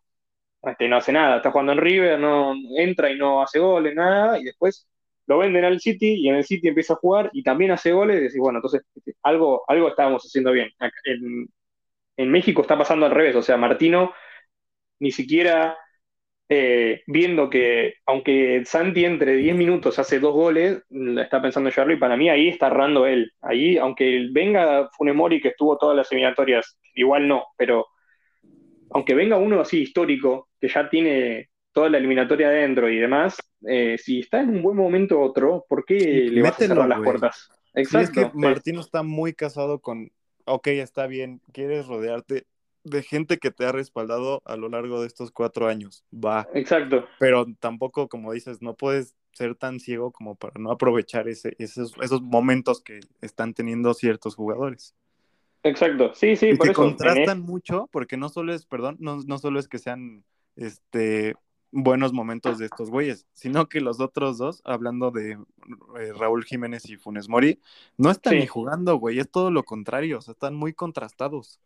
este, 0.64 0.88
no 0.90 0.98
hace 0.98 1.14
nada? 1.14 1.38
Está 1.38 1.52
jugando 1.52 1.74
en 1.74 1.80
River, 1.80 2.20
no 2.20 2.54
entra 2.78 3.12
y 3.12 3.18
no 3.18 3.42
hace 3.44 3.60
goles, 3.60 3.96
nada, 3.96 4.40
y 4.40 4.46
después 4.46 4.88
lo 5.28 5.40
venden 5.40 5.66
al 5.66 5.80
City 5.82 6.16
y 6.16 6.30
en 6.30 6.36
el 6.36 6.46
City 6.46 6.68
empieza 6.70 6.94
a 6.94 6.98
jugar 6.98 7.30
y 7.34 7.44
también 7.44 7.72
hace 7.72 7.92
goles 7.94 8.20
y 8.20 8.24
decís, 8.24 8.40
bueno, 8.40 8.60
entonces 8.60 8.84
este, 8.96 9.16
algo, 9.24 9.64
algo 9.68 9.90
estábamos 9.90 10.24
haciendo 10.26 10.52
bien. 10.54 10.70
En, 11.06 11.48
en 12.18 12.32
México 12.32 12.62
está 12.62 12.78
pasando 12.78 13.06
al 13.06 13.14
revés, 13.14 13.36
o 13.36 13.42
sea, 13.42 13.58
Martino 13.58 14.14
ni 15.00 15.12
siquiera 15.12 15.78
eh, 16.54 17.04
viendo 17.08 17.50
que 17.50 17.94
aunque 18.06 18.64
Santi 18.66 19.06
entre 19.06 19.38
10 19.38 19.56
minutos 19.56 19.98
hace 20.00 20.20
dos 20.20 20.34
goles, 20.34 20.84
está 20.90 21.42
pensando 21.42 21.70
en 21.70 21.74
llevarlo 21.74 21.94
y 21.94 21.98
para 22.00 22.18
mí 22.18 22.30
ahí 22.30 22.50
está 22.50 22.68
errando 22.68 23.06
él. 23.06 23.32
Ahí, 23.40 23.78
aunque 23.78 24.28
venga 24.34 24.90
Funemori 24.98 25.40
que 25.40 25.48
estuvo 25.48 25.78
todas 25.78 25.96
las 25.96 26.12
eliminatorias, 26.12 26.78
igual 26.94 27.30
no, 27.30 27.46
pero 27.56 27.88
aunque 28.90 29.14
venga 29.14 29.38
uno 29.38 29.62
así 29.62 29.82
histórico, 29.82 30.50
que 30.60 30.68
ya 30.68 30.90
tiene 30.90 31.48
toda 31.72 31.88
la 31.88 32.00
eliminatoria 32.00 32.50
adentro 32.50 32.90
y 32.90 32.98
demás, 32.98 33.38
eh, 33.66 33.96
si 33.98 34.20
está 34.20 34.42
en 34.42 34.50
un 34.50 34.62
buen 34.62 34.76
momento 34.76 35.22
otro, 35.22 35.64
¿por 35.70 35.86
qué 35.86 36.28
le 36.30 36.42
vas 36.42 36.62
a 36.62 36.68
cerrar 36.68 36.90
las 36.90 37.00
puertas? 37.00 37.50
Exacto. 37.76 38.20
es 38.20 38.28
que 38.28 38.38
Martino 38.38 38.82
está 38.82 39.04
muy 39.04 39.34
casado 39.34 39.80
con, 39.80 40.12
ok, 40.44 40.68
está 40.68 41.08
bien, 41.08 41.40
quieres 41.54 41.88
rodearte 41.88 42.44
de 42.84 43.04
gente 43.04 43.38
que 43.38 43.52
te 43.52 43.66
ha 43.66 43.72
respaldado 43.72 44.42
a 44.46 44.56
lo 44.56 44.70
largo 44.70 45.02
de 45.02 45.08
estos 45.08 45.32
cuatro 45.32 45.68
años. 45.68 46.04
Va. 46.14 46.48
Exacto. 46.54 47.06
Pero 47.20 47.46
tampoco, 47.60 48.08
como 48.08 48.34
dices, 48.34 48.62
no 48.62 48.76
puedes 48.76 49.16
ser 49.34 49.56
tan 49.56 49.80
ciego 49.80 50.12
como 50.12 50.36
para 50.36 50.54
no 50.60 50.72
aprovechar 50.72 51.28
ese, 51.28 51.56
esos, 51.58 51.94
esos 52.02 52.22
momentos 52.22 52.82
que 52.82 53.00
están 53.22 53.54
teniendo 53.54 53.94
ciertos 53.94 54.36
jugadores. 54.36 54.96
Exacto, 55.64 56.12
sí, 56.16 56.36
sí, 56.36 56.50
y 56.50 56.58
que 56.58 56.74
contrastan 56.74 57.42
mucho, 57.42 57.88
porque 57.92 58.18
no 58.18 58.30
solo 58.30 58.54
es, 58.54 58.66
perdón, 58.66 58.98
no, 59.00 59.18
no 59.18 59.38
solo 59.38 59.60
es 59.60 59.68
que 59.68 59.78
sean 59.78 60.24
este 60.56 61.36
buenos 61.72 62.12
momentos 62.12 62.58
de 62.58 62.66
estos 62.66 62.90
güeyes, 62.90 63.28
sino 63.34 63.70
que 63.70 63.80
los 63.80 64.02
otros 64.02 64.38
dos, 64.38 64.62
hablando 64.66 65.12
de 65.12 65.38
eh, 66.00 66.14
Raúl 66.18 66.44
Jiménez 66.44 66.90
y 66.90 66.98
Funes 66.98 67.30
Mori, 67.30 67.62
no 67.98 68.12
están 68.12 68.38
ni 68.38 68.48
jugando, 68.48 68.96
güey, 68.98 69.20
es 69.20 69.30
todo 69.30 69.52
lo 69.52 69.64
contrario, 69.64 70.18
o 70.18 70.22
sea, 70.22 70.34
están 70.34 70.56
muy 70.56 70.74
contrastados. 70.74 71.62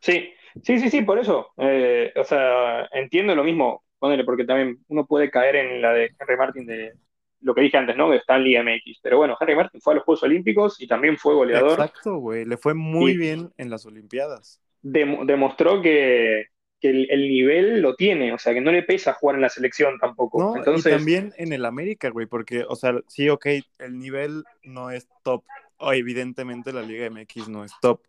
Sí, 0.00 0.30
sí, 0.62 0.78
sí, 0.78 0.90
sí, 0.90 1.02
por 1.02 1.18
eso. 1.18 1.48
Eh, 1.56 2.12
o 2.16 2.24
sea, 2.24 2.88
entiendo 2.92 3.34
lo 3.34 3.44
mismo, 3.44 3.84
ponele, 3.98 4.24
porque 4.24 4.44
también 4.44 4.78
uno 4.88 5.06
puede 5.06 5.30
caer 5.30 5.56
en 5.56 5.82
la 5.82 5.92
de 5.92 6.10
Henry 6.18 6.36
Martin 6.36 6.66
de 6.66 6.92
lo 7.40 7.54
que 7.54 7.60
dije 7.60 7.76
antes, 7.76 7.96
¿no? 7.96 8.10
De 8.10 8.18
Stanley 8.18 8.56
MX. 8.58 9.00
Pero 9.02 9.18
bueno, 9.18 9.36
Henry 9.40 9.56
Martin 9.56 9.80
fue 9.80 9.92
a 9.92 9.96
los 9.96 10.04
Juegos 10.04 10.22
Olímpicos 10.24 10.80
y 10.80 10.86
también 10.86 11.16
fue 11.16 11.34
goleador. 11.34 11.72
Exacto, 11.72 12.16
güey, 12.16 12.44
le 12.44 12.56
fue 12.56 12.74
muy 12.74 13.16
bien 13.16 13.52
en 13.56 13.70
las 13.70 13.86
Olimpiadas. 13.86 14.60
demostró 14.82 15.80
que, 15.82 16.46
el, 16.80 17.28
nivel 17.28 17.80
lo 17.80 17.96
tiene, 17.96 18.32
o 18.32 18.38
sea, 18.38 18.54
que 18.54 18.60
no 18.60 18.70
le 18.70 18.82
pesa 18.82 19.14
jugar 19.14 19.36
en 19.36 19.42
la 19.42 19.48
selección 19.48 19.98
tampoco. 19.98 20.40
No, 20.40 20.56
Entonces... 20.56 20.92
Y 20.92 20.96
también 20.96 21.32
en 21.36 21.52
el 21.52 21.64
América, 21.64 22.10
güey, 22.10 22.26
porque, 22.26 22.64
o 22.68 22.76
sea, 22.76 22.94
sí, 23.08 23.28
ok, 23.28 23.46
el 23.78 23.98
nivel 23.98 24.44
no 24.62 24.90
es 24.90 25.08
top. 25.22 25.44
O 25.80 25.92
evidentemente 25.92 26.72
la 26.72 26.82
Liga 26.82 27.08
MX 27.08 27.48
no 27.48 27.64
es 27.64 27.72
top. 27.80 28.00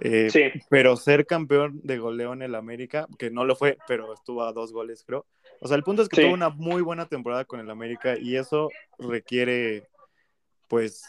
Eh, 0.00 0.30
sí. 0.30 0.44
Pero 0.68 0.96
ser 0.96 1.26
campeón 1.26 1.80
de 1.82 1.98
goleo 1.98 2.32
en 2.32 2.42
el 2.42 2.54
América, 2.54 3.06
que 3.18 3.30
no 3.30 3.44
lo 3.44 3.56
fue, 3.56 3.78
pero 3.86 4.12
estuvo 4.14 4.42
a 4.42 4.52
dos 4.52 4.72
goles, 4.72 5.04
creo. 5.06 5.26
O 5.60 5.68
sea, 5.68 5.76
el 5.76 5.82
punto 5.82 6.02
es 6.02 6.08
que 6.08 6.22
tuvo 6.22 6.34
una 6.34 6.48
muy 6.48 6.82
buena 6.82 7.06
temporada 7.06 7.44
con 7.44 7.60
el 7.60 7.70
América 7.70 8.16
y 8.18 8.36
eso 8.36 8.70
requiere, 8.98 9.88
pues, 10.68 11.04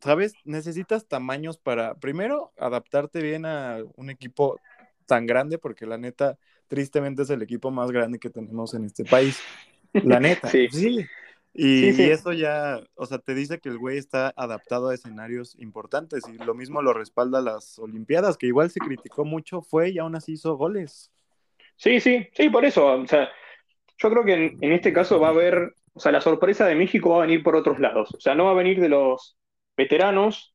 ¿sabes? 0.00 0.34
Necesitas 0.44 1.06
tamaños 1.06 1.58
para, 1.58 1.94
primero, 1.94 2.52
adaptarte 2.58 3.22
bien 3.22 3.46
a 3.46 3.78
un 3.96 4.10
equipo 4.10 4.60
tan 5.06 5.26
grande, 5.26 5.58
porque 5.58 5.86
la 5.86 5.98
neta, 5.98 6.38
tristemente 6.68 7.22
es 7.22 7.30
el 7.30 7.42
equipo 7.42 7.70
más 7.70 7.90
grande 7.90 8.18
que 8.18 8.30
tenemos 8.30 8.74
en 8.74 8.84
este 8.84 9.04
país. 9.04 9.40
La 9.92 10.20
neta, 10.20 10.48
sí. 10.50 10.68
sí. 10.70 11.06
Y, 11.56 11.88
eso 12.10 12.32
ya, 12.32 12.80
o 12.96 13.06
sea, 13.06 13.18
te 13.18 13.32
dice 13.32 13.60
que 13.60 13.68
el 13.68 13.78
güey 13.78 13.96
está 13.96 14.34
adaptado 14.36 14.88
a 14.88 14.94
escenarios 14.94 15.56
importantes 15.60 16.24
y 16.28 16.36
lo 16.36 16.52
mismo 16.52 16.82
lo 16.82 16.92
respalda 16.92 17.40
las 17.40 17.78
Olimpiadas, 17.78 18.36
que 18.36 18.48
igual 18.48 18.70
se 18.70 18.80
criticó 18.80 19.24
mucho, 19.24 19.62
fue 19.62 19.90
y 19.90 19.98
aún 19.98 20.16
así 20.16 20.32
hizo 20.32 20.56
goles. 20.56 21.12
Sí, 21.76 22.00
sí, 22.00 22.26
sí, 22.32 22.48
por 22.50 22.64
eso. 22.64 22.86
O 22.86 23.06
sea, 23.06 23.28
yo 23.98 24.10
creo 24.10 24.24
que 24.24 24.56
en, 24.60 24.72
este 24.72 24.92
caso 24.92 25.20
va 25.20 25.28
a 25.28 25.30
haber, 25.30 25.74
o 25.92 26.00
sea, 26.00 26.10
la 26.10 26.20
sorpresa 26.20 26.66
de 26.66 26.74
México 26.74 27.10
va 27.10 27.18
a 27.18 27.26
venir 27.26 27.44
por 27.44 27.54
otros 27.54 27.78
lados. 27.78 28.12
O 28.14 28.20
sea, 28.20 28.34
no 28.34 28.46
va 28.46 28.50
a 28.50 28.54
venir 28.54 28.80
de 28.80 28.88
los 28.88 29.36
veteranos, 29.76 30.53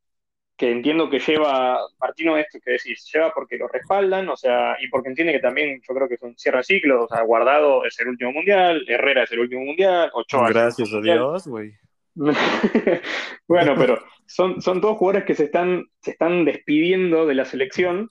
que 0.59 0.69
entiendo 0.69 1.09
que 1.09 1.19
lleva, 1.19 1.79
Martino, 2.01 2.37
esto 2.37 2.59
que 2.59 2.71
decís, 2.71 3.09
lleva 3.13 3.31
porque 3.33 3.57
lo 3.57 3.69
respaldan, 3.69 4.27
o 4.27 4.35
sea, 4.35 4.75
y 4.81 4.89
porque 4.89 5.07
entiende 5.07 5.31
que 5.31 5.39
también 5.39 5.81
yo 5.87 5.95
creo 5.95 6.09
que 6.09 6.17
son 6.17 6.37
cierra 6.37 6.61
ciclos, 6.63 7.05
o 7.05 7.07
sea, 7.07 7.23
Guardado 7.23 7.85
es 7.85 7.97
el 8.01 8.09
último 8.09 8.33
mundial, 8.33 8.83
Herrera 8.85 9.23
es 9.23 9.31
el 9.31 9.39
último 9.39 9.63
mundial, 9.63 10.11
Ochoa. 10.13 10.49
Gracias 10.49 10.93
a 10.93 10.99
Dios, 10.99 11.47
güey. 11.47 11.71
bueno, 13.47 13.73
pero 13.77 14.03
son, 14.25 14.61
son 14.61 14.81
todos 14.81 14.97
jugadores 14.97 15.23
que 15.23 15.33
se 15.33 15.45
están, 15.45 15.85
se 16.01 16.11
están 16.11 16.43
despidiendo 16.43 17.25
de 17.25 17.35
la 17.35 17.45
selección. 17.45 18.09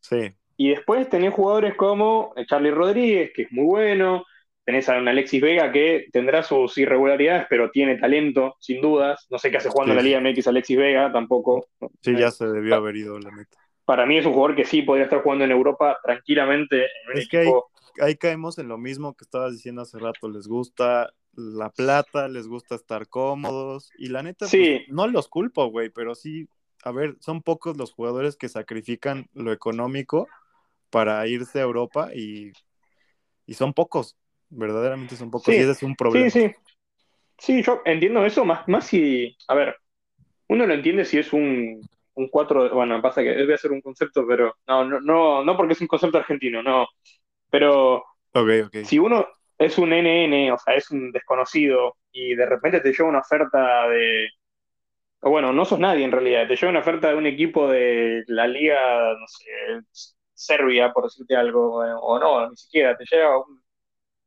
Sí. 0.00 0.32
Y 0.56 0.70
después 0.70 1.10
tenés 1.10 1.34
jugadores 1.34 1.74
como 1.74 2.32
Charlie 2.48 2.70
Rodríguez, 2.70 3.32
que 3.34 3.42
es 3.42 3.52
muy 3.52 3.66
bueno, 3.66 4.24
Tenés 4.64 4.88
a 4.88 4.96
un 4.98 5.06
Alexis 5.06 5.42
Vega 5.42 5.70
que 5.70 6.06
tendrá 6.10 6.42
sus 6.42 6.78
irregularidades, 6.78 7.46
pero 7.50 7.70
tiene 7.70 7.96
talento, 7.96 8.56
sin 8.60 8.80
dudas. 8.80 9.26
No 9.30 9.38
sé 9.38 9.50
qué 9.50 9.58
hace 9.58 9.68
jugando 9.68 9.92
en 9.92 9.96
la 9.98 10.02
Liga 10.02 10.20
MX 10.20 10.48
Alexis 10.48 10.78
Vega, 10.78 11.12
tampoco. 11.12 11.66
Sí, 12.00 12.16
ya 12.16 12.30
se 12.30 12.46
debió 12.46 12.76
haber 12.76 12.96
ido, 12.96 13.18
la 13.18 13.30
neta. 13.30 13.58
Para 13.84 14.06
mí 14.06 14.16
es 14.16 14.24
un 14.24 14.32
jugador 14.32 14.56
que 14.56 14.64
sí 14.64 14.80
podría 14.80 15.04
estar 15.04 15.22
jugando 15.22 15.44
en 15.44 15.50
Europa 15.50 15.98
tranquilamente. 16.02 16.86
es 17.14 17.28
que 17.28 17.52
ahí, 18.00 18.16
caemos 18.16 18.58
en 18.58 18.68
lo 18.68 18.78
mismo 18.78 19.14
que 19.14 19.24
estabas 19.24 19.52
diciendo 19.52 19.82
hace 19.82 19.98
rato. 19.98 20.30
Les 20.30 20.46
gusta 20.46 21.12
la 21.34 21.68
plata, 21.68 22.28
les 22.28 22.46
gusta 22.48 22.74
estar 22.74 23.06
cómodos. 23.08 23.90
Y 23.98 24.08
la 24.08 24.22
neta, 24.22 24.46
pues, 24.50 24.82
no 24.88 25.06
los 25.08 25.28
culpo, 25.28 25.66
güey, 25.66 25.90
pero 25.90 26.14
sí, 26.14 26.48
a 26.84 26.92
ver, 26.92 27.16
son 27.20 27.42
pocos 27.42 27.76
los 27.76 27.92
jugadores 27.92 28.36
que 28.36 28.48
sacrifican 28.48 29.28
lo 29.34 29.52
económico 29.52 30.26
para 30.88 31.26
irse 31.26 31.58
a 31.58 31.64
Europa 31.64 32.14
y, 32.14 32.52
y 33.44 33.54
son 33.54 33.74
pocos 33.74 34.16
verdaderamente 34.54 35.16
son 35.16 35.30
pocos 35.30 35.48
y 35.48 35.56
ese 35.56 35.70
es 35.72 35.82
un 35.82 35.94
problema. 35.94 36.30
Sí, 36.30 36.40
sí. 36.40 36.54
Sí, 37.38 37.62
yo 37.62 37.82
entiendo 37.84 38.24
eso, 38.24 38.44
más, 38.44 38.66
más 38.68 38.86
si, 38.86 39.36
a 39.48 39.54
ver, 39.54 39.76
uno 40.48 40.66
lo 40.66 40.74
entiende 40.74 41.04
si 41.04 41.18
es 41.18 41.32
un, 41.32 41.80
un 42.14 42.28
4, 42.28 42.74
bueno, 42.74 43.00
pasa 43.02 43.22
que 43.22 43.30
debe 43.30 43.58
ser 43.58 43.72
un 43.72 43.80
concepto, 43.80 44.24
pero 44.26 44.54
no, 44.66 44.84
no, 44.84 45.00
no, 45.00 45.44
no 45.44 45.56
porque 45.56 45.72
es 45.72 45.80
un 45.80 45.88
concepto 45.88 46.18
argentino, 46.18 46.62
no, 46.62 46.86
pero 47.50 48.04
si 48.84 48.98
uno 48.98 49.26
es 49.58 49.78
un 49.78 49.92
NN, 49.92 50.52
o 50.52 50.58
sea, 50.58 50.74
es 50.74 50.90
un 50.90 51.10
desconocido 51.10 51.96
y 52.12 52.34
de 52.34 52.46
repente 52.46 52.80
te 52.80 52.92
lleva 52.92 53.08
una 53.08 53.20
oferta 53.20 53.88
de, 53.88 54.28
o 55.20 55.30
bueno, 55.30 55.52
no 55.52 55.64
sos 55.64 55.78
nadie 55.78 56.04
en 56.04 56.12
realidad, 56.12 56.46
te 56.46 56.56
lleva 56.56 56.70
una 56.70 56.80
oferta 56.80 57.08
de 57.08 57.16
un 57.16 57.26
equipo 57.26 57.68
de 57.68 58.22
la 58.28 58.46
liga, 58.46 59.12
no 59.14 59.26
sé, 59.26 60.08
Serbia, 60.32 60.92
por 60.92 61.04
decirte 61.04 61.36
algo, 61.36 61.78
o 61.78 62.18
no, 62.18 62.48
ni 62.48 62.56
siquiera, 62.56 62.96
te 62.96 63.04
lleva 63.10 63.38
un 63.38 63.63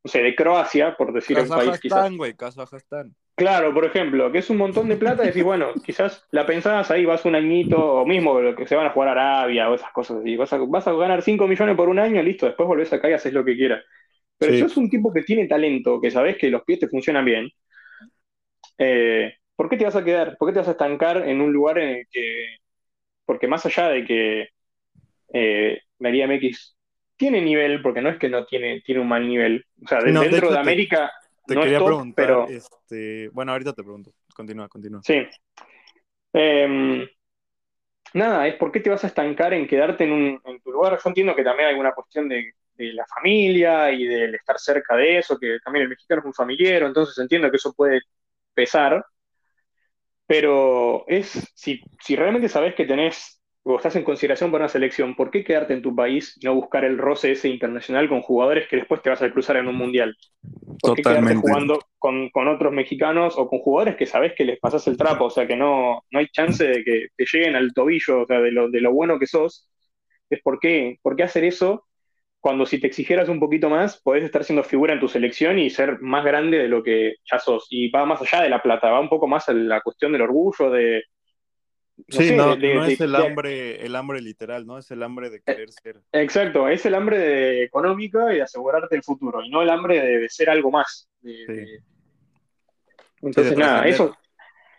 no 0.07 0.11
sé, 0.11 0.23
de 0.23 0.35
Croacia, 0.35 0.95
por 0.95 1.11
decir 1.11 1.37
un 1.37 1.49
país 1.49 1.77
quizás. 1.81 2.15
güey, 2.15 2.33
Kazajstán. 2.33 3.13
Claro, 3.35 3.73
por 3.73 3.83
ejemplo, 3.83 4.31
que 4.31 4.37
es 4.37 4.49
un 4.49 4.55
montón 4.55 4.87
de 4.87 4.95
plata, 4.95 5.23
decís, 5.23 5.43
bueno, 5.43 5.73
quizás 5.85 6.25
la 6.31 6.45
pensás 6.45 6.89
ahí, 6.89 7.05
vas 7.05 7.25
un 7.25 7.35
añito, 7.35 7.77
o 7.77 8.05
mismo 8.05 8.39
lo 8.39 8.55
que 8.55 8.65
se 8.65 8.75
van 8.77 8.87
a 8.87 8.91
jugar 8.91 9.09
a 9.09 9.11
Arabia 9.11 9.69
o 9.69 9.75
esas 9.75 9.91
cosas 9.91 10.19
así, 10.21 10.37
vas 10.37 10.53
a, 10.53 10.59
vas 10.59 10.87
a 10.87 10.93
ganar 10.93 11.21
5 11.21 11.45
millones 11.45 11.75
por 11.75 11.89
un 11.89 11.99
año, 11.99 12.23
listo, 12.23 12.45
después 12.45 12.67
volvés 12.67 12.93
acá 12.93 13.09
y 13.09 13.13
haces 13.13 13.33
lo 13.33 13.43
que 13.43 13.57
quieras. 13.57 13.83
Pero 14.37 14.53
si 14.53 14.59
sos 14.59 14.77
un 14.77 14.89
tipo 14.89 15.11
que 15.11 15.23
tiene 15.23 15.45
talento, 15.45 15.99
que 15.99 16.09
sabés 16.09 16.37
que 16.37 16.49
los 16.49 16.63
pies 16.63 16.79
te 16.79 16.87
funcionan 16.87 17.25
bien, 17.25 17.49
eh, 18.77 19.33
¿por 19.57 19.67
qué 19.67 19.75
te 19.75 19.83
vas 19.83 19.95
a 19.97 20.05
quedar? 20.05 20.37
¿Por 20.37 20.47
qué 20.47 20.53
te 20.53 20.59
vas 20.59 20.69
a 20.69 20.71
estancar 20.71 21.27
en 21.27 21.41
un 21.41 21.51
lugar 21.51 21.79
en 21.79 21.89
el 21.89 22.07
que, 22.09 22.55
porque 23.25 23.47
más 23.47 23.65
allá 23.65 23.89
de 23.89 24.05
que 24.05 24.49
eh, 25.33 25.81
María 25.99 26.25
MX 26.27 26.76
tiene 27.17 27.41
nivel, 27.41 27.81
porque 27.81 28.01
no 28.01 28.09
es 28.09 28.17
que 28.17 28.29
no 28.29 28.45
tiene, 28.45 28.81
tiene 28.81 29.01
un 29.01 29.07
mal 29.07 29.27
nivel. 29.27 29.65
O 29.83 29.87
sea, 29.87 29.99
dentro 29.99 30.51
de, 30.51 30.59
América. 30.59 31.11
Te, 31.45 31.55
quería 31.55 31.83
preguntar, 31.83 32.13
pero... 32.15 32.47
este, 32.47 33.29
bueno, 33.29 33.51
ahorita 33.51 33.73
te 33.73 33.83
pregunto. 33.83 34.11
Continúa, 34.33 34.69
continúa. 34.69 35.01
Sí. 35.03 35.25
Em, 36.31 37.07
nada, 38.13 38.47
es 38.47 38.55
por 38.55 38.71
qué 38.71 38.79
te 38.79 38.89
vas 38.89 39.03
a 39.03 39.07
estancar 39.07 39.53
en 39.53 39.67
quedarte 39.67 40.03
en, 40.03 40.11
un, 40.11 40.41
en 40.45 40.61
tu 40.61 40.71
lugar. 40.71 40.99
Yo 41.03 41.09
entiendo 41.09 41.35
que 41.35 41.43
también 41.43 41.69
hay 41.69 41.75
una 41.75 41.93
cuestión 41.93 42.29
de, 42.29 42.53
de, 42.75 42.93
la 42.93 43.05
familia 43.07 43.91
y 43.91 44.05
del 44.05 44.35
estar 44.35 44.59
cerca 44.59 44.95
de 44.95 45.17
eso, 45.17 45.39
que 45.39 45.57
también 45.63 45.83
el 45.83 45.89
mexicano 45.89 46.21
es 46.21 46.25
un 46.25 46.33
familiar, 46.33 46.83
entonces 46.83 47.17
entiendo 47.17 47.49
que 47.49 47.57
eso 47.57 47.73
puede 47.73 48.01
pesar. 48.53 49.03
Pero 50.27 51.05
es, 51.07 51.51
si, 51.55 51.81
si 52.01 52.15
realmente 52.15 52.49
sabes 52.49 52.75
que 52.75 52.85
tenés 52.85 53.36
o 53.67 53.77
estás 53.77 53.95
en 53.95 54.03
consideración 54.03 54.51
para 54.51 54.65
una 54.65 54.69
selección, 54.69 55.15
¿por 55.15 55.29
qué 55.29 55.43
quedarte 55.43 55.73
en 55.73 55.81
tu 55.81 55.93
país 55.95 56.37
y 56.39 56.45
no 56.45 56.55
buscar 56.55 56.85
el 56.85 56.97
roce 56.97 57.31
ese 57.31 57.49
internacional 57.49 58.07
con 58.07 58.21
jugadores 58.21 58.67
que 58.69 58.77
después 58.77 59.01
te 59.01 59.09
vas 59.09 59.21
a 59.21 59.31
cruzar 59.31 59.57
en 59.57 59.67
un 59.67 59.75
mundial? 59.75 60.15
¿Por 60.79 60.95
qué 60.95 61.03
quedarte 61.03 61.35
jugando 61.35 61.79
con, 61.99 62.29
otros 62.47 62.71
mexicanos 62.71 63.37
o 63.37 63.47
con 63.49 63.59
jugadores 63.59 63.97
que 63.97 64.05
sabes 64.05 64.33
que 64.35 64.45
les 64.45 64.59
pasas 64.59 64.87
el 64.87 64.95
trapo? 64.95 65.25
O 65.25 65.29
sea, 65.29 65.45
que 65.45 65.57
no, 65.57 66.03
no 66.09 66.19
hay 66.19 66.27
chance 66.27 66.63
de 66.63 66.83
que 66.83 67.07
te 67.15 67.25
lleguen 67.31 67.55
al 67.55 67.73
tobillo, 67.73 68.21
o 68.21 68.25
sea, 68.25 68.39
de 68.39 68.51
lo, 68.51 68.69
de 68.69 68.81
lo 68.81 68.93
bueno 68.93 69.19
que 69.19 69.27
sos. 69.27 69.69
Es 70.29 70.41
por 70.41 70.59
qué, 70.59 70.97
por 71.01 71.15
qué 71.15 71.23
hacer 71.23 71.43
eso 71.43 71.85
cuando 72.39 72.65
si 72.65 72.79
te 72.79 72.87
exigieras 72.87 73.27
un 73.27 73.41
poquito 73.41 73.69
más, 73.69 73.99
podés 74.01 74.23
estar 74.23 74.43
siendo 74.43 74.63
figura 74.63 74.93
en 74.93 75.01
tu 75.01 75.09
selección 75.09 75.59
y 75.59 75.69
ser 75.69 75.99
más 75.99 76.23
grande 76.23 76.57
de 76.57 76.69
lo 76.69 76.81
que 76.81 77.15
ya 77.29 77.39
sos. 77.39 77.67
Y 77.69 77.89
va 77.89 78.05
más 78.05 78.21
allá 78.21 78.43
de 78.43 78.49
la 78.49 78.61
plata, 78.61 78.89
va 78.89 79.01
un 79.01 79.09
poco 79.09 79.27
más 79.27 79.49
a 79.49 79.53
la 79.53 79.81
cuestión 79.81 80.13
del 80.13 80.21
orgullo, 80.21 80.69
de, 80.69 81.03
sí, 82.07 82.35
no, 82.35 82.55
no 82.55 82.85
es 82.85 83.01
el 83.01 83.15
hambre, 83.15 83.85
el 83.85 83.95
hambre 83.95 84.21
literal, 84.21 84.65
¿no? 84.65 84.77
Es 84.77 84.89
el 84.91 85.03
hambre 85.03 85.29
de 85.29 85.41
querer 85.41 85.71
ser. 85.71 86.01
Exacto, 86.11 86.67
es 86.67 86.85
el 86.85 86.95
hambre 86.95 87.19
de, 87.19 87.63
económica 87.63 88.31
y 88.33 88.37
de 88.37 88.43
asegurarte 88.43 88.95
el 88.95 89.03
futuro, 89.03 89.43
y 89.43 89.49
no 89.49 89.61
el 89.61 89.69
hambre 89.69 90.01
de, 90.01 90.29
ser 90.29 90.49
algo 90.49 90.71
más. 90.71 91.09
Entonces, 93.21 93.57
nada, 93.57 93.87
eso. 93.87 94.15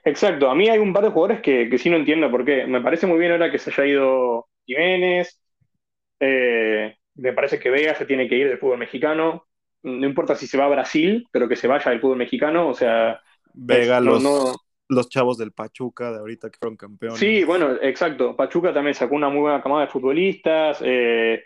Exacto, 0.04 0.48
a 0.48 0.54
mí 0.54 0.68
hay 0.68 0.78
un 0.78 0.92
par 0.92 1.04
de 1.04 1.10
jugadores 1.10 1.42
que, 1.42 1.68
que 1.68 1.78
sí 1.78 1.90
no 1.90 1.96
entiendo 1.96 2.30
por 2.30 2.44
qué. 2.44 2.66
Me 2.66 2.80
parece 2.80 3.06
muy 3.06 3.18
bien 3.18 3.32
ahora 3.32 3.50
que 3.50 3.58
se 3.58 3.70
haya 3.70 3.86
ido 3.86 4.48
Jiménez. 4.64 5.40
Eh, 6.20 6.96
me 7.16 7.32
parece 7.32 7.58
que 7.58 7.70
Vega 7.70 7.94
se 7.94 8.06
tiene 8.06 8.28
que 8.28 8.36
ir 8.36 8.48
del 8.48 8.58
fútbol 8.58 8.78
mexicano. 8.78 9.46
No 9.82 10.06
importa 10.06 10.34
si 10.34 10.46
se 10.46 10.56
va 10.56 10.64
a 10.64 10.68
Brasil, 10.68 11.26
pero 11.30 11.48
que 11.48 11.56
se 11.56 11.68
vaya 11.68 11.90
del 11.90 12.00
fútbol 12.00 12.18
mexicano. 12.18 12.68
O 12.68 12.74
sea, 12.74 13.20
Vega, 13.52 14.00
los, 14.00 14.22
los 14.89 15.09
chavos 15.09 15.39
del 15.39 15.53
Pachuca 15.53 16.11
de 16.11 16.18
ahorita 16.18 16.51
que 16.51 16.59
fueron 16.59 16.76
campeones. 16.76 17.18
Sí, 17.18 17.45
bueno, 17.45 17.76
exacto. 17.82 18.34
Pachuca 18.34 18.72
también 18.72 18.95
sacó 18.95 19.14
una 19.14 19.28
muy 19.28 19.43
buena 19.43 19.62
camada 19.62 19.82
de 19.82 19.93
futbolistas. 19.93 20.78
Eh, 20.82 21.43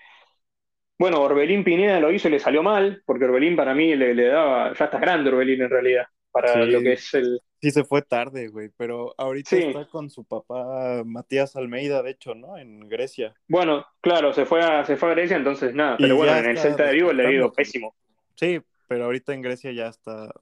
bueno, 0.99 1.21
Orbelín 1.21 1.65
Pineda 1.65 1.99
lo 1.99 2.13
hizo 2.13 2.29
y 2.29 2.31
le 2.31 2.39
salió 2.39 2.63
mal, 2.63 3.03
porque 3.05 3.25
Orbelín 3.25 3.57
para 3.57 3.75
mí 3.75 3.97
le, 3.97 4.15
daba, 4.15 4.73
ya 4.75 4.85
está 4.85 4.99
grande 4.99 5.31
Orbelín 5.31 5.63
en 5.63 5.71
realidad, 5.71 6.05
para 6.31 6.65
lo 6.65 6.81
que 6.81 6.93
es 6.93 7.13
el... 7.15 7.41
Sí, 7.61 7.71
se 7.73 7.85
fue 7.85 8.03
tarde, 8.03 8.49
güey, 8.49 8.71
pero 8.77 9.15
ahorita 9.19 9.57
está 9.57 9.87
con 9.87 10.11
su 10.11 10.25
papá 10.25 11.03
Matías 11.05 11.57
Almeida, 11.57 12.03
de 12.03 12.11
hecho, 12.11 12.35
¿no? 12.35 12.57
En 12.57 12.89
Grecia. 12.89 13.35
Bueno, 13.49 13.85
claro, 14.01 14.33
se 14.33 14.47
fue 14.47 14.63
a, 14.63 14.85
se 14.85 14.97
fue 14.97 15.11
a 15.11 15.15
Grecia, 15.15 15.37
entonces 15.37 15.75
nada, 15.75 15.97
pero 15.97 16.17
bueno, 16.17 16.37
en 16.37 16.47
el 16.47 16.59
Celta 16.59 16.87
de 16.87 16.93
Vigo 16.93 17.13
le 17.13 17.27
ha 17.27 17.33
ido 17.33 17.53
pésimo. 17.53 17.97
Sí, 18.37 18.61
pero 18.87 19.07
ahorita 19.07 19.35
en 19.35 19.43
Grecia 19.43 19.73
ya 19.73 19.89
está 19.89 20.33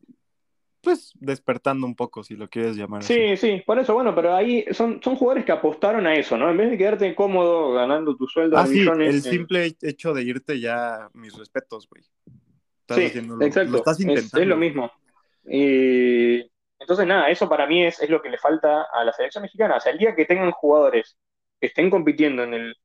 pues 0.81 1.12
despertando 1.14 1.87
un 1.87 1.95
poco, 1.95 2.22
si 2.22 2.37
lo 2.37 2.49
quieres 2.49 2.76
llamar. 2.76 3.03
Sí, 3.03 3.37
sí, 3.37 3.62
por 3.66 3.78
eso, 3.78 3.95
bueno, 3.95 4.14
pero 4.14 4.35
ahí 4.35 4.64
son, 4.72 5.01
son 5.03 5.16
jugadores 5.16 5.45
que 5.45 5.53
apostaron 5.53 6.07
a 6.07 6.14
eso, 6.14 6.37
¿no? 6.37 6.51
En 6.51 6.57
vez 6.57 6.70
de 6.70 6.78
quedarte 6.78 7.14
cómodo 7.14 7.72
ganando 7.72 8.16
tu 8.16 8.26
sueldo 8.26 8.57
ah, 8.57 8.66
sí, 8.66 8.81
El 8.81 9.22
simple 9.22 9.76
hecho 9.83 10.14
de 10.14 10.22
irte 10.22 10.59
ya, 10.59 11.09
mis 11.14 11.37
respetos, 11.37 11.89
güey. 11.89 12.03
Sí, 12.89 13.18
exacto. 13.41 13.85
Es, 13.87 14.47
lo 14.47 14.57
mismo. 14.57 14.91
Y 15.45 16.41
entonces, 16.78 17.07
nada, 17.07 17.31
eso 17.31 17.49
para 17.49 17.66
mí 17.66 17.85
es, 17.85 18.01
es 18.01 18.11
lo 18.11 18.20
que 18.20 18.31
le 18.31 18.39
falta 18.39 18.87
a 18.93 19.05
la 19.05 19.12
selección 19.12 19.43
mexicana. 19.43 19.76
O 19.76 19.81
sea, 19.81 19.93
el 19.93 19.99
día 19.99 20.14
que 20.14 20.24
tengan 20.24 20.51
jugadores 20.51 21.16
que 21.61 21.68
estén 21.68 21.91
compitiendo 21.91 22.43
en 22.43 22.55
el, 22.55 22.76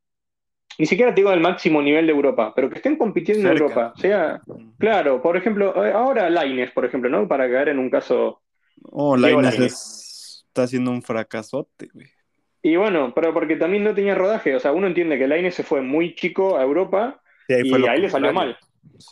ni 0.77 0.85
siquiera 0.85 1.13
te 1.13 1.21
digo 1.21 1.31
del 1.31 1.39
máximo 1.39 1.81
nivel 1.81 2.05
de 2.05 2.13
Europa, 2.13 2.53
pero 2.55 2.69
que 2.69 2.75
estén 2.75 2.97
compitiendo 2.97 3.49
en 3.49 3.57
Europa. 3.57 3.93
sea, 3.97 4.41
claro, 4.77 5.21
por 5.21 5.37
ejemplo, 5.37 5.85
eh, 5.85 5.91
ahora 5.91 6.29
Laines, 6.29 6.71
por 6.71 6.85
ejemplo, 6.85 7.09
¿no? 7.09 7.27
Para 7.27 7.49
caer 7.49 7.69
en 7.69 7.79
un 7.79 7.89
caso. 7.89 8.41
Oh, 8.83 9.15
Laines 9.15 10.43
está 10.47 10.63
haciendo 10.63 10.91
un 10.91 11.01
fracasote, 11.01 11.89
güey. 11.93 12.07
Y 12.61 12.77
bueno, 12.77 13.13
pero 13.13 13.31
porque 13.31 13.57
también 13.57 13.83
no 13.83 13.93
tenía 13.93 14.15
rodaje. 14.15 14.55
O 14.55 14.59
sea, 14.59 14.71
uno 14.71 14.87
entiende 14.87 15.19
que 15.19 15.27
Laines 15.27 15.53
se 15.53 15.63
fue 15.63 15.81
muy 15.81 16.15
chico 16.15 16.57
a 16.57 16.63
Europa 16.63 17.21
y 17.47 17.53
a 17.53 17.93
él 17.93 18.01
le 18.01 18.09
salió 18.09 18.33
mal. 18.33 18.57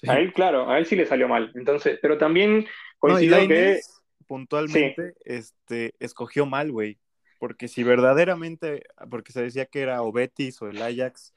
A 0.08 0.18
él, 0.18 0.34
claro, 0.34 0.70
a 0.70 0.80
él 0.80 0.86
sí 0.88 0.96
le 0.96 1.06
salió 1.06 1.28
mal. 1.28 1.52
Entonces, 1.54 2.00
pero 2.02 2.18
también 2.18 2.66
coincidió 2.98 3.48
que. 3.48 3.80
Puntualmente, 4.26 5.14
este, 5.26 5.94
escogió 6.00 6.48
mal, 6.48 6.72
güey. 6.72 6.98
Porque 7.38 7.68
si 7.68 7.84
verdaderamente, 7.84 8.84
porque 9.12 9.32
se 9.32 9.44
decía 9.44 9.66
que 9.66 9.82
era 9.82 10.02
o 10.02 10.12
Betis 10.12 10.60
o 10.62 10.70
el 10.70 10.82
Ajax, 10.82 11.34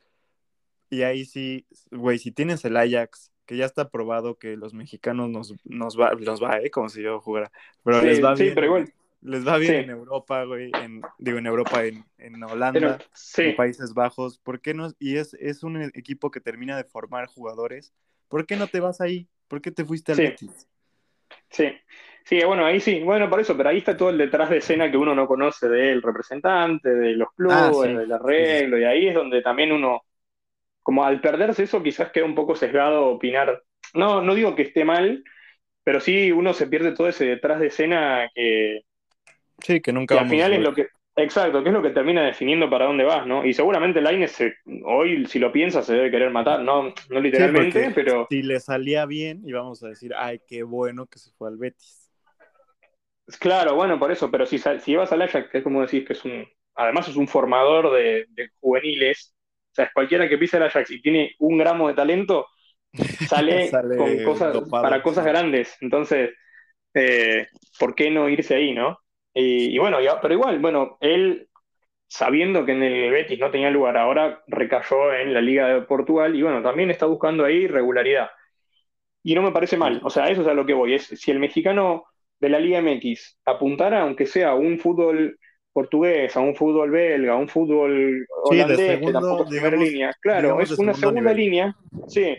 y 0.90 1.02
ahí 1.02 1.24
sí, 1.24 1.66
güey, 1.90 2.18
si 2.18 2.32
tienes 2.32 2.64
el 2.64 2.76
Ajax, 2.76 3.32
que 3.46 3.56
ya 3.56 3.64
está 3.64 3.90
probado 3.90 4.38
que 4.38 4.56
los 4.56 4.74
mexicanos 4.74 5.30
nos, 5.30 5.54
nos 5.64 5.98
va, 5.98 6.12
los 6.14 6.42
va, 6.42 6.58
¿eh? 6.58 6.70
Como 6.70 6.88
si 6.88 7.02
yo 7.02 7.20
jugara. 7.20 7.50
Pero 7.84 8.02
les 8.02 8.22
va 8.22 8.34
bien. 8.34 8.54
Pero 8.54 8.66
igual. 8.66 8.92
Les 9.22 9.46
va 9.46 9.56
bien 9.58 9.76
en 9.76 9.90
Europa, 9.90 10.44
güey, 10.44 10.70
en, 10.80 11.02
digo 11.18 11.38
en 11.38 11.46
Europa, 11.46 11.84
en, 11.84 12.04
en 12.18 12.40
Holanda, 12.44 12.98
en 13.38 13.56
Países 13.56 13.92
Bajos. 13.92 14.38
¿Por 14.38 14.60
qué 14.60 14.72
no? 14.72 14.92
Y 15.00 15.16
es, 15.16 15.34
es 15.34 15.64
un 15.64 15.82
equipo 15.82 16.30
que 16.30 16.40
termina 16.40 16.76
de 16.76 16.84
formar 16.84 17.26
jugadores. 17.26 17.92
¿Por 18.28 18.46
qué 18.46 18.56
no 18.56 18.68
te 18.68 18.78
vas 18.78 19.00
ahí? 19.00 19.26
¿Por 19.48 19.60
qué 19.60 19.72
te 19.72 19.84
fuiste 19.84 20.12
al 20.12 20.18
Betis? 20.18 20.68
Sí, 21.50 21.72
sí, 22.24 22.40
bueno, 22.44 22.64
ahí 22.64 22.78
sí, 22.78 23.02
bueno, 23.02 23.28
por 23.28 23.40
eso, 23.40 23.56
pero 23.56 23.70
ahí 23.70 23.78
está 23.78 23.96
todo 23.96 24.10
el 24.10 24.18
detrás 24.18 24.50
de 24.50 24.58
escena 24.58 24.90
que 24.90 24.96
uno 24.96 25.14
no 25.14 25.26
conoce 25.26 25.68
del 25.68 26.02
representante, 26.02 26.94
de 26.94 27.12
los 27.16 27.28
ah, 27.28 27.70
clubes, 27.70 27.96
del 27.96 28.12
arreglo, 28.12 28.78
y 28.78 28.84
ahí 28.84 29.08
es 29.08 29.14
donde 29.14 29.42
también 29.42 29.72
uno 29.72 30.02
como 30.86 31.04
al 31.04 31.20
perderse 31.20 31.64
eso 31.64 31.82
quizás 31.82 32.12
queda 32.12 32.26
un 32.26 32.36
poco 32.36 32.54
sesgado 32.54 33.06
opinar. 33.06 33.60
No, 33.92 34.22
no 34.22 34.36
digo 34.36 34.54
que 34.54 34.62
esté 34.62 34.84
mal, 34.84 35.24
pero 35.82 35.98
sí 35.98 36.30
uno 36.30 36.54
se 36.54 36.68
pierde 36.68 36.92
todo 36.92 37.08
ese 37.08 37.26
detrás 37.26 37.58
de 37.58 37.66
escena 37.66 38.30
que... 38.32 38.82
Sí, 39.58 39.80
que 39.80 39.92
nunca... 39.92 40.20
al 40.20 40.28
final 40.28 40.52
es 40.52 40.60
lo 40.60 40.72
que... 40.72 40.86
Exacto, 41.16 41.64
que 41.64 41.70
es 41.70 41.74
lo 41.74 41.82
que 41.82 41.90
termina 41.90 42.24
definiendo 42.24 42.70
para 42.70 42.84
dónde 42.84 43.02
vas, 43.02 43.26
¿no? 43.26 43.44
Y 43.44 43.52
seguramente 43.52 44.00
Lainez 44.00 44.38
hoy, 44.84 45.26
si 45.26 45.40
lo 45.40 45.50
piensa, 45.50 45.82
se 45.82 45.94
debe 45.94 46.08
querer 46.08 46.30
matar, 46.30 46.60
no, 46.60 46.94
no 47.10 47.20
literalmente, 47.20 47.90
pero... 47.92 48.28
Si 48.30 48.42
le 48.42 48.60
salía 48.60 49.06
bien, 49.06 49.42
íbamos 49.44 49.82
a 49.82 49.88
decir, 49.88 50.12
ay, 50.16 50.40
qué 50.46 50.62
bueno 50.62 51.06
que 51.06 51.18
se 51.18 51.32
fue 51.32 51.48
al 51.48 51.56
Betis. 51.56 52.12
Claro, 53.40 53.74
bueno, 53.74 53.98
por 53.98 54.12
eso, 54.12 54.30
pero 54.30 54.46
si, 54.46 54.58
si 54.58 54.92
llevas 54.92 55.10
al 55.10 55.22
Ajax, 55.22 55.50
que 55.50 55.58
es 55.58 55.64
como 55.64 55.82
decís, 55.82 56.06
que 56.06 56.12
es 56.12 56.24
un... 56.24 56.46
Además 56.76 57.08
es 57.08 57.16
un 57.16 57.26
formador 57.26 57.90
de 57.92 58.50
juveniles, 58.60 59.35
o 59.76 59.82
sea, 59.82 59.90
cualquiera 59.92 60.26
que 60.26 60.38
pise 60.38 60.56
el 60.56 60.62
Ajax 60.62 60.90
y 60.90 61.02
tiene 61.02 61.36
un 61.40 61.58
gramo 61.58 61.88
de 61.88 61.92
talento, 61.92 62.46
sale, 63.28 63.70
con 63.70 64.24
cosas, 64.24 64.56
para 64.70 65.02
cosas 65.02 65.26
grandes. 65.26 65.76
Entonces, 65.82 66.30
eh, 66.94 67.46
¿por 67.78 67.94
qué 67.94 68.10
no 68.10 68.26
irse 68.30 68.54
ahí, 68.54 68.72
no? 68.72 68.98
Y, 69.34 69.76
bueno, 69.76 69.98
pero 70.22 70.32
igual, 70.32 70.60
bueno, 70.60 70.96
él, 71.02 71.46
sabiendo 72.08 72.64
que 72.64 72.72
en 72.72 72.82
el 72.82 73.10
Betis 73.10 73.38
no 73.38 73.50
tenía 73.50 73.70
lugar, 73.70 73.98
ahora 73.98 74.42
recayó 74.46 75.12
en 75.12 75.34
la 75.34 75.42
Liga 75.42 75.68
de 75.68 75.82
Portugal 75.82 76.34
y 76.34 76.40
bueno, 76.40 76.62
también 76.62 76.90
está 76.90 77.04
buscando 77.04 77.44
ahí 77.44 77.66
regularidad. 77.66 78.30
Y 79.22 79.34
no 79.34 79.42
me 79.42 79.52
parece 79.52 79.76
mal, 79.76 80.00
o 80.02 80.08
sea, 80.08 80.30
eso 80.30 80.40
es 80.40 80.48
a 80.48 80.54
lo 80.54 80.64
que 80.64 80.72
voy. 80.72 80.94
Es, 80.94 81.08
si 81.08 81.30
el 81.30 81.38
mexicano 81.38 82.06
de 82.40 82.48
la 82.48 82.58
Liga 82.58 82.80
MX 82.80 83.40
apuntara, 83.44 84.00
aunque 84.00 84.24
sea 84.24 84.54
un 84.54 84.78
fútbol 84.78 85.38
portugués, 85.76 86.34
a 86.34 86.40
un 86.40 86.56
fútbol 86.56 86.90
belga, 86.90 87.34
a 87.34 87.36
un 87.36 87.48
fútbol 87.48 88.26
holandés, 88.44 88.98
que 88.98 89.12
tampoco 89.12 89.42
es 89.42 89.50
primera 89.50 89.76
línea. 89.76 90.10
Claro, 90.22 90.58
es 90.58 90.70
una 90.78 90.94
segunda 90.94 91.34
línea. 91.34 91.76
Sí, 92.08 92.34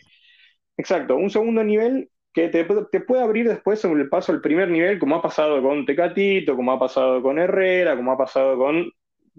exacto. 0.75 1.15
Un 1.15 1.29
segundo 1.29 1.63
nivel 1.63 2.09
que 2.33 2.47
te, 2.49 2.65
puede 2.65 3.21
abrir 3.21 3.47
después 3.47 3.79
sobre 3.79 4.01
el 4.01 4.09
paso 4.09 4.31
al 4.31 4.41
primer 4.41 4.71
nivel, 4.71 4.97
como 4.97 5.17
ha 5.17 5.21
pasado 5.21 5.61
con 5.61 5.85
Tecatito, 5.85 6.55
como 6.55 6.71
ha 6.71 6.79
pasado 6.79 7.21
con 7.21 7.37
Herrera, 7.37 7.95
como 7.95 8.11
ha 8.11 8.17
pasado 8.17 8.57
con 8.57 8.91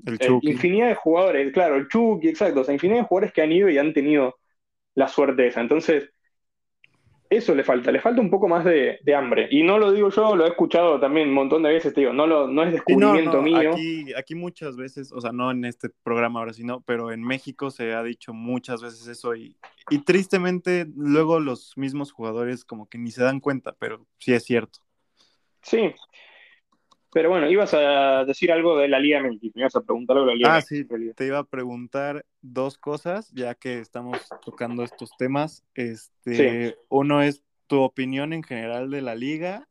el 0.06 0.14
eh, 0.20 0.38
infinidad 0.42 0.90
de 0.90 0.94
jugadores. 0.94 1.52
Claro, 1.52 1.74
el 1.74 1.88
Chucky, 1.88 2.28
exacto. 2.28 2.60
O 2.60 2.64
sea, 2.64 2.74
infinidad 2.74 3.00
de 3.00 3.08
jugadores 3.08 3.32
que 3.32 3.42
han 3.42 3.50
ido 3.50 3.68
y 3.68 3.78
han 3.78 3.92
tenido 3.92 4.36
la 4.94 5.08
suerte 5.08 5.48
esa. 5.48 5.60
Entonces, 5.60 6.08
eso 7.30 7.54
le 7.54 7.64
falta, 7.64 7.90
le 7.92 8.00
falta 8.00 8.20
un 8.20 8.30
poco 8.30 8.48
más 8.48 8.64
de, 8.64 8.98
hambre. 9.14 9.48
Y 9.50 9.62
no 9.62 9.78
lo 9.78 9.92
digo 9.92 10.10
yo, 10.10 10.36
lo 10.36 10.44
he 10.44 10.48
escuchado 10.48 10.98
también 11.00 11.28
un 11.28 11.34
montón 11.34 11.62
de 11.62 11.70
veces, 11.70 11.92
te 11.92 12.00
digo, 12.00 12.12
no, 12.12 12.26
lo, 12.26 12.48
no 12.48 12.62
es 12.62 12.72
descubrimiento 12.72 13.42
mío. 13.42 13.72
Aquí, 13.72 14.12
aquí 14.14 14.34
muchas 14.34 14.76
veces, 14.76 15.12
o 15.12 15.20
sea, 15.20 15.32
no 15.32 15.50
en 15.50 15.64
este 15.64 15.90
programa 16.02 16.40
ahora, 16.40 16.52
sino, 16.52 16.80
pero 16.82 17.12
en 17.12 17.22
México 17.22 17.70
se 17.70 17.92
ha 17.94 18.02
dicho 18.02 18.32
muchas 18.32 18.82
veces 18.82 19.06
eso 19.08 19.34
y, 19.34 19.56
y 19.90 19.98
tristemente 19.98 20.86
luego 20.96 21.40
los 21.40 21.76
mismos 21.76 22.12
jugadores 22.12 22.64
como 22.64 22.88
que 22.88 22.98
ni 22.98 23.10
se 23.10 23.22
dan 23.22 23.40
cuenta, 23.40 23.74
pero 23.78 24.06
sí 24.18 24.32
es 24.32 24.44
cierto. 24.44 24.78
Sí, 25.62 25.92
pero 27.10 27.30
bueno, 27.30 27.50
ibas 27.50 27.72
a 27.74 28.24
decir 28.24 28.52
algo 28.52 28.76
de 28.78 28.88
la 28.88 28.98
Liga 29.00 29.20
MX, 29.20 29.54
me 29.54 29.62
ibas 29.62 29.76
a 29.76 29.80
preguntar 29.80 30.16
algo 30.16 30.28
de 30.28 30.32
la 30.32 30.36
Liga 30.36 30.56
Ah, 30.56 30.62
sí, 30.62 30.84
te 31.14 31.26
iba 31.26 31.38
a 31.38 31.44
preguntar 31.44 32.24
dos 32.42 32.76
cosas, 32.78 33.30
ya 33.32 33.54
que 33.54 33.78
estamos 33.78 34.28
tocando 34.44 34.82
estos 34.82 35.10
temas. 35.16 35.64
Este, 35.74 36.76
Uno 36.88 37.22
es 37.22 37.42
tu 37.66 37.80
opinión 37.80 38.32
en 38.32 38.42
general 38.42 38.90
de 38.90 39.02
la 39.02 39.14
liga. 39.14 39.68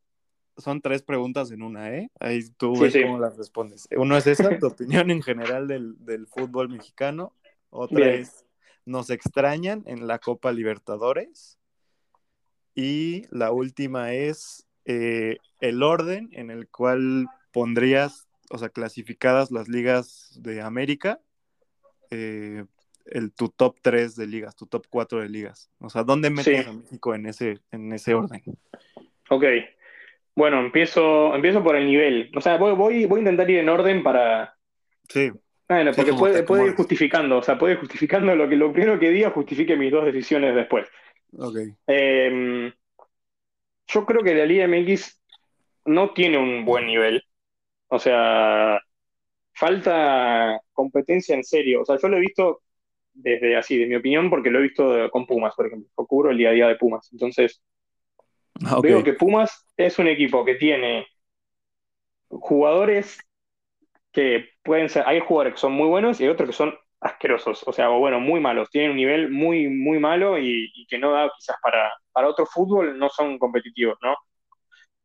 Son 0.58 0.82
tres 0.82 1.04
preguntas 1.04 1.52
en 1.52 1.62
una, 1.62 1.94
¿eh? 1.94 2.10
Ahí 2.20 2.42
tú 2.58 2.80
ves 2.80 2.96
cómo 3.04 3.20
las 3.20 3.38
respondes. 3.38 3.88
Uno 3.96 4.18
es 4.18 4.26
esa, 4.26 4.58
tu 4.58 4.68
opinión 4.68 5.12
en 5.12 5.22
general 5.22 5.68
del, 5.68 6.28
fútbol 6.28 6.70
mexicano. 6.70 7.34
Otra 7.70 8.14
es, 8.14 8.46
¿nos 8.86 9.10
extrañan 9.10 9.84
en 9.86 10.08
la 10.08 10.18
Copa 10.18 10.52
Libertadores? 10.52 11.60
Y 12.74 13.24
la 13.30 13.52
última 13.52 14.14
es, 14.14 14.67
eh, 14.90 15.38
el 15.60 15.84
orden 15.84 16.30
en 16.32 16.50
el 16.50 16.70
cual 16.70 17.28
pondrías, 17.52 18.30
o 18.50 18.58
sea, 18.58 18.70
clasificadas 18.70 19.52
las 19.52 19.68
ligas 19.68 20.40
de 20.42 20.62
América, 20.62 21.20
eh, 22.10 22.64
el, 23.06 23.34
tu 23.34 23.50
top 23.50 23.76
3 23.82 24.16
de 24.16 24.28
ligas, 24.28 24.56
tu 24.56 24.66
top 24.66 24.86
4 24.90 25.20
de 25.20 25.28
ligas. 25.28 25.70
O 25.80 25.90
sea, 25.90 26.04
¿dónde 26.04 26.30
metes 26.30 26.66
a 26.66 26.72
México 26.72 27.14
en 27.14 27.26
ese, 27.26 27.60
en 27.72 27.92
ese 27.92 28.14
orden? 28.14 28.42
Ok. 29.30 29.44
Bueno, 30.38 30.62
empiezo, 30.62 31.36
empiezo 31.36 31.62
por 31.62 31.76
el 31.76 31.86
nivel. 31.86 32.32
O 32.34 32.40
sea, 32.40 32.56
voy, 32.56 32.74
voy, 32.74 33.06
voy 33.08 33.18
a 33.18 33.24
intentar 33.24 33.50
ir 33.50 33.60
en 33.60 33.68
orden 33.68 34.04
para. 34.04 34.56
Sí. 35.10 35.32
Bueno, 35.68 35.92
porque 35.94 36.14
puede, 36.14 36.44
puede 36.44 36.68
ir 36.68 36.76
justificando. 36.76 37.40
O 37.40 37.44
sea, 37.44 37.58
puede 37.58 37.74
ir 37.74 37.80
justificando 37.82 38.34
lo 38.38 38.48
que 38.48 38.56
lo 38.56 38.72
primero 38.72 38.98
que 38.98 39.10
diga 39.10 39.32
justifique 39.32 39.76
mis 39.76 39.92
dos 39.92 40.06
decisiones 40.06 40.56
después. 40.56 40.88
Ok. 41.38 41.58
Eh, 41.88 42.72
yo 43.88 44.06
creo 44.06 44.24
que 44.24 44.36
la 44.36 44.46
Liga 44.46 44.66
MX 44.66 45.22
no 45.86 46.14
tiene 46.14 46.38
un 46.38 46.66
buen 46.66 46.88
nivel. 46.88 47.24
O 47.90 48.00
sea, 48.00 48.80
falta 49.54 50.62
competencia 50.74 51.36
en 51.36 51.44
serio. 51.44 51.82
O 51.84 51.86
sea, 51.86 51.98
yo 52.02 52.10
lo 52.10 52.18
he 52.18 52.22
visto 52.22 52.64
desde 53.14 53.58
así, 53.58 53.78
de 53.78 53.88
mi 53.88 53.96
opinión, 53.96 54.30
porque 54.30 54.50
lo 54.52 54.60
he 54.60 54.64
visto 54.64 55.10
con 55.12 55.26
Pumas, 55.28 55.56
por 55.56 55.68
ejemplo. 55.68 55.90
Yo 55.98 56.06
cubro 56.08 56.32
el 56.32 56.38
día 56.38 56.50
a 56.50 56.54
día 56.54 56.68
de 56.68 56.76
Pumas. 56.78 57.10
Entonces, 57.12 57.62
Ah, 58.66 58.80
veo 58.82 59.04
que 59.04 59.14
Pumas 59.14 59.66
es 59.78 60.00
un 60.00 60.08
equipo 60.08 60.44
que 60.46 60.56
tiene 60.56 61.08
jugadores 62.30 63.20
que 64.12 64.50
pueden 64.64 64.90
ser, 64.90 65.04
hay 65.08 65.20
jugadores 65.22 65.54
que 65.56 65.60
son 65.60 65.74
muy 65.74 65.88
buenos 65.88 66.20
y 66.20 66.24
hay 66.24 66.30
otros 66.30 66.50
que 66.50 66.56
son 66.56 66.76
asquerosos, 67.00 67.64
o 67.68 67.74
sea, 67.74 67.92
o 67.92 68.00
bueno, 68.00 68.20
muy 68.20 68.40
malos, 68.40 68.70
tienen 68.72 68.92
un 68.92 68.98
nivel 68.98 69.30
muy, 69.32 69.68
muy 69.70 70.00
malo 70.00 70.38
y, 70.40 70.72
y 70.74 70.88
que 70.88 70.98
no 70.98 71.12
da 71.12 71.32
quizás 71.38 71.58
para, 71.62 71.94
para 72.18 72.30
otro 72.30 72.46
fútbol, 72.48 72.98
no 73.00 73.10
son 73.10 73.38
competitivos, 73.40 73.98
¿no? 74.02 74.16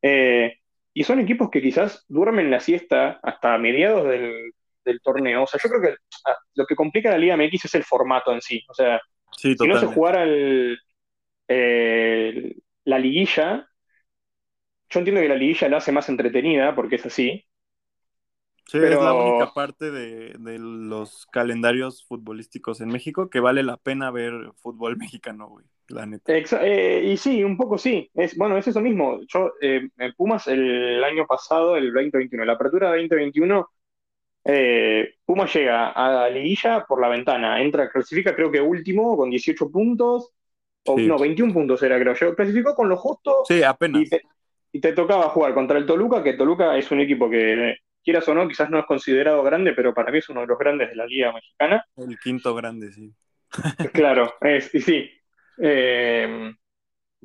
Eh, 0.02 0.56
y 0.94 1.04
son 1.04 1.20
equipos 1.20 1.50
que 1.50 1.62
quizás 1.62 2.04
duermen 2.08 2.50
la 2.50 2.60
siesta 2.60 3.20
hasta 3.22 3.58
mediados 3.58 4.08
del, 4.08 4.52
del 4.84 5.00
torneo, 5.02 5.44
o 5.44 5.46
sea, 5.46 5.60
yo 5.62 5.68
creo 5.70 5.82
que 5.82 5.96
ah, 6.26 6.36
lo 6.54 6.66
que 6.66 6.76
complica 6.76 7.10
la 7.10 7.18
Liga 7.18 7.34
MX 7.36 7.66
es 7.66 7.74
el 7.76 7.84
formato 7.84 8.32
en 8.32 8.40
sí, 8.40 8.62
o 8.68 8.74
sea, 8.74 9.00
Sí, 9.36 9.54
si 9.56 9.68
no 9.68 9.78
se 9.78 9.86
jugara 9.86 10.24
el, 10.24 10.78
eh, 11.48 12.56
la 12.84 12.98
liguilla, 12.98 13.68
yo 14.90 15.00
entiendo 15.00 15.22
que 15.22 15.28
la 15.28 15.36
liguilla 15.36 15.68
la 15.68 15.78
hace 15.78 15.92
más 15.92 16.08
entretenida, 16.08 16.74
porque 16.74 16.96
es 16.96 17.06
así, 17.06 17.44
Sí, 18.66 18.78
es 18.78 18.84
la 18.84 18.90
pero- 18.90 19.24
única 19.28 19.52
parte 19.54 19.90
de, 19.90 20.34
de 20.38 20.58
los 20.58 21.26
calendarios 21.26 22.04
futbolísticos 22.06 22.80
en 22.80 22.88
México 22.88 23.28
que 23.28 23.40
vale 23.40 23.62
la 23.62 23.76
pena 23.76 24.10
ver 24.10 24.32
fútbol 24.62 24.96
mexicano, 25.20 25.48
güey, 25.48 25.66
la 25.88 26.06
neta. 26.06 26.32
Eh, 26.62 27.02
y 27.12 27.16
sí, 27.16 27.42
un 27.44 27.56
poco 27.56 27.78
sí. 27.78 28.10
Es, 28.14 28.36
bueno, 28.36 28.56
es 28.56 28.66
eso 28.68 28.80
mismo. 28.80 29.20
Yo, 29.28 29.52
eh, 29.60 29.88
en 29.98 30.12
Pumas, 30.14 30.46
el 30.48 31.02
año 31.04 31.26
pasado, 31.26 31.76
el 31.76 31.92
2021, 31.92 32.44
la 32.44 32.54
apertura 32.54 32.88
2021, 32.90 33.68
eh, 34.44 35.14
Pumas 35.24 35.52
llega 35.54 35.90
a 35.90 36.10
la 36.12 36.30
liguilla 36.30 36.84
por 36.86 37.00
la 37.00 37.08
ventana. 37.08 37.60
Entra, 37.60 37.88
clasifica 37.90 38.34
creo 38.34 38.50
que 38.50 38.60
último 38.60 39.16
con 39.16 39.30
18 39.30 39.70
puntos. 39.70 40.30
O 40.84 40.96
Sí. 40.96 41.06
no, 41.06 41.16
21 41.18 41.52
puntos 41.52 41.82
era, 41.82 41.98
creo 42.00 42.14
yo. 42.14 42.34
Clasificó 42.34 42.74
con 42.74 42.88
lo 42.88 42.96
justo 42.96 43.42
Sí, 43.46 43.62
apenas. 43.62 44.02
y 44.02 44.08
te, 44.08 44.22
y 44.72 44.80
te 44.80 44.92
tocaba 44.92 45.28
jugar 45.28 45.54
contra 45.54 45.78
el 45.78 45.86
Toluca, 45.86 46.22
que 46.24 46.32
Toluca 46.34 46.76
es 46.76 46.90
un 46.90 47.00
equipo 47.00 47.30
que, 47.30 47.70
eh, 47.70 47.76
quieras 48.02 48.28
o 48.28 48.34
no, 48.34 48.48
quizás 48.48 48.68
no 48.70 48.80
es 48.80 48.86
considerado 48.86 49.42
grande, 49.42 49.72
pero 49.74 49.94
para 49.94 50.10
mí 50.10 50.18
es 50.18 50.28
uno 50.28 50.40
de 50.40 50.46
los 50.48 50.58
grandes 50.58 50.90
de 50.90 50.96
la 50.96 51.06
Liga 51.06 51.32
Mexicana. 51.32 51.84
El 51.96 52.18
quinto 52.18 52.54
grande, 52.54 52.92
sí. 52.92 53.12
Claro, 53.92 54.34
es, 54.40 54.74
y 54.74 54.80
sí. 54.80 55.10
Eh, 55.58 56.52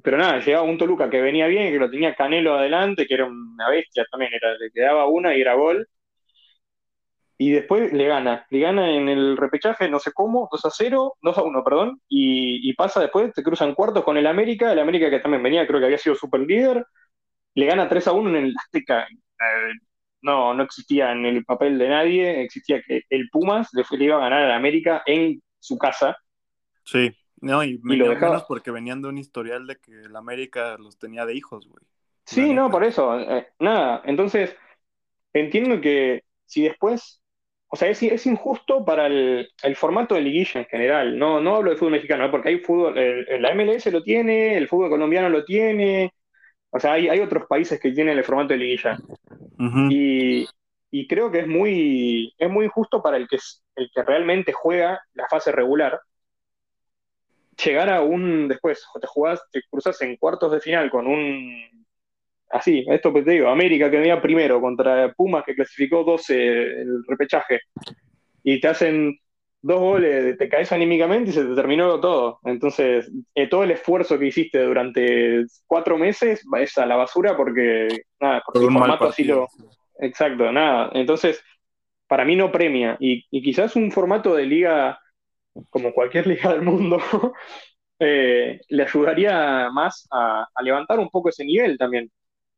pero 0.03 0.17
nada, 0.17 0.39
llegaba 0.39 0.63
un 0.63 0.77
Toluca 0.77 1.09
que 1.09 1.21
venía 1.21 1.47
bien, 1.47 1.71
que 1.71 1.79
lo 1.79 1.89
tenía 1.89 2.15
Canelo 2.15 2.55
adelante, 2.55 3.05
que 3.07 3.13
era 3.15 3.25
una 3.25 3.69
bestia 3.69 4.05
también, 4.11 4.31
era, 4.33 4.57
le 4.57 4.71
quedaba 4.71 5.07
una 5.07 5.35
y 5.35 5.41
era 5.41 5.55
gol. 5.55 5.87
Y 7.39 7.51
después 7.51 7.93
le 7.93 8.07
gana, 8.07 8.47
le 8.49 8.59
gana 8.59 8.89
en 8.89 9.09
el 9.09 9.37
repechaje, 9.37 9.89
no 9.89 9.99
sé 9.99 10.11
cómo, 10.11 10.49
2 10.51 10.65
a 10.65 10.69
0, 10.71 11.15
2 11.21 11.37
a 11.37 11.43
1, 11.43 11.63
perdón, 11.63 12.01
y, 12.07 12.67
y 12.67 12.73
pasa 12.73 12.99
después, 12.99 13.31
te 13.33 13.43
cruzan 13.43 13.75
cuartos 13.75 14.03
con 14.03 14.17
el 14.17 14.25
América, 14.25 14.71
el 14.71 14.79
América 14.79 15.09
que 15.09 15.19
también 15.19 15.43
venía, 15.43 15.67
creo 15.67 15.79
que 15.79 15.85
había 15.85 15.99
sido 15.99 16.15
super 16.15 16.41
líder, 16.41 16.83
le 17.53 17.65
gana 17.65 17.89
3 17.89 18.07
a 18.07 18.11
1 18.13 18.29
en 18.29 18.45
el 18.45 18.55
Azteca. 18.57 19.03
Eh, 19.03 19.73
no, 20.21 20.53
no 20.53 20.63
existía 20.63 21.11
en 21.11 21.25
el 21.25 21.43
papel 21.45 21.77
de 21.77 21.89
nadie, 21.89 22.41
existía 22.41 22.81
que 22.81 23.03
el 23.09 23.29
Pumas 23.29 23.69
le, 23.73 23.83
iba 24.03 24.17
a 24.17 24.21
ganar 24.21 24.43
al 24.43 24.51
América 24.51 25.03
en 25.05 25.41
su 25.59 25.77
casa. 25.77 26.17
Sí. 26.83 27.15
No, 27.41 27.63
y, 27.63 27.73
lo 27.73 27.81
menos, 27.87 28.09
dejaba- 28.09 28.31
menos 28.31 28.43
porque 28.47 28.71
venían 28.71 29.01
de 29.01 29.09
un 29.09 29.17
historial 29.17 29.67
de 29.67 29.77
que 29.77 29.91
el 29.91 30.15
América 30.15 30.77
los 30.77 30.97
tenía 30.97 31.25
de 31.25 31.35
hijos, 31.35 31.67
güey. 31.67 31.83
Sí, 32.25 32.53
no, 32.53 32.69
por 32.69 32.83
eso, 32.83 33.19
eh, 33.19 33.47
nada. 33.59 34.01
Entonces, 34.05 34.55
entiendo 35.33 35.81
que 35.81 36.23
si 36.45 36.63
después, 36.63 37.21
o 37.69 37.75
sea, 37.75 37.89
es, 37.89 38.01
es 38.03 38.25
injusto 38.25 38.85
para 38.85 39.07
el, 39.07 39.49
el 39.63 39.75
formato 39.75 40.15
de 40.15 40.21
liguilla 40.21 40.61
en 40.61 40.67
general. 40.67 41.17
No, 41.19 41.41
no 41.41 41.57
hablo 41.57 41.71
de 41.71 41.77
fútbol 41.77 41.93
mexicano, 41.93 42.25
¿eh? 42.25 42.29
porque 42.29 42.49
hay 42.49 42.59
fútbol, 42.59 42.97
el- 42.97 43.41
la 43.41 43.51
MLS 43.51 43.91
lo 43.91 44.03
tiene, 44.03 44.57
el 44.57 44.67
fútbol 44.67 44.89
colombiano 44.89 45.29
lo 45.29 45.45
tiene, 45.45 46.13
o 46.71 46.79
sea, 46.79 46.93
hay, 46.93 47.09
hay 47.09 47.19
otros 47.21 47.45
países 47.47 47.79
que 47.79 47.91
tienen 47.91 48.17
el 48.17 48.23
formato 48.25 48.49
de 48.49 48.57
liguilla. 48.59 48.97
Y, 49.87 50.47
y 50.91 51.07
creo 51.07 51.31
que 51.31 51.39
es 51.41 51.47
muy, 51.47 52.33
es 52.37 52.49
muy 52.49 52.65
injusto 52.65 53.01
para 53.01 53.17
el 53.17 53.27
que, 53.27 53.37
el 53.75 53.89
que 53.93 54.03
realmente 54.03 54.53
juega 54.53 55.01
la 55.13 55.27
fase 55.29 55.51
regular. 55.51 55.99
Llegar 57.63 57.89
a 57.89 58.01
un, 58.01 58.47
después, 58.47 58.85
te 58.99 59.07
jugás, 59.07 59.41
te 59.51 59.61
cruzas 59.69 59.99
en 60.01 60.15
cuartos 60.17 60.51
de 60.51 60.59
final 60.59 60.89
con 60.91 61.07
un, 61.07 61.85
así, 62.49 62.85
esto 62.89 63.13
que 63.13 63.23
te 63.23 63.31
digo, 63.31 63.49
América 63.49 63.89
que 63.89 63.97
venía 63.97 64.21
primero 64.21 64.61
contra 64.61 65.11
Pumas 65.13 65.43
que 65.43 65.55
clasificó 65.55 66.03
12 66.03 66.81
el 66.81 67.03
repechaje, 67.07 67.61
y 68.43 68.59
te 68.59 68.67
hacen 68.67 69.19
dos 69.61 69.79
goles, 69.79 70.37
te 70.37 70.49
caes 70.49 70.71
anímicamente 70.71 71.31
y 71.31 71.33
se 71.33 71.43
te 71.43 71.55
terminó 71.55 71.99
todo. 71.99 72.39
Entonces, 72.45 73.11
eh, 73.35 73.47
todo 73.47 73.63
el 73.63 73.71
esfuerzo 73.71 74.17
que 74.17 74.27
hiciste 74.27 74.63
durante 74.63 75.45
cuatro 75.65 75.97
meses 75.97 76.45
va 76.53 76.61
es 76.61 76.77
a 76.77 76.85
la 76.85 76.95
basura 76.95 77.35
porque, 77.35 77.87
nada, 78.19 78.41
porque 78.45 78.59
Por 78.59 78.71
el 78.71 78.77
formato 78.77 79.05
así 79.05 79.23
lo, 79.23 79.47
Exacto, 79.99 80.51
nada. 80.51 80.91
Entonces, 80.93 81.43
para 82.07 82.23
mí 82.23 82.35
no 82.35 82.51
premia. 82.51 82.97
Y, 82.99 83.25
y 83.31 83.41
quizás 83.41 83.75
un 83.75 83.91
formato 83.91 84.35
de 84.35 84.45
liga, 84.45 84.99
como 85.69 85.93
cualquier 85.93 86.27
liga 86.27 86.53
del 86.53 86.61
mundo, 86.63 86.99
eh, 87.99 88.61
le 88.67 88.83
ayudaría 88.83 89.69
más 89.71 90.07
a, 90.11 90.47
a 90.53 90.61
levantar 90.61 90.99
un 90.99 91.09
poco 91.09 91.29
ese 91.29 91.45
nivel 91.45 91.77
también. 91.77 92.11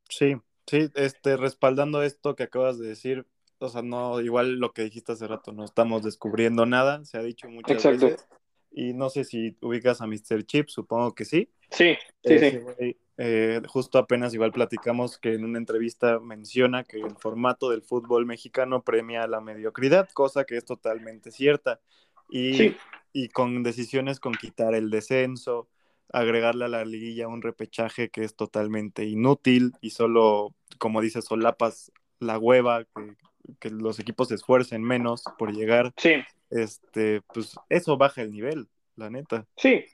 Sí, 0.09 0.35
sí, 0.65 0.89
este, 0.95 1.37
respaldando 1.37 2.03
esto 2.03 2.35
que 2.35 2.43
acabas 2.43 2.79
de 2.79 2.87
decir, 2.87 3.25
o 3.59 3.69
sea, 3.69 3.81
no, 3.81 4.21
igual 4.21 4.59
lo 4.59 4.73
que 4.73 4.83
dijiste 4.83 5.11
hace 5.11 5.27
rato, 5.27 5.51
no 5.51 5.65
estamos 5.65 6.03
descubriendo 6.03 6.65
nada, 6.65 7.03
se 7.05 7.17
ha 7.17 7.23
dicho 7.23 7.49
muchas 7.49 7.85
Exacto. 7.85 8.05
veces, 8.07 8.27
y 8.71 8.93
no 8.93 9.09
sé 9.09 9.23
si 9.23 9.57
ubicas 9.61 10.01
a 10.01 10.07
Mr. 10.07 10.45
Chip, 10.45 10.67
supongo 10.69 11.13
que 11.13 11.25
sí. 11.25 11.51
Sí, 11.71 11.95
sí, 12.23 12.39
sí. 12.39 12.57
güey, 12.57 12.97
eh, 13.17 13.61
justo 13.67 13.97
apenas 13.97 14.33
igual 14.33 14.51
platicamos 14.51 15.17
que 15.17 15.33
en 15.33 15.43
una 15.43 15.57
entrevista 15.57 16.19
menciona 16.19 16.83
que 16.83 16.99
el 16.99 17.15
formato 17.17 17.69
del 17.69 17.81
fútbol 17.81 18.25
mexicano 18.25 18.83
premia 18.83 19.27
la 19.27 19.41
mediocridad, 19.41 20.07
cosa 20.13 20.45
que 20.45 20.57
es 20.57 20.65
totalmente 20.65 21.31
cierta. 21.31 21.81
Y, 22.29 22.53
Sí. 22.53 22.77
y 23.13 23.29
con 23.29 23.63
decisiones 23.63 24.19
con 24.19 24.33
quitar 24.33 24.75
el 24.75 24.89
descenso, 24.89 25.67
agregarle 26.11 26.65
a 26.65 26.69
la 26.69 26.85
liguilla 26.85 27.27
un 27.27 27.41
repechaje 27.41 28.09
que 28.09 28.23
es 28.23 28.35
totalmente 28.35 29.03
inútil 29.05 29.73
y 29.81 29.91
solo, 29.91 30.53
como 30.77 31.01
dice 31.01 31.21
Solapas, 31.21 31.91
la 32.19 32.37
hueva, 32.37 32.83
que, 32.83 33.15
que 33.59 33.69
los 33.69 33.99
equipos 33.99 34.29
se 34.29 34.35
esfuercen 34.35 34.83
menos 34.83 35.23
por 35.37 35.51
llegar, 35.53 35.93
Sí, 35.97 36.15
este, 36.49 37.21
pues 37.33 37.55
eso 37.69 37.97
baja 37.97 38.21
el 38.21 38.31
nivel, 38.31 38.67
la 38.95 39.09
neta. 39.09 39.45
sí. 39.55 39.85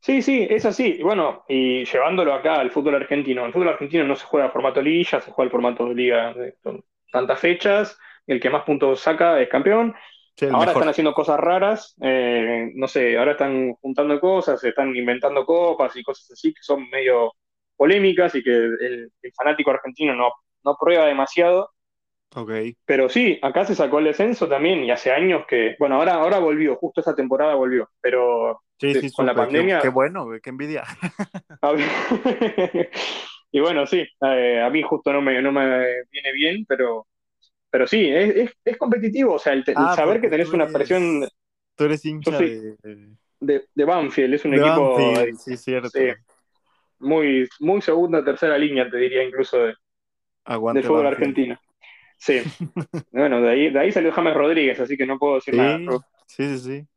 Sí, 0.00 0.22
sí, 0.22 0.46
es 0.48 0.64
así. 0.64 0.94
Y 1.00 1.02
bueno, 1.02 1.44
y 1.48 1.84
llevándolo 1.84 2.32
acá 2.32 2.60
al 2.60 2.70
fútbol 2.70 2.94
argentino. 2.94 3.44
El 3.44 3.52
fútbol 3.52 3.70
argentino 3.70 4.04
no 4.04 4.14
se 4.14 4.24
juega 4.26 4.48
formato 4.48 4.80
liguilla, 4.80 5.20
se 5.20 5.32
juega 5.32 5.46
el 5.46 5.50
formato 5.50 5.86
de 5.88 5.94
liga. 5.96 6.32
de- 6.34 6.54
Son 6.62 6.84
tantas 7.10 7.40
fechas, 7.40 7.98
el 8.28 8.38
que 8.40 8.48
más 8.48 8.62
puntos 8.62 9.00
saca 9.00 9.40
es 9.42 9.48
campeón. 9.48 9.96
Sí, 10.38 10.46
Ahora 10.46 10.58
mejor. 10.58 10.74
están 10.74 10.88
haciendo 10.90 11.14
cosas 11.14 11.40
raras, 11.40 11.96
eh, 12.00 12.70
no 12.74 12.86
sé, 12.86 13.18
ahora 13.18 13.32
están 13.32 13.72
juntando 13.74 14.20
cosas, 14.20 14.62
están 14.62 14.94
inventando 14.94 15.44
copas 15.44 15.96
y 15.96 16.02
cosas 16.04 16.30
así 16.30 16.54
que 16.54 16.62
son 16.62 16.88
medio 16.90 17.32
polémicas 17.76 18.34
y 18.36 18.42
que 18.44 18.50
el, 18.50 19.10
el 19.22 19.32
fanático 19.34 19.70
argentino 19.70 20.14
no, 20.14 20.30
no 20.64 20.76
prueba 20.80 21.06
demasiado. 21.06 21.70
Ok. 22.36 22.50
Pero 22.84 23.08
sí, 23.08 23.38
acá 23.42 23.64
se 23.64 23.74
sacó 23.74 23.98
el 23.98 24.04
descenso 24.06 24.48
también 24.48 24.84
y 24.84 24.90
hace 24.90 25.10
años 25.10 25.44
que, 25.48 25.74
bueno, 25.78 25.96
ahora, 25.96 26.14
ahora 26.14 26.38
volvió, 26.38 26.76
justo 26.76 27.00
esta 27.00 27.14
temporada 27.16 27.54
volvió, 27.54 27.88
pero 28.00 28.60
Sí, 28.80 28.94
Sí, 28.94 29.10
con 29.12 29.26
la. 29.26 29.34
Qué- 29.34 29.40
pandemia- 29.40 29.82
Qué, 29.82 29.88
bueno, 29.88 30.28
qué 30.40 30.50
envidia. 30.50 30.84
y 33.52 33.60
bueno, 33.60 33.86
sí, 33.86 34.06
eh, 34.22 34.62
a 34.62 34.70
mí 34.70 34.82
justo 34.82 35.12
no 35.12 35.20
me, 35.20 35.42
no 35.42 35.50
me 35.50 36.04
viene 36.12 36.32
bien, 36.32 36.64
pero, 36.66 37.06
pero 37.70 37.86
sí, 37.86 38.08
es, 38.08 38.36
es, 38.36 38.50
es 38.64 38.76
competitivo, 38.76 39.34
o 39.34 39.38
sea, 39.38 39.52
el, 39.52 39.64
te- 39.64 39.72
el 39.72 39.76
Ah, 39.78 39.94
saber 39.96 40.20
que 40.20 40.28
tenés 40.28 40.52
una 40.52 40.64
eres- 40.64 40.78
presión 40.78 41.28
Tú 41.76 41.84
eres 41.84 42.04
hincha 42.04 42.38
de, 42.38 42.76
de, 43.40 43.64
de 43.74 43.84
Banfield, 43.84 44.34
es 44.34 44.44
un 44.44 44.54
de 44.54 44.58
equipo 44.58 45.12
Banfield, 45.12 45.38
sí, 45.38 45.56
cierto. 45.56 45.90
sí. 45.90 46.00
muy, 47.00 47.48
muy 47.60 47.80
segunda, 47.82 48.24
tercera 48.24 48.58
línea, 48.58 48.90
te 48.90 48.96
diría 48.96 49.22
incluso 49.22 49.58
de, 49.58 49.74
Aguante 50.44 50.80
del 50.80 50.88
fútbol 50.88 51.04
Banfield. 51.04 51.22
argentino. 51.22 51.58
Sí, 52.20 52.40
bueno, 53.12 53.40
de 53.40 53.48
ahí, 53.50 53.70
de 53.70 53.78
ahí 53.78 53.92
salió 53.92 54.10
James 54.12 54.34
Rodríguez, 54.34 54.80
así 54.80 54.96
que 54.96 55.06
no 55.06 55.18
puedo 55.18 55.36
decir 55.36 55.54
nada. 55.54 55.78
Sí, 56.26 56.44
sí, 56.44 56.58
sí. 56.58 56.88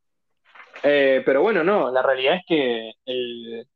Eh, 0.83 1.21
pero 1.25 1.41
bueno, 1.41 1.63
no, 1.63 1.91
la 1.91 2.01
realidad 2.01 2.35
es 2.35 2.41
que 2.47 2.91
el, 3.05 3.67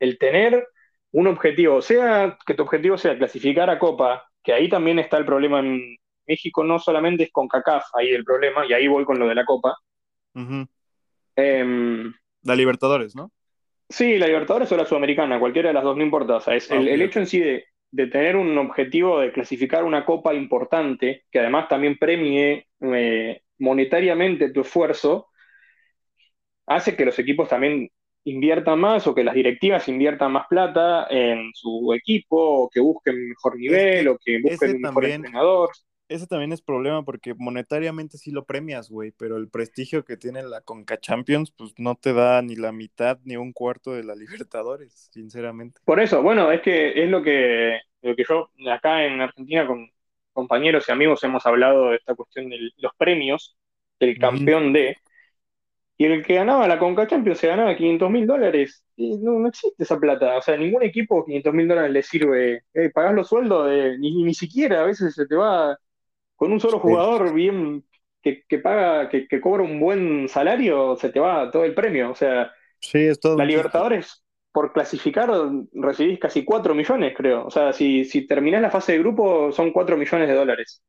el 0.00 0.18
tener 0.18 0.66
un 1.12 1.26
objetivo, 1.28 1.82
sea 1.82 2.38
que 2.46 2.54
tu 2.54 2.62
objetivo 2.64 2.98
sea 2.98 3.16
clasificar 3.18 3.70
a 3.70 3.78
Copa, 3.78 4.28
que 4.42 4.52
ahí 4.52 4.68
también 4.68 4.98
está 4.98 5.18
el 5.18 5.24
problema 5.26 5.60
en 5.60 5.96
México, 6.26 6.64
no 6.64 6.78
solamente 6.78 7.24
es 7.24 7.32
con 7.32 7.48
CACAF, 7.48 7.84
ahí 7.94 8.08
el 8.10 8.24
problema, 8.24 8.66
y 8.66 8.72
ahí 8.72 8.88
voy 8.88 9.04
con 9.04 9.18
lo 9.18 9.28
de 9.28 9.34
la 9.34 9.44
Copa. 9.44 9.76
Em, 11.36 12.12
La 12.42 12.56
Libertadores, 12.56 13.14
¿no? 13.14 13.30
sí, 13.88 14.18
la 14.18 14.26
Libertadores 14.26 14.72
o 14.72 14.76
la 14.76 14.86
Sudamericana, 14.86 15.38
cualquiera 15.38 15.68
de 15.68 15.74
las 15.74 15.84
dos 15.84 15.96
no 15.96 16.02
importa, 16.02 16.36
o 16.36 16.40
sea, 16.40 16.54
es 16.54 16.70
Ah, 16.70 16.76
el, 16.76 17.02
hecho 17.02 17.18
en 17.18 17.26
sí 17.26 17.40
de, 17.40 17.64
de 17.90 18.06
tener 18.06 18.36
un 18.36 18.56
objetivo 18.56 19.20
de 19.20 19.32
clasificar 19.32 19.84
una 19.84 20.04
copa 20.04 20.34
importante, 20.34 21.24
que 21.30 21.38
además 21.40 21.68
también 21.68 21.98
premie 21.98 22.66
eh, 22.80 23.42
monetariamente 23.58 24.50
tu 24.50 24.62
esfuerzo, 24.62 25.28
hace 26.66 26.96
que 26.96 27.04
los 27.04 27.18
equipos 27.18 27.48
también 27.48 27.90
inviertan 28.24 28.78
más 28.78 29.06
o 29.06 29.14
que 29.14 29.24
las 29.24 29.34
directivas 29.34 29.88
inviertan 29.88 30.32
más 30.32 30.46
plata 30.48 31.06
en 31.10 31.50
su 31.54 31.92
equipo, 31.94 32.64
o 32.64 32.70
que 32.70 32.80
busquen 32.80 33.28
mejor 33.28 33.58
nivel, 33.58 34.08
o 34.08 34.18
que 34.18 34.40
busquen 34.40 34.76
un 34.76 34.82
mejor 34.82 35.04
entrenador. 35.04 35.70
Ese 36.12 36.26
también 36.26 36.52
es 36.52 36.60
problema 36.60 37.04
porque 37.04 37.34
monetariamente 37.34 38.18
sí 38.18 38.30
lo 38.30 38.44
premias, 38.44 38.90
güey, 38.90 39.12
pero 39.12 39.36
el 39.36 39.48
prestigio 39.48 40.04
que 40.04 40.16
tiene 40.16 40.42
la 40.42 40.60
Conca 40.60 40.98
Champions, 40.98 41.52
pues 41.52 41.72
no 41.78 41.94
te 41.94 42.12
da 42.12 42.42
ni 42.42 42.56
la 42.56 42.72
mitad 42.72 43.18
ni 43.24 43.36
un 43.36 43.52
cuarto 43.52 43.92
de 43.92 44.04
la 44.04 44.14
Libertadores, 44.48 45.08
sinceramente. 45.12 45.80
Por 45.84 46.00
eso, 46.00 46.22
bueno, 46.22 46.52
es 46.52 46.60
que 46.60 47.02
es 47.02 47.10
lo 47.10 47.22
que, 47.22 47.80
lo 48.02 48.14
que 48.14 48.24
yo 48.28 48.50
acá 48.70 49.04
en 49.04 49.20
Argentina 49.20 49.66
con 49.66 49.90
compañeros 50.32 50.88
y 50.88 50.92
amigos 50.92 51.24
hemos 51.24 51.44
hablado 51.46 51.90
de 51.90 51.96
esta 51.96 52.14
cuestión 52.14 52.48
de 52.48 52.58
los 52.76 52.92
premios 52.96 53.56
del 53.98 54.18
campeón 54.18 54.72
de, 54.72 54.96
y 56.02 56.06
el 56.06 56.24
que 56.24 56.34
ganaba 56.34 56.66
la 56.66 56.80
Conca 56.80 57.06
Champions 57.06 57.38
se 57.38 57.46
ganaba 57.46 57.76
500 57.76 58.10
mil 58.10 58.26
dólares. 58.26 58.84
Y 58.96 59.18
no, 59.18 59.38
no, 59.38 59.48
existe 59.48 59.84
esa 59.84 60.00
plata. 60.00 60.36
O 60.36 60.42
sea, 60.42 60.56
ningún 60.56 60.82
equipo 60.82 61.24
500 61.24 61.54
mil 61.54 61.68
dólares 61.68 61.92
le 61.92 62.02
sirve. 62.02 62.64
Eh, 62.74 62.90
pagás 62.90 63.14
los 63.14 63.28
sueldos, 63.28 63.68
de, 63.68 63.98
ni, 63.98 64.24
ni 64.24 64.34
siquiera 64.34 64.80
a 64.80 64.84
veces 64.86 65.14
se 65.14 65.26
te 65.26 65.36
va 65.36 65.78
con 66.42 66.52
un 66.52 66.58
solo 66.58 66.80
jugador 66.80 67.32
bien 67.32 67.84
que, 68.20 68.58
paga, 68.58 69.08
que, 69.08 69.40
cobra 69.40 69.62
un 69.62 69.78
buen 69.78 70.28
salario, 70.28 70.96
se 70.96 71.10
te 71.10 71.20
va 71.20 71.48
todo 71.52 71.62
el 71.62 71.72
premio. 71.72 72.10
O 72.10 72.16
sea, 72.16 72.52
sí, 72.80 72.98
es 72.98 73.20
todo 73.20 73.38
la 73.38 73.44
Libertadores, 73.44 74.24
por 74.50 74.72
clasificar, 74.72 75.30
recibís 75.72 76.18
casi 76.18 76.44
4 76.44 76.74
millones, 76.74 77.14
creo. 77.16 77.46
O 77.46 77.50
sea, 77.52 77.72
si, 77.72 78.04
si 78.04 78.26
terminás 78.26 78.60
la 78.60 78.72
fase 78.72 78.90
de 78.90 78.98
grupo, 78.98 79.52
son 79.52 79.70
4 79.70 79.96
millones 79.96 80.26
de 80.26 80.34
dólares. 80.34 80.82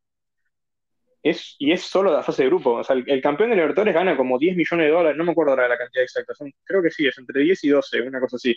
Es, 1.22 1.56
y 1.60 1.72
es 1.72 1.84
solo 1.84 2.12
la 2.12 2.24
fase 2.24 2.41
de 2.41 2.49
grupo. 2.49 2.72
O 2.72 2.84
sea, 2.84 2.95
el, 2.95 3.22
campeón 3.22 3.51
de 3.51 3.56
Libertadores 3.56 3.93
gana 3.93 4.18
como 4.18 4.39
10 4.39 4.58
millones 4.58 4.88
de 4.88 4.91
dólares, 4.91 5.16
no 5.20 5.24
me 5.24 5.34
acuerdo 5.34 5.51
ahora 5.51 5.68
la 5.68 5.78
cantidad 5.78 6.04
exacta. 6.04 6.34
creo 6.64 6.82
que 6.82 6.89
sí, 6.89 7.06
es 7.06 7.16
entre 7.20 7.43
10 7.43 7.64
y 7.64 7.70
12, 7.70 8.01
una 8.01 8.20
cosa 8.20 8.38
así. 8.38 8.56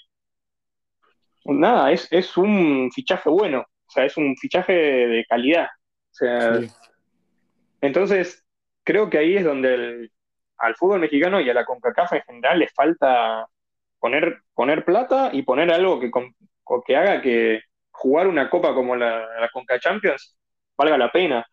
Nada, 1.44 1.92
es, 1.92 2.09
es 2.11 2.38
un 2.38 2.90
fichaje 2.90 3.28
bueno. 3.28 3.66
O 3.86 3.90
sea, 3.90 4.07
es 4.07 4.16
un 4.16 4.34
fichaje 4.38 4.72
de 4.72 5.26
calidad. 5.28 5.66
O 5.66 6.18
sea, 6.18 6.61
entonces, 7.81 8.45
creo 8.85 9.11
que 9.11 9.18
ahí 9.18 9.37
es 9.37 9.45
donde 9.45 10.11
al 10.59 10.74
fútbol 10.77 11.01
mexicano 11.01 11.41
y 11.41 11.51
a 11.51 11.55
la 11.55 11.64
CONCACAF 11.64 12.12
en 12.14 12.22
general 12.22 12.59
les 12.59 12.72
falta 12.72 13.47
poner, 13.99 14.43
poner 14.55 14.85
plata 14.85 15.31
y 15.33 15.43
poner 15.43 15.70
algo 15.70 16.01
que, 16.01 16.11
que 16.87 16.97
haga 16.97 17.20
que 17.20 17.61
jugar 17.91 18.29
una 18.29 18.49
copa 18.51 18.74
como 18.74 18.95
la, 18.95 19.27
la 19.41 19.49
Conca 19.51 19.79
Champions 19.81 20.39
valga 20.77 20.99
la 20.99 21.11
pena. 21.11 21.47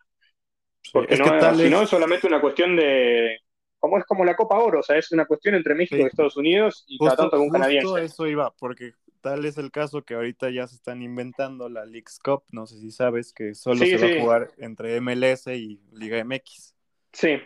Porque 0.91 1.15
no, 1.17 1.55
si 1.55 1.69
no 1.69 1.81
es 1.81 1.89
solamente 1.89 2.27
una 2.27 2.41
cuestión 2.41 2.75
de, 2.75 3.39
como 3.79 3.97
es 3.97 4.05
como 4.05 4.25
la 4.25 4.35
Copa 4.35 4.59
Oro, 4.59 4.79
o 4.79 4.83
sea, 4.83 4.97
es 4.97 5.11
una 5.13 5.25
cuestión 5.25 5.55
entre 5.55 5.75
México 5.75 5.95
y 6.01 6.05
Estados 6.05 6.35
Unidos 6.35 6.83
y 6.87 6.97
cada 6.97 7.15
tanto 7.15 7.37
con 7.37 7.41
un 7.41 7.49
canadiense. 7.49 8.03
Eso 8.03 8.27
iba, 8.27 8.51
porque 8.51 8.93
tal 9.23 9.45
es 9.45 9.57
el 9.57 9.71
caso 9.71 10.03
que 10.03 10.15
ahorita 10.15 10.49
ya 10.49 10.67
se 10.67 10.75
están 10.75 11.01
inventando 11.01 11.69
la 11.69 11.85
Leagues 11.85 12.19
Cup, 12.19 12.43
no 12.51 12.67
sé 12.67 12.77
si 12.77 12.91
sabes 12.91 13.31
que 13.31 13.55
solo 13.55 13.85
se 13.85 13.97
va 13.97 14.05
a 14.05 14.21
jugar 14.21 14.51
entre 14.57 14.99
MLS 14.99 15.47
y 15.47 15.79
Liga 15.93 16.23
MX. 16.23 16.75
Sí. 17.13 17.39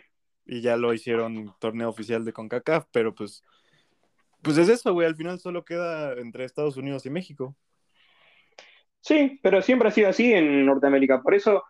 Y 0.48 0.62
ya 0.62 0.76
lo 0.76 0.92
hicieron 0.92 1.54
torneo 1.60 1.88
oficial 1.88 2.26
de 2.26 2.34
CONCACAF, 2.34 2.88
pero 2.92 3.14
pues 3.14 3.44
pues 4.42 4.58
es 4.58 4.70
eso, 4.70 4.92
güey, 4.94 5.06
al 5.06 5.16
final 5.16 5.40
solo 5.40 5.64
queda 5.64 6.14
entre 6.14 6.46
Estados 6.46 6.78
Unidos 6.78 7.06
y 7.06 7.12
México. 7.12 7.56
Sí, 9.02 9.40
pero 9.44 9.62
siempre 9.62 9.90
ha 9.90 9.92
sido 9.92 10.10
así 10.10 10.34
en 10.34 10.66
Norteamérica, 10.66 11.22
por 11.22 11.36
eso 11.36 11.64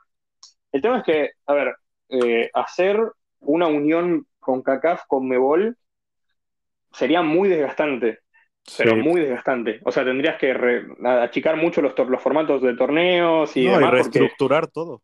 el 0.72 0.82
tema 0.82 1.00
es 1.00 1.04
que, 1.04 1.32
a 1.48 1.54
ver, 1.54 1.76
eh, 2.10 2.50
hacer 2.54 2.98
una 3.40 3.68
unión 3.68 4.26
con 4.40 4.62
CACAF 4.62 5.02
con 5.08 5.28
Mebol 5.28 5.78
sería 6.94 7.22
muy 7.22 7.50
desgastante 7.50 8.20
pero 8.78 8.96
muy 8.96 9.22
desgastante. 9.22 9.80
O 9.84 9.92
sea, 9.92 10.04
tendrías 10.04 10.38
que 10.38 10.54
achicar 11.04 11.56
mucho 11.56 11.82
los, 11.82 11.98
los 11.98 12.22
formatos 12.22 12.62
de 12.62 12.76
torneos 12.76 13.56
y 13.56 13.66
no, 13.66 13.80
Y 13.80 13.84
reestructurar 13.86 14.68
todo. 14.68 15.02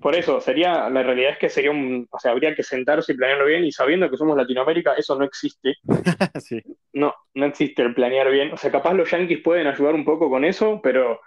Por 0.00 0.14
eso, 0.14 0.40
sería, 0.40 0.88
la 0.88 1.02
realidad 1.02 1.32
es 1.32 1.38
que 1.38 1.48
sería 1.48 1.70
un, 1.70 2.06
o 2.10 2.18
sea, 2.18 2.30
habría 2.30 2.54
que 2.54 2.62
sentarse 2.62 3.12
y 3.12 3.16
planearlo 3.16 3.46
bien, 3.46 3.64
y 3.64 3.72
sabiendo 3.72 4.08
que 4.08 4.16
somos 4.16 4.36
Latinoamérica, 4.36 4.94
eso 4.94 5.18
no 5.18 5.24
existe. 5.24 5.74
sí. 6.40 6.62
No, 6.92 7.14
no 7.34 7.46
existe 7.46 7.82
el 7.82 7.94
planear 7.94 8.30
bien. 8.30 8.52
O 8.52 8.56
sea, 8.56 8.70
capaz 8.70 8.94
los 8.94 9.10
Yankees 9.10 9.40
pueden 9.42 9.66
ayudar 9.66 9.94
un 9.94 10.04
poco 10.04 10.30
con 10.30 10.44
eso, 10.44 10.80
pero 10.82 11.20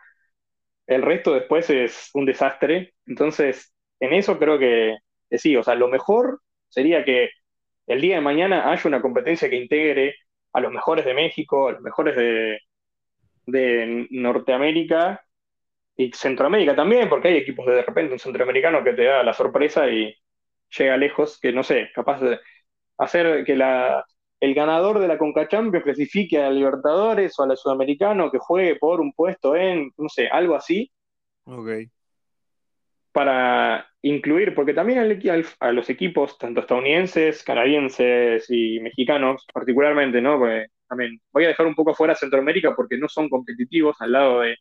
el 0.88 1.02
resto 1.02 1.34
después 1.34 1.70
es 1.70 2.10
un 2.14 2.26
desastre. 2.26 2.94
Entonces, 3.06 3.74
en 4.00 4.14
eso 4.14 4.38
creo 4.40 4.58
que, 4.58 4.98
que 5.30 5.38
sí, 5.38 5.56
o 5.56 5.64
sea, 5.64 5.76
lo 5.76 5.88
mejor 5.88 6.42
sería 6.70 7.04
que 7.04 7.30
el 7.88 8.00
día 8.00 8.16
de 8.16 8.22
mañana 8.22 8.72
haya 8.72 8.88
una 8.88 9.02
competencia 9.02 9.50
que 9.50 9.58
integre 9.58 10.16
a 10.54 10.60
los 10.62 10.72
mejores 10.72 11.06
de 11.06 11.14
México, 11.14 11.68
a 11.70 11.72
los 11.74 11.82
mejores 11.82 12.16
de, 12.16 12.60
de 13.46 14.08
Norteamérica 14.12 15.26
y 15.96 16.12
Centroamérica 16.14 16.76
también, 16.76 17.10
porque 17.10 17.30
hay 17.30 17.38
equipos 17.38 17.66
de, 17.68 17.74
de 17.76 17.84
repente 17.84 18.14
un 18.14 18.20
centroamericano 18.20 18.84
que 18.84 18.94
te 18.94 19.06
da 19.06 19.24
la 19.24 19.34
sorpresa 19.34 19.88
y 19.90 20.16
llega 20.78 20.98
lejos, 20.98 21.40
que 21.40 21.52
no 21.54 21.64
sé, 21.64 21.90
capaz 21.96 22.22
de 22.22 22.40
hacer 22.98 23.46
que 23.46 23.56
la, 23.56 24.06
el 24.40 24.54
ganador 24.56 25.00
de 25.00 25.08
la 25.08 25.18
Conca 25.18 25.48
Champions 25.48 25.84
clasifique 25.86 26.42
a 26.42 26.50
Libertadores 26.52 27.38
o 27.40 27.44
a 27.44 27.48
la 27.48 27.56
Sudamericano 27.58 28.32
que 28.32 28.40
juegue 28.40 28.78
por 28.78 29.02
un 29.02 29.14
puesto 29.14 29.56
en, 29.56 29.92
no 29.98 30.10
sé, 30.10 30.28
algo 30.30 30.56
así. 30.56 30.92
Ok 31.46 31.92
para 33.12 33.88
incluir, 34.02 34.56
porque 34.56 34.74
también 34.74 35.00
a 35.60 35.72
los 35.72 35.90
equipos, 35.90 36.38
tanto 36.38 36.62
estadounidenses, 36.62 37.44
canadienses 37.44 38.50
y 38.50 38.80
mexicanos, 38.80 39.46
particularmente, 39.54 40.22
¿no? 40.22 40.40
también 40.88 41.22
voy 41.32 41.46
a 41.46 41.50
dejar 41.50 41.68
un 41.68 41.76
poco 41.76 41.94
fuera 41.94 42.16
Centroamérica 42.16 42.76
porque 42.76 42.98
no 42.98 43.08
son 43.08 43.30
competitivos 43.30 43.96
al 44.00 44.12
lado 44.12 44.42
de 44.42 44.58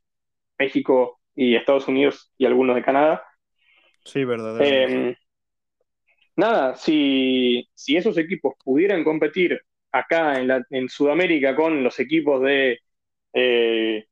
México 0.59 1.21
y 1.35 1.57
Estados 1.57 1.89
Unidos 1.89 2.33
y 2.39 2.47
algunos 2.47 2.77
de 2.77 2.83
Canadá. 2.83 3.25
Sí, 4.05 4.25
verdad. 4.25 4.61
Em, 4.61 5.15
nada, 6.37 6.77
si, 6.77 7.69
si, 7.75 7.97
esos 7.97 8.17
equipos 8.19 8.55
pudieran 8.63 9.05
competir 9.05 9.61
acá 9.93 10.39
en, 10.39 10.49
la, 10.49 10.63
en 10.71 10.89
Sudamérica 10.89 11.57
con 11.57 11.83
los 11.83 11.99
equipos 11.99 12.43
de 12.43 12.79
eh, 13.33 14.07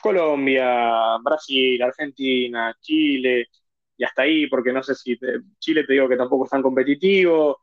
Colombia, 0.00 1.16
Brasil, 1.22 1.82
Argentina, 1.82 2.76
Chile, 2.80 3.48
y 3.96 4.04
hasta 4.04 4.22
ahí, 4.22 4.46
porque 4.46 4.72
no 4.72 4.82
sé 4.82 4.94
si 4.94 5.18
Chile 5.58 5.84
te 5.84 5.92
digo 5.92 6.08
que 6.08 6.16
tampoco 6.16 6.44
es 6.44 6.50
tan 6.50 6.62
competitivo. 6.62 7.60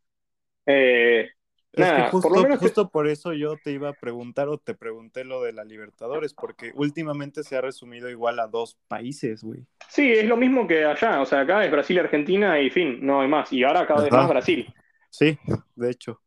Eh, 0.65 1.29
nada, 1.77 2.09
justo, 2.09 2.27
por 2.27 2.37
lo 2.37 2.43
menos 2.43 2.59
justo 2.59 2.89
por 2.89 3.07
eso 3.07 3.33
yo 3.33 3.55
te 3.63 3.71
iba 3.71 3.89
a 3.89 3.93
preguntar 3.93 4.49
o 4.49 4.57
te 4.57 4.75
pregunté 4.75 5.23
lo 5.23 5.41
de 5.41 5.53
la 5.53 5.63
Libertadores, 5.63 6.33
porque 6.33 6.71
últimamente 6.75 7.43
se 7.43 7.55
ha 7.55 7.61
resumido 7.61 8.09
igual 8.09 8.39
a 8.39 8.47
dos 8.47 8.77
países, 8.87 9.43
güey. 9.43 9.65
Sí, 9.87 10.11
es 10.11 10.25
lo 10.25 10.35
mismo 10.35 10.67
que 10.67 10.83
allá, 10.83 11.21
o 11.21 11.25
sea, 11.25 11.41
acá 11.41 11.63
es 11.63 11.71
Brasil, 11.71 11.99
Argentina 11.99 12.59
y 12.59 12.69
fin, 12.69 12.99
no 13.01 13.21
hay 13.21 13.29
más. 13.29 13.53
Y 13.53 13.63
ahora 13.63 13.87
cada 13.87 14.03
vez 14.03 14.11
más 14.11 14.27
Brasil. 14.27 14.73
Sí, 15.09 15.37
de 15.75 15.91
hecho. 15.91 16.21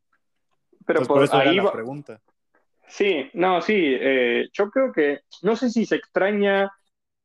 Pero 0.87 1.03
por, 1.03 1.23
eso 1.23 1.37
ahí 1.37 1.57
la 1.57 1.71
pregunta. 1.71 2.23
Sí, 2.89 3.31
no, 3.35 3.61
sí, 3.61 3.75
eh, 3.77 4.49
yo 4.53 4.71
creo 4.71 4.93
que, 4.93 5.21
no 5.43 5.57
sé 5.57 5.71
si 5.71 5.85
se 5.85 5.97
extraña, 5.97 6.71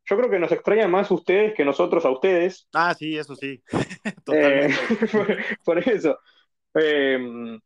yo 0.05 0.18
creo 0.18 0.30
que 0.30 0.39
nos 0.39 0.51
extraña 0.51 0.88
más 0.88 1.09
ustedes 1.11 1.53
que 1.53 1.66
nosotros 1.66 2.05
a 2.05 2.11
ustedes. 2.11 2.68
Ah, 2.74 2.93
sí, 2.93 3.18
eso 3.18 3.36
sí, 3.36 3.61
eh, 4.34 4.70
por, 5.64 5.80
eso. 5.80 6.20
Em, 6.74 7.59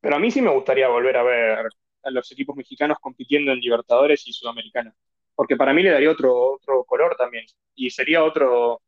pero 0.00 0.16
a 0.16 0.18
mí 0.18 0.30
sí 0.30 0.42
me 0.42 0.50
gustaría 0.50 0.88
volver 0.88 1.16
a 1.16 1.22
ver 1.22 1.68
a 2.02 2.10
los 2.10 2.30
equipos 2.32 2.56
mexicanos 2.56 2.98
compitiendo 3.00 3.52
en 3.52 3.60
Libertadores 3.60 4.26
y 4.26 4.32
Sudamericana, 4.32 4.94
porque 5.34 5.56
para 5.56 5.72
mí 5.72 5.82
le 5.82 5.90
daría 5.90 6.10
otro, 6.10 6.54
otro 6.54 6.84
color 6.84 7.16
también, 7.16 7.44
y 7.74 7.90
sería 7.90 8.24
otro, 8.24 8.82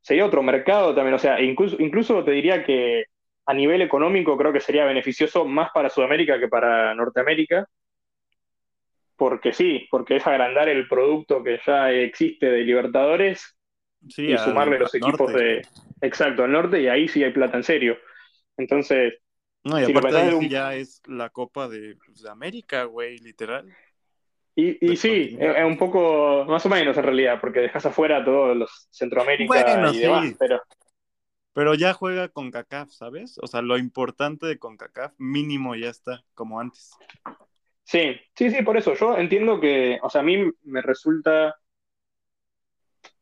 sería 0.00 0.26
otro 0.26 0.42
mercado 0.42 0.94
también, 0.94 1.14
o 1.14 1.18
sea, 1.18 1.40
incluso, 1.40 1.76
incluso 1.78 2.24
te 2.24 2.32
diría 2.32 2.64
que 2.64 3.04
a 3.46 3.54
nivel 3.54 3.82
económico 3.82 4.36
creo 4.36 4.52
que 4.52 4.60
sería 4.60 4.84
beneficioso 4.84 5.44
más 5.44 5.70
para 5.72 5.90
Sudamérica 5.90 6.38
que 6.38 6.48
para 6.48 6.94
Norteamérica, 6.94 7.66
porque 9.22 9.52
sí, 9.52 9.86
porque 9.88 10.16
es 10.16 10.26
agrandar 10.26 10.68
el 10.68 10.88
producto 10.88 11.44
que 11.44 11.60
ya 11.64 11.92
existe 11.92 12.46
de 12.46 12.64
Libertadores 12.64 13.56
y 14.00 14.36
sumarle 14.36 14.80
los 14.80 14.92
equipos 14.96 15.32
de. 15.32 15.62
Exacto, 16.00 16.42
al 16.42 16.50
norte, 16.50 16.82
y 16.82 16.88
ahí 16.88 17.06
sí 17.06 17.22
hay 17.22 17.30
plata 17.30 17.56
en 17.56 17.62
serio. 17.62 17.96
Entonces. 18.56 19.14
No, 19.62 19.80
y 19.80 19.84
aparte 19.84 20.16
ahí 20.16 20.48
ya 20.48 20.74
es 20.74 21.00
la 21.06 21.30
Copa 21.30 21.68
de, 21.68 21.96
pues, 22.04 22.26
América, 22.26 22.82
güey, 22.82 23.18
literal. 23.18 23.72
Y, 24.56 24.92
y 24.92 24.96
sí, 24.96 25.36
es 25.38 25.64
un 25.64 25.78
poco, 25.78 26.44
más 26.48 26.66
o 26.66 26.68
menos 26.68 26.96
en 26.96 27.04
realidad, 27.04 27.40
porque 27.40 27.60
dejas 27.60 27.86
afuera 27.86 28.16
a 28.16 28.24
todos 28.24 28.56
los 28.56 28.88
Centroamérica 28.90 29.92
y 29.92 29.98
demás, 30.00 30.34
pero. 30.36 30.60
Pero 31.52 31.74
ya 31.74 31.92
juega 31.92 32.28
con 32.28 32.50
CACAF, 32.50 32.90
¿sabes? 32.90 33.38
O 33.40 33.46
sea, 33.46 33.62
lo 33.62 33.78
importante 33.78 34.46
de 34.46 34.58
CONCACAF 34.58 35.12
mínimo 35.18 35.76
ya 35.76 35.90
está, 35.90 36.24
como 36.34 36.58
antes. 36.58 36.90
Sí, 37.84 38.16
sí, 38.36 38.50
sí, 38.50 38.62
por 38.62 38.76
eso. 38.76 38.94
Yo 38.94 39.16
entiendo 39.18 39.60
que, 39.60 39.98
o 40.02 40.10
sea, 40.10 40.20
a 40.22 40.24
mí 40.24 40.38
me 40.64 40.82
resulta 40.82 41.54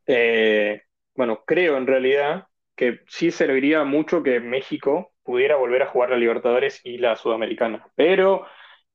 Eh, 0.07 0.83
bueno, 1.15 1.45
creo 1.47 1.77
en 1.77 1.87
realidad 1.87 2.47
que 2.77 3.01
sí 3.09 3.31
serviría 3.31 3.85
mucho 3.85 4.23
que 4.23 4.41
México 4.41 5.13
pudiera 5.23 5.57
volver 5.57 5.83
a 5.83 5.87
jugar 5.87 6.11
la 6.11 6.17
Libertadores 6.17 6.81
y 6.85 6.99
la 6.99 7.17
Sudamericana, 7.17 7.87
pero 7.95 8.47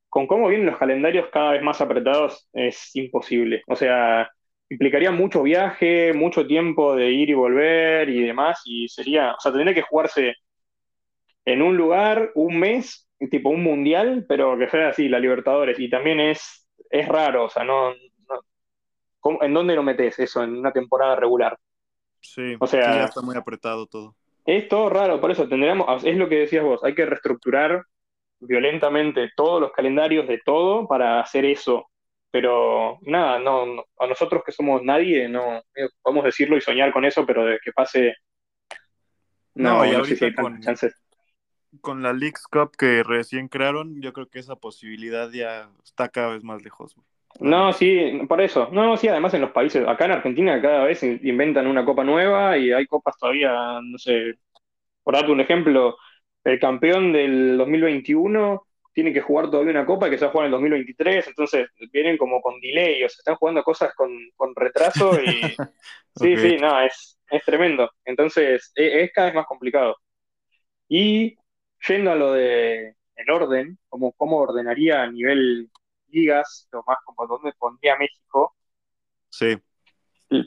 con 0.08 0.26
cómo 0.26 0.48
vienen 0.48 0.66
los 0.68 0.78
calendarios 0.78 1.28
cada 1.32 1.52
vez 1.52 1.62
más 1.62 1.80
apretados 1.80 2.48
es 2.52 2.94
imposible. 2.96 3.62
O 3.68 3.76
sea, 3.76 4.30
implicaría 4.70 5.10
mucho 5.12 5.42
viaje, 5.42 6.12
mucho 6.14 6.46
tiempo 6.46 6.96
de 6.96 7.10
ir 7.10 7.30
y 7.30 7.34
volver 7.34 8.08
y 8.08 8.22
demás, 8.24 8.62
y 8.66 8.88
sería, 8.88 9.34
o 9.34 9.40
sea, 9.40 9.52
tendría 9.52 9.74
que 9.74 9.82
jugarse 9.82 10.34
en 11.44 11.62
un 11.62 11.76
lugar 11.76 12.30
un 12.34 12.58
mes, 12.58 13.05
tipo 13.30 13.50
un 13.50 13.62
mundial, 13.62 14.24
pero 14.28 14.58
que 14.58 14.68
sea 14.68 14.88
así, 14.90 15.08
la 15.08 15.18
Libertadores, 15.20 15.78
y 15.78 15.90
también 15.90 16.20
es, 16.20 16.68
es 16.90 17.08
raro, 17.08 17.44
o 17.46 17.50
sea, 17.50 17.64
no, 17.64 17.90
no- 17.92 18.40
¿cómo- 19.20 19.42
¿en 19.44 19.54
dónde 19.54 19.74
lo 19.76 19.82
metes 19.82 20.18
eso 20.20 20.42
en 20.44 20.56
una 20.58 20.72
temporada 20.72 21.16
regular? 21.16 21.58
Sí, 22.20 22.60
O 22.60 22.66
sí, 22.78 22.92
ya 22.92 23.04
sea, 23.04 23.04
está 23.04 23.22
muy 23.22 23.36
apretado 23.36 23.86
todo. 23.86 24.14
es 24.44 24.68
todo 24.68 24.88
raro, 24.90 25.20
por 25.20 25.30
eso 25.30 25.48
tendríamos, 25.48 26.04
es 26.04 26.16
lo 26.16 26.28
que 26.28 26.36
decías 26.40 26.64
vos, 26.64 26.82
hay 26.84 26.94
que 26.94 27.06
reestructurar 27.06 27.84
violentamente 28.40 29.30
todos 29.36 29.60
los 29.60 29.72
calendarios 29.72 30.28
de 30.28 30.40
todo 30.44 30.86
para 30.88 31.20
hacer 31.20 31.44
eso. 31.46 31.88
Pero 32.30 32.98
nada, 33.02 33.38
no, 33.40 33.66
no- 33.66 33.84
a 33.98 34.06
nosotros 34.06 34.42
que 34.46 34.52
somos 34.52 34.82
nadie, 34.82 35.28
no 35.28 35.62
podemos 36.02 36.24
decirlo 36.24 36.56
y 36.56 36.60
soñar 36.60 36.92
con 36.92 37.04
eso, 37.04 37.26
pero 37.26 37.44
de 37.46 37.58
que 37.64 37.72
pase, 37.72 38.14
No, 39.54 39.78
no, 39.78 39.84
y 39.84 39.92
no 39.92 40.04
sé 40.04 40.16
si 40.16 40.24
hay 40.26 40.34
con, 40.34 40.60
chances. 40.60 40.94
Con 41.80 42.02
la 42.02 42.12
Leagues 42.12 42.46
Cup 42.48 42.72
que 42.76 43.02
recién 43.02 43.48
crearon, 43.48 44.00
yo 44.02 44.12
creo 44.12 44.28
que 44.28 44.38
esa 44.40 44.56
posibilidad 44.56 45.30
ya 45.30 45.70
está 45.84 46.08
cada 46.08 46.28
vez 46.34 46.44
más 46.44 46.62
lejos, 46.62 46.96
No, 47.40 47.72
sí, 47.72 48.20
por 48.28 48.40
eso. 48.40 48.68
No, 48.72 48.96
sí, 48.96 49.08
además 49.08 49.34
en 49.34 49.42
los 49.42 49.50
países, 49.50 49.86
acá 49.86 50.06
en 50.06 50.12
Argentina 50.12 50.60
cada 50.62 50.84
vez 50.84 51.02
in- 51.02 51.20
inventan 51.22 51.66
una 51.66 51.84
copa 51.84 52.02
nueva 52.02 52.56
y 52.56 52.72
hay 52.72 52.86
copas 52.86 53.16
todavía, 53.18 53.52
no 53.82 53.98
sé, 53.98 54.34
por 55.04 55.14
darte 55.14 55.32
un 55.32 55.40
ejemplo, 55.40 55.96
el 56.44 56.60
campeón 56.60 57.12
del 57.12 57.58
2021 57.58 58.66
tiene 58.94 59.12
que 59.12 59.20
jugar 59.22 59.50
todavía 59.50 59.72
una 59.72 59.86
copa 59.86 60.10
que 60.10 60.18
se 60.18 60.24
va 60.26 60.30
a 60.30 60.32
jugar 60.32 60.46
en 60.46 60.48
el 60.48 60.52
2023, 60.52 61.28
entonces 61.28 61.68
vienen 61.92 62.18
como 62.18 62.40
con 62.42 62.60
delay, 62.60 63.04
o 63.04 63.08
sea, 63.10 63.18
están 63.18 63.36
jugando 63.36 63.62
cosas 63.64 63.94
con, 63.96 64.10
con 64.36 64.54
retraso 64.56 65.20
y 65.22 65.60
sí, 66.12 66.36
sí, 66.38 66.58
no, 66.58 66.80
es, 66.82 67.18
es 67.30 67.44
tremendo. 67.44 67.90
Entonces, 68.04 68.72
e- 68.76 69.04
es, 69.04 69.12
cada 69.14 69.28
vez 69.28 69.36
más 69.36 69.46
complicado. 69.46 69.96
Y 70.88 71.36
yendo 71.86 72.12
a 72.12 72.16
lo 72.16 72.32
de 72.32 72.94
el 73.16 73.30
orden, 73.30 73.78
como 73.88 74.12
cómo 74.12 74.38
ordenaría 74.38 75.02
a 75.02 75.10
nivel 75.10 75.70
ligas, 76.08 76.68
lo 76.72 76.84
más 76.86 76.98
como 77.04 77.26
dónde 77.26 77.52
pondría 77.58 77.96
México, 77.96 78.54
sí, 79.30 79.56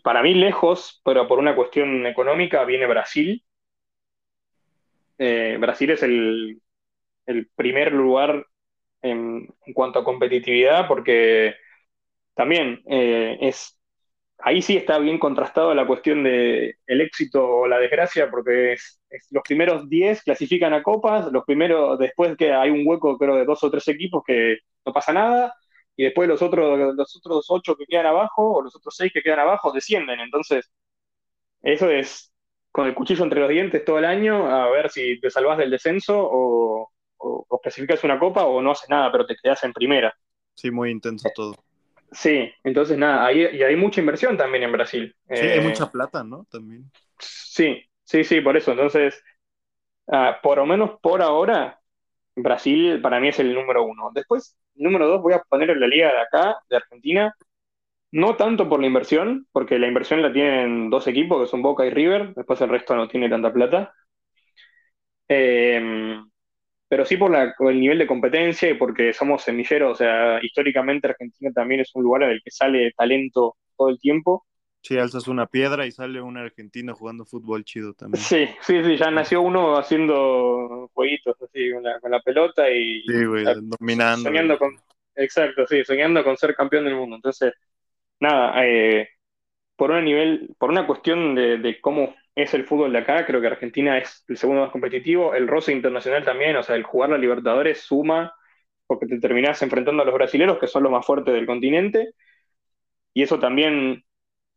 para 0.04 0.22
mí 0.22 0.34
lejos, 0.34 1.02
pero 1.04 1.28
por 1.28 1.40
una 1.40 1.56
cuestión 1.56 2.06
económica, 2.06 2.64
viene 2.66 2.86
Brasil. 2.88 3.44
Eh, 5.18 5.58
Brasil 5.60 5.92
es 5.92 6.04
el, 6.04 6.62
el 7.26 7.50
primer 7.56 7.94
lugar 7.94 8.46
en, 9.02 9.48
en 9.66 9.74
cuanto 9.74 10.00
a 10.00 10.04
competitividad, 10.04 10.88
porque 10.88 11.56
también 12.34 12.82
eh, 12.90 13.38
es 13.42 13.79
ahí 14.40 14.62
sí 14.62 14.78
está 14.78 14.98
bien 15.00 15.20
contrastado 15.20 15.74
la 15.74 15.88
cuestión 15.88 16.24
de 16.24 16.78
el 16.88 17.02
éxito 17.02 17.46
o 17.48 17.68
la 17.68 17.80
desgracia, 17.80 18.30
porque 18.30 18.74
es, 18.74 19.00
los 19.32 19.44
primeros 19.44 19.90
10 19.90 20.24
clasifican 20.24 20.74
a 20.74 20.84
copas, 20.84 21.32
los 21.32 21.44
primeros, 21.46 22.00
después 22.00 22.36
que 22.38 22.54
hay 22.54 22.70
un 22.70 22.88
hueco, 22.88 23.18
creo, 23.18 23.36
de 23.36 23.46
dos 23.46 23.64
o 23.64 23.72
tres 23.72 23.88
equipos 23.88 24.24
que 24.26 24.60
no 24.86 24.94
pasa 24.94 25.14
nada, 25.14 25.56
y 25.96 26.04
después 26.06 26.30
los 26.30 26.42
otros, 26.42 26.96
los 26.96 27.16
otros 27.18 27.46
8 27.50 27.76
que 27.76 27.86
quedan 27.86 28.06
abajo, 28.08 28.58
o 28.58 28.62
los 28.62 28.76
otros 28.76 28.96
6 28.98 29.12
que 29.14 29.22
quedan 29.22 29.40
abajo, 29.40 29.72
descienden. 29.72 30.20
Entonces, 30.22 30.72
eso 31.62 31.90
es 31.90 32.34
con 32.72 32.88
el 32.88 32.94
cuchillo 32.96 33.24
entre 33.24 33.42
los 33.42 33.50
dientes 33.50 33.84
todo 33.86 34.00
el 34.00 34.06
año, 34.06 34.48
a 34.48 34.70
ver 34.70 34.90
si 34.90 35.20
te 35.20 35.30
salvás 35.30 35.58
del 35.58 35.72
descenso 35.72 36.18
o, 36.20 36.92
o, 37.18 37.46
o 37.48 37.60
clasificas 37.62 38.04
una 38.04 38.20
copa 38.20 38.46
o 38.46 38.62
no 38.62 38.72
haces 38.72 38.90
nada, 38.90 39.12
pero 39.12 39.26
te 39.26 39.36
quedas 39.36 39.64
en 39.64 39.74
primera. 39.74 40.16
sí, 40.56 40.72
muy 40.72 40.92
intenso 40.92 41.32
todo. 41.32 41.56
Sí, 42.12 42.52
entonces 42.64 42.98
nada, 42.98 43.26
ahí, 43.26 43.46
y 43.54 43.62
hay 43.64 43.76
mucha 43.76 44.00
inversión 44.02 44.36
también 44.38 44.64
en 44.64 44.72
Brasil. 44.72 45.16
Sí, 45.34 45.48
hay 45.50 45.60
Eh, 45.60 45.62
mucha 45.62 45.92
plata, 45.92 46.24
¿no? 46.24 46.46
También. 46.52 46.92
Sí, 47.20 47.84
sí, 48.04 48.24
sí, 48.24 48.42
por 48.42 48.58
eso. 48.58 48.72
Entonces, 48.72 49.22
ah, 50.08 50.40
por 50.44 50.58
lo 50.60 50.68
menos 50.68 51.00
por 51.02 51.22
ahora, 51.22 51.82
Brasil 52.36 53.02
para 53.02 53.20
mí 53.20 53.30
es 53.30 53.40
el 53.40 53.54
número 53.56 53.86
uno. 53.86 54.12
Después, 54.14 54.58
número 54.76 55.08
dos, 55.08 55.22
voy 55.22 55.34
a 55.34 55.42
poner 55.44 55.72
en 55.72 55.80
la 55.82 55.88
liga 55.88 56.12
de 56.14 56.22
acá, 56.22 56.58
de 56.70 56.78
Argentina, 56.78 57.36
no 58.12 58.38
tanto 58.38 58.70
por 58.70 58.82
la 58.82 58.88
inversión, 58.88 59.48
porque 59.54 59.80
la 59.80 59.88
inversión 59.88 60.22
la 60.22 60.34
tienen 60.34 60.90
dos 60.90 61.08
equipos, 61.08 61.42
que 61.44 61.48
son 61.52 61.62
Boca 61.64 61.86
y 61.86 61.92
River, 61.92 62.34
después 62.36 62.62
el 62.62 62.70
resto 62.70 62.96
no 62.96 63.08
tiene 63.10 63.30
tanta 63.30 63.54
plata. 63.54 63.94
Eh, 65.28 65.80
pero 66.90 67.06
sí 67.06 67.18
por 67.18 67.32
la- 67.32 67.56
por 67.58 67.72
el 67.72 67.80
nivel 67.82 68.00
de 68.00 68.08
competencia 68.08 68.70
y 68.72 68.76
porque 68.76 69.14
somos 69.14 69.44
semilleros, 69.44 69.94
o 69.94 69.96
sea, 69.96 70.40
históricamente 70.44 71.08
Argentina 71.10 71.52
también 71.54 71.82
es 71.82 71.92
un 71.96 72.04
lugar 72.04 72.24
en 72.24 72.32
el 72.32 72.42
que 72.44 72.52
sale 72.52 72.94
talento 72.98 73.58
todo 73.78 73.90
el 73.90 74.00
tiempo. 74.00 74.46
Sí, 74.82 74.98
alzas 74.98 75.30
una 75.30 75.48
piedra 75.48 75.86
y 75.86 75.92
sale 75.94 76.22
un 76.22 76.36
argentino 76.36 76.94
jugando 76.94 77.26
fútbol 77.26 77.64
chido 77.64 77.94
también. 77.94 78.28
Sí, 78.28 78.48
sí, 78.62 78.84
sí, 78.84 78.98
ya 78.98 79.12
nació 79.12 79.42
uno 79.42 79.78
haciendo 79.78 80.90
jueguitos 80.94 81.36
así 81.44 81.72
con 81.72 81.84
la, 81.84 82.00
con 82.00 82.10
la 82.12 82.22
pelota 82.22 82.70
y 82.72 83.04
Sí, 83.06 83.26
güey, 83.26 83.46
dominando. 83.56 84.32
soñando 84.32 84.58
güey. 84.58 84.60
con, 84.60 84.72
exacto, 85.16 85.68
sí, 85.68 85.84
soñando 85.86 86.24
con 86.24 86.38
ser 86.38 86.56
campeón 86.56 86.86
del 86.86 86.96
mundo. 86.96 87.18
Entonces, 87.18 87.54
nada, 88.20 88.66
eh, 88.66 89.10
por 89.78 89.92
un 89.92 90.06
nivel, 90.06 90.56
por 90.60 90.72
una 90.72 90.88
cuestión 90.88 91.36
de, 91.36 91.58
de 91.60 91.82
cómo 91.82 92.16
es 92.42 92.54
el 92.54 92.66
fútbol 92.66 92.92
de 92.94 93.00
acá, 93.00 93.26
creo 93.26 93.42
que 93.42 93.48
Argentina 93.48 93.98
es 93.98 94.24
el 94.28 94.38
segundo 94.38 94.62
más 94.62 94.72
competitivo, 94.72 95.34
el 95.36 95.48
roce 95.48 95.72
internacional 95.72 96.24
también, 96.26 96.56
o 96.58 96.64
sea, 96.64 96.76
el 96.76 96.84
jugar 96.84 97.10
la 97.12 97.18
Libertadores 97.18 97.82
suma, 97.82 98.34
porque 98.88 99.08
te 99.08 99.20
terminás 99.20 99.62
enfrentando 99.62 100.04
a 100.04 100.06
los 100.06 100.14
brasileros, 100.14 100.60
que 100.60 100.68
son 100.68 100.84
los 100.84 100.92
más 100.92 101.06
fuertes 101.06 101.34
del 101.34 101.46
continente, 101.46 102.14
y 103.14 103.24
eso 103.24 103.40
también 103.40 104.04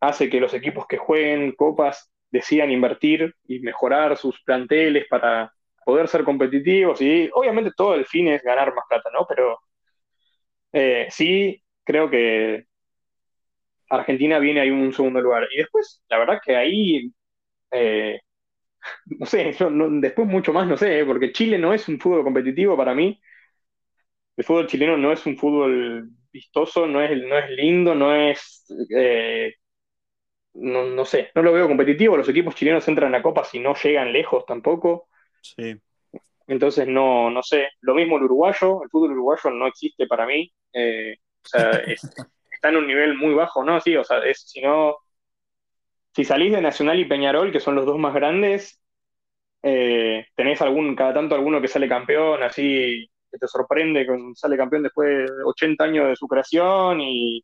hace 0.01 0.31
que 0.31 0.41
los 0.41 0.55
equipos 0.55 0.87
que 0.87 0.99
jueguen 0.99 1.53
copas 1.53 2.11
decidan 2.31 2.71
invertir 2.71 3.35
y 3.47 3.61
mejorar 3.61 4.17
sus 4.17 4.43
planteles 4.43 5.07
para 5.09 5.53
poder 5.85 6.09
ser 6.09 6.25
competitivos, 6.25 7.01
y 7.03 7.31
obviamente 7.35 7.73
todo 7.77 7.95
el 7.95 8.07
fin 8.07 8.29
es 8.29 8.43
ganar 8.43 8.75
más 8.75 8.85
plata, 8.89 9.11
¿no? 9.13 9.27
Pero 9.29 9.59
eh, 10.73 11.09
sí 11.11 11.63
creo 11.85 12.11
que 12.11 12.67
Argentina 13.91 14.39
viene 14.39 14.61
ahí 14.61 14.71
un 14.71 14.93
segundo 14.93 15.21
lugar. 15.21 15.47
Y 15.53 15.59
después, 15.59 16.03
la 16.09 16.19
verdad 16.19 16.41
que 16.45 16.57
ahí, 16.57 17.13
eh, 17.73 18.21
no 19.07 19.27
sé, 19.27 19.53
yo 19.53 19.71
no- 19.71 19.89
después 20.01 20.29
mucho 20.29 20.53
más 20.53 20.67
no 20.69 20.77
sé, 20.77 21.01
eh, 21.01 21.05
porque 21.07 21.33
Chile 21.33 21.59
no 21.59 21.75
es 21.75 21.89
un 21.89 21.99
fútbol 22.01 22.25
competitivo 22.25 22.77
para 22.77 22.95
mí. 22.95 23.21
El 24.37 24.45
fútbol 24.45 24.67
chileno 24.67 24.97
no 24.97 25.13
es 25.13 25.25
un 25.27 25.37
fútbol 25.37 26.11
vistoso, 26.33 26.87
no 26.87 27.03
es, 27.03 27.11
no 27.23 27.39
es 27.39 27.51
lindo, 27.51 27.95
no 27.95 28.15
es, 28.15 28.65
eh, 28.97 29.55
no, 30.55 30.85
no 30.85 31.05
sé, 31.05 31.31
no 31.35 31.43
lo 31.43 31.53
veo 31.53 31.69
competitivo. 31.69 32.17
Los 32.17 32.29
equipos 32.29 32.55
chilenos 32.55 32.87
entran 32.89 33.15
a 33.15 33.23
copas 33.23 33.55
y 33.55 33.59
no 33.61 33.75
llegan 33.75 34.13
lejos 34.13 34.45
tampoco. 34.47 35.09
Sí, 35.41 35.81
Entonces, 36.47 36.87
no, 36.89 37.31
no 37.31 37.43
sé. 37.43 37.69
Lo 37.81 37.95
mismo 37.95 38.17
el 38.17 38.25
uruguayo, 38.25 38.83
el 38.83 38.91
fútbol 38.91 39.13
uruguayo 39.13 39.51
no 39.51 39.67
existe 39.67 40.07
para 40.07 40.27
mí. 40.27 40.53
Eh, 40.73 41.15
o 41.45 41.49
sea, 41.49 41.77
es- 41.79 42.11
está 42.51 42.69
en 42.71 42.77
un 42.77 42.87
nivel 42.87 43.17
muy 43.17 43.35
bajo, 43.35 43.65
¿no? 43.65 43.81
Sí, 43.81 43.97
o 43.97 44.05
sea, 44.05 44.19
es, 44.27 44.43
si 44.49 44.61
no, 44.61 44.97
si 46.15 46.25
salís 46.25 46.53
de 46.53 46.61
Nacional 46.61 47.01
y 47.01 47.07
Peñarol, 47.07 47.53
que 47.53 47.61
son 47.61 47.75
los 47.75 47.87
dos 47.87 47.99
más 47.99 48.15
grandes, 48.15 48.81
eh, 49.63 50.27
tenés 50.35 50.61
algún, 50.63 50.95
cada 50.97 51.15
tanto 51.15 51.35
alguno 51.35 51.61
que 51.61 51.69
sale 51.69 51.89
campeón, 51.89 52.43
así 52.43 53.09
que 53.31 53.39
te 53.39 53.49
sorprende, 53.49 54.07
que 54.07 54.17
sale 54.35 54.57
campeón 54.57 54.83
después 54.83 55.09
de 55.31 55.45
80 55.45 55.85
años 55.85 56.09
de 56.09 56.17
su 56.17 56.29
creación 56.29 57.01
y 57.01 57.43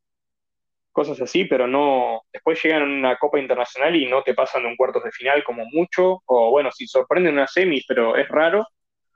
cosas 0.92 1.20
así, 1.20 1.44
pero 1.44 1.66
no, 1.66 2.22
después 2.32 2.62
llegan 2.62 2.82
a 2.82 2.84
una 2.84 3.16
Copa 3.18 3.38
Internacional 3.38 3.94
y 3.96 4.06
no 4.06 4.22
te 4.22 4.34
pasan 4.34 4.62
de 4.62 4.68
un 4.68 4.76
cuartos 4.76 5.04
de 5.04 5.12
final 5.12 5.44
como 5.44 5.64
mucho, 5.72 6.22
o 6.26 6.50
bueno, 6.50 6.70
si 6.72 6.86
sorprenden 6.86 7.34
una 7.34 7.46
semis, 7.46 7.84
pero 7.86 8.16
es 8.16 8.28
raro. 8.28 8.66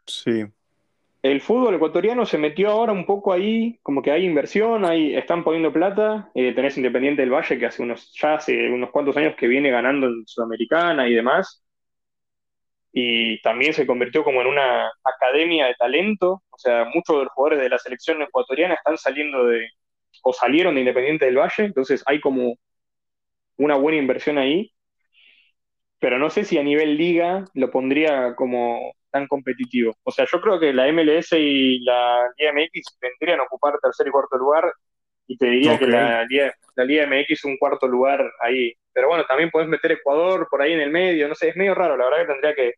sí, 0.06 0.44
El 1.22 1.40
fútbol 1.40 1.74
ecuatoriano 1.74 2.26
se 2.26 2.38
metió 2.38 2.70
ahora 2.70 2.92
un 2.92 3.06
poco 3.06 3.32
ahí, 3.32 3.78
como 3.82 4.02
que 4.02 4.10
hay 4.12 4.24
inversión, 4.24 4.84
ahí 4.84 5.14
están 5.16 5.42
poniendo 5.44 5.72
plata. 5.72 6.30
eh, 6.34 6.52
tenés 6.54 6.76
Independiente 6.76 7.22
del 7.22 7.30
Valle, 7.32 7.58
que 7.58 7.66
hace 7.66 7.82
unos, 7.82 8.12
ya 8.20 8.34
hace 8.34 8.68
unos 8.70 8.90
cuantos 8.90 9.16
años 9.16 9.34
que 9.36 9.46
viene 9.48 9.70
ganando 9.70 10.06
en 10.08 10.24
Sudamericana 10.26 11.08
y 11.08 11.14
demás. 11.14 11.62
Y 12.92 13.40
también 13.42 13.72
se 13.72 13.86
convirtió 13.86 14.22
como 14.24 14.40
en 14.42 14.48
una 14.48 14.90
academia 15.04 15.66
de 15.66 15.74
talento. 15.74 16.42
O 16.50 16.58
sea, 16.58 16.84
muchos 16.94 17.16
de 17.18 17.24
los 17.24 17.32
jugadores 17.32 17.60
de 17.60 17.68
la 17.70 17.78
selección 17.78 18.20
ecuatoriana 18.22 18.74
están 18.74 18.98
saliendo 18.98 19.46
de, 19.46 19.68
o 20.22 20.32
salieron 20.32 20.74
de 20.74 20.80
Independiente 20.82 21.24
del 21.26 21.38
Valle. 21.38 21.64
Entonces 21.64 22.02
hay 22.06 22.20
como 22.20 22.56
una 23.56 23.76
buena 23.76 23.96
inversión 23.98 24.36
ahí. 24.38 24.72
Pero 25.98 26.18
no 26.18 26.30
sé 26.30 26.44
si 26.44 26.58
a 26.58 26.62
nivel 26.62 26.96
liga 26.98 27.44
lo 27.54 27.70
pondría 27.70 28.34
como 28.34 28.92
tan 29.12 29.28
competitivo. 29.28 29.94
O 30.04 30.12
sea, 30.12 30.26
yo 30.32 30.40
creo 30.42 30.60
que 30.60 30.74
la 30.74 30.88
MLS 30.88 31.38
y 31.40 31.80
la 31.84 32.28
Liga 32.38 32.52
MX 32.52 32.98
vendrían 33.00 33.40
a 33.40 33.44
ocupar 33.44 33.78
tercer 33.82 34.08
y 34.08 34.12
cuarto 34.12 34.38
lugar 34.38 34.72
Y 35.26 35.38
te 35.38 35.46
diría 35.46 35.78
que 35.78 35.86
la 35.88 36.24
Liga, 36.26 36.54
la 36.76 36.84
Liga 36.84 37.04
MX 37.04 37.44
un 37.46 37.58
cuarto 37.58 37.88
lugar 37.88 38.30
ahí. 38.40 38.74
Pero 38.92 39.08
bueno, 39.08 39.24
también 39.26 39.50
podés 39.50 39.68
meter 39.68 39.92
Ecuador 39.92 40.48
por 40.50 40.62
ahí 40.62 40.72
en 40.74 40.80
el 40.82 40.90
medio, 40.92 41.28
no 41.28 41.34
sé, 41.36 41.50
es 41.50 41.56
medio 41.56 41.74
raro, 41.74 41.96
la 41.96 42.04
verdad 42.06 42.20
que 42.22 42.26
tendría 42.32 42.54
que, 42.54 42.72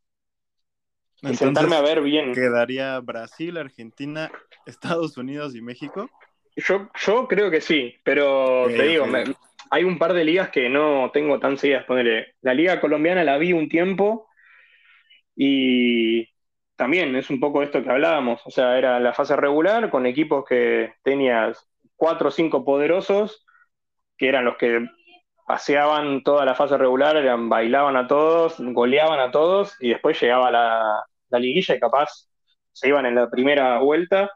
Entonces, 1.23 1.39
sentarme 1.39 1.77
a 1.77 1.81
ver 1.81 2.01
bien. 2.03 2.35
quedaría 2.35 2.99
Brasil, 3.01 3.57
Argentina, 3.57 4.31
Estados 4.67 5.17
Unidos 5.17 5.55
y 5.55 5.63
México. 5.63 6.11
Yo, 6.57 6.89
yo 7.05 7.27
creo 7.29 7.51
que 7.51 7.61
sí, 7.61 7.95
pero 8.05 8.73
te 8.77 8.85
digo, 8.85 9.07
me- 9.07 9.25
hay 9.71 9.85
un 9.85 9.99
par 9.99 10.13
de 10.13 10.25
ligas 10.25 10.51
que 10.51 10.69
no 10.69 11.11
tengo 11.13 11.41
tan 11.41 11.57
seguidas. 11.59 11.85
Ponele, 11.85 12.35
la 12.43 12.55
liga 12.55 12.81
colombiana 12.81 13.25
la 13.25 13.39
vi 13.39 13.53
un 13.53 13.69
tiempo 13.69 14.29
y 15.37 16.27
también 16.77 17.15
es 17.17 17.31
un 17.31 17.41
poco 17.41 17.63
esto 17.63 17.83
que 17.83 17.91
hablábamos. 17.91 18.41
O 18.47 18.51
sea, 18.51 18.79
era 18.79 19.01
la 19.01 19.13
fase 19.13 19.37
regular 19.37 19.91
con 19.91 20.07
equipos 20.07 20.45
que 20.49 20.95
tenías 21.03 21.69
cuatro 21.97 22.29
o 22.29 22.33
cinco 22.33 22.65
poderosos, 22.65 23.45
que 24.17 24.29
eran 24.29 24.45
los 24.45 24.57
que 24.57 24.87
paseaban 25.47 26.23
toda 26.23 26.45
la 26.45 26.55
fase 26.55 26.79
regular, 26.79 27.17
eran, 27.17 27.49
bailaban 27.49 27.97
a 27.97 28.07
todos, 28.07 28.57
goleaban 28.61 29.21
a 29.21 29.31
todos 29.31 29.77
y 29.81 29.91
después 29.91 30.21
llegaba 30.21 30.51
la, 30.51 31.05
la 31.31 31.39
liguilla 31.39 31.75
y 31.77 31.81
capaz 31.81 32.29
se 32.73 32.89
iban 32.89 33.07
en 33.07 33.15
la 33.17 33.31
primera 33.31 33.79
vuelta 33.81 34.31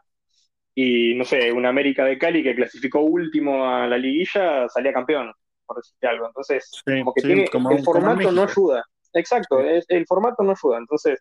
y 0.75 1.15
no 1.15 1.25
sé, 1.25 1.51
un 1.51 1.65
América 1.65 2.05
de 2.05 2.17
Cali 2.17 2.43
que 2.43 2.55
clasificó 2.55 3.01
último 3.01 3.67
a 3.67 3.87
la 3.87 3.97
liguilla 3.97 4.69
salía 4.69 4.93
campeón, 4.93 5.33
por 5.65 5.77
decirte 5.77 6.07
algo. 6.07 6.27
Entonces, 6.27 6.69
Sí, 6.85 6.99
como 6.99 7.13
que 7.13 7.21
sí, 7.21 7.27
tiene, 7.27 7.49
como- 7.49 7.71
el 7.71 7.83
formato 7.83 8.31
no 8.31 8.43
ayuda. 8.43 8.85
Exacto, 9.13 9.59
es- 9.61 9.85
el 9.89 10.05
formato 10.07 10.43
no 10.43 10.51
ayuda. 10.53 10.77
Entonces, 10.79 11.19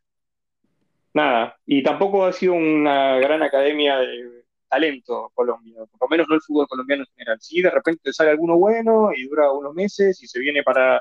nada. 1.14 1.56
Y 1.66 1.82
tampoco 1.82 2.24
ha 2.24 2.32
sido 2.32 2.54
una 2.54 3.16
gran 3.18 3.42
academia 3.42 3.98
de 3.98 4.44
talento 4.68 5.30
Colombia, 5.34 5.76
por 5.98 6.02
lo 6.02 6.08
menos 6.08 6.26
no 6.28 6.34
el 6.34 6.42
fútbol 6.42 6.68
colombiano 6.68 7.02
en 7.02 7.08
general. 7.16 7.38
Sí, 7.40 7.62
de 7.62 7.70
repente 7.70 8.12
sale 8.12 8.30
alguno 8.30 8.56
bueno 8.58 9.10
y 9.14 9.26
dura 9.28 9.50
unos 9.52 9.74
meses 9.74 10.22
y 10.22 10.26
se 10.26 10.38
viene 10.40 10.62
para 10.62 11.00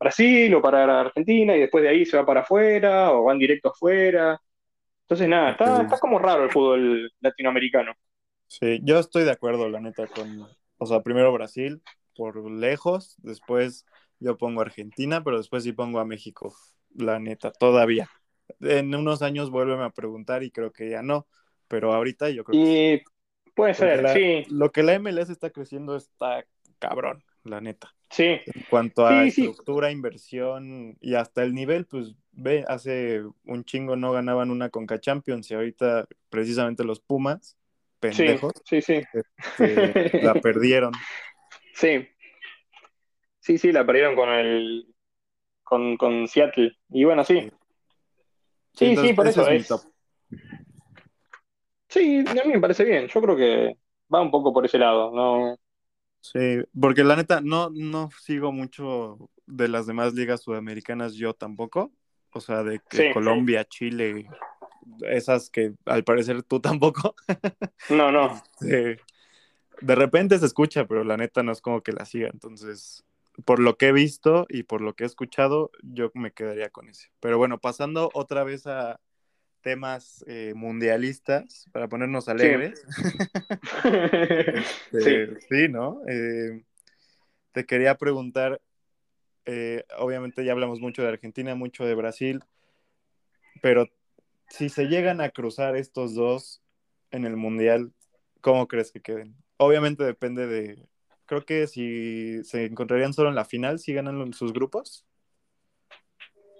Brasil 0.00 0.54
o 0.54 0.62
para 0.62 1.00
Argentina 1.02 1.56
y 1.56 1.60
después 1.60 1.82
de 1.84 1.90
ahí 1.90 2.06
se 2.06 2.16
va 2.16 2.26
para 2.26 2.42
afuera 2.42 3.12
o 3.12 3.24
van 3.24 3.38
directo 3.38 3.70
afuera. 3.70 4.40
Entonces, 5.02 5.28
nada, 5.28 5.50
está 5.52 5.98
como 6.00 6.18
raro 6.18 6.44
el 6.44 6.52
fútbol 6.52 7.12
latinoamericano. 7.20 7.94
Sí, 8.48 8.80
yo 8.84 8.98
estoy 8.98 9.24
de 9.24 9.32
acuerdo, 9.32 9.68
la 9.68 9.80
neta, 9.80 10.06
con, 10.06 10.46
o 10.78 10.86
sea, 10.86 11.02
primero 11.02 11.32
Brasil 11.32 11.82
por 12.16 12.50
lejos, 12.50 13.16
después 13.18 13.84
yo 14.24 14.36
pongo 14.38 14.60
Argentina, 14.62 15.22
pero 15.24 15.38
después 15.38 15.64
sí 15.64 15.72
pongo 15.72 16.00
a 16.00 16.04
México, 16.04 16.54
la 16.94 17.18
neta, 17.18 17.52
todavía. 17.52 18.08
En 18.60 18.94
unos 18.94 19.22
años 19.22 19.50
vuélveme 19.50 19.84
a 19.84 19.90
preguntar 19.90 20.42
y 20.42 20.50
creo 20.50 20.72
que 20.72 20.90
ya 20.90 21.02
no, 21.02 21.26
pero 21.68 21.94
ahorita 21.94 22.30
yo 22.30 22.44
creo 22.44 22.58
que 22.58 22.66
sí. 22.66 22.74
Y 22.78 23.02
puede 23.54 23.74
ser, 23.74 24.02
la- 24.02 24.14
sí, 24.14 24.46
lo 24.48 24.72
que 24.72 24.82
la 24.82 24.94
MLS 24.94 25.32
está 25.32 25.50
creciendo 25.50 25.96
está 25.96 26.46
cabrón, 26.78 27.24
la 27.44 27.60
neta. 27.60 27.94
sí, 28.10 28.40
En 28.46 28.62
cuanto 28.64 29.06
a 29.06 29.24
Sí, 29.26 29.30
sí. 29.30 29.42
estructura, 29.42 29.90
inversión 29.90 30.98
y 31.00 31.14
hasta 31.14 31.42
el 31.42 31.54
nivel, 31.54 31.86
pues 31.86 32.14
ve, 32.32 32.64
hace 32.68 33.22
un 33.44 33.64
chingo 33.64 33.96
no 33.96 34.12
ganaban 34.12 34.50
una 34.50 34.68
Conca 34.70 35.00
Champions 35.00 35.50
y 35.50 35.54
ahorita 35.54 36.06
precisamente 36.28 36.84
los 36.84 37.00
Pumas, 37.00 37.56
sí, 38.10 38.24
pendejos, 38.26 38.52
sí, 38.64 38.82
sí, 38.82 39.00
este, 39.58 39.96
la 40.20 40.34
perdieron. 40.40 40.92
sí. 41.74 42.08
Sí, 43.44 43.58
sí, 43.58 43.72
la 43.72 43.84
perdieron 43.84 44.16
con 44.16 44.30
el 44.30 44.86
con, 45.62 45.98
con 45.98 46.26
Seattle. 46.26 46.78
Y 46.88 47.04
bueno, 47.04 47.24
sí. 47.24 47.52
Sí, 48.72 48.96
sí, 48.96 49.12
por 49.12 49.28
eso 49.28 49.46
es 49.48 49.70
es. 49.70 49.88
Sí, 51.88 52.24
a 52.26 52.44
mí 52.46 52.54
me 52.54 52.60
parece 52.60 52.84
bien. 52.84 53.06
Yo 53.06 53.20
creo 53.20 53.36
que 53.36 53.76
va 54.12 54.22
un 54.22 54.30
poco 54.30 54.50
por 54.50 54.64
ese 54.64 54.78
lado. 54.78 55.12
No, 55.14 55.58
Sí, 56.22 56.62
porque 56.80 57.04
la 57.04 57.16
neta 57.16 57.42
no, 57.42 57.68
no 57.68 58.08
sigo 58.18 58.50
mucho 58.50 59.28
de 59.44 59.68
las 59.68 59.86
demás 59.86 60.14
ligas 60.14 60.42
sudamericanas, 60.42 61.12
yo 61.12 61.34
tampoco. 61.34 61.92
O 62.30 62.40
sea, 62.40 62.62
de 62.62 62.80
que 62.88 62.96
Sí. 62.96 63.12
Colombia, 63.12 63.66
Chile, 63.66 64.26
esas 65.02 65.50
que 65.50 65.74
al 65.84 66.02
parecer 66.02 66.42
tú 66.44 66.60
tampoco. 66.60 67.14
no, 67.90 68.10
no. 68.10 68.42
Este, 68.62 68.96
de 69.82 69.94
repente 69.94 70.38
se 70.38 70.46
escucha, 70.46 70.86
pero 70.86 71.04
la 71.04 71.18
neta 71.18 71.42
no 71.42 71.52
es 71.52 71.60
como 71.60 71.82
que 71.82 71.92
la 71.92 72.06
siga. 72.06 72.30
Entonces, 72.32 73.04
por 73.44 73.58
lo 73.58 73.76
que 73.76 73.88
he 73.88 73.92
visto 73.92 74.46
y 74.48 74.62
por 74.62 74.80
lo 74.80 74.94
que 74.94 75.04
he 75.04 75.06
escuchado, 75.06 75.70
yo 75.82 76.10
me 76.14 76.32
quedaría 76.32 76.70
con 76.70 76.88
ese. 76.88 77.08
Pero 77.20 77.38
bueno, 77.38 77.58
pasando 77.58 78.10
otra 78.14 78.44
vez 78.44 78.66
a 78.66 79.00
temas 79.60 80.24
eh, 80.28 80.52
mundialistas, 80.54 81.68
para 81.72 81.88
ponernos 81.88 82.28
alegres. 82.28 82.84
Sí. 84.92 84.98
Este, 84.98 85.40
sí, 85.48 85.68
¿no? 85.68 86.02
Eh, 86.06 86.62
te 87.52 87.64
quería 87.64 87.96
preguntar, 87.96 88.60
eh, 89.46 89.84
obviamente 89.98 90.44
ya 90.44 90.52
hablamos 90.52 90.80
mucho 90.80 91.02
de 91.02 91.08
Argentina, 91.08 91.54
mucho 91.54 91.84
de 91.84 91.94
Brasil, 91.94 92.40
pero 93.60 93.88
si 94.48 94.68
se 94.68 94.84
llegan 94.84 95.20
a 95.20 95.30
cruzar 95.30 95.76
estos 95.76 96.14
dos 96.14 96.62
en 97.10 97.24
el 97.24 97.36
Mundial, 97.36 97.92
¿cómo 98.40 98.68
crees 98.68 98.92
que 98.92 99.00
queden? 99.00 99.34
Obviamente 99.56 100.04
depende 100.04 100.46
de, 100.46 100.86
creo 101.26 101.44
que 101.44 101.66
si 101.66 102.42
se 102.44 102.66
encontrarían 102.66 103.12
solo 103.12 103.28
en 103.28 103.34
la 103.34 103.44
final, 103.44 103.78
si 103.78 103.92
ganan 103.92 104.32
sus 104.32 104.52
grupos. 104.52 105.06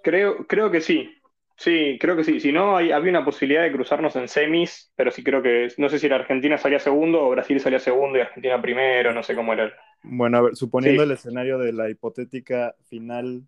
Creo, 0.02 0.46
creo 0.46 0.70
que 0.70 0.80
sí. 0.80 1.10
Sí, 1.56 1.98
creo 2.00 2.16
que 2.16 2.24
sí. 2.24 2.40
Si 2.40 2.52
no, 2.52 2.76
hay, 2.76 2.90
había 2.90 3.10
una 3.10 3.24
posibilidad 3.24 3.62
de 3.62 3.72
cruzarnos 3.72 4.16
en 4.16 4.28
semis, 4.28 4.92
pero 4.96 5.10
sí 5.10 5.22
creo 5.22 5.40
que, 5.40 5.68
no 5.78 5.88
sé 5.88 5.98
si 5.98 6.08
la 6.08 6.16
Argentina 6.16 6.58
salía 6.58 6.80
segundo 6.80 7.22
o 7.22 7.30
Brasil 7.30 7.60
salía 7.60 7.78
segundo 7.78 8.18
y 8.18 8.22
Argentina 8.22 8.60
primero, 8.60 9.12
no 9.12 9.22
sé 9.22 9.34
cómo 9.34 9.52
era. 9.52 9.72
Bueno, 10.02 10.38
a 10.38 10.42
ver, 10.42 10.56
suponiendo 10.56 11.02
Sí. 11.02 11.08
el 11.08 11.14
escenario 11.14 11.58
de 11.58 11.72
la 11.72 11.88
hipotética 11.88 12.74
final 12.88 13.42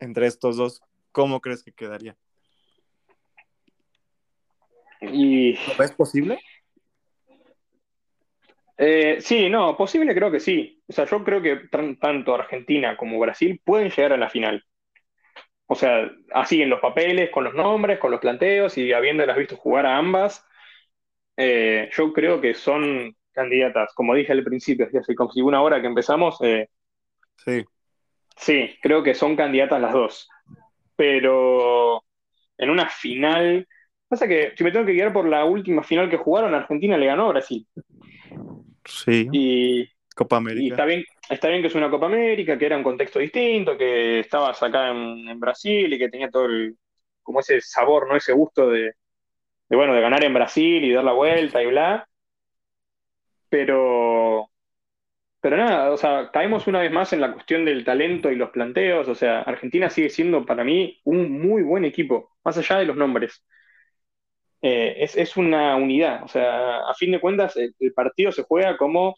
entre 0.00 0.26
estos 0.26 0.56
dos, 0.56 0.82
¿cómo 1.12 1.40
crees 1.40 1.62
que 1.62 1.72
quedaría? 1.72 2.16
Y 5.00 5.52
¿Lo 5.52 5.76
ves 5.78 5.92
posible? 5.92 6.38
Eh, 8.78 9.18
sí, 9.20 9.48
no, 9.48 9.76
posible 9.76 10.14
creo 10.14 10.30
que 10.30 10.40
sí. 10.40 10.82
O 10.88 10.92
sea, 10.92 11.04
yo 11.06 11.24
creo 11.24 11.42
que 11.42 11.56
tan- 11.70 11.98
tanto 11.98 12.34
Argentina 12.34 12.96
como 12.96 13.18
Brasil 13.18 13.60
pueden 13.64 13.90
llegar 13.90 14.12
a 14.12 14.16
la 14.16 14.30
final. 14.30 14.64
O 15.66 15.74
sea, 15.74 16.08
así 16.32 16.62
en 16.62 16.70
los 16.70 16.80
papeles, 16.80 17.30
con 17.30 17.44
los 17.44 17.54
nombres, 17.54 17.98
con 17.98 18.10
los 18.10 18.20
planteos 18.20 18.78
y 18.78 18.92
habiéndolas 18.92 19.36
visto 19.36 19.56
jugar 19.56 19.86
a 19.86 19.96
ambas, 19.96 20.44
eh, 21.36 21.90
yo 21.92 22.12
creo 22.12 22.40
que 22.40 22.54
son 22.54 23.16
candidatas. 23.32 23.92
Como 23.94 24.14
dije 24.14 24.32
al 24.32 24.44
principio, 24.44 24.86
hace 24.86 25.14
como 25.16 25.32
si 25.32 25.42
una 25.42 25.62
hora 25.62 25.80
que 25.80 25.88
empezamos, 25.88 26.38
eh, 26.42 26.68
Sí. 27.44 27.64
Sí, 28.36 28.76
creo 28.82 29.02
que 29.02 29.14
son 29.14 29.36
candidatas 29.36 29.80
las 29.80 29.92
dos. 29.92 30.28
Pero 30.96 32.02
en 32.58 32.70
una 32.70 32.88
final. 32.88 33.68
Pasa 34.08 34.28
que 34.28 34.54
si 34.56 34.64
me 34.64 34.72
tengo 34.72 34.86
que 34.86 34.92
guiar 34.92 35.12
por 35.12 35.28
la 35.28 35.44
última 35.46 35.82
final 35.84 36.10
que 36.10 36.18
jugaron, 36.18 36.54
Argentina 36.54 36.98
le 36.98 37.06
ganó 37.06 37.26
a 37.26 37.30
Brasil. 37.30 37.66
Sí. 38.86 39.28
Y, 39.32 39.88
Copa 40.14 40.36
y 40.36 40.38
América. 40.38 40.74
está 40.74 40.84
bien, 40.86 41.04
está 41.28 41.48
bien 41.48 41.60
que 41.60 41.68
es 41.68 41.74
una 41.74 41.90
Copa 41.90 42.06
América, 42.06 42.56
que 42.56 42.66
era 42.66 42.76
un 42.76 42.82
contexto 42.82 43.18
distinto, 43.18 43.76
que 43.76 44.20
estabas 44.20 44.62
acá 44.62 44.90
en, 44.90 45.28
en 45.28 45.38
Brasil 45.38 45.92
y 45.92 45.98
que 45.98 46.08
tenía 46.08 46.30
todo 46.30 46.46
el, 46.46 46.76
como 47.22 47.40
ese 47.40 47.60
sabor, 47.60 48.08
¿no? 48.08 48.16
Ese 48.16 48.32
gusto 48.32 48.70
de, 48.70 48.94
de, 49.68 49.76
bueno, 49.76 49.94
de 49.94 50.00
ganar 50.00 50.24
en 50.24 50.32
Brasil 50.34 50.84
y 50.84 50.92
dar 50.92 51.04
la 51.04 51.12
vuelta 51.12 51.62
y 51.62 51.66
bla. 51.66 52.08
Pero, 53.48 54.50
pero 55.40 55.56
nada, 55.56 55.92
o 55.92 55.96
sea, 55.96 56.30
caemos 56.32 56.66
una 56.66 56.80
vez 56.80 56.90
más 56.92 57.12
en 57.12 57.20
la 57.20 57.32
cuestión 57.32 57.64
del 57.64 57.84
talento 57.84 58.30
y 58.30 58.36
los 58.36 58.50
planteos. 58.50 59.08
O 59.08 59.14
sea, 59.14 59.42
Argentina 59.42 59.90
sigue 59.90 60.10
siendo 60.10 60.46
para 60.46 60.64
mí 60.64 61.00
un 61.04 61.30
muy 61.40 61.62
buen 61.62 61.84
equipo, 61.84 62.36
más 62.44 62.56
allá 62.58 62.78
de 62.78 62.86
los 62.86 62.96
nombres. 62.96 63.44
Eh, 64.68 64.96
es, 65.04 65.16
es 65.16 65.36
una 65.36 65.76
unidad, 65.76 66.24
o 66.24 66.28
sea, 66.28 66.78
a 66.88 66.94
fin 66.94 67.12
de 67.12 67.20
cuentas, 67.20 67.56
el, 67.56 67.74
partido 67.94 68.32
se 68.32 68.42
juega 68.42 68.76
como 68.76 69.14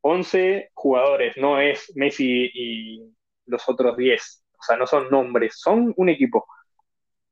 11 0.00 0.70
jugadores, 0.74 1.36
no 1.36 1.60
es 1.60 1.92
Messi 1.96 2.50
y 2.52 3.14
los 3.46 3.68
otros 3.68 3.96
10. 3.96 4.44
O 4.58 4.62
sea, 4.62 4.76
no 4.76 4.86
son 4.88 5.08
nombres, 5.10 5.54
son 5.60 5.94
un 5.96 6.08
equipo. 6.08 6.46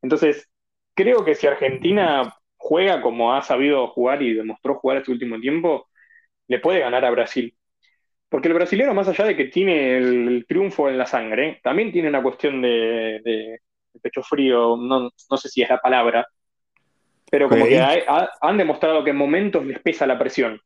Entonces, 0.03 0.49
creo 0.95 1.25
que 1.25 1.35
si 1.35 1.47
Argentina 1.49 2.35
juega 2.57 3.03
como 3.03 3.35
ha 3.35 3.43
sabido 3.43 3.89
jugar 3.89 4.23
y 4.23 4.35
demostró 4.35 4.77
jugar 4.77 4.99
este 4.99 5.13
último 5.13 5.41
tiempo, 5.41 5.89
le 6.49 6.61
puede 6.61 6.81
ganar 6.81 7.05
a 7.05 7.11
Brasil. 7.11 7.57
Porque 8.29 8.49
el 8.49 8.55
brasilero, 8.55 8.95
más 8.95 9.09
allá 9.09 9.25
de 9.27 9.37
que 9.37 9.47
tiene 9.47 9.99
el, 9.99 10.47
triunfo 10.49 10.89
en 10.89 10.99
la 10.99 11.07
sangre, 11.07 11.61
también 11.63 11.93
tiene 11.93 12.09
una 12.09 12.23
cuestión 12.23 12.63
de, 12.63 13.21
de- 13.25 13.61
de 13.95 14.01
pecho 14.03 14.23
frío, 14.23 14.77
no, 14.77 15.11
no 15.31 15.37
sé 15.39 15.49
si 15.49 15.63
es 15.63 15.71
la 15.71 15.81
palabra, 15.81 16.27
pero 17.31 17.49
como 17.51 17.69
que 17.69 17.79
ha- 17.81 17.95
ha- 18.09 18.31
han 18.41 18.59
demostrado 18.59 19.05
que 19.05 19.11
en 19.11 19.17
momentos 19.17 19.65
les 19.67 19.81
pesa 19.81 20.07
la 20.07 20.19
presión. 20.19 20.61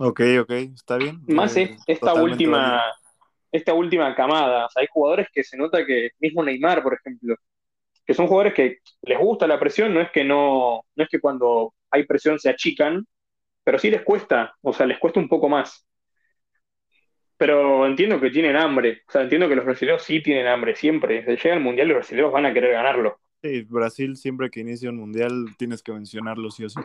Ok, 0.00 0.20
ok, 0.40 0.50
está 0.74 0.96
bien. 0.96 1.20
Más 1.26 1.56
Eh, 1.56 1.56
es 1.56 1.82
esta 1.86 2.14
última, 2.14 2.82
esta 3.52 3.74
última 3.74 4.14
camada. 4.14 4.66
O 4.66 4.70
sea, 4.70 4.82
hay 4.82 4.88
jugadores 4.92 5.28
que 5.32 5.44
se 5.44 5.56
nota 5.56 5.84
que, 5.86 6.10
mismo 6.20 6.42
Neymar, 6.44 6.82
por 6.82 6.94
ejemplo, 6.94 7.36
que 8.06 8.14
son 8.14 8.28
jugadores 8.28 8.54
que 8.54 8.78
les 9.02 9.18
gusta 9.18 9.46
la 9.48 9.60
presión, 9.60 9.94
no 9.94 10.00
es 10.02 10.10
que 10.12 10.24
no, 10.24 10.82
no 10.96 11.04
es 11.04 11.08
que 11.10 11.20
cuando 11.20 11.74
hay 11.90 12.04
presión 12.06 12.38
se 12.40 12.50
achican, 12.50 13.06
pero 13.64 13.78
sí 13.78 13.90
les 13.90 14.02
cuesta, 14.04 14.56
o 14.62 14.72
sea, 14.72 14.86
les 14.86 14.98
cuesta 14.98 15.20
un 15.20 15.28
poco 15.28 15.48
más. 15.48 15.86
Pero 17.36 17.86
entiendo 17.86 18.20
que 18.20 18.30
tienen 18.30 18.56
hambre, 18.56 19.02
o 19.08 19.12
sea, 19.12 19.22
entiendo 19.22 19.48
que 19.48 19.54
los 19.56 19.64
brasileños 19.64 20.02
sí 20.02 20.22
tienen 20.22 20.46
hambre, 20.46 20.74
siempre. 20.76 21.22
Desde 21.22 21.36
llega 21.36 21.54
el 21.54 21.60
mundial, 21.62 21.88
los 21.88 21.96
brasileños 21.98 22.32
van 22.32 22.46
a 22.46 22.52
querer 22.52 22.72
ganarlo. 22.72 23.20
Sí, 23.42 23.62
Brasil 23.62 24.16
siempre 24.16 24.50
que 24.50 24.60
inicia 24.60 24.90
un 24.90 24.96
mundial 24.96 25.46
tienes 25.56 25.82
que 25.82 25.92
mencionarlo 25.92 26.50
sí 26.50 26.64
o 26.64 26.68
sí. 26.68 26.80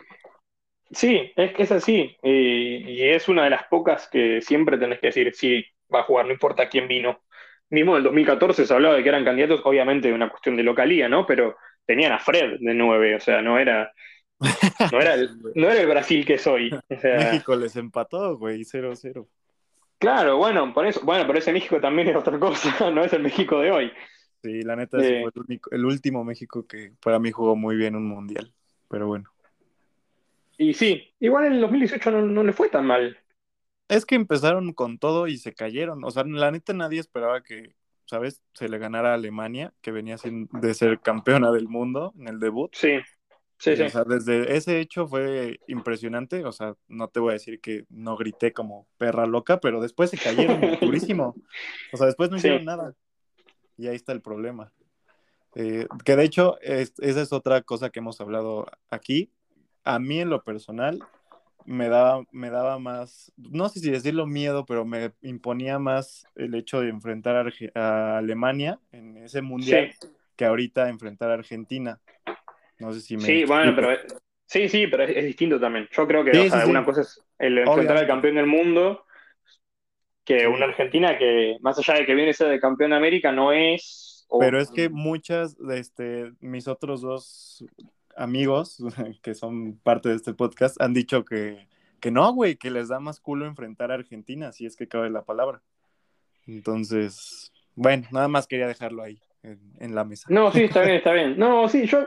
Sí, 0.90 1.32
es 1.34 1.52
que 1.54 1.62
es 1.64 1.72
así. 1.72 2.16
Y, 2.22 2.90
y 2.92 3.02
es 3.10 3.28
una 3.28 3.44
de 3.44 3.50
las 3.50 3.64
pocas 3.64 4.08
que 4.08 4.40
siempre 4.40 4.78
tenés 4.78 5.00
que 5.00 5.08
decir, 5.08 5.34
sí, 5.34 5.64
va 5.92 6.00
a 6.00 6.04
jugar, 6.04 6.26
no 6.26 6.32
importa 6.32 6.68
quién 6.68 6.88
vino. 6.88 7.22
Mismo 7.70 7.92
en 7.92 7.98
el 7.98 8.04
2014 8.04 8.66
se 8.66 8.74
hablaba 8.74 8.96
de 8.96 9.02
que 9.02 9.08
eran 9.08 9.24
candidatos, 9.24 9.62
obviamente 9.64 10.12
una 10.12 10.30
cuestión 10.30 10.56
de 10.56 10.62
localía, 10.62 11.08
¿no? 11.08 11.26
Pero 11.26 11.56
tenían 11.86 12.12
a 12.12 12.18
Fred 12.18 12.58
de 12.60 12.74
9, 12.74 13.16
o 13.16 13.20
sea, 13.20 13.42
no 13.42 13.58
era, 13.58 13.92
no 14.92 15.00
era, 15.00 15.14
el, 15.14 15.30
no 15.54 15.70
era 15.70 15.80
el 15.80 15.86
Brasil 15.88 16.24
que 16.24 16.38
soy. 16.38 16.70
O 16.88 16.98
sea, 17.00 17.32
México 17.32 17.56
les 17.56 17.76
empató, 17.76 18.36
güey, 18.36 18.60
0-0. 18.64 19.26
claro, 19.98 20.36
bueno, 20.36 20.72
por 20.72 20.86
eso, 20.86 21.00
bueno, 21.04 21.26
pero 21.26 21.38
ese 21.38 21.52
México 21.52 21.80
también 21.80 22.08
es 22.08 22.16
otra 22.16 22.38
cosa, 22.38 22.90
no 22.90 23.02
es 23.04 23.12
el 23.12 23.22
México 23.22 23.60
de 23.60 23.70
hoy. 23.70 23.92
Sí, 24.44 24.60
la 24.60 24.76
neta 24.76 24.98
Eh. 24.98 25.22
fue 25.22 25.30
el, 25.34 25.40
único- 25.48 25.70
el 25.70 25.84
último 25.86 26.22
México 26.22 26.66
que 26.66 26.92
para 27.02 27.18
mí 27.18 27.30
jugó 27.30 27.56
muy 27.56 27.76
bien 27.76 27.96
un 27.96 28.06
mundial. 28.06 28.52
Pero 28.90 29.06
bueno. 29.06 29.30
Y 30.58 30.74
sí, 30.74 31.14
igual 31.18 31.46
en 31.46 31.54
el 31.54 31.60
2018 31.62 32.10
no, 32.10 32.20
no 32.20 32.44
le 32.44 32.52
fue 32.52 32.68
tan 32.68 32.86
mal. 32.86 33.16
Es 33.88 34.04
que 34.04 34.16
empezaron 34.16 34.74
con 34.74 34.98
todo 34.98 35.26
y 35.28 35.38
se 35.38 35.54
cayeron. 35.54 36.04
O 36.04 36.10
sea, 36.10 36.24
la 36.24 36.50
neta 36.50 36.74
nadie 36.74 37.00
esperaba 37.00 37.42
que, 37.42 37.74
¿sabes? 38.04 38.42
Se 38.52 38.68
le 38.68 38.76
ganara 38.78 39.12
a 39.12 39.14
Alemania, 39.14 39.72
que 39.80 39.92
venía 39.92 40.18
sin- 40.18 40.46
de 40.52 40.74
ser 40.74 41.00
campeona 41.00 41.50
del 41.50 41.66
mundo 41.68 42.12
en 42.18 42.28
el 42.28 42.38
debut. 42.38 42.70
Sí, 42.74 42.98
sí, 43.58 43.70
Y, 43.70 43.76
sí. 43.76 43.82
O 43.84 43.88
sea, 43.88 44.04
desde 44.04 44.54
ese 44.56 44.78
hecho 44.78 45.08
fue 45.08 45.58
impresionante. 45.68 46.44
O 46.44 46.52
sea, 46.52 46.74
no 46.86 47.08
te 47.08 47.18
voy 47.18 47.30
a 47.30 47.32
decir 47.40 47.60
que 47.60 47.86
no 47.88 48.14
grité 48.18 48.52
como 48.52 48.86
perra 48.98 49.24
loca, 49.26 49.58
pero 49.58 49.80
después 49.80 50.10
se 50.10 50.18
cayeron 50.18 50.60
durísimo. 51.12 51.34
O 51.94 51.96
sea, 51.96 52.06
después 52.06 52.28
no 52.30 52.36
Sí. 52.38 52.46
hicieron 52.48 52.66
nada. 52.66 52.94
Y 53.76 53.86
ahí 53.88 53.96
está 53.96 54.12
el 54.12 54.20
problema. 54.22 54.72
Eh, 55.54 55.86
que 56.04 56.16
de 56.16 56.24
hecho, 56.24 56.58
es- 56.60 56.94
esa 56.98 57.22
es 57.22 57.32
otra 57.32 57.62
cosa 57.62 57.90
que 57.90 58.00
hemos 58.00 58.20
hablado 58.20 58.66
aquí. 58.90 59.30
A 59.84 59.98
mí 59.98 60.20
en 60.20 60.30
lo 60.30 60.42
personal 60.42 61.00
me 61.64 61.88
daba, 61.88 62.24
me 62.30 62.50
daba 62.50 62.78
más, 62.78 63.32
no 63.36 63.68
sé 63.68 63.80
si 63.80 63.90
decirlo 63.90 64.26
miedo, 64.26 64.66
pero 64.66 64.84
me 64.84 65.12
imponía 65.22 65.78
más 65.78 66.26
el 66.34 66.54
hecho 66.54 66.80
de 66.80 66.88
enfrentar 66.90 67.36
a, 67.36 67.44
Arge- 67.44 67.72
a 67.74 68.18
Alemania 68.18 68.80
en 68.92 69.16
ese 69.18 69.40
mundial 69.42 69.94
que 70.36 70.44
ahorita 70.44 70.88
enfrentar 70.88 71.30
a 71.30 71.34
Argentina. 71.34 72.00
No 72.78 72.92
sé 72.92 73.00
si 73.00 73.16
me 73.16 73.22
Sí, 73.22 73.44
bueno, 73.44 73.72
pero 73.74 73.88
sí, 74.46 74.68
sí, 74.68 74.86
pero 74.88 75.04
es, 75.04 75.16
es 75.16 75.24
distinto 75.24 75.60
también. 75.60 75.88
Yo 75.92 76.06
creo 76.06 76.24
que 76.24 76.32
Sí, 76.32 76.38
o 76.46 76.50
sea, 76.50 76.60
sí, 76.60 76.64
sí. 76.64 76.70
una 76.70 76.84
cosa 76.84 77.00
es 77.02 77.24
el 77.38 77.58
enfrentar 77.58 77.74
Obviamente. 77.76 78.00
al 78.00 78.06
campeón 78.08 78.34
del 78.34 78.46
mundo, 78.46 79.04
que 80.24 80.46
una 80.46 80.66
Argentina 80.66 81.18
que, 81.18 81.58
más 81.60 81.78
allá 81.78 81.94
de 82.00 82.06
que 82.06 82.14
viene 82.14 82.32
ser 82.32 82.48
de 82.48 82.60
campeón 82.60 82.90
de 82.90 82.96
América, 82.96 83.32
no 83.32 83.52
es. 83.52 84.26
Pero 84.40 84.60
es 84.60 84.70
que 84.70 84.88
muchas 84.88 85.56
de 85.58 85.78
este, 85.78 86.32
mis 86.40 86.66
otros 86.66 87.02
dos 87.02 87.64
amigos 88.16 88.82
que 89.22 89.34
son 89.34 89.78
parte 89.82 90.08
de 90.08 90.16
este 90.16 90.34
podcast 90.34 90.80
han 90.80 90.94
dicho 90.94 91.24
que, 91.24 91.68
que 92.00 92.10
no, 92.10 92.32
güey, 92.32 92.56
que 92.56 92.70
les 92.70 92.88
da 92.88 93.00
más 93.00 93.20
culo 93.20 93.46
enfrentar 93.46 93.90
a 93.90 93.94
Argentina, 93.94 94.52
si 94.52 94.66
es 94.66 94.76
que 94.76 94.88
cabe 94.88 95.10
la 95.10 95.24
palabra. 95.24 95.62
Entonces, 96.46 97.52
bueno, 97.74 98.06
nada 98.10 98.28
más 98.28 98.46
quería 98.46 98.66
dejarlo 98.66 99.02
ahí, 99.02 99.20
en, 99.42 99.60
en 99.78 99.94
la 99.94 100.04
mesa. 100.04 100.26
No, 100.30 100.50
sí, 100.52 100.64
está 100.64 100.82
bien, 100.82 100.96
está 100.96 101.12
bien. 101.12 101.38
No, 101.38 101.68
sí, 101.68 101.86
yo 101.86 102.06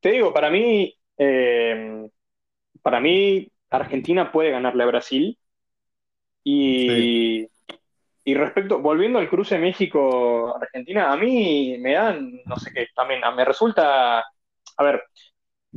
te 0.00 0.12
digo, 0.12 0.32
para 0.32 0.50
mí, 0.50 0.94
eh, 1.18 2.08
para 2.82 3.00
mí, 3.00 3.50
Argentina 3.68 4.32
puede 4.32 4.50
ganarle 4.50 4.82
a 4.82 4.86
Brasil. 4.86 5.38
Y, 6.44 7.46
y 8.24 8.34
respecto, 8.34 8.78
volviendo 8.80 9.18
al 9.18 9.28
cruce 9.28 9.58
México-Argentina, 9.58 11.12
a 11.12 11.16
mí 11.16 11.76
me 11.78 11.92
dan, 11.94 12.40
no 12.46 12.56
sé 12.56 12.70
qué, 12.72 12.86
también 12.94 13.20
me 13.36 13.44
resulta, 13.44 14.20
a 14.20 14.84
ver, 14.84 15.02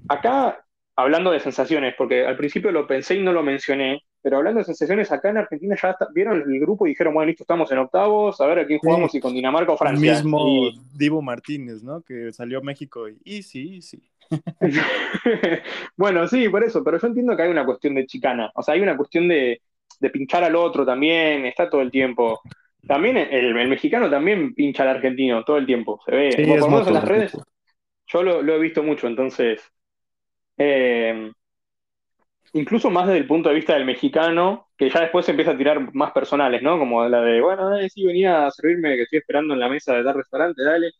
acá 0.07 0.63
hablando 0.95 1.31
de 1.31 1.39
sensaciones, 1.39 1.95
porque 1.97 2.25
al 2.25 2.37
principio 2.37 2.71
lo 2.71 2.85
pensé 2.87 3.15
y 3.15 3.23
no 3.23 3.33
lo 3.33 3.43
mencioné, 3.43 4.03
pero 4.21 4.37
hablando 4.37 4.59
de 4.59 4.65
sensaciones, 4.65 5.11
acá 5.11 5.29
en 5.31 5.37
Argentina 5.37 5.75
ya 5.81 5.89
está- 5.91 6.07
vieron 6.13 6.41
el 6.41 6.59
grupo 6.59 6.85
y 6.85 6.89
dijeron, 6.91 7.13
bueno, 7.13 7.27
listo, 7.27 7.43
estamos 7.43 7.71
en 7.71 7.79
octavos, 7.79 8.39
a 8.39 8.45
ver 8.45 8.59
a 8.59 8.65
quién 8.67 8.79
jugamos, 8.79 9.11
Sí. 9.11 9.17
si 9.17 9.21
con 9.21 9.33
Dinamarca 9.33 9.71
o 9.71 9.75
El 9.75 9.79
Francia. 9.79 10.13
mismo 10.13 10.47
Y- 10.47 10.79
Divo 10.95 11.21
Martínez, 11.21 11.83
¿no? 11.83 12.01
Que 12.03 12.31
salió 12.31 12.59
a 12.59 12.61
México 12.61 13.09
y, 13.09 13.17
y 13.25 13.43
sí, 13.43 13.75
y 13.77 13.81
sí. 13.81 14.01
Bueno, 15.97 16.27
sí, 16.27 16.47
por 16.49 16.63
eso, 16.63 16.83
pero 16.83 16.99
yo 16.99 17.07
entiendo 17.07 17.35
que 17.35 17.43
hay 17.43 17.49
una 17.49 17.65
cuestión 17.65 17.95
de 17.95 18.05
chicana, 18.05 18.51
o 18.55 18.61
sea, 18.63 18.75
hay 18.75 18.81
una 18.81 18.95
cuestión 18.95 19.27
de, 19.27 19.61
de 20.03 20.11
pinchar 20.11 20.43
al 20.43 20.55
otro 20.55 20.85
también, 20.85 21.45
está 21.47 21.69
todo 21.69 21.81
el 21.81 21.91
tiempo. 21.91 22.41
También 22.85 23.17
el, 23.17 23.57
el 23.57 23.69
mexicano 23.69 24.09
también 24.09 24.53
pincha 24.53 24.83
al 24.83 24.89
argentino 24.89 25.43
todo 25.45 25.57
el 25.57 25.65
tiempo, 25.65 26.01
se 26.05 26.11
ve. 26.15 26.43
Sí, 26.43 26.45
por 26.45 26.59
lo 26.59 26.69
menos 26.69 26.87
en 26.87 26.93
las 26.95 27.05
redes, 27.05 27.33
yo 28.07 28.23
lo, 28.23 28.41
lo 28.43 28.55
he 28.55 28.59
visto 28.59 28.83
mucho, 28.83 29.07
entonces, 29.07 29.61
eh, 30.57 31.31
incluso 32.53 32.89
más 32.89 33.07
desde 33.07 33.19
el 33.19 33.27
punto 33.27 33.49
de 33.49 33.55
vista 33.55 33.73
del 33.73 33.85
mexicano, 33.85 34.69
que 34.77 34.89
ya 34.89 35.01
después 35.01 35.25
se 35.25 35.31
empieza 35.31 35.51
a 35.51 35.57
tirar 35.57 35.93
más 35.93 36.11
personales, 36.11 36.61
¿no? 36.61 36.77
Como 36.79 37.07
la 37.07 37.21
de, 37.21 37.41
bueno, 37.41 37.69
dale, 37.69 37.89
sí, 37.89 38.05
venía 38.05 38.45
a 38.47 38.51
servirme, 38.51 38.95
que 38.95 39.03
estoy 39.03 39.19
esperando 39.19 39.53
en 39.53 39.59
la 39.59 39.69
mesa 39.69 39.93
de 39.95 40.03
tal 40.03 40.15
restaurante, 40.15 40.63
dale. 40.63 40.91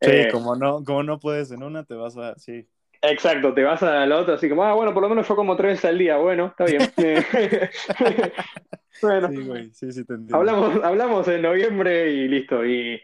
Sí, 0.00 0.26
Eh, 0.26 0.28
como 0.28 0.54
no, 0.56 0.84
como 0.84 1.02
no 1.02 1.18
puedes 1.18 1.50
en 1.50 1.62
una, 1.62 1.84
te 1.84 1.94
vas 1.94 2.16
a, 2.16 2.36
sí. 2.38 2.68
Exacto, 3.08 3.54
te 3.54 3.62
vas 3.62 3.82
a 3.82 4.06
la 4.06 4.16
otra 4.18 4.34
así 4.34 4.48
como, 4.48 4.64
ah, 4.64 4.74
bueno, 4.74 4.92
por 4.94 5.02
lo 5.02 5.08
menos 5.08 5.28
yo 5.28 5.36
como 5.36 5.56
tres 5.56 5.72
veces 5.72 5.84
al 5.86 5.98
día, 5.98 6.16
bueno, 6.16 6.46
está 6.46 6.64
bien. 6.64 6.82
bueno, 9.02 9.28
Sí, 9.28 9.42
güey, 9.44 9.70
sí, 9.72 9.92
sí 9.92 10.04
te 10.04 10.14
entiendo. 10.14 10.36
hablamos, 10.36 10.82
hablamos 10.82 11.28
en 11.28 11.42
noviembre 11.42 12.10
y 12.10 12.28
listo, 12.28 12.64
y, 12.64 13.00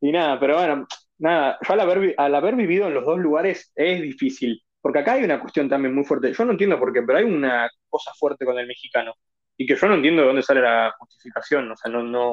y 0.00 0.12
nada, 0.12 0.38
pero 0.40 0.56
bueno, 0.56 0.86
nada, 1.18 1.58
yo 1.66 1.72
al 1.74 1.80
haber, 1.80 2.14
al 2.18 2.34
haber 2.34 2.56
vivido 2.56 2.86
en 2.88 2.94
los 2.94 3.04
dos 3.04 3.18
lugares 3.18 3.72
es 3.74 4.02
difícil, 4.02 4.62
porque 4.80 5.00
acá 5.00 5.12
hay 5.14 5.24
una 5.24 5.40
cuestión 5.40 5.68
también 5.68 5.94
muy 5.94 6.04
fuerte, 6.04 6.32
yo 6.32 6.44
no 6.44 6.52
entiendo 6.52 6.78
por 6.78 6.92
qué, 6.92 7.02
pero 7.02 7.18
hay 7.18 7.24
una 7.24 7.68
cosa 7.88 8.12
fuerte 8.18 8.44
con 8.44 8.58
el 8.58 8.66
mexicano, 8.66 9.14
y 9.56 9.66
que 9.66 9.76
yo 9.76 9.86
no 9.88 9.94
entiendo 9.94 10.22
de 10.22 10.28
dónde 10.28 10.42
sale 10.42 10.60
la 10.62 10.94
justificación, 10.98 11.70
o 11.70 11.76
sea, 11.76 11.90
no, 11.92 12.02
no, 12.02 12.32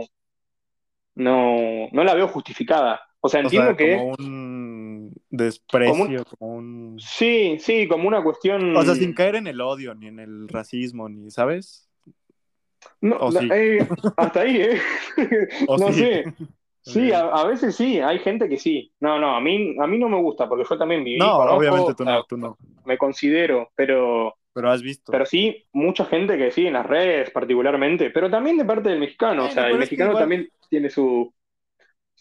no, 1.15 1.87
no 1.91 2.03
la 2.03 2.13
veo 2.15 2.27
justificada. 2.27 3.01
O 3.19 3.29
sea, 3.29 3.41
O 3.41 3.43
entiendo 3.43 3.75
sea, 3.75 3.77
que 3.77 3.95
como 3.97 4.15
un 4.17 5.00
desprecio, 5.31 6.23
como 6.37 6.53
un... 6.55 6.99
sí, 6.99 7.57
sí, 7.59 7.87
como 7.87 8.07
una 8.07 8.21
cuestión. 8.23 8.75
O 8.75 8.83
sea, 8.83 8.93
sin 8.95 9.13
caer 9.13 9.35
en 9.35 9.47
el 9.47 9.59
odio, 9.61 9.95
ni 9.95 10.07
en 10.07 10.19
el 10.19 10.47
racismo, 10.47 11.09
ni, 11.09 11.31
¿sabes? 11.31 11.89
No, 12.99 13.15
¿O 13.17 13.31
no, 13.31 13.39
sí? 13.39 13.49
eh, 13.51 13.87
hasta 14.17 14.41
ahí, 14.41 14.57
¿eh? 14.61 14.81
¿O 15.67 15.77
no 15.77 15.91
sí? 15.91 15.99
sé. 15.99 16.25
Sí, 16.83 17.11
a, 17.13 17.27
a 17.27 17.45
veces 17.45 17.75
sí, 17.75 17.99
hay 17.99 18.17
gente 18.17 18.49
que 18.49 18.57
sí. 18.57 18.91
No, 18.99 19.19
no, 19.19 19.35
a 19.35 19.39
mí, 19.39 19.75
a 19.79 19.85
mí 19.85 19.99
no 19.99 20.09
me 20.09 20.19
gusta, 20.19 20.49
porque 20.49 20.65
yo 20.67 20.77
también 20.79 21.03
viví, 21.03 21.19
No, 21.19 21.37
conozco, 21.37 21.57
obviamente 21.57 21.93
tú 21.93 22.03
no, 22.03 22.23
tú 22.23 22.37
no. 22.37 22.57
me 22.85 22.97
considero, 22.97 23.69
pero, 23.75 24.33
Pero 24.51 24.71
has 24.71 24.81
visto. 24.81 25.11
pero 25.11 25.27
sí, 25.27 25.63
mucha 25.73 26.05
gente 26.05 26.39
que 26.39 26.49
sí, 26.49 26.65
en 26.65 26.73
las 26.73 26.87
redes 26.87 27.29
particularmente, 27.29 28.09
pero 28.09 28.31
también 28.31 28.57
de 28.57 28.65
parte 28.65 28.89
del 28.89 28.99
mexicano, 28.99 29.45
o 29.45 29.49
sea, 29.49 29.69
el 29.69 29.77
mexicano 29.77 30.09
igual- 30.09 30.23
también 30.23 30.49
tiene 30.71 30.89
su... 30.89 31.31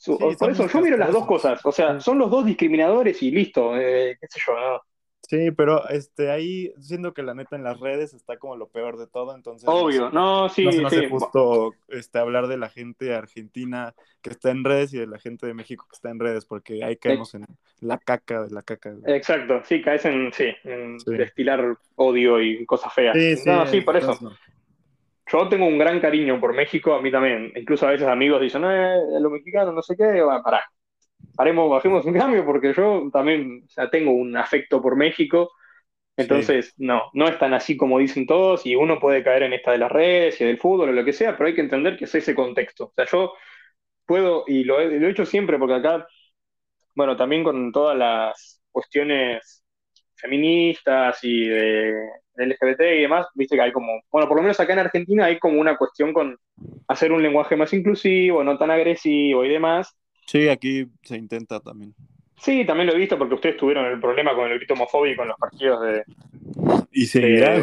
Sí, 0.01 0.17
por 0.39 0.51
eso 0.51 0.67
yo 0.67 0.81
miro 0.81 0.97
las 0.97 1.13
dos 1.13 1.27
cosas, 1.27 1.61
o 1.65 1.71
sea, 1.73 2.01
son 2.01 2.19
los 2.19 2.31
dos 2.31 2.47
discriminadores 2.47 3.23
y 3.23 3.31
listo, 3.31 3.77
eh, 3.77 4.17
qué 4.19 4.27
sé 4.29 4.41
yo, 4.47 4.55
¿no? 4.55 4.81
Sí, 5.29 5.51
pero 5.53 5.87
este, 5.91 6.31
ahí 6.31 6.73
siento 6.81 7.13
que 7.13 7.23
la 7.23 7.35
neta 7.35 7.55
en 7.55 7.63
las 7.63 7.79
redes 7.79 8.15
está 8.15 8.39
como 8.39 8.57
lo 8.57 8.69
peor 8.69 8.97
de 8.99 9.07
todo, 9.07 9.35
entonces 9.37 9.69
no 9.69 9.73
Obvio, 9.73 10.09
sé- 10.09 10.15
no, 10.15 10.49
sí, 10.49 10.65
no 10.65 10.91
sí. 10.91 11.07
justo 11.09 11.75
este, 11.89 12.19
hablar 12.19 12.49
de 12.49 12.57
la 12.57 12.69
gente 12.71 13.15
argentina 13.15 13.95
que 14.23 14.31
está 14.31 14.51
en 14.51 14.65
redes 14.65 14.93
y 14.95 14.99
de 14.99 15.07
la 15.07 15.19
gente 15.21 15.47
de 15.47 15.55
México 15.55 15.87
que 15.89 15.95
está 15.97 16.11
en 16.11 16.19
redes, 16.19 16.47
porque 16.47 16.83
ahí 16.83 16.97
caemos 16.97 17.35
en 17.35 17.45
la 17.81 17.99
caca 17.99 18.43
de 18.43 18.51
la 18.51 18.63
caca. 18.63 18.93
Exacto, 19.07 19.63
sí, 19.65 19.83
caes 19.83 20.05
en, 20.07 20.33
sí, 20.33 20.47
en 20.65 20.99
Sí. 20.99 21.13
destilar 21.13 21.77
odio 21.97 22.41
y 22.41 22.65
cosas 22.67 22.93
feas. 22.93 23.17
Sí, 23.17 23.37
sí, 23.37 23.51
no, 23.51 23.67
sí, 23.67 23.83
por 23.83 23.99
eso. 23.99 24.19
no. 24.21 24.31
Yo 25.33 25.49
tengo 25.49 25.67
un 25.67 25.79
gran 25.79 26.01
cariño 26.01 26.41
por 26.41 26.55
México, 26.55 26.95
a 26.95 27.03
mí 27.03 27.11
también. 27.11 27.53
Incluso 27.55 27.87
a 27.87 27.91
veces 27.91 28.09
amigos 28.09 28.41
dicen, 28.41 28.65
eh, 28.65 28.97
los 29.21 29.31
mexicanos, 29.31 29.75
no 29.75 29.83
sé 29.83 29.97
qué, 29.97 30.23
bueno, 30.23 30.43
pará. 30.43 30.65
Paremos, 31.37 31.79
hacemos 31.79 32.05
un 32.05 32.15
cambio 32.15 32.45
porque 32.45 32.73
yo 32.75 33.09
también, 33.13 33.63
o 33.67 33.69
sea, 33.69 33.91
tengo 33.91 34.13
un 34.13 34.37
afecto 34.37 34.83
por 34.83 34.97
México. 34.97 35.53
Entonces, 36.17 36.75
no, 36.79 37.05
no 37.15 37.29
es 37.29 37.39
tan 37.39 37.55
así 37.55 37.77
como 37.77 37.99
dicen 37.99 38.27
todos 38.27 38.67
y 38.67 38.77
uno 38.77 39.01
puede 39.01 39.25
caer 39.25 39.45
en 39.45 39.55
esta 39.55 39.73
de 39.73 39.79
las 39.79 39.93
redes 39.93 40.41
y 40.41 40.45
del 40.45 40.59
fútbol 40.59 40.91
o 40.91 40.93
lo 40.93 41.05
que 41.05 41.13
sea, 41.15 41.37
pero 41.37 41.49
hay 41.49 41.55
que 41.55 41.63
entender 41.63 41.97
que 41.97 42.05
es 42.07 42.15
ese 42.15 42.35
contexto. 42.35 42.87
O 42.87 42.93
sea, 42.95 43.07
yo 43.07 43.35
puedo, 44.07 44.45
y 44.47 44.65
lo 44.65 44.81
he, 44.81 44.99
lo 45.01 45.07
he 45.09 45.11
hecho 45.11 45.27
siempre 45.27 45.59
porque 45.59 45.75
acá, 45.77 46.07
bueno, 46.95 47.17
también 47.17 47.45
con 47.45 47.73
todas 47.73 47.97
las 47.97 48.63
cuestiones 48.73 49.60
feministas 50.21 51.19
y 51.23 51.47
de 51.49 51.93
LGBT 52.37 52.81
y 52.99 53.03
demás, 53.03 53.27
viste 53.35 53.57
que 53.57 53.63
hay 53.63 53.73
como, 53.73 54.01
bueno, 54.11 54.29
por 54.29 54.37
lo 54.37 54.43
menos 54.43 54.61
acá 54.61 54.73
en 54.75 54.79
Argentina 54.81 55.27
hay 55.27 55.39
como 55.39 55.61
una 55.61 55.77
cuestión 55.77 56.13
con 56.13 56.37
hacer 56.89 57.13
un 57.13 57.23
lenguaje 57.23 57.57
más 57.57 57.73
inclusivo, 57.73 58.45
no 58.45 58.59
tan 58.59 58.71
agresivo 58.71 59.45
y 59.45 59.49
demás. 59.51 59.97
Sí, 60.27 60.49
aquí 60.49 60.87
se 61.03 61.17
intenta 61.17 61.61
también. 61.61 61.95
Sí, 62.37 62.65
también 62.67 62.89
lo 62.89 62.95
he 62.95 62.99
visto 62.99 63.17
porque 63.19 63.35
ustedes 63.35 63.57
tuvieron 63.57 63.85
el 63.87 64.01
problema 64.01 64.35
con 64.35 64.51
el 64.51 64.57
grito 64.59 64.75
homofóbico 64.75 65.23
en 65.23 65.29
los 65.29 65.39
partidos 65.39 65.81
de, 65.83 66.05
Y 66.93 67.07
seguirá, 67.07 67.63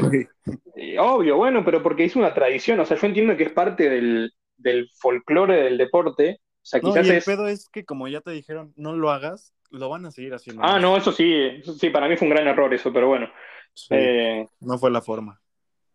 obvio, 0.99 1.37
bueno, 1.37 1.63
pero 1.65 1.81
porque 1.83 2.05
es 2.05 2.15
una 2.15 2.33
tradición, 2.33 2.79
o 2.79 2.85
sea, 2.85 2.97
yo 2.97 3.07
entiendo 3.07 3.35
que 3.37 3.43
es 3.43 3.51
parte 3.51 3.89
del, 3.89 4.31
del 4.57 4.89
folclore 4.99 5.63
del 5.63 5.77
deporte. 5.77 6.39
O 6.41 6.65
sea, 6.69 6.81
No, 6.81 6.97
quizás 6.97 7.09
y 7.09 7.09
el 7.09 7.17
es. 7.17 7.23
pedo 7.23 7.47
es 7.47 7.69
que 7.69 7.85
como 7.85 8.07
ya 8.07 8.21
te 8.21 8.31
dijeron, 8.31 8.73
no 8.75 8.95
lo 8.95 9.09
hagas, 9.11 9.53
lo 9.71 9.89
van 9.89 10.05
a 10.05 10.11
seguir 10.11 10.33
haciendo. 10.33 10.63
Ah, 10.63 10.79
no, 10.79 10.97
eso 10.97 11.11
sí, 11.11 11.33
eso 11.59 11.73
sí, 11.73 11.89
para 11.89 12.07
mí 12.07 12.15
fue 12.17 12.27
un 12.27 12.33
gran 12.33 12.47
error 12.47 12.73
eso, 12.73 12.91
pero 12.91 13.07
bueno. 13.07 13.29
Sí, 13.73 13.95
Eh, 13.95 14.45
no 14.61 14.77
fue 14.77 14.91
la 14.91 15.01
forma. 15.01 15.41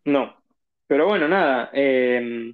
no. 0.05 0.35
Pero 0.87 1.07
bueno, 1.07 1.27
nada. 1.27 1.69
eh, 1.73 2.53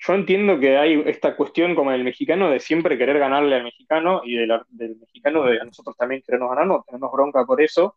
yo 0.00 0.14
entiendo 0.14 0.60
que 0.60 0.78
hay 0.78 1.02
esta 1.06 1.36
cuestión 1.36 1.74
como 1.76 1.92
el 1.92 2.04
mexicano 2.04 2.50
de 2.50 2.60
siempre 2.60 2.98
querer 2.98 3.18
ganarle 3.18 3.56
al 3.56 3.64
mexicano 3.64 4.22
y 4.24 4.36
de 4.36 4.46
la- 4.48 4.66
del 4.70 4.96
mexicano 4.96 5.44
de 5.44 5.60
a 5.60 5.64
nosotros 5.64 5.96
también 5.96 6.22
querernos 6.26 6.50
ganarnos, 6.50 6.84
tenemos 6.86 7.12
bronca 7.12 7.44
por 7.46 7.62
eso. 7.62 7.96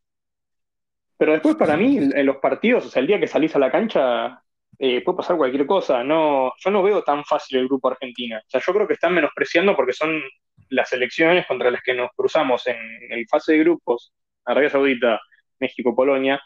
Pero 1.18 1.32
después 1.34 1.56
para 1.56 1.78
mí, 1.78 1.98
en 1.98 2.18
en 2.18 2.26
los 2.26 2.38
partidos, 2.38 2.86
o 2.86 2.90
sea, 2.90 3.00
el 3.02 3.08
día 3.08 3.20
que 3.20 3.28
salís 3.28 3.56
a 3.56 3.60
la 3.60 3.72
cancha, 3.72 4.42
eh, 4.80 5.02
puede 5.04 5.18
pasar 5.18 5.38
cualquier 5.38 5.66
cosa. 5.66 6.04
No, 6.04 6.52
yo 6.60 6.72
no 6.72 6.84
veo 6.84 7.04
tan 7.04 7.24
fácil 7.26 7.60
el 7.60 7.68
grupo 7.68 7.88
Argentina. 7.90 8.40
O 8.46 8.50
sea, 8.50 8.62
yo 8.66 8.74
creo 8.74 8.88
que 8.88 8.94
están 8.96 9.14
menospreciando 9.14 9.76
porque 9.76 9.94
son 9.94 10.22
las 10.70 10.92
elecciones 10.94 11.46
contra 11.48 11.72
las 11.72 11.82
que 11.84 11.94
nos 11.94 12.12
cruzamos 12.16 12.66
en 12.68 12.78
el 13.12 13.28
fase 13.28 13.54
de 13.54 13.60
grupos, 13.60 14.14
Arabia 14.46 14.70
Saudita, 14.70 15.20
México, 15.60 15.96
Polonia, 15.96 16.42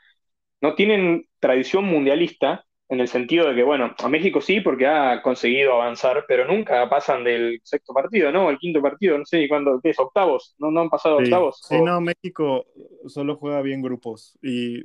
no 0.62 0.76
tienen 0.76 1.26
tradición 1.40 1.86
mundialista 1.86 2.66
en 2.90 3.00
el 3.02 3.08
sentido 3.08 3.48
de 3.50 3.56
que, 3.56 3.64
bueno, 3.64 3.94
a 3.98 4.10
México 4.10 4.42
sí 4.42 4.62
porque 4.62 4.88
ha 4.88 5.22
conseguido 5.22 5.74
avanzar, 5.74 6.26
pero 6.28 6.46
nunca 6.48 6.90
pasan 6.90 7.24
del 7.24 7.60
sexto 7.64 7.94
partido, 7.94 8.32
¿no? 8.32 8.50
El 8.50 8.58
quinto 8.58 8.82
partido, 8.82 9.18
no 9.18 9.26
sé 9.26 9.38
ni 9.40 9.48
cuándo, 9.48 9.80
¿qué 9.84 9.92
es? 9.92 10.00
¿Octavos? 10.00 10.56
¿No, 10.60 10.72
no 10.72 10.82
han 10.82 10.90
pasado 10.90 11.18
Sí, 11.18 11.20
octavos? 11.20 11.60
sí, 11.60 11.82
O- 11.82 11.82
no, 11.82 12.00
México 12.02 12.66
solo 13.08 13.36
juega 13.38 13.62
bien 13.62 13.82
grupos 13.82 14.38
y 14.42 14.84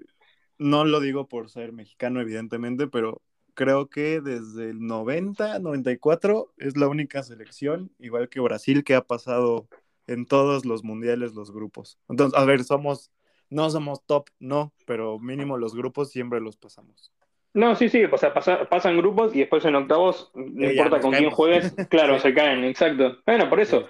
no 0.59 0.85
lo 0.85 1.01
digo 1.01 1.28
por 1.28 1.51
ser 1.51 1.73
mexicano, 1.73 2.20
evidentemente, 2.20 2.89
pero 2.89 3.23
creo 3.55 3.89
que 3.89 4.20
desde 4.20 4.70
el 4.70 4.81
90, 4.86 5.59
94 5.59 6.52
es 6.59 6.76
la 6.76 6.89
única 6.89 7.22
selección, 7.22 7.90
igual 7.98 8.28
que 8.28 8.40
Brasil, 8.40 8.85
que 8.85 8.94
ha 8.94 9.02
pasado 9.02 9.68
en 10.06 10.26
todos 10.26 10.64
los 10.64 10.85
mundiales 10.85 11.35
los 11.35 11.52
grupos. 11.52 11.98
Entonces, 12.09 12.39
a 12.39 12.44
ver, 12.44 12.64
somos, 12.64 13.10
no 13.51 13.70
somos 13.70 14.05
top, 14.05 14.28
no, 14.39 14.72
pero 14.86 15.18
mínimo 15.18 15.56
los 15.56 15.74
grupos 15.74 16.10
siempre 16.10 16.40
los 16.40 16.56
pasamos. 16.56 17.12
No, 17.55 17.76
sí, 17.76 17.89
sí, 17.89 18.05
o 18.05 18.18
sea, 18.18 18.35
pasa- 18.35 18.68
pasan 18.68 18.97
grupos 18.98 19.35
y 19.35 19.39
después 19.40 19.64
en 19.64 19.76
octavos, 19.76 20.31
no 20.35 20.68
importa 20.70 21.01
con 21.01 21.12
quién 21.12 21.31
juegues, 21.31 21.74
claro, 21.89 22.18
se 22.18 22.35
caen, 22.35 22.64
exacto. 22.64 23.18
Bueno, 23.24 23.48
por 23.48 23.60
eso. 23.60 23.82
Sí. 23.82 23.86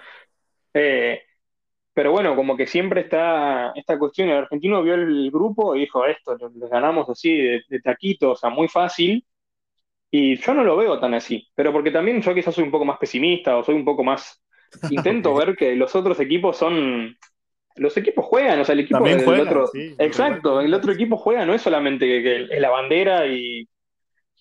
Eh, 0.75 1.21
pero 1.93 2.11
bueno, 2.11 2.35
como 2.35 2.57
que 2.57 2.67
siempre 2.67 3.01
está 3.01 3.71
esta 3.73 3.97
cuestión, 3.97 4.29
el 4.29 4.37
argentino 4.37 4.83
vio 4.83 4.95
el 4.95 5.31
grupo 5.31 5.75
y 5.75 5.79
dijo, 5.81 6.05
esto, 6.05 6.37
les 6.53 6.69
ganamos 6.69 7.09
así 7.09 7.35
de, 7.35 7.61
de 7.69 7.79
taquito, 7.79 8.31
o 8.31 8.35
sea, 8.35 8.49
muy 8.49 8.67
fácil, 8.67 9.25
y 10.17 10.37
yo 10.37 10.53
no 10.53 10.63
lo 10.63 10.77
veo 10.77 10.97
tan 10.97 11.13
así, 11.13 11.45
pero 11.55 11.73
porque 11.73 11.91
también 11.91 12.21
yo 12.21 12.33
quizás 12.33 12.55
soy 12.55 12.63
un 12.63 12.71
poco 12.71 12.85
más 12.85 12.97
pesimista 12.97 13.57
o 13.57 13.63
soy 13.63 13.75
un 13.75 13.83
poco 13.83 14.01
más, 14.01 14.41
intento 14.89 15.35
ver 15.35 15.57
que 15.57 15.75
los 15.75 15.93
otros 15.93 16.17
equipos 16.21 16.55
son, 16.55 17.17
los 17.75 17.97
equipos 17.97 18.23
juegan, 18.25 18.61
o 18.61 18.63
sea, 18.63 18.73
el 18.73 18.79
equipo 18.79 18.99
También 18.99 19.17
del 19.17 19.25
juegan, 19.25 19.47
otro, 19.47 19.67
sí, 19.67 19.93
exacto, 19.99 20.61
el 20.61 20.73
otro 20.73 20.93
equipo 20.93 21.17
juega, 21.17 21.45
no 21.45 21.53
es 21.53 21.61
solamente 21.61 22.07
que, 22.07 22.23
que 22.23 22.55
es 22.55 22.61
la 22.61 22.69
bandera 22.69 23.27
y 23.27 23.67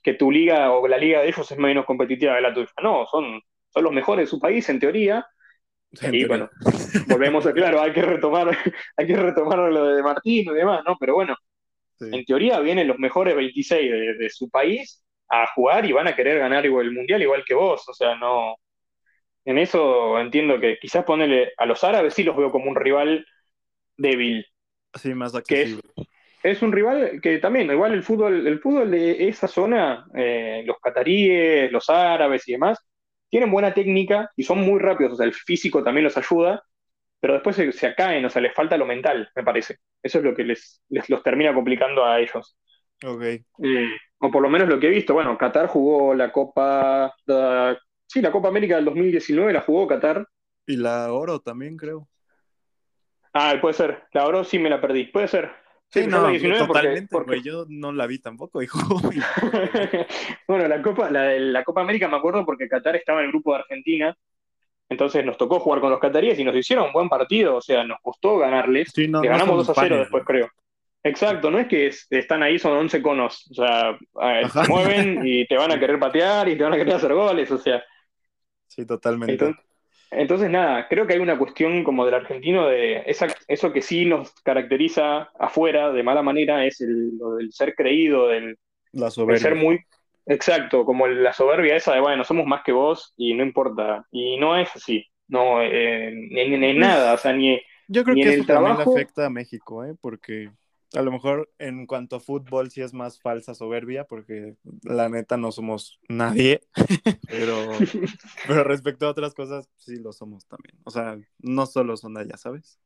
que 0.00 0.14
tu 0.14 0.30
liga 0.30 0.70
o 0.70 0.86
la 0.86 0.96
liga 0.98 1.22
de 1.22 1.28
ellos 1.28 1.50
es 1.50 1.58
menos 1.58 1.86
competitiva 1.86 2.36
que 2.36 2.40
la 2.40 2.54
tuya, 2.54 2.70
no, 2.80 3.04
son, 3.06 3.40
son 3.70 3.82
los 3.82 3.92
mejores 3.92 4.26
de 4.26 4.30
su 4.30 4.38
país 4.38 4.68
en 4.68 4.78
teoría, 4.78 5.26
y 6.12 6.24
bueno, 6.24 6.50
volvemos 7.08 7.46
a, 7.46 7.52
claro, 7.52 7.80
hay 7.80 7.92
que 7.92 8.02
retomar, 8.02 8.48
hay 8.96 9.06
que 9.08 9.16
retomar 9.16 9.58
lo 9.58 9.86
de 9.86 10.02
Martín 10.04 10.52
y 10.52 10.54
demás, 10.54 10.82
¿no? 10.86 10.96
Pero 11.00 11.14
bueno, 11.14 11.34
Sí. 11.96 12.06
en 12.10 12.24
teoría 12.24 12.58
vienen 12.58 12.88
los 12.88 12.98
mejores 12.98 13.36
26 13.36 13.88
de, 13.88 14.14
de 14.14 14.28
su 14.28 14.50
país 14.50 15.04
a 15.42 15.46
jugar 15.54 15.84
y 15.86 15.92
van 15.92 16.08
a 16.08 16.16
querer 16.16 16.38
ganar 16.38 16.64
igual 16.64 16.86
el 16.86 16.92
mundial 16.92 17.22
igual 17.22 17.44
que 17.44 17.54
vos, 17.54 17.88
o 17.88 17.94
sea, 17.94 18.14
no. 18.16 18.56
En 19.44 19.58
eso 19.58 20.18
entiendo 20.18 20.58
que 20.60 20.78
quizás 20.80 21.04
ponerle 21.04 21.52
a 21.56 21.66
los 21.66 21.84
árabes 21.84 22.14
sí 22.14 22.22
los 22.22 22.36
veo 22.36 22.50
como 22.50 22.70
un 22.70 22.76
rival 22.76 23.26
débil, 23.96 24.46
Sí, 24.94 25.12
más 25.14 25.32
que 25.42 25.76
es, 26.42 26.62
un 26.62 26.72
rival 26.72 27.20
que 27.22 27.38
también, 27.38 27.70
igual 27.70 27.94
el 27.94 28.02
fútbol, 28.02 28.46
el 28.46 28.60
fútbol 28.60 28.90
de 28.90 29.28
esa 29.28 29.48
zona, 29.48 30.06
eh, 30.14 30.62
los 30.66 30.78
cataríes, 30.78 31.72
los 31.72 31.88
árabes 31.88 32.46
y 32.48 32.52
demás, 32.52 32.78
tienen 33.28 33.50
buena 33.50 33.74
técnica 33.74 34.30
y 34.36 34.44
son 34.44 34.60
muy 34.60 34.78
rápidos, 34.78 35.14
o 35.14 35.16
sea, 35.16 35.26
el 35.26 35.34
físico 35.34 35.82
también 35.82 36.04
los 36.04 36.16
ayuda, 36.16 36.62
pero 37.18 37.34
después 37.34 37.56
se, 37.56 37.72
se 37.72 37.94
caen, 37.94 38.24
o 38.24 38.30
sea, 38.30 38.42
les 38.42 38.54
falta 38.54 38.76
lo 38.76 38.86
mental, 38.86 39.30
me 39.34 39.42
parece. 39.42 39.78
Eso 40.02 40.18
es 40.18 40.24
lo 40.24 40.34
que 40.34 40.44
les, 40.44 40.82
les 40.90 41.08
los 41.08 41.22
termina 41.22 41.54
complicando 41.54 42.04
a 42.04 42.20
ellos. 42.20 42.56
Ok. 43.02 43.22
Eh, 43.22 43.90
o 44.18 44.30
por 44.30 44.42
lo 44.42 44.48
menos 44.48 44.68
lo 44.68 44.78
que 44.78 44.86
he 44.86 44.90
visto, 44.90 45.14
bueno, 45.14 45.36
Qatar 45.38 45.66
jugó 45.66 46.14
la 46.14 46.30
Copa, 46.32 47.14
la- 47.26 47.78
sí, 48.06 48.20
la 48.20 48.30
Copa 48.32 48.48
América 48.48 48.76
del 48.76 48.84
2019 48.84 49.52
la 49.52 49.60
jugó 49.62 49.86
Qatar. 49.86 50.26
Y 50.66 50.76
la 50.76 51.12
oro 51.12 51.40
también, 51.40 51.76
creo. 51.76 52.08
Ah, 53.34 53.54
puede 53.60 53.74
ser, 53.74 54.04
la 54.12 54.26
Oro 54.26 54.44
sí 54.44 54.58
me 54.58 54.70
la 54.70 54.80
perdí, 54.80 55.04
puede 55.06 55.26
ser. 55.28 55.50
Sí, 55.88 56.02
Sí, 56.04 56.06
no, 56.08 56.22
la 56.22 56.28
19 56.30 56.58
porque- 56.66 56.72
totalmente, 56.80 57.08
porque- 57.10 57.26
güey. 57.32 57.42
Yo 57.42 57.66
no 57.68 57.92
la 57.92 58.06
vi 58.06 58.18
tampoco, 58.20 58.62
hijo. 58.62 58.78
bueno, 60.48 60.66
la 60.68 60.80
Copa, 60.82 61.10
la, 61.10 61.22
de 61.24 61.40
la 61.40 61.64
Copa 61.64 61.80
América 61.82 62.08
me 62.08 62.16
acuerdo 62.16 62.44
porque 62.46 62.68
Qatar 62.68 62.96
estaba 62.96 63.20
en 63.20 63.26
el 63.26 63.32
grupo 63.32 63.52
de 63.52 63.58
Argentina, 63.60 64.16
entonces 64.88 65.24
nos 65.24 65.36
tocó 65.36 65.60
jugar 65.60 65.80
con 65.80 65.90
los 65.90 66.00
cataríes 66.00 66.38
y 66.38 66.44
nos 66.44 66.54
hicieron 66.56 66.86
un 66.86 66.92
buen 66.92 67.08
partido, 67.08 67.56
o 67.56 67.60
sea, 67.60 67.84
nos 67.84 67.98
costó 68.02 68.38
ganarles. 68.38 68.90
Sí, 68.94 69.08
no, 69.08 69.20
Le 69.20 69.28
no 69.28 69.32
ganamos 69.34 69.48
somos 69.48 69.66
2 69.66 69.78
a 69.78 69.80
0 69.82 69.88
panes, 69.94 70.04
después, 70.04 70.24
creo. 70.24 70.48
Exacto, 71.06 71.50
no 71.50 71.58
es 71.58 71.68
que 71.68 71.86
es- 71.88 72.06
están 72.10 72.42
ahí, 72.42 72.58
son 72.58 72.72
11 72.76 73.02
conos, 73.02 73.46
o 73.50 73.54
sea, 73.54 73.98
se 74.48 74.64
mueven 74.64 75.20
y 75.22 75.46
te 75.46 75.56
van 75.56 75.70
a 75.70 75.78
querer 75.78 75.98
patear 75.98 76.48
y 76.48 76.56
te 76.56 76.64
van 76.64 76.72
a 76.72 76.76
querer 76.76 76.94
hacer 76.94 77.12
goles, 77.14 77.50
o 77.50 77.58
sea. 77.58 77.82
Sí, 78.68 78.84
totalmente. 78.86 79.46
Entonces, 79.46 79.64
entonces, 80.10 80.50
nada, 80.50 80.86
creo 80.88 81.06
que 81.06 81.14
hay 81.14 81.20
una 81.20 81.38
cuestión 81.38 81.82
como 81.84 82.04
del 82.04 82.14
argentino 82.14 82.66
de 82.68 83.02
esa, 83.06 83.34
eso 83.48 83.72
que 83.72 83.82
sí 83.82 84.04
nos 84.06 84.32
caracteriza 84.42 85.30
afuera 85.38 85.90
de 85.92 86.02
mala 86.02 86.22
manera 86.22 86.64
es 86.66 86.80
el, 86.80 87.16
lo 87.18 87.34
del 87.36 87.52
ser 87.52 87.74
creído, 87.74 88.28
del, 88.28 88.56
la 88.92 89.10
el 89.26 89.38
soberbia. 89.38 89.38
ser 89.38 89.56
muy 89.56 89.80
exacto, 90.26 90.84
como 90.86 91.06
la 91.08 91.32
soberbia 91.32 91.76
esa 91.76 91.94
de, 91.94 92.00
bueno, 92.00 92.24
somos 92.24 92.46
más 92.46 92.62
que 92.64 92.72
vos 92.72 93.14
y 93.16 93.34
no 93.34 93.44
importa. 93.44 94.06
Y 94.12 94.38
no 94.38 94.56
es 94.58 94.74
así, 94.76 95.06
no, 95.28 95.62
eh, 95.62 96.08
en, 96.08 96.54
en- 96.54 96.64
en 96.64 96.78
nada, 96.80 97.14
o 97.14 97.18
sea, 97.18 97.32
ni... 97.34 97.60
Yo 97.86 98.04
creo 98.04 98.18
que 98.18 98.28
en 98.28 98.30
eso 98.30 98.44
el 98.44 98.46
también 98.46 98.80
afecta 98.80 99.26
a 99.26 99.30
México, 99.30 99.84
¿eh? 99.84 99.94
Porque 100.00 100.50
a 100.94 101.02
lo 101.02 101.12
mejor 101.12 101.52
en 101.58 101.86
cuanto 101.86 102.16
a 102.16 102.20
fútbol 102.20 102.70
sí 102.70 102.80
es 102.80 102.92
más 102.92 103.20
falsa 103.20 103.54
soberbia, 103.54 104.04
porque 104.04 104.56
la 104.82 105.08
neta 105.08 105.36
no 105.36 105.52
somos 105.52 106.00
nadie, 106.08 106.60
pero, 107.28 107.56
pero 108.46 108.64
respecto 108.64 109.06
a 109.06 109.10
otras 109.10 109.34
cosas 109.34 109.68
sí 109.76 109.96
lo 109.96 110.12
somos 110.12 110.46
también. 110.46 110.76
O 110.84 110.90
sea, 110.90 111.18
no 111.38 111.66
solo 111.66 111.96
son 111.96 112.14
de 112.14 112.22
allá, 112.22 112.36
¿sabes? 112.36 112.78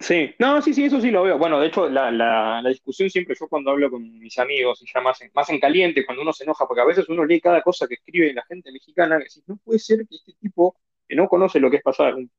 Sí, 0.00 0.34
no, 0.38 0.60
sí, 0.60 0.74
sí, 0.74 0.84
eso 0.84 1.00
sí 1.00 1.10
lo 1.10 1.22
veo. 1.22 1.38
Bueno, 1.38 1.60
de 1.60 1.68
hecho, 1.68 1.88
la, 1.88 2.10
la, 2.10 2.60
la 2.60 2.68
discusión 2.68 3.08
siempre, 3.08 3.36
yo 3.38 3.48
cuando 3.48 3.70
hablo 3.70 3.90
con 3.90 4.18
mis 4.18 4.38
amigos, 4.38 4.82
y 4.82 4.86
ya 4.92 5.00
más 5.00 5.20
en, 5.22 5.30
más 5.34 5.48
en 5.50 5.60
caliente, 5.60 6.04
cuando 6.04 6.22
uno 6.22 6.32
se 6.32 6.44
enoja, 6.44 6.66
porque 6.66 6.82
a 6.82 6.86
veces 6.86 7.08
uno 7.08 7.24
lee 7.24 7.40
cada 7.40 7.62
cosa 7.62 7.86
que 7.86 7.94
escribe 7.94 8.34
la 8.34 8.44
gente 8.44 8.72
mexicana, 8.72 9.18
que 9.18 9.26
no 9.46 9.56
puede 9.58 9.78
ser 9.78 10.06
que 10.08 10.16
este 10.16 10.32
tipo, 10.40 10.76
que 11.08 11.14
no 11.14 11.28
conoce 11.28 11.60
lo 11.60 11.70
que 11.70 11.78
es 11.78 11.82
pasar 11.82 12.14
un 12.16 12.30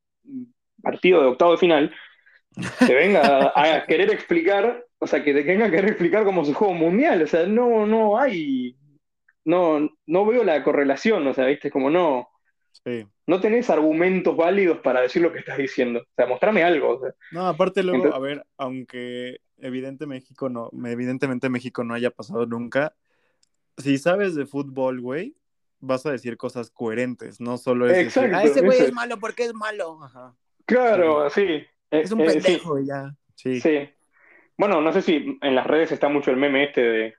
partido 0.82 1.22
de 1.22 1.28
octavo 1.28 1.52
de 1.54 1.58
final, 1.58 1.96
te 2.86 2.94
venga 2.94 3.52
a, 3.56 3.76
a 3.76 3.86
querer 3.86 4.12
explicar, 4.12 4.86
o 5.00 5.08
sea, 5.08 5.24
que 5.24 5.34
te 5.34 5.44
venga 5.44 5.66
a 5.66 5.72
querer 5.72 5.90
explicar 5.92 6.24
cómo 6.24 6.44
se 6.46 6.54
juega 6.54 6.74
un 6.74 6.80
mundial, 6.80 7.22
o 7.22 7.28
sea, 7.28 7.46
no, 7.46 7.86
no 7.86 8.18
hay, 8.18 8.76
no, 9.44 9.90
no 10.06 10.26
veo 10.26 10.44
la 10.44 10.64
correlación, 10.64 11.26
o 11.28 11.34
sea, 11.34 11.46
viste, 11.46 11.70
como 11.72 11.90
no, 11.90 12.30
Sí. 12.84 13.06
no 13.26 13.40
tenés 13.42 13.70
argumentos 13.70 14.36
válidos 14.38 14.80
para 14.80 15.02
decir 15.02 15.22
lo 15.22 15.32
que 15.34 15.40
estás 15.40 15.58
diciendo, 15.58 16.00
o 16.02 16.08
sea, 16.16 16.26
mostrame 16.28 16.64
algo, 16.64 16.96
o 16.98 17.00
sea. 17.02 17.14
No, 17.32 17.48
aparte 17.48 17.82
luego, 17.84 18.06
Entonces- 18.06 18.18
a 18.18 18.22
ver, 18.22 18.46
aunque 18.58 19.38
evidente 19.58 20.06
México 20.06 20.50
no, 20.50 20.70
evidentemente 20.86 21.50
México 21.50 21.84
no 21.84 21.94
haya 21.94 22.12
pasado 22.12 22.46
nunca, 22.46 22.94
si 23.78 23.98
sabes 23.98 24.36
de 24.36 24.46
fútbol, 24.46 25.02
güey, 25.02 25.36
vas 25.80 26.06
a 26.06 26.12
decir 26.12 26.38
cosas 26.38 26.70
coherentes, 26.70 27.40
no 27.42 27.58
solo 27.58 27.86
es 27.88 27.92
decir, 27.94 28.08
Exacto, 28.08 28.38
ah, 28.38 28.44
ese 28.44 28.62
güey 28.62 28.80
es. 28.80 28.94
malo 28.94 29.18
porque 29.20 29.44
es 29.46 29.54
malo. 29.54 30.00
Ajá. 30.04 30.36
Claro, 30.66 31.30
sí. 31.30 31.64
Es 31.92 32.12
un 32.12 32.22
Eh, 32.22 32.26
eh, 32.26 32.32
sí, 32.32 32.42
pendejo 32.42 32.80
ya. 32.80 33.12
Sí. 33.36 33.60
sí. 33.60 33.90
Bueno, 34.58 34.82
no 34.82 34.92
sé 34.94 35.02
si 35.02 35.38
en 35.42 35.56
las 35.56 35.68
redes 35.68 35.92
está 35.92 36.10
mucho 36.10 36.32
el 36.32 36.38
meme 36.38 36.64
este 36.66 36.82
de 36.82 37.14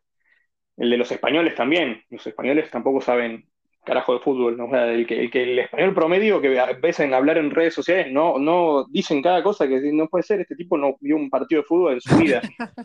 el 0.78 0.90
de 0.90 0.97
los 0.97 1.10
españoles 1.10 1.55
también. 1.55 2.02
Los 2.10 2.26
españoles 2.26 2.70
tampoco 2.70 3.01
saben 3.01 3.47
carajo 3.84 4.14
de 4.14 4.20
fútbol, 4.20 4.56
¿no? 4.56 4.66
O 4.66 4.70
sea, 4.70 4.93
el 4.93 5.06
que, 5.06 5.20
el 5.20 5.30
que 5.30 5.43
el 5.44 5.59
español 5.59 5.94
promedio 5.94 6.40
que 6.40 6.48
ves 6.80 7.01
en 7.01 7.14
hablar 7.14 7.38
en 7.38 7.51
redes 7.51 7.74
sociales 7.74 8.12
no, 8.12 8.38
no 8.38 8.86
dicen 8.90 9.22
cada 9.22 9.43
cosa 9.43 9.68
que 9.68 9.80
no 9.93 10.09
puede 10.09 10.24
ser, 10.24 10.40
este 10.40 10.56
tipo 10.56 10.76
no 10.76 10.97
vio 11.01 11.16
un 11.16 11.30
partido 11.30 11.62
de 11.62 11.66
fútbol 11.66 11.94
en 11.94 12.01
su 12.01 12.16
vida. 12.16 12.43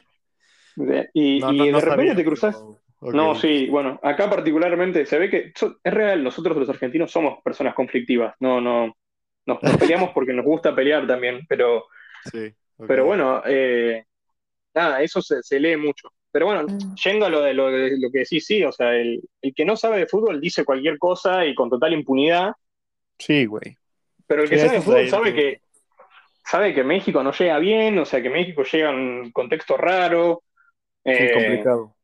Y, 1.13 1.39
No, 1.39 1.51
y 1.51 1.57
no, 1.57 1.65
de 1.65 1.71
no 1.71 1.79
repente 1.79 2.01
sabía, 2.01 2.15
te 2.15 2.25
cruzas. 2.25 2.55
pero-. 2.99 3.13
No, 3.13 3.35
sí, 3.35 3.67
bueno, 3.69 3.99
acá 4.03 4.29
particularmente 4.29 5.05
se 5.05 5.17
ve 5.19 5.29
que 5.29 5.51
so- 5.55 5.77
es 5.83 5.93
real, 5.93 6.23
nosotros 6.23 6.55
los 6.55 6.69
argentinos 6.69 7.11
somos 7.11 7.41
personas 7.43 7.73
conflictivas, 7.73 8.35
no, 8.39 8.61
no, 8.61 8.95
nos, 9.45 9.61
nos 9.63 9.77
peleamos 9.77 10.11
porque 10.13 10.33
nos 10.33 10.45
gusta 10.45 10.75
pelear 10.75 11.05
también, 11.07 11.45
pero, 11.47 11.85
Sí, 12.31 12.53
pero 12.87 13.05
bueno, 13.05 13.41
eh, 13.45 14.05
nada, 14.73 15.01
eso 15.01 15.21
se, 15.21 15.41
se 15.43 15.59
lee 15.59 15.77
mucho. 15.77 16.11
Pero 16.31 16.45
bueno, 16.45 16.63
Mm. 16.67 16.95
yendo 16.95 17.25
a 17.25 17.29
lo 17.29 17.41
de 17.41 17.53
lo, 17.53 17.69
de 17.71 17.97
lo 17.99 18.09
que 18.11 18.19
decís, 18.19 18.45
sí, 18.45 18.63
o 18.63 18.71
sea, 18.71 18.95
el, 18.95 19.21
el 19.41 19.53
que 19.53 19.65
no 19.65 19.75
sabe 19.75 19.99
de 19.99 20.07
fútbol 20.07 20.39
dice 20.39 20.63
cualquier 20.63 20.97
cosa 20.97 21.45
y 21.45 21.53
con 21.55 21.69
total 21.69 21.93
impunidad, 21.93 22.53
Sí, 23.19 23.45
güey. 23.45 23.77
pero 24.27 24.43
el 24.43 24.49
que 24.49 24.57
Sí, 24.57 24.65
sabe 24.65 24.77
de 24.77 24.81
fútbol 24.81 25.09
sabe 25.09 25.33
que, 25.33 25.61
sabe 26.45 26.73
que 26.73 26.83
México 26.83 27.21
no 27.21 27.31
llega 27.33 27.59
bien, 27.59 27.99
o 27.99 28.05
sea, 28.05 28.21
que 28.21 28.29
México 28.29 28.63
llega 28.63 28.89
en 28.91 28.95
un 28.95 29.31
contexto 29.31 29.77
raro. 29.77 30.43
Sí, 31.03 31.11
eh, 31.11 31.31
complicado. 31.33 31.95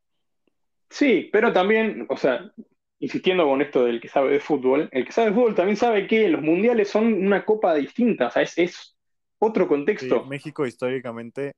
Sí, 0.90 1.30
pero 1.32 1.52
también, 1.54 2.06
o 2.10 2.18
sea, 2.18 2.52
insistiendo 3.00 3.46
con 3.46 3.62
esto 3.62 3.86
del 3.86 4.02
que 4.02 4.08
sabe 4.08 4.32
de 4.32 4.40
fútbol, 4.40 4.90
el 4.92 5.06
que 5.06 5.12
sabe 5.12 5.30
de 5.30 5.36
fútbol 5.36 5.56
también 5.56 5.78
sabe 5.78 6.08
que 6.08 6.28
los 6.30 6.42
mundiales 6.42 6.90
son 6.90 7.14
una 7.14 7.46
copa 7.46 7.76
distinta, 7.76 8.28
o 8.28 8.32
sea, 8.32 8.42
es, 8.42 8.58
es 8.58 8.98
otro 9.40 9.66
Sí, 9.66 9.70
contexto. 9.70 10.26
México 10.26 10.66
históricamente, 10.66 11.54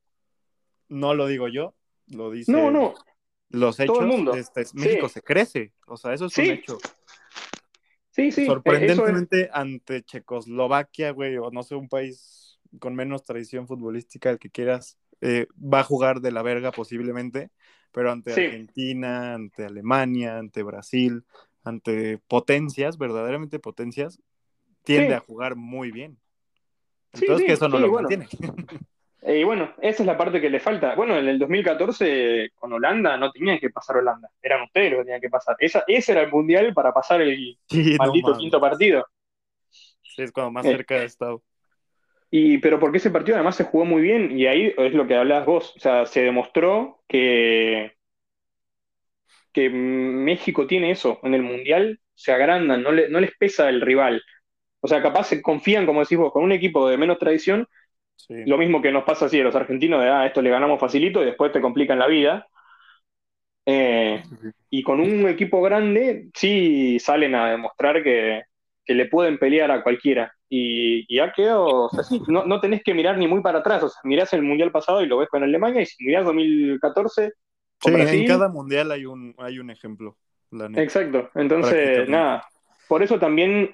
no 0.89 1.13
lo 1.13 1.27
digo 1.27 1.47
yo, 1.47 1.75
lo 2.07 2.31
dice 2.31 2.51
No, 2.51 2.71
no, 2.71 2.93
los 3.49 3.79
hechos. 3.79 3.97
todo 3.97 4.01
el 4.01 4.07
mundo. 4.07 4.33
este, 4.33 4.65
México 4.73 5.07
Sí. 5.07 5.13
se 5.13 5.21
crece, 5.21 5.73
o 5.87 5.97
sea, 5.97 6.13
eso 6.13 6.25
es 6.25 6.37
un 6.37 6.45
Sí, 6.45 6.51
hecho. 6.51 6.77
sí, 8.11 8.31
sí, 8.31 8.41
es. 8.41 8.47
Sorprendentemente 8.47 9.49
ante 9.53 10.03
Checoslovaquia, 10.03 11.11
güey, 11.11 11.37
o 11.37 11.51
no 11.51 11.63
sé, 11.63 11.75
un 11.75 11.87
país 11.89 12.59
con 12.79 12.95
menos 12.95 13.23
tradición 13.23 13.67
futbolística, 13.67 14.29
el 14.29 14.39
que 14.39 14.49
quieras, 14.49 14.99
eh, 15.21 15.47
va 15.57 15.79
a 15.79 15.83
jugar 15.83 16.21
de 16.21 16.31
la 16.31 16.41
verga 16.43 16.71
posiblemente, 16.71 17.49
pero 17.91 18.11
ante 18.11 18.33
Sí. 18.33 18.41
Argentina, 18.45 19.33
ante 19.33 19.65
Alemania, 19.65 20.37
ante 20.37 20.63
Brasil, 20.63 21.23
ante 21.63 22.17
potencias, 22.27 22.97
verdaderamente 22.97 23.59
potencias, 23.59 24.19
tiende 24.83 25.09
Sí. 25.09 25.13
a 25.13 25.19
jugar 25.19 25.55
muy 25.55 25.91
bien. 25.91 26.17
Entonces 27.13 27.39
sí, 27.39 27.45
que 27.45 27.53
eso 27.53 27.67
no 27.67 27.79
lo 27.79 27.89
bueno. 27.89 28.09
mantiene. 28.09 28.27
Y 29.21 29.43
bueno, 29.43 29.73
esa 29.81 30.01
es 30.01 30.07
la 30.07 30.17
parte 30.17 30.39
que 30.39 30.49
le 30.49 30.61
falta. 30.61 30.95
Bueno, 30.95 31.17
en 31.17 31.27
el 31.27 31.37
2014 31.37 32.51
con 32.55 32.71
Holanda 32.71 33.17
no 33.17 33.29
tenían 33.33 33.59
que 33.59 33.69
pasar 33.69 33.97
Holanda, 33.97 34.29
eran 34.41 34.61
ustedes 34.63 34.91
los 34.91 34.99
que 34.99 35.03
tenían 35.03 35.19
que 35.21 35.29
pasar. 35.29 35.57
Esa, 35.59 35.83
ese 35.87 36.13
era 36.13 36.21
el 36.21 36.31
mundial 36.31 36.73
para 36.73 36.93
pasar 36.93 37.21
el 37.21 37.57
no 37.69 37.97
maldito 37.97 38.37
quinto 38.37 38.61
partido. 38.61 39.05
Sí, 39.69 40.21
es 40.21 40.31
cuando 40.31 40.51
más 40.51 40.65
Eh. 40.65 40.71
cerca 40.71 40.95
he 41.01 41.03
estado. 41.03 41.43
Y, 42.31 42.59
pero 42.59 42.79
porque 42.79 42.97
ese 42.99 43.09
partido 43.11 43.35
además 43.37 43.55
se 43.55 43.63
jugó 43.63 43.85
muy 43.85 44.01
bien 44.01 44.37
y 44.37 44.45
ahí 44.47 44.73
es 44.77 44.93
lo 44.93 45.07
que 45.07 45.15
hablabas 45.15 45.45
vos, 45.47 45.73
o 45.75 45.79
sea, 45.79 46.05
se 46.05 46.21
demostró 46.21 47.01
que, 47.07 47.93
que 49.53 49.69
México 49.69 50.67
tiene 50.67 50.91
eso, 50.91 51.19
en 51.23 51.33
el 51.33 51.43
Mundial 51.43 51.99
se 52.13 52.31
agrandan, 52.31 52.83
no, 52.83 52.91
le- 52.91 53.09
no 53.09 53.19
les 53.19 53.31
pesa 53.37 53.69
el 53.69 53.81
rival. 53.81 54.21
O 54.81 54.87
sea, 54.87 55.01
capaz 55.01 55.25
se 55.25 55.41
confían, 55.41 55.85
como 55.85 56.01
decís 56.01 56.17
vos, 56.17 56.31
con 56.33 56.43
un 56.43 56.51
equipo 56.51 56.89
de 56.89 56.97
menos 56.97 57.19
tradición, 57.19 57.67
Sí. 58.15 58.35
lo 58.45 58.57
mismo 58.57 58.81
que 58.81 58.91
nos 58.91 59.03
pasa 59.05 59.25
así 59.27 59.39
a 59.41 59.43
los 59.43 59.55
argentinos, 59.55 60.01
de, 60.03 60.09
ah, 60.09 60.25
esto 60.27 60.41
le 60.41 60.49
ganamos 60.51 60.79
facilito 60.79 61.21
y 61.23 61.25
después 61.27 61.51
te 61.53 61.61
complican 61.61 61.99
la 61.99 62.07
vida. 62.07 62.47
Eh, 63.65 64.23
y 64.69 64.83
con 64.83 64.99
un 64.99 65.27
equipo 65.27 65.61
grande, 65.61 66.29
sí 66.35 66.99
salen 66.99 67.35
a 67.35 67.51
demostrar 67.51 68.03
que, 68.03 68.43
que 68.85 68.93
le 68.93 69.05
pueden 69.07 69.37
pelear 69.39 69.71
a 69.71 69.83
cualquiera. 69.83 70.33
Y, 70.49 71.05
y 71.13 71.19
ha 71.19 71.31
quedado, 71.31 71.85
o 71.85 71.89
sea, 71.89 72.03
sí, 72.03 72.21
no, 72.27 72.45
no 72.45 72.59
tenés 72.59 72.83
que 72.83 72.93
mirar 72.93 73.17
ni 73.17 73.27
muy 73.27 73.41
para 73.41 73.59
atrás. 73.59 73.83
O 73.83 73.89
sea, 73.89 74.01
mirás 74.03 74.33
el 74.33 74.43
Mundial 74.43 74.71
pasado 74.71 75.01
y 75.03 75.07
lo 75.07 75.17
ves 75.19 75.29
con 75.29 75.43
Alemania, 75.43 75.81
y 75.81 75.85
si 75.85 76.03
mirás 76.05 76.25
2014 76.25 77.33
con 77.79 77.93
Sí, 77.93 77.93
Brasil, 77.93 78.19
en 78.21 78.25
cada 78.25 78.49
mundial 78.49 78.91
hay 78.91 79.05
un, 79.05 79.33
hay 79.37 79.59
un 79.59 79.69
ejemplo, 79.71 80.17
exacto. 80.73 81.29
Entonces, 81.35 82.07
nada. 82.09 82.47
Por 82.87 83.03
eso 83.03 83.19
también, 83.19 83.71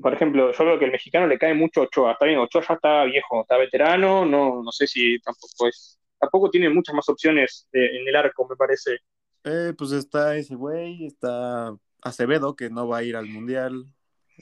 por 0.00 0.12
ejemplo, 0.14 0.52
yo 0.52 0.64
veo 0.64 0.78
que 0.78 0.84
el 0.86 0.92
mexicano 0.92 1.26
le 1.26 1.38
cae 1.38 1.54
mucho 1.54 1.80
a 1.82 1.84
Ochoa. 1.84 2.12
Está 2.12 2.26
bien, 2.26 2.38
Ochoa 2.38 2.62
ya 2.68 2.74
está 2.74 3.04
viejo, 3.04 3.42
está 3.42 3.56
veterano, 3.56 4.24
no, 4.24 4.62
no 4.62 4.72
sé 4.72 4.86
si 4.86 5.18
tampoco 5.20 5.68
es. 5.68 5.98
Tampoco 6.18 6.50
tiene 6.50 6.68
muchas 6.68 6.94
más 6.94 7.08
opciones 7.08 7.66
eh, 7.72 7.98
en 8.00 8.06
el 8.08 8.16
arco, 8.16 8.46
me 8.48 8.56
parece. 8.56 8.98
Eh, 9.44 9.72
pues 9.76 9.92
está 9.92 10.36
ese 10.36 10.54
güey, 10.54 11.06
está 11.06 11.74
Acevedo, 12.02 12.56
que 12.56 12.68
no 12.70 12.88
va 12.88 12.98
a 12.98 13.02
ir 13.04 13.16
al 13.16 13.26
mundial. 13.26 13.86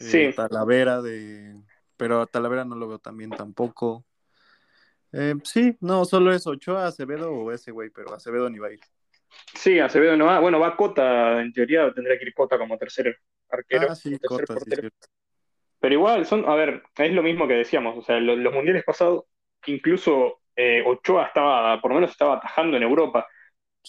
Eh, 0.00 0.30
Sí. 0.30 0.30
Talavera 0.34 1.02
de. 1.02 1.56
Pero 1.96 2.20
a 2.20 2.26
Talavera 2.26 2.64
no 2.64 2.76
lo 2.76 2.88
veo 2.88 2.98
también 2.98 3.30
tampoco. 3.30 4.04
Eh, 5.12 5.34
sí, 5.42 5.76
no, 5.80 6.04
solo 6.04 6.32
es 6.32 6.46
Ochoa, 6.46 6.86
Acevedo 6.86 7.32
o 7.32 7.50
ese 7.50 7.70
güey, 7.70 7.90
pero 7.90 8.12
Acevedo 8.14 8.48
ni 8.50 8.58
va 8.58 8.68
a 8.68 8.72
ir. 8.72 8.80
Sí, 9.54 9.78
Acevedo 9.78 10.16
no 10.16 10.26
va. 10.26 10.38
Bueno, 10.40 10.60
va 10.60 10.76
Cota, 10.76 11.40
en 11.40 11.52
teoría 11.52 11.92
tendría 11.92 12.18
que 12.18 12.26
ir 12.26 12.34
Cota 12.34 12.58
como 12.58 12.76
tercer 12.78 13.18
arquero, 13.48 13.88
Ah, 13.90 13.94
sí, 13.94 14.10
tercer 14.18 14.28
Cota, 14.46 14.46
sí, 14.46 14.70
portero. 14.70 14.88
Pero 15.80 15.94
igual, 15.94 16.26
son, 16.26 16.48
a 16.48 16.54
ver, 16.54 16.82
es 16.96 17.12
lo 17.12 17.22
mismo 17.22 17.46
que 17.46 17.54
decíamos, 17.54 17.96
o 17.98 18.02
sea, 18.02 18.18
lo- 18.20 18.36
los, 18.36 18.52
mundiales 18.52 18.84
pasados, 18.84 19.24
incluso 19.66 20.40
eh, 20.56 20.82
Ochoa 20.84 21.26
estaba, 21.26 21.80
por 21.80 21.90
lo 21.92 21.96
menos 21.96 22.10
estaba 22.10 22.34
atajando 22.36 22.76
en 22.76 22.82
Europa, 22.82 23.26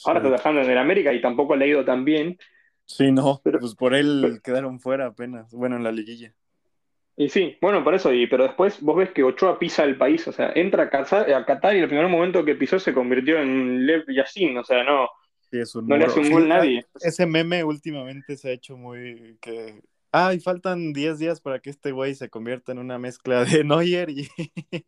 ahora 0.06 0.20
Sí. 0.20 0.26
está 0.28 0.36
atajando 0.36 0.62
en 0.62 0.70
el 0.70 0.78
América 0.78 1.12
y 1.14 1.22
tampoco 1.22 1.56
le 1.56 1.66
ha 1.66 1.68
ido 1.68 1.84
tan 1.86 2.06
bien. 2.06 2.38
Sí, 2.90 3.12
no, 3.12 3.40
Pero- 3.44 3.60
pues 3.60 3.76
por 3.76 3.94
él 3.94 4.20
pero- 4.22 4.42
quedaron 4.42 4.80
fuera 4.80 5.06
apenas, 5.06 5.54
bueno, 5.54 5.76
en 5.78 5.84
la 5.84 5.92
liguilla. 5.92 6.34
Y 7.16 7.30
sí, 7.30 7.58
bueno, 7.62 7.84
por 7.84 7.94
eso, 7.94 8.14
y, 8.14 8.28
pero 8.28 8.46
después 8.46 8.82
vos 8.82 8.96
ves 8.98 9.12
que 9.12 9.24
Ochoa 9.24 9.60
pisa 9.60 9.84
el 9.84 9.98
país, 9.98 10.26
o 10.28 10.32
sea, 10.32 10.52
entra 10.56 10.84
a 10.84 10.90
Qatar, 10.90 11.32
a 11.34 11.46
Qatar 11.46 11.76
y 11.76 11.80
el 11.80 11.88
primer 11.88 12.08
momento 12.08 12.46
que 12.46 12.56
pisó 12.56 12.80
se 12.80 12.94
convirtió 12.94 13.38
en 13.40 13.86
Lev 13.86 14.06
Yassin, 14.10 14.58
o 14.58 14.64
sea, 14.64 14.84
no, 14.84 15.08
Sí, 15.52 15.60
es 15.60 15.74
un 15.76 15.88
no 15.88 15.98
le 15.98 16.06
hace 16.06 16.20
un 16.20 16.26
Sí, 16.28 16.32
gol 16.32 16.44
ah, 16.52 16.58
nadie. 16.58 16.86
Ese 17.02 17.26
meme 17.26 17.64
últimamente 17.64 18.38
se 18.38 18.50
ha 18.50 18.52
hecho 18.54 18.78
muy 18.78 19.38
que. 19.42 19.82
Ay, 20.12 20.40
faltan 20.40 20.94
10 20.94 21.18
días 21.20 21.42
para 21.42 21.60
que 21.60 21.70
este 21.72 21.92
güey 21.92 22.14
se 22.16 22.30
convierta 22.30 22.72
en 22.72 22.78
una 22.80 22.98
mezcla 23.00 23.44
de 23.46 23.64
Neuer 23.66 24.10
y, 24.12 24.28
y 24.72 24.86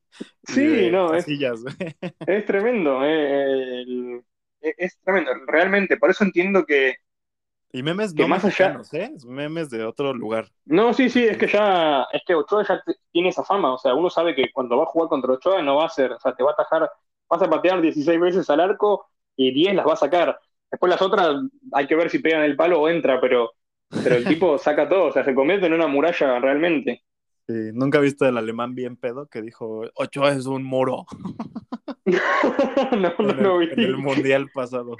Sí, 0.48 0.66
de 0.68 0.92
no, 0.92 1.14
es- 1.16 1.26
Casillas, 1.26 1.62
güey. 1.64 1.76
Es 2.28 2.46
tremendo, 2.46 3.04
eh, 3.04 3.82
el- 3.82 4.22
es, 4.62 4.76
es 4.78 5.00
tremendo, 5.04 5.32
realmente, 5.48 5.98
por 5.98 6.12
eso 6.12 6.24
entiendo 6.24 6.66
que, 6.66 6.96
Y 7.74 7.84
memes 7.84 8.14
Que 8.14 8.24
no 8.24 8.30
más 8.30 8.44
allá- 8.44 8.82
¿eh? 8.94 9.12
Memes 9.26 9.70
de 9.70 9.86
otro 9.86 10.14
lugar. 10.14 10.48
No, 10.66 10.94
sí, 10.94 11.10
sí, 11.10 11.24
es 11.24 11.38
que 11.38 11.48
ya, 11.48 12.06
es 12.12 12.22
que 12.26 12.36
Ochoa 12.36 12.66
ya 12.68 12.84
tiene 13.12 13.30
esa 13.30 13.44
fama, 13.44 13.74
o 13.74 13.78
sea, 13.78 13.94
uno 13.94 14.10
sabe 14.10 14.36
que 14.36 14.52
cuando 14.52 14.78
va 14.78 14.84
a 14.84 14.88
jugar 14.88 15.10
contra 15.10 15.34
Ochoa 15.34 15.62
no 15.62 15.78
va 15.78 15.86
a 15.86 15.90
ser, 15.90 16.12
o 16.12 16.20
sea, 16.20 16.34
te 16.36 16.44
va 16.44 16.52
a 16.52 16.54
atajar, 16.54 16.90
vas 17.30 17.42
a 17.42 17.50
patear 17.50 17.82
16 17.82 18.20
veces 18.20 18.50
al 18.50 18.60
arco 18.60 19.08
y 19.36 19.54
10 19.54 19.74
las 19.76 19.88
va 19.88 19.94
a 19.94 19.98
sacar. 19.98 20.40
Después 20.70 20.90
las 20.90 21.02
otras 21.02 21.36
hay 21.74 21.88
que 21.88 21.96
ver 21.96 22.10
si 22.10 22.20
pegan 22.20 22.44
el 22.44 22.56
palo 22.56 22.82
o 22.82 22.90
entra, 22.90 23.20
pero, 23.22 23.52
pero 24.04 24.16
el 24.16 24.26
tipo 24.42 24.58
saca 24.58 24.90
todo, 24.90 25.06
o 25.06 25.12
sea, 25.12 25.24
se 25.24 25.36
convierte 25.36 25.68
en 25.68 25.74
una 25.74 25.88
muralla 25.88 26.40
realmente. 26.40 27.04
Sí, 27.48 27.54
Nunca 27.74 27.98
he 27.98 28.02
visto 28.02 28.26
el 28.28 28.38
alemán 28.38 28.76
bien 28.76 28.96
pedo 28.96 29.28
que 29.28 29.42
dijo 29.42 29.84
Ochoa 29.96 30.32
es 30.34 30.46
un 30.46 30.64
muro 30.64 31.06
no, 32.06 32.20
no 33.20 33.30
en 33.30 33.30
el, 33.40 33.44
lo 33.44 33.58
vi. 33.60 33.70
en 33.72 33.80
el 33.80 33.98
mundial 33.98 34.50
pasado. 34.54 34.98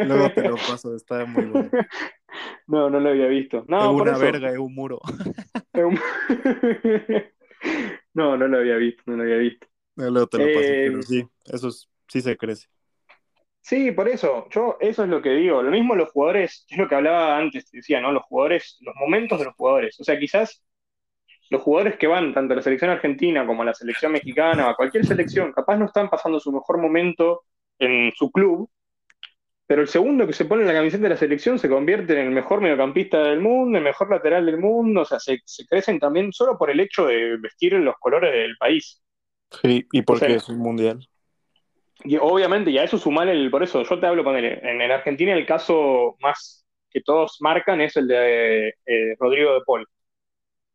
Luego 0.00 0.30
te 0.32 0.44
lo 0.44 0.56
paso, 0.56 0.94
está 0.94 1.24
muy 1.26 1.46
bueno. 1.46 1.70
No, 2.68 2.90
no 2.90 3.00
lo 3.00 3.10
había 3.10 3.26
visto. 3.28 3.64
No, 3.68 3.92
una 3.92 4.12
eso. 4.12 4.20
verga, 4.20 4.50
es 4.50 4.58
un 4.58 4.74
muro. 4.74 5.00
No, 8.14 8.36
no 8.36 8.48
lo 8.48 8.58
había 8.58 8.76
visto, 8.76 9.02
no 9.06 9.16
lo 9.16 9.22
había 9.24 9.36
visto. 9.36 9.66
Luego 9.96 10.26
te 10.26 10.38
lo 10.38 10.44
paso, 10.44 10.66
Eh, 10.72 10.90
pero 10.90 11.02
sí, 11.02 11.26
eso 11.46 11.68
es- 11.68 11.88
sí 12.08 12.20
se 12.20 12.36
crece. 12.36 12.66
Sí, 13.60 13.90
por 13.92 14.08
eso, 14.08 14.48
yo 14.50 14.76
eso 14.80 15.02
es 15.04 15.08
lo 15.08 15.20
que 15.20 15.30
digo. 15.30 15.62
Lo 15.62 15.70
mismo 15.70 15.94
los 15.96 16.10
jugadores, 16.12 16.64
es 16.68 16.78
lo 16.78 16.88
que 16.88 16.94
hablaba 16.94 17.36
antes, 17.36 17.68
te 17.70 17.78
decía, 17.78 18.00
¿no? 18.00 18.12
Los 18.12 18.22
jugadores, 18.24 18.78
los 18.80 18.94
momentos 18.96 19.38
de 19.40 19.46
los 19.46 19.54
jugadores. 19.56 19.98
O 20.00 20.04
sea, 20.04 20.18
quizás 20.18 20.62
los 21.50 21.62
jugadores 21.62 21.96
que 21.96 22.06
van 22.06 22.34
tanto 22.34 22.52
a 22.52 22.56
la 22.56 22.62
selección 22.62 22.90
argentina 22.90 23.46
como 23.46 23.62
a 23.62 23.66
la 23.66 23.74
selección 23.74 24.12
mexicana 24.12 24.66
o 24.66 24.70
a 24.70 24.76
cualquier 24.76 25.06
selección, 25.06 25.52
capaz 25.52 25.76
no 25.76 25.86
están 25.86 26.10
pasando 26.10 26.40
su 26.40 26.52
mejor 26.52 26.78
momento 26.78 27.42
en 27.78 28.12
su 28.14 28.30
club, 28.30 28.68
pero 29.66 29.82
el 29.82 29.88
segundo 29.88 30.26
que 30.26 30.32
se 30.32 30.44
pone 30.44 30.62
en 30.62 30.68
la 30.68 30.74
camiseta 30.74 31.02
de 31.04 31.08
la 31.10 31.16
selección 31.16 31.58
se 31.58 31.68
convierte 31.68 32.12
en 32.12 32.26
el 32.26 32.30
mejor 32.30 32.60
mediocampista 32.60 33.22
del 33.22 33.40
mundo, 33.40 33.78
el 33.78 33.84
mejor 33.84 34.10
lateral 34.10 34.46
del 34.46 34.58
mundo, 34.58 35.02
o 35.02 35.04
sea, 35.04 35.18
se, 35.18 35.40
se 35.44 35.66
crecen 35.66 35.98
también 35.98 36.32
solo 36.32 36.56
por 36.56 36.70
el 36.70 36.80
hecho 36.80 37.06
de 37.06 37.36
vestir 37.38 37.72
los 37.74 37.96
colores 37.98 38.32
del 38.32 38.56
país. 38.56 39.02
Sí, 39.62 39.86
y 39.92 40.02
porque 40.02 40.26
sea, 40.26 40.36
es 40.36 40.48
un 40.48 40.58
mundial. 40.58 41.08
Y 42.04 42.16
obviamente, 42.16 42.70
y 42.70 42.78
a 42.78 42.84
eso 42.84 42.98
sumar 42.98 43.28
el, 43.28 43.50
por 43.50 43.62
eso 43.62 43.82
yo 43.82 43.98
te 43.98 44.06
hablo 44.06 44.22
con 44.22 44.36
él. 44.36 44.44
En, 44.44 44.80
en 44.80 44.90
Argentina 44.92 45.32
el 45.32 45.46
caso 45.46 46.16
más 46.20 46.64
que 46.90 47.00
todos 47.00 47.38
marcan 47.40 47.80
es 47.80 47.96
el 47.96 48.06
de 48.06 48.68
eh, 48.68 49.16
Rodrigo 49.18 49.54
de 49.54 49.60
Paul. 49.66 49.86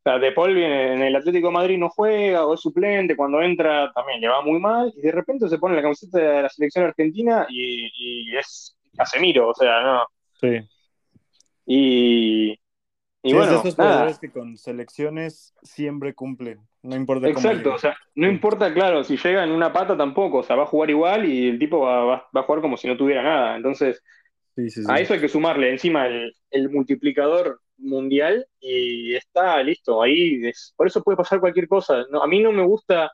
O 0.04 0.10
sea, 0.10 0.18
de 0.18 0.32
Paul 0.32 0.56
viene 0.56 0.94
en 0.94 1.02
el 1.04 1.16
Atlético 1.16 1.48
de 1.50 1.54
Madrid 1.54 1.78
no 1.78 1.90
juega 1.90 2.46
o 2.46 2.56
es 2.56 2.60
suplente, 2.62 3.16
cuando 3.16 3.42
entra 3.42 3.92
también 3.94 4.20
le 4.20 4.28
va 4.30 4.42
muy 4.42 4.60
mal, 4.60 4.92
y 4.96 5.02
de 5.02 5.12
repente 5.12 5.48
se 5.48 5.60
pone 5.60 5.76
la 5.76 5.84
camiseta 5.84 6.18
de 6.18 6.42
la 6.44 6.50
selección 6.50 6.86
argentina 6.86 7.46
y, 7.50 7.92
y 8.32 8.36
es 8.38 8.76
Casemiro, 8.98 9.50
o 9.50 9.54
sea, 9.54 9.82
no. 9.82 10.06
Sí. 10.40 10.68
Y, 11.66 12.52
y 12.52 12.58
Sí, 13.24 13.30
es 13.30 13.34
bueno, 13.36 13.52
de 13.52 13.58
esos 13.60 13.78
nada. 13.78 13.92
jugadores 13.92 14.20
que 14.20 14.32
con 14.32 14.58
selecciones 14.58 15.54
siempre 15.62 16.14
cumplen. 16.16 16.60
No 16.82 16.96
importa 16.96 17.28
cómo 17.28 17.38
Exacto, 17.38 17.58
llegue. 17.60 17.76
o 17.76 17.78
sea, 17.78 17.96
no 18.16 18.28
importa, 18.28 18.74
claro, 18.74 19.04
si 19.04 19.18
llega 19.18 19.44
en 19.44 19.52
una 19.52 19.72
pata 19.72 19.96
tampoco, 19.96 20.40
o 20.40 20.44
sea, 20.44 20.56
va 20.56 20.64
a 20.64 20.68
jugar 20.68 20.90
igual 20.90 21.26
y 21.32 21.48
el 21.50 21.60
tipo 21.60 21.80
va, 21.82 22.04
va- 22.06 22.28
va 22.36 22.42
a 22.42 22.44
jugar 22.44 22.62
como 22.62 22.76
si 22.78 22.88
no 22.88 22.98
tuviera 22.98 23.22
nada. 23.22 23.56
Entonces, 23.56 24.02
sí. 24.56 24.68
A 24.90 25.00
eso 25.00 25.14
hay 25.14 25.22
que 25.22 25.30
sumarle 25.30 25.70
encima 25.70 26.08
el, 26.08 26.34
el 26.50 26.70
multiplicador 26.72 27.62
mundial 27.82 28.48
y 28.60 29.16
está 29.16 29.62
listo. 29.64 30.02
Ahí 30.02 30.46
es- 30.48 30.74
por 30.78 30.88
eso 30.88 31.04
puede 31.04 31.18
pasar 31.18 31.40
cualquier 31.40 31.68
cosa. 31.68 32.06
No, 32.10 32.24
a 32.24 32.28
mí 32.28 32.42
no 32.42 32.52
me 32.52 32.64
gusta, 32.64 33.12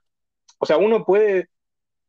o 0.60 0.66
sea, 0.66 0.78
uno 0.78 1.06
puede 1.06 1.50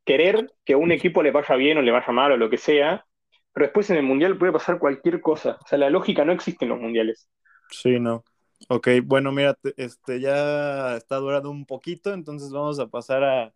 querer 0.04 0.50
que 0.64 0.74
a 0.74 0.78
un 0.78 0.92
equipo 0.92 1.22
le 1.22 1.30
vaya 1.30 1.54
bien 1.56 1.78
o 1.78 1.82
le 1.82 1.92
vaya 1.92 2.12
mal 2.12 2.32
o 2.32 2.36
lo 2.36 2.50
que 2.50 2.58
sea, 2.58 3.04
pero 3.52 3.66
después 3.66 3.90
en 3.90 3.96
el 3.96 4.02
mundial 4.04 4.38
puede 4.38 4.52
pasar 4.52 4.78
cualquier 4.78 5.20
cosa. 5.20 5.58
O 5.62 5.66
sea, 5.66 5.78
la 5.78 5.90
lógica 5.90 6.24
no 6.24 6.32
existe 6.32 6.64
en 6.64 6.70
los 6.70 6.80
mundiales. 6.80 7.28
Sí, 7.70 8.00
no. 8.00 8.24
Ok, 8.68 8.88
bueno, 9.04 9.32
mira, 9.32 9.56
este 9.76 10.20
ya 10.20 10.96
está 10.96 11.16
durando 11.16 11.50
un 11.50 11.64
poquito, 11.64 12.12
entonces 12.12 12.50
vamos 12.50 12.78
a 12.80 12.88
pasar 12.88 13.24
a, 13.24 13.52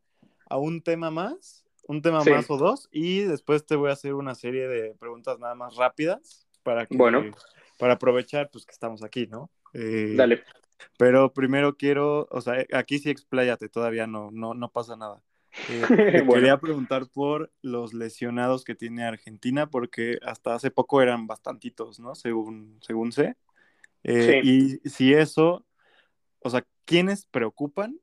un 0.57 0.83
tema 0.83 1.11
más, 1.11 1.65
un 1.89 2.03
tema 2.03 2.23
más 2.23 2.51
o 2.51 2.57
dos, 2.57 2.89
y 2.93 3.21
después 3.21 3.67
te 3.67 3.75
voy 3.75 3.91
a 3.91 3.95
hacer 3.95 4.15
una 4.15 4.35
serie 4.35 4.69
de 4.69 4.95
preguntas 4.95 5.39
nada 5.39 5.55
más 5.55 5.77
rápidas 5.77 6.47
para 6.63 6.87
que, 6.87 6.97
bueno. 6.97 7.25
Para 7.83 7.95
aprovechar 7.95 8.49
pues 8.49 8.65
que 8.65 8.71
estamos 8.71 9.03
aquí, 9.03 9.27
¿no? 9.27 9.51
Eh, 9.75 10.15
Dale. 10.17 10.45
Pero 10.99 11.33
primero 11.33 11.77
quiero, 11.77 12.29
o 12.31 12.41
sea, 12.41 12.65
aquí 12.75 13.01
sí 13.01 13.11
expláyate, 13.11 13.69
todavía 13.69 14.07
no, 14.07 14.31
no, 14.31 14.55
no 14.55 14.71
pasa 14.71 14.95
nada. 14.95 15.21
Eh, 15.69 15.83
quería 16.33 16.61
preguntar 16.61 17.09
por 17.13 17.51
los 17.61 17.93
lesionados 17.93 18.63
que 18.63 18.77
tiene 18.77 19.03
Argentina, 19.03 19.69
porque 19.69 20.21
hasta 20.23 20.55
hace 20.55 20.71
poco 20.71 21.03
eran 21.03 21.27
bastantitos, 21.27 21.99
¿no? 21.99 22.15
Según, 22.15 22.79
según 22.83 23.11
sé. 23.11 23.35
Eh, 24.05 24.43
y 24.45 24.89
si 24.89 25.13
eso, 25.13 25.67
o 26.39 26.51
sea, 26.51 26.65
¿quiénes 26.85 27.27
preocupan? 27.27 27.99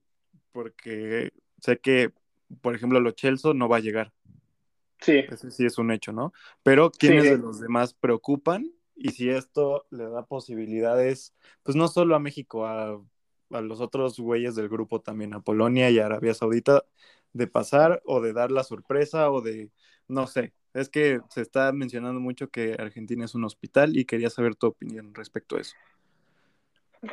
Porque 0.51 1.31
sé 1.61 1.79
que, 1.79 2.11
por 2.59 2.75
ejemplo, 2.75 2.99
lo 2.99 3.11
Chelsea 3.11 3.53
no 3.53 3.69
va 3.69 3.77
a 3.77 3.79
llegar. 3.79 4.11
Sí. 4.99 5.19
Ese 5.19 5.51
sí 5.51 5.65
es 5.65 5.77
un 5.77 5.91
hecho, 5.91 6.11
¿no? 6.11 6.33
Pero 6.63 6.91
¿quiénes 6.91 7.23
de 7.23 7.37
los 7.37 7.61
demás 7.61 7.93
preocupan? 7.93 8.73
Y 9.01 9.11
si 9.11 9.29
esto 9.29 9.85
le 9.91 10.09
da 10.09 10.25
posibilidades, 10.25 11.33
pues 11.63 11.77
no 11.77 11.87
solo 11.87 12.15
a 12.15 12.19
México, 12.19 12.65
a, 12.65 13.01
a 13.51 13.61
los 13.61 13.79
otros 13.79 14.19
güeyes 14.19 14.55
del 14.55 14.67
grupo 14.67 14.99
también, 14.99 15.33
a 15.33 15.39
Polonia 15.39 15.89
y 15.89 15.99
a 15.99 16.05
Arabia 16.05 16.33
Saudita, 16.33 16.83
de 17.31 17.47
pasar 17.47 18.01
o 18.05 18.19
de 18.19 18.33
dar 18.33 18.51
la 18.51 18.63
sorpresa 18.63 19.31
o 19.31 19.41
de, 19.41 19.69
no 20.07 20.27
sé, 20.27 20.53
es 20.73 20.89
que 20.89 21.19
se 21.29 21.41
está 21.41 21.71
mencionando 21.71 22.19
mucho 22.19 22.49
que 22.49 22.75
Argentina 22.77 23.25
es 23.25 23.35
un 23.35 23.45
hospital 23.45 23.97
y 23.97 24.05
quería 24.05 24.29
saber 24.29 24.55
tu 24.55 24.67
opinión 24.67 25.13
respecto 25.13 25.55
a 25.55 25.61
eso. 25.61 25.75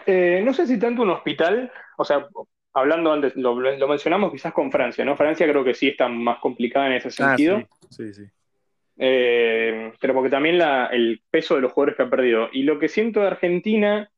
Eh, 0.07 0.43
no 0.45 0.53
sé 0.53 0.67
si 0.67 0.79
tanto 0.79 1.03
un 1.03 1.11
hospital, 1.11 1.71
o 1.97 2.05
sea, 2.05 2.27
hablando 2.73 3.13
antes, 3.13 3.37
lo, 3.37 3.55
mencionamos 3.55 4.33
quizás 4.33 4.53
con 4.53 4.73
Francia, 4.73 5.05
¿no? 5.05 5.17
Francia 5.17 5.49
creo 5.49 5.63
que 5.63 5.75
sí 5.75 5.89
está 5.89 6.09
más 6.09 6.39
complicada 6.41 6.89
en 6.89 6.93
ese 6.95 7.09
ah, 7.09 7.11
sentido. 7.13 7.63
sí, 7.91 8.13
sí. 8.13 8.25
Eh, 8.99 9.93
pero 10.01 10.15
porque 10.15 10.31
también 10.31 10.61
el 10.93 11.23
peso 11.31 11.57
de 11.57 11.61
los 11.61 11.73
jugadores 11.73 11.97
que 11.97 12.03
ha 12.05 12.11
perdido. 12.11 12.49
Y 12.53 12.63
lo 12.63 12.79
que 12.79 12.89
siento 12.89 13.21
de 13.21 13.27
Argentina 13.29 14.11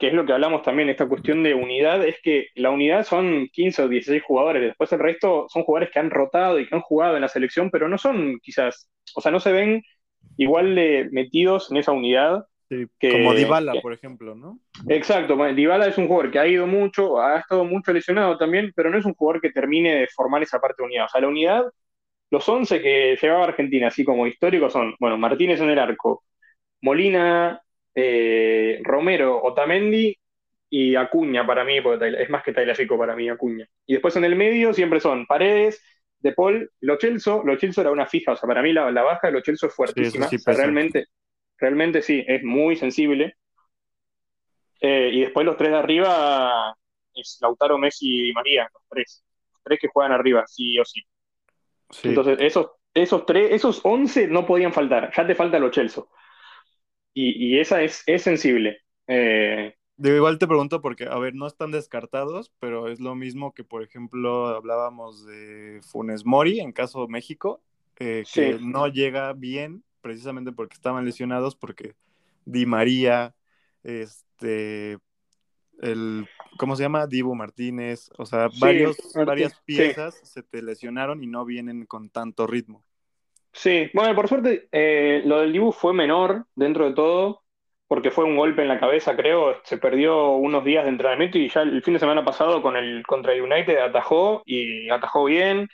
que 0.00 0.08
es 0.08 0.14
lo 0.14 0.24
que 0.24 0.32
hablamos 0.32 0.62
también, 0.62 0.88
esta 0.88 1.06
cuestión 1.06 1.42
de 1.42 1.52
unidad, 1.52 2.02
es 2.06 2.16
que 2.22 2.48
la 2.54 2.70
unidad 2.70 3.04
son 3.04 3.48
15 3.52 3.82
o 3.82 3.88
16 3.88 4.22
jugadores, 4.22 4.62
después 4.62 4.90
el 4.92 4.98
resto 4.98 5.44
son 5.50 5.62
jugadores 5.62 5.92
que 5.92 5.98
han 5.98 6.10
rotado 6.10 6.58
y 6.58 6.66
que 6.66 6.74
han 6.74 6.80
jugado 6.80 7.16
en 7.16 7.20
la 7.20 7.28
selección, 7.28 7.70
pero 7.70 7.86
no 7.86 7.98
son 7.98 8.40
quizás, 8.42 8.90
o 9.14 9.20
sea, 9.20 9.30
no 9.30 9.40
se 9.40 9.52
ven 9.52 9.82
igual 10.38 10.74
de 10.74 11.10
metidos 11.12 11.70
en 11.70 11.76
esa 11.76 11.92
unidad. 11.92 12.46
como 12.98 13.34
Dybala, 13.34 13.74
por 13.82 13.92
ejemplo, 13.92 14.34
¿no? 14.34 14.58
Exacto, 14.88 15.36
Dybala 15.54 15.88
es 15.88 15.98
un 15.98 16.08
jugador 16.08 16.30
que 16.30 16.38
ha 16.38 16.48
ido 16.48 16.66
mucho, 16.66 17.20
ha 17.20 17.38
estado 17.38 17.66
mucho 17.66 17.92
lesionado 17.92 18.38
también, 18.38 18.72
pero 18.74 18.88
no 18.88 18.96
es 18.96 19.04
un 19.04 19.14
jugador 19.14 19.42
que 19.42 19.50
termine 19.50 19.96
de 19.96 20.08
formar 20.08 20.42
esa 20.42 20.60
parte 20.60 20.82
de 20.82 20.86
unidad. 20.86 21.04
O 21.04 21.08
sea, 21.10 21.20
la 21.20 21.28
unidad, 21.28 21.64
los 22.30 22.48
11 22.48 22.80
que 22.80 23.18
llevaba 23.20 23.44
Argentina, 23.44 23.88
así 23.88 24.04
como 24.04 24.26
históricos, 24.26 24.72
son, 24.72 24.94
bueno, 25.00 25.18
Martínez 25.18 25.60
en 25.60 25.70
el 25.70 25.78
arco, 25.78 26.24
Molina, 26.82 27.60
eh, 27.94 28.80
Romero, 28.82 29.42
Otamendi 29.42 30.16
y 30.70 30.94
Acuña 30.94 31.44
para 31.44 31.64
mí, 31.64 31.80
porque 31.80 32.14
es 32.18 32.30
más 32.30 32.44
que 32.44 32.52
Tagliafico 32.52 32.96
para 32.96 33.16
mí, 33.16 33.28
Acuña. 33.28 33.66
Y 33.86 33.94
después 33.94 34.14
en 34.16 34.24
el 34.24 34.36
medio 34.36 34.72
siempre 34.72 35.00
son 35.00 35.26
Paredes, 35.26 35.82
De 36.20 36.32
Paul, 36.32 36.70
Lo 36.80 36.96
Chelso. 36.98 37.42
Lo 37.44 37.56
Chelso 37.56 37.80
era 37.80 37.90
una 37.90 38.06
fija, 38.06 38.32
o 38.32 38.36
sea, 38.36 38.46
para 38.46 38.62
mí 38.62 38.72
la, 38.72 38.90
baja 38.90 39.26
de 39.26 39.32
Lo 39.32 39.40
Chelso 39.40 39.66
es 39.66 39.74
fuertísima. 39.74 40.28
realmente, 40.46 41.06
realmente 41.58 42.00
sí, 42.02 42.24
es 42.26 42.44
muy 42.44 42.76
sensible. 42.76 43.34
Eh, 44.80 45.10
y 45.12 45.20
después 45.22 45.44
los 45.44 45.56
tres 45.56 45.72
de 45.72 45.78
arriba 45.78 46.76
es 47.12 47.38
Lautaro, 47.42 47.76
Messi 47.76 48.28
y 48.28 48.32
María, 48.32 48.68
los 48.72 48.82
tres. 48.88 49.24
Los 49.52 49.62
tres 49.64 49.78
que 49.80 49.88
juegan 49.88 50.12
arriba, 50.12 50.44
sí 50.46 50.78
o 50.78 50.84
sí. 50.84 51.02
Entonces, 52.02 52.38
esos, 52.40 52.70
esos 52.94 53.26
tres, 53.26 53.52
esos 53.52 53.80
11 53.84 54.28
no 54.28 54.46
podían 54.46 54.72
faltar. 54.72 55.12
Ya 55.16 55.26
te 55.26 55.34
falta 55.34 55.58
Lo 55.58 55.70
Chelso 55.70 56.10
y, 57.14 57.58
esa 57.58 57.82
es, 57.82 58.02
es 58.06 58.22
sensible. 58.22 58.78
Eh, 59.06 59.74
igual 59.98 60.38
te 60.38 60.46
pregunto 60.46 60.80
porque, 60.80 61.04
a 61.04 61.18
ver, 61.18 61.34
no 61.34 61.46
están 61.46 61.70
descartados, 61.70 62.52
pero 62.58 62.88
es 62.88 63.00
lo 63.00 63.14
mismo 63.14 63.52
que, 63.52 63.64
por 63.64 63.82
ejemplo, 63.82 64.48
hablábamos 64.48 65.26
de 65.26 65.80
Funes 65.82 66.24
Mori 66.24 66.60
en 66.60 66.72
caso 66.72 67.02
de 67.02 67.08
México, 67.08 67.62
eh, 67.98 68.24
que 68.32 68.58
no 68.60 68.88
llega 68.88 69.32
bien 69.32 69.84
precisamente 70.00 70.52
porque 70.52 70.74
estaban 70.74 71.04
lesionados, 71.04 71.54
porque 71.54 71.94
Di 72.46 72.64
María, 72.64 73.34
este, 73.82 74.98
el, 75.80 76.26
¿cómo 76.56 76.76
se 76.76 76.82
llama? 76.82 77.06
Dibu 77.06 77.34
Martínez, 77.34 78.10
o 78.18 78.26
sea, 78.26 78.48
varios, 78.60 78.96
varias 79.14 79.58
piezas 79.64 80.20
se 80.22 80.42
te 80.42 80.62
lesionaron 80.62 81.22
y 81.22 81.26
no 81.26 81.44
vienen 81.44 81.86
con 81.86 82.10
tanto 82.10 82.46
ritmo. 82.46 82.84
Sí, 83.52 83.90
bueno, 83.94 84.14
por 84.14 84.28
suerte 84.28 84.68
eh, 84.70 85.22
lo 85.24 85.40
del 85.40 85.52
Dibu 85.52 85.72
fue 85.72 85.92
menor 85.92 86.46
dentro 86.54 86.88
de 86.88 86.94
todo, 86.94 87.42
porque 87.88 88.12
fue 88.12 88.24
un 88.24 88.36
golpe 88.36 88.62
en 88.62 88.68
la 88.68 88.78
cabeza, 88.78 89.16
creo. 89.16 89.56
Se 89.64 89.76
perdió 89.76 90.30
unos 90.30 90.64
días 90.64 90.84
de 90.84 90.90
entrenamiento 90.90 91.38
y 91.38 91.48
ya 91.48 91.62
el 91.62 91.82
fin 91.82 91.94
de 91.94 92.00
semana 92.00 92.24
pasado 92.24 92.62
con 92.62 92.76
el 92.76 93.02
contra 93.04 93.34
United 93.34 93.78
atajó 93.78 94.42
y 94.46 94.88
atajó 94.90 95.24
bien. 95.24 95.68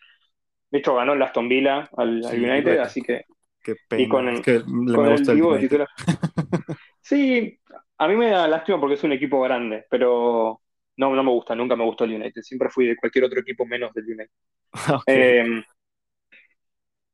De 0.71 0.79
hecho, 0.79 0.95
ganó 0.95 1.13
el 1.13 1.23
Aston 1.23 1.49
Villa 1.49 1.89
al, 1.97 2.25
United, 2.25 2.79
así 2.79 3.03
que. 3.03 3.25
Qué 3.63 3.75
pena. 3.89 4.03
Y 4.03 4.09
con 4.09 4.29
el, 4.29 4.43
que 4.43 4.57
el, 4.57 4.65
Sí, 7.03 7.59
a 7.99 8.09
mí 8.09 8.17
me 8.17 8.31
da 8.31 8.49
lástima 8.49 8.81
porque 8.81 8.95
es 8.95 9.05
un 9.05 9.13
equipo 9.13 9.41
grande, 9.41 9.87
pero 9.91 10.61
no, 10.97 11.15
no 11.15 11.23
me 11.23 11.31
gusta, 11.31 11.55
nunca 11.55 11.77
me 11.77 11.85
gustó 11.85 12.05
el 12.05 12.15
United. 12.15 12.43
Siempre 12.43 12.71
fui 12.71 12.87
de 12.87 12.97
cualquier 12.97 13.25
otro 13.25 13.41
equipo 13.41 13.67
menos 13.67 13.93
del 13.95 14.05
United. 14.05 14.31
Eh, 15.07 15.63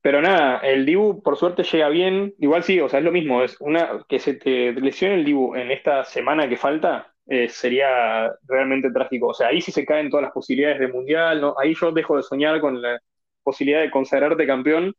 pero 0.03 0.21
nada, 0.21 0.57
el 0.59 0.85
Dibu 0.85 1.23
por 1.23 1.37
suerte 1.37 1.63
llega 1.63 1.87
bien. 1.87 2.33
Igual 2.37 2.63
sí, 2.63 2.79
o 2.81 2.89
sea, 2.89 2.99
es 2.99 3.05
lo 3.05 3.11
mismo. 3.13 3.41
Es 3.41 3.55
una 3.61 4.03
que 4.09 4.19
se 4.19 4.33
te 4.33 4.73
lesione 4.73 5.15
el 5.15 5.23
Dibu 5.23 5.55
en 5.55 5.71
esta 5.71 6.03
semana 6.03 6.49
que 6.49 6.57
falta 6.57 7.13
eh, 7.25 7.47
sería 7.47 8.29
realmente 8.45 8.91
trágico. 8.91 9.27
O 9.27 9.33
sea, 9.33 9.47
ahí 9.47 9.61
sí 9.61 9.71
se 9.71 9.85
caen 9.85 10.09
todas 10.09 10.23
las 10.23 10.33
posibilidades 10.33 10.79
de 10.79 10.89
mundial. 10.89 11.39
¿no? 11.39 11.55
Ahí 11.57 11.73
yo 11.73 11.93
dejo 11.93 12.17
de 12.17 12.23
soñar 12.23 12.59
con 12.59 12.81
la 12.81 12.99
posibilidad 13.43 13.81
de 13.81 13.91
consagrarte 13.91 14.45
campeón. 14.45 14.93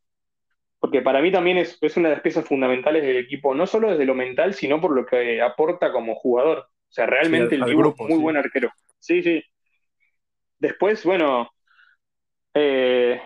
Porque 0.84 1.00
para 1.00 1.22
mí 1.22 1.32
también 1.32 1.56
es, 1.56 1.78
una 1.96 2.10
de 2.10 2.16
las 2.16 2.22
piezas 2.22 2.46
fundamentales 2.46 3.02
del 3.02 3.16
equipo, 3.16 3.54
no 3.54 3.66
solo 3.66 3.90
desde 3.90 4.04
lo 4.04 4.14
mental, 4.14 4.52
sino 4.52 4.82
por 4.82 4.94
lo 4.94 5.06
que 5.06 5.40
aporta 5.40 5.90
como 5.90 6.14
jugador. 6.14 6.58
O 6.58 6.92
sea, 6.92 7.06
realmente 7.06 7.54
el 7.54 7.64
Dibu 7.64 7.88
es 7.88 7.98
muy 8.06 8.18
buen 8.18 8.36
arquero. 8.36 8.70
Sí, 8.98 9.22
sí. 9.22 9.42
Después, 10.58 11.02
bueno, 11.06 11.50
eh, 12.52 13.18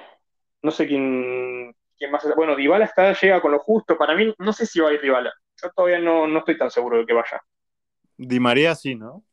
no 0.62 0.70
sé 0.70 0.86
quién, 0.86 1.74
quién 1.98 2.12
más. 2.12 2.24
Bueno, 2.36 2.54
Dybala 2.54 2.84
está, 2.84 3.12
llega 3.12 3.40
con 3.40 3.50
lo 3.50 3.58
justo. 3.58 3.98
Para 3.98 4.14
mí, 4.14 4.32
no 4.38 4.52
sé 4.52 4.64
si 4.64 4.78
va 4.78 4.90
a 4.90 4.92
ir 4.92 5.00
Dybala. 5.00 5.34
Yo 5.60 5.68
todavía 5.72 5.98
no, 5.98 6.28
no 6.28 6.38
estoy 6.38 6.56
tan 6.56 6.70
seguro 6.70 6.98
de 6.98 7.06
que 7.06 7.12
vaya. 7.12 7.42
Di 8.16 8.38
María 8.38 8.76
sí, 8.76 8.94
¿no? 8.94 9.24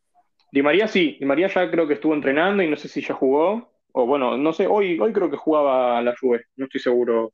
Di 0.52 0.64
María 0.64 0.88
sí. 0.88 1.16
Di 1.20 1.28
María 1.28 1.46
ya 1.46 1.70
creo 1.70 1.88
que 1.88 1.94
estuvo 1.94 2.16
entrenando 2.16 2.64
y 2.64 2.70
no 2.72 2.76
sé 2.76 2.88
si 2.88 3.02
ya 3.02 3.14
jugó. 3.14 3.72
O 3.92 4.08
bueno, 4.08 4.36
no 4.36 4.52
sé, 4.52 4.66
hoy, 4.66 5.00
hoy 5.00 5.14
creo 5.14 5.30
que 5.30 5.38
jugaba 5.38 6.02
la 6.02 6.16
Juve, 6.20 6.46
no 6.56 6.66
estoy 6.66 6.82
seguro. 6.82 7.32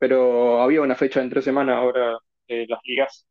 Pero 0.00 0.60
había 0.60 0.82
una 0.82 0.96
fecha 0.96 1.22
en 1.22 1.30
tres 1.30 1.44
semanas 1.44 1.76
ahora 1.76 2.18
de 2.48 2.66
las 2.66 2.80
ligas. 2.82 3.28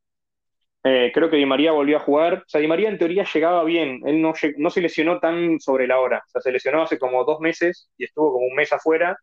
Eh, 0.86 1.12
creo 1.14 1.30
que 1.30 1.36
Di 1.36 1.46
María 1.46 1.74
volvió 1.74 1.98
a 1.98 2.02
jugar. 2.02 2.36
O 2.36 2.44
sea, 2.48 2.62
Di 2.62 2.68
María 2.68 2.88
en 2.88 2.98
teoría 2.98 3.26
llegaba 3.26 3.66
bien. 3.66 4.02
Él 4.06 4.22
no, 4.22 4.34
no 4.58 4.70
se 4.70 4.82
lesionó 4.82 5.20
tan 5.20 5.60
sobre 5.60 5.88
la 5.88 6.00
hora. 6.00 6.24
O 6.26 6.30
sea, 6.30 6.41
se 6.41 6.54
lesionó 6.54 6.84
hace 6.84 6.98
como 6.98 7.26
dos 7.26 7.41
meses 7.41 7.90
y 7.98 8.06
estuvo 8.06 8.32
como 8.32 8.46
un 8.46 8.56
mes 8.56 8.72
afuera 8.72 9.18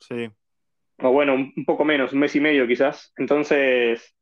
Sí. 0.00 0.30
O 1.02 1.12
bueno, 1.12 1.34
un 1.34 1.64
poco 1.64 1.84
menos, 1.84 2.12
un 2.12 2.18
mes 2.18 2.34
y 2.36 2.40
medio 2.40 2.66
quizás. 2.66 3.12
Entonces. 3.16 4.14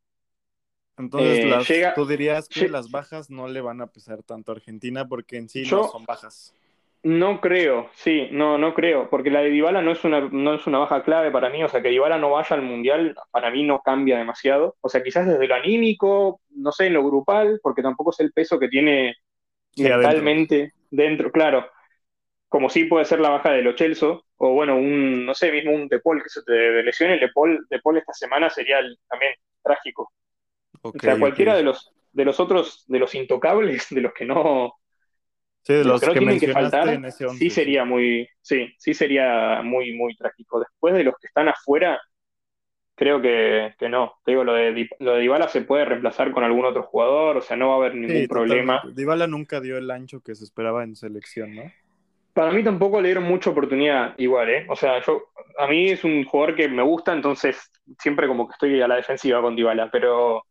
Entonces, 0.97 1.71
eh, 1.71 1.93
tú 1.95 2.07
dirías 2.07 2.49
que 2.49 2.69
las 2.69 2.91
bajas 2.91 3.31
no 3.31 3.47
le 3.47 3.61
van 3.61 3.81
a 3.81 3.87
pesar 3.87 4.25
tanto 4.25 4.51
a 4.51 4.57
Argentina 4.57 5.07
porque 5.07 5.37
en 5.37 5.49
sí 5.49 5.63
no 5.63 5.89
son 5.89 6.05
bajas. 6.05 6.55
No 7.05 7.41
creo, 7.41 7.91
sí, 7.95 8.29
no, 8.33 8.59
no 8.59 8.75
creo, 8.75 9.09
porque 9.09 9.31
la 9.31 9.41
de 9.41 9.51
Dybala 9.51 9.83
no 9.83 9.93
es 9.93 10.03
una, 10.05 10.21
no 10.21 10.55
es 10.55 10.67
una 10.67 10.79
baja 10.79 11.05
clave 11.05 11.31
para 11.31 11.49
mí, 11.49 11.63
o 11.63 11.69
sea, 11.69 11.81
que 11.81 11.91
Dybala 11.91 12.19
no 12.19 12.31
vaya 12.31 12.57
al 12.57 12.63
Mundial, 12.63 13.17
para 13.31 13.51
mí 13.53 13.63
no 13.63 13.81
cambia 13.83 14.19
demasiado, 14.19 14.77
o 14.81 14.89
sea, 14.89 15.03
quizás 15.03 15.27
desde 15.27 15.47
lo 15.47 15.55
anímico, 15.55 16.41
no 16.51 16.73
sé, 16.73 16.87
en 16.87 16.95
lo 16.95 17.05
grupal, 17.05 17.61
porque 17.63 17.83
tampoco 17.83 18.11
es 18.11 18.21
el 18.21 18.33
peso 18.33 18.59
que 18.59 18.69
tiene 18.69 19.15
mentalmente 19.77 20.73
dentro. 20.91 21.31
claro, 21.31 21.71
como 22.49 22.69
sí 22.69 22.85
puede 22.85 23.05
ser 23.05 23.21
la 23.21 23.31
baja 23.31 23.53
de 23.53 23.63
Lo 23.63 23.75
Chelso, 23.75 24.25
o 24.37 24.55
bueno, 24.55 24.77
un, 24.77 25.25
no 25.25 25.35
sé, 25.35 25.53
mismo 25.53 25.73
un 25.73 25.87
Depol 25.87 26.23
que 26.23 26.29
se 26.29 26.43
te 26.43 26.83
lesione, 26.83 27.15
el 27.15 27.21
Depol, 27.21 27.65
Depol 27.71 27.99
esta 27.99 28.13
semana 28.13 28.51
sería 28.51 28.79
también 29.09 29.35
trágico. 29.63 30.11
o 30.83 30.93
sea, 30.99 31.19
cualquiera 31.19 31.57
de 31.57 31.63
los 31.63 31.93
de 32.13 32.25
los 32.25 32.41
otros, 32.41 32.85
de 32.89 32.99
los 32.99 33.15
intocables, 33.15 33.87
de 33.91 34.01
los 34.01 34.13
que 34.13 34.25
no, 34.25 34.75
sí, 35.63 35.75
de 35.75 35.85
los, 35.85 36.01
que, 36.01 36.11
tienen 36.13 36.41
que 36.41 36.53
faltar, 36.53 37.01
sí 37.13 37.51
sería 37.51 37.85
muy, 37.85 38.29
sí, 38.41 38.73
sí 38.79 38.95
sería 38.95 39.63
muy, 39.63 39.93
muy 39.93 40.17
trágico. 40.17 40.61
Después 40.61 40.95
de 40.95 41.05
los 41.05 41.15
que 41.21 41.27
están 41.27 41.49
afuera, 41.49 42.01
creo 42.99 43.23
que, 43.23 43.75
que 43.79 43.89
no. 43.89 44.15
Te 44.25 44.33
digo, 44.33 44.45
lo 44.45 44.55
de, 44.55 44.89
lo 44.99 45.15
de 45.15 45.21
Dybala 45.21 45.49
se 45.49 45.63
puede 45.63 45.85
reemplazar 45.85 46.33
con 46.33 46.45
algún 46.45 46.65
otro 46.65 46.83
jugador, 46.83 47.37
o 47.39 47.41
sea, 47.41 47.57
no 47.57 47.69
va 47.69 47.75
a 47.75 47.77
haber 47.79 47.95
ningún 47.95 48.23
Sí, 48.23 48.27
problema. 48.27 48.77
totalmente. 48.77 49.01
Dybala 49.01 49.27
nunca 49.27 49.61
dio 49.61 49.79
el 49.79 49.91
ancho 49.91 50.21
que 50.21 50.35
se 50.35 50.45
esperaba 50.45 50.83
en 50.83 50.97
selección, 50.97 51.55
¿no? 51.55 51.63
Para 52.35 52.53
mí 52.53 52.63
tampoco 52.63 53.01
le 53.01 53.09
dieron 53.09 53.25
mucha 53.25 53.51
oportunidad 53.51 54.15
igual, 54.19 54.49
¿eh? 54.51 54.67
O 54.69 54.77
sea, 54.77 55.01
yo, 55.05 55.25
a 55.59 55.67
mí 55.67 55.91
es 55.91 56.05
un 56.05 56.25
jugador 56.25 56.55
que 56.55 56.69
me 56.69 56.83
gusta, 56.83 57.13
entonces 57.13 57.71
siempre 57.99 58.27
como 58.27 58.47
que 58.47 58.53
estoy 58.53 58.81
a 58.81 58.89
la 58.89 58.97
defensiva 58.97 59.41
con 59.41 59.57
Dybala, 59.57 59.91
pero, 59.91 60.45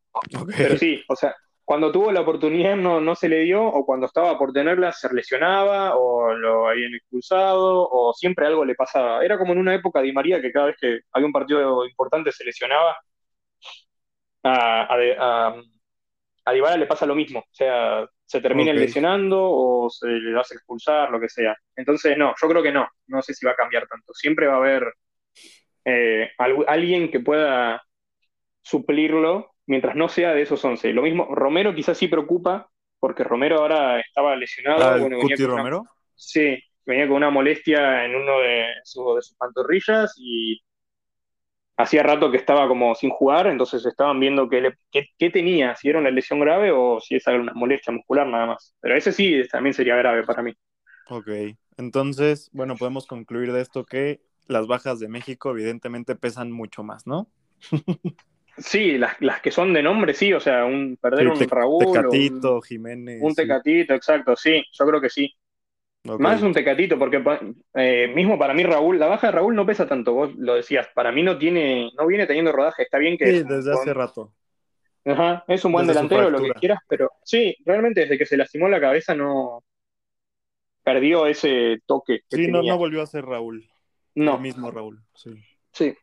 pero 0.57 0.77
sí, 0.77 1.01
o 1.07 1.15
sea, 1.15 1.35
cuando 1.67 1.91
tuvo 1.91 2.11
la 2.13 2.21
oportunidad 2.21 2.77
no, 2.77 3.01
no 3.01 3.15
se 3.15 3.29
le 3.29 3.41
dio, 3.41 3.63
o 3.65 3.85
cuando 3.85 4.07
estaba 4.07 4.39
por 4.39 4.53
tenerla 4.53 4.93
se 4.93 5.13
lesionaba, 5.13 5.97
o 5.97 6.33
lo 6.33 6.69
habían 6.69 6.95
expulsado, 6.95 7.89
o 7.91 8.13
siempre 8.13 8.47
algo 8.47 8.65
le 8.65 8.75
pasaba. 8.75 9.23
Era 9.25 9.37
como 9.37 9.53
en 9.53 9.59
una 9.59 9.75
época 9.75 10.01
Di 10.01 10.13
María 10.13 10.41
que 10.41 10.51
cada 10.53 10.67
vez 10.67 10.77
que 10.81 11.01
había 11.13 11.27
un 11.27 11.33
partido 11.33 11.85
importante 11.87 12.31
se 12.31 12.45
lesionaba, 12.45 12.97
a, 14.43 14.83
a, 14.83 14.97
a, 15.19 15.61
a 16.45 16.53
Dybala 16.53 16.77
le 16.77 16.87
pasa 16.87 17.05
lo 17.05 17.15
mismo, 17.15 17.39
o 17.41 17.45
sea, 17.51 18.07
se 18.25 18.41
termina 18.41 18.73
lesionando 18.73 19.39
o 19.41 19.89
se 19.89 20.07
le 20.07 20.39
hace 20.39 20.55
expulsar, 20.55 21.11
lo 21.11 21.19
que 21.19 21.29
sea. 21.29 21.55
Entonces, 21.75 22.17
no, 22.17 22.33
yo 22.41 22.49
creo 22.49 22.63
que 22.63 22.71
no, 22.71 22.87
no 23.07 23.21
sé 23.21 23.33
si 23.33 23.45
va 23.45 23.53
a 23.53 23.55
cambiar 23.55 23.87
tanto. 23.87 24.13
Siempre 24.13 24.47
va 24.47 24.55
a 24.55 24.57
haber 24.57 24.93
eh, 25.85 26.29
algu- 26.39 26.65
alguien 26.67 27.11
que 27.11 27.19
pueda 27.19 27.83
suplirlo 28.63 29.55
mientras 29.67 29.95
no 29.95 30.09
sea 30.09 30.33
de 30.33 30.41
esos 30.43 30.63
11. 30.65 30.93
Lo 30.93 31.03
mismo, 31.03 31.27
Romero 31.35 31.75
quizás 31.75 31.97
sí 31.97 32.07
preocupa, 32.07 32.69
porque 32.99 33.23
Romero 33.23 33.57
ahora 33.59 33.99
estaba 33.99 34.35
lesionado, 34.35 34.83
Ah, 34.83 34.97
bueno, 34.99 35.17
venía 35.17 35.35
una- 35.37 35.47
Romero. 35.47 35.85
sí, 36.15 36.57
venía 36.85 37.07
con 37.07 37.17
una 37.17 37.29
molestia 37.29 38.05
en 38.05 38.15
uno 38.15 38.39
de, 38.39 38.65
su- 38.83 39.15
de 39.15 39.21
sus 39.21 39.35
pantorrillas 39.37 40.13
y 40.17 40.59
hacía 41.77 42.03
rato 42.03 42.31
que 42.31 42.37
estaba 42.37 42.67
como 42.67 42.95
sin 42.95 43.09
jugar, 43.11 43.47
entonces 43.47 43.85
estaban 43.85 44.19
viendo 44.19 44.49
qué, 44.49 44.73
qué- 44.91 45.07
qué 45.17 45.29
tenía, 45.29 45.75
si 45.75 45.89
era 45.89 45.99
una 45.99 46.09
lesión 46.11 46.39
grave 46.39 46.71
o 46.71 46.99
si 46.99 47.15
es 47.15 47.27
una 47.27 47.53
molestia 47.53 47.93
muscular 47.93 48.27
nada 48.27 48.47
más. 48.47 48.75
Pero 48.81 48.95
ese 48.95 49.11
sí 49.11 49.41
también 49.51 49.73
sería 49.73 49.95
grave 49.95 50.23
para 50.25 50.41
mí. 50.43 50.53
Ok. 51.09 51.27
Entonces, 51.77 52.49
bueno, 52.53 52.75
podemos 52.77 53.07
concluir 53.07 53.51
de 53.53 53.61
esto 53.61 53.85
que 53.85 54.21
las 54.47 54.67
bajas 54.67 54.99
de 54.99 55.07
México 55.09 55.51
evidentemente 55.51 56.15
pesan 56.15 56.51
mucho 56.51 56.83
más, 56.83 57.05
¿no? 57.07 57.29
Sí, 58.57 58.97
las, 58.97 59.19
las 59.21 59.41
que 59.41 59.51
son 59.51 59.73
de 59.73 59.83
nombre, 59.83 60.13
sí, 60.13 60.33
o 60.33 60.39
sea, 60.39 60.65
un, 60.65 60.97
perder 60.99 61.27
un 61.27 61.37
Te- 61.39 61.45
Raúl 61.45 61.85
Tecatito, 61.85 62.55
un, 62.55 62.61
Jiménez. 62.61 63.21
un 63.21 63.29
sí. 63.31 63.35
Tecatito, 63.35 63.93
exacto, 63.93 64.35
sí, 64.35 64.63
yo 64.71 64.85
creo 64.85 64.99
que 65.01 65.09
sí. 65.09 65.33
Más 66.03 66.41
un 66.41 66.53
Tecatito, 66.53 66.97
porque 66.97 67.21
eh, 67.75 68.11
mismo 68.15 68.39
para 68.39 68.53
mí 68.53 68.63
Raúl, 68.63 68.97
la 68.97 69.07
baja 69.07 69.27
de 69.27 69.33
Raúl 69.33 69.53
no 69.55 69.65
pesa 69.65 69.87
tanto, 69.87 70.13
vos 70.13 70.35
lo 70.35 70.55
decías, 70.55 70.87
para 70.95 71.11
mí 71.11 71.21
no 71.21 71.37
tiene, 71.37 71.91
no 71.97 72.07
viene 72.07 72.25
teniendo 72.25 72.51
rodaje, 72.51 72.83
está 72.83 72.97
bien 72.97 73.17
que 73.17 73.25
Sí, 73.25 73.43
desde 73.47 73.73
hace 73.73 73.93
rato. 73.93 74.33
Ajá, 75.05 75.45
es 75.47 75.63
un 75.63 75.71
buen 75.71 75.85
Desde 75.87 75.99
delantero, 75.99 76.29
lo 76.29 76.41
que 76.41 76.51
quieras, 76.53 76.79
pero 76.87 77.11
sí, 77.23 77.55
realmente 77.65 78.01
desde 78.01 78.17
que 78.17 78.25
se 78.25 78.37
lastimó 78.37 78.67
la 78.67 78.81
cabeza 78.81 79.13
no 79.13 79.63
perdió 80.83 81.27
ese 81.27 81.79
toque 81.85 82.21
que 82.29 82.37
Sí, 82.37 82.47
no, 82.47 82.63
no 82.63 82.77
volvió 82.77 83.01
a 83.01 83.07
ser 83.07 83.25
Raúl. 83.25 83.69
No, 84.15 84.35
El 84.35 84.41
mismo 84.41 84.71
Raúl, 84.71 85.03
sí. 85.13 85.31
sí, 85.71 85.95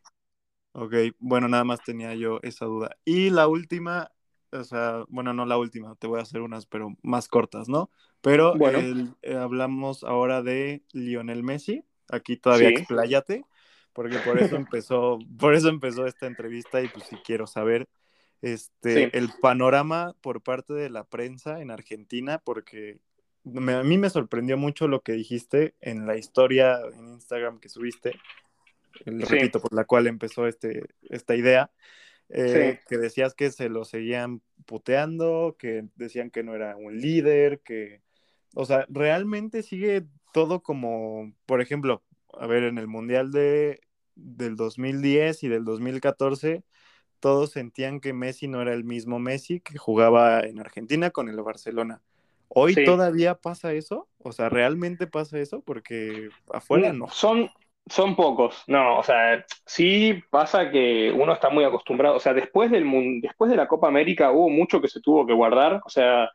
Ok, 0.77 0.93
bueno, 1.19 1.47
nada 1.47 1.63
más 1.63 1.81
tenía 1.83 2.13
yo 2.15 2.39
esa 2.43 2.65
duda. 2.65 2.97
Y 3.05 3.29
la 3.29 3.47
última, 3.47 4.11
o 4.51 4.63
sea, 4.65 5.05
bueno, 5.07 5.33
no 5.33 5.45
la 5.45 5.57
última, 5.57 5.95
te 5.95 6.05
voy 6.05 6.19
a 6.19 6.23
hacer 6.23 6.41
unas, 6.41 6.65
pero 6.65 6.97
más 7.01 7.29
cortas, 7.29 7.69
¿no? 7.69 7.89
Pero 8.19 8.57
Bueno. 8.57 8.79
el- 8.79 9.15
eh, 9.21 9.35
hablamos 9.35 10.03
ahora 10.03 10.41
de 10.41 10.83
Lionel 10.91 11.43
Messi. 11.43 11.85
Aquí 12.09 12.35
todavía 12.35 12.69
Sí. 12.69 12.75
expláyate, 12.75 13.45
porque 13.93 14.19
por 14.19 14.37
eso 14.37 14.57
empezó, 14.57 15.17
por 15.39 15.55
eso 15.55 15.69
empezó 15.69 16.05
esta 16.07 16.27
entrevista 16.27 16.81
y 16.81 16.89
pues 16.89 17.05
sí 17.05 17.15
quiero 17.23 17.47
saber 17.47 17.87
este 18.41 19.05
Sí. 19.05 19.09
el 19.13 19.29
panorama 19.41 20.13
por 20.19 20.41
parte 20.41 20.73
de 20.73 20.89
la 20.89 21.05
prensa 21.05 21.61
en 21.61 21.71
Argentina, 21.71 22.39
porque 22.43 22.99
me- 23.45 23.75
a 23.75 23.83
mí 23.83 23.97
me 23.97 24.09
sorprendió 24.09 24.57
mucho 24.57 24.89
lo 24.89 24.99
que 25.03 25.13
dijiste 25.13 25.73
en 25.79 26.05
la 26.05 26.17
historia 26.17 26.81
en 26.93 27.13
Instagram 27.13 27.59
que 27.61 27.69
subiste 27.69 28.19
el- 29.05 29.25
Sí. 29.25 29.35
repito, 29.35 29.59
por 29.59 29.73
la 29.73 29.85
cual 29.85 30.07
empezó 30.07 30.47
este, 30.47 30.83
esta 31.09 31.35
idea, 31.35 31.71
eh, 32.29 32.77
Sí. 32.79 32.85
que 32.87 32.97
decías 32.97 33.33
que 33.33 33.51
se 33.51 33.69
lo 33.69 33.85
seguían 33.85 34.41
puteando, 34.65 35.55
que 35.59 35.85
decían 35.95 36.29
que 36.31 36.43
no 36.43 36.55
era 36.55 36.75
un 36.75 36.99
líder, 36.99 37.59
que, 37.59 38.01
o 38.55 38.65
sea, 38.65 38.85
realmente 38.89 39.61
sigue 39.63 40.05
todo 40.33 40.61
como, 40.63 41.33
por 41.45 41.61
ejemplo, 41.61 42.03
a 42.33 42.47
ver, 42.47 42.63
en 42.63 42.77
el 42.77 42.87
Mundial 42.87 43.31
de, 43.31 43.79
del 44.15 44.55
2010 44.55 45.43
y 45.43 45.49
del 45.49 45.65
2014, 45.65 46.63
todos 47.19 47.51
sentían 47.51 47.99
que 47.99 48.13
Messi 48.13 48.47
no 48.47 48.61
era 48.61 48.73
el 48.73 48.83
mismo 48.83 49.19
Messi 49.19 49.59
que 49.59 49.77
jugaba 49.77 50.41
en 50.41 50.59
Argentina 50.59 51.09
con 51.11 51.29
el 51.29 51.41
Barcelona. 51.41 52.01
¿Hoy 52.49 52.73
Sí. 52.73 52.85
todavía 52.85 53.35
pasa 53.35 53.73
eso? 53.73 54.07
O 54.19 54.31
sea, 54.31 54.49
¿realmente 54.49 55.07
pasa 55.07 55.39
eso? 55.39 55.61
Porque 55.61 56.29
afuera 56.53 56.93
no. 56.93 57.09
Son, 57.09 57.49
son 57.87 58.15
pocos, 58.15 58.63
no, 58.67 58.97
o 58.99 59.03
sea, 59.03 59.45
sí 59.65 60.21
pasa 60.31 60.71
que 60.71 61.11
uno 61.15 61.33
está 61.33 61.49
muy 61.49 61.63
acostumbrado, 61.63 62.15
o 62.15 62.19
sea, 62.19 62.33
después 62.33 62.71
del 62.71 62.85
después 63.21 63.51
de 63.51 63.57
la 63.57 63.67
Copa 63.67 63.87
América 63.87 64.31
hubo 64.31 64.49
mucho 64.49 64.81
que 64.81 64.87
se 64.87 65.01
tuvo 65.01 65.25
que 65.27 65.33
guardar, 65.33 65.81
o 65.85 65.89
sea, 65.89 66.29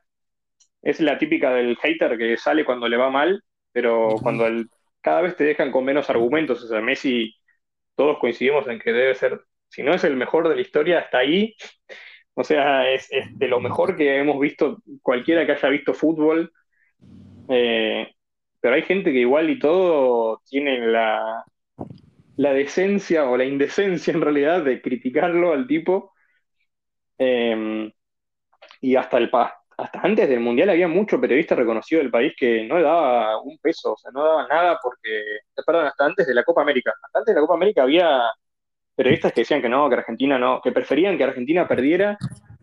es 0.83 1.01
la 1.01 1.19
típica 1.19 1.53
del 1.55 1.77
hater 1.79 2.19
que 2.19 2.37
sale 2.37 2.65
cuando 2.65 2.89
le 2.89 2.97
va 2.97 3.11
mal, 3.11 3.43
pero 3.73 4.21
cuando 4.23 4.47
el- 4.47 4.71
cada 5.03 5.23
vez 5.23 5.37
te 5.37 5.45
dejan 5.45 5.73
con 5.73 5.85
menos 5.85 6.11
argumentos, 6.11 6.63
o 6.65 6.69
sea, 6.69 6.81
Messi, 6.81 7.35
todos 7.97 8.19
coincidimos 8.19 8.69
en 8.69 8.79
que 8.81 8.93
debe 8.93 9.15
ser, 9.15 9.41
si 9.69 9.83
no 9.83 9.95
es 9.95 10.05
el 10.05 10.17
mejor 10.17 10.49
de 10.49 10.57
la 10.57 10.63
historia, 10.63 11.01
hasta 11.01 11.19
ahí, 11.19 11.57
o 12.35 12.45
sea, 12.45 12.91
es, 12.91 13.09
es 13.13 13.27
de 13.39 13.49
lo 13.49 13.61
mejor 13.61 13.97
que 13.97 14.19
hemos 14.19 14.41
visto 14.41 14.79
cualquiera 15.03 15.47
que 15.47 15.53
haya 15.53 15.69
visto 15.71 15.95
fútbol. 15.95 16.53
Eh, 17.49 18.09
pero 18.61 18.75
hay 18.75 18.83
gente 18.83 19.13
que 19.13 19.19
igual 19.21 19.51
y 19.51 19.59
todo 19.59 20.43
tiene 20.49 20.79
la, 20.87 21.45
la 22.37 22.53
decencia 22.53 23.29
o 23.29 23.37
la 23.37 23.45
indecencia 23.45 24.13
en 24.13 24.21
realidad 24.21 24.63
de 24.65 24.81
criticarlo 24.83 25.53
al 25.53 25.67
tipo. 25.67 26.13
Eh, 27.19 27.93
y 28.81 28.97
hasta 28.97 29.19
el 29.19 29.31
hasta 29.77 30.01
antes 30.03 30.29
del 30.29 30.41
Mundial 30.41 30.71
había 30.71 30.89
mucho 30.89 31.21
periodista 31.21 31.55
reconocido 31.55 32.03
del 32.03 32.11
país 32.11 32.35
que 32.37 32.67
no 32.67 32.77
le 32.77 32.83
daba 32.83 33.41
un 33.43 33.59
peso, 33.59 33.95
o 33.95 33.97
sea, 33.97 34.11
no 34.13 34.25
daba 34.25 34.47
nada 34.47 34.79
porque, 34.83 35.39
perdón, 35.67 35.87
hasta 35.87 36.05
antes 36.05 36.27
de 36.27 36.35
la 36.35 36.45
Copa 36.45 36.63
América. 36.63 36.93
Hasta 37.03 37.19
antes 37.21 37.35
de 37.35 37.41
la 37.41 37.47
Copa 37.47 37.55
América 37.55 37.83
había 37.83 38.21
periodistas 38.95 39.33
que 39.33 39.41
decían 39.43 39.63
que 39.63 39.69
no, 39.71 39.89
que 39.89 39.97
Argentina 39.97 40.39
no, 40.39 40.61
que 40.63 40.73
preferían 40.73 41.17
que 41.17 41.25
Argentina 41.25 41.67
perdiera, 41.67 42.19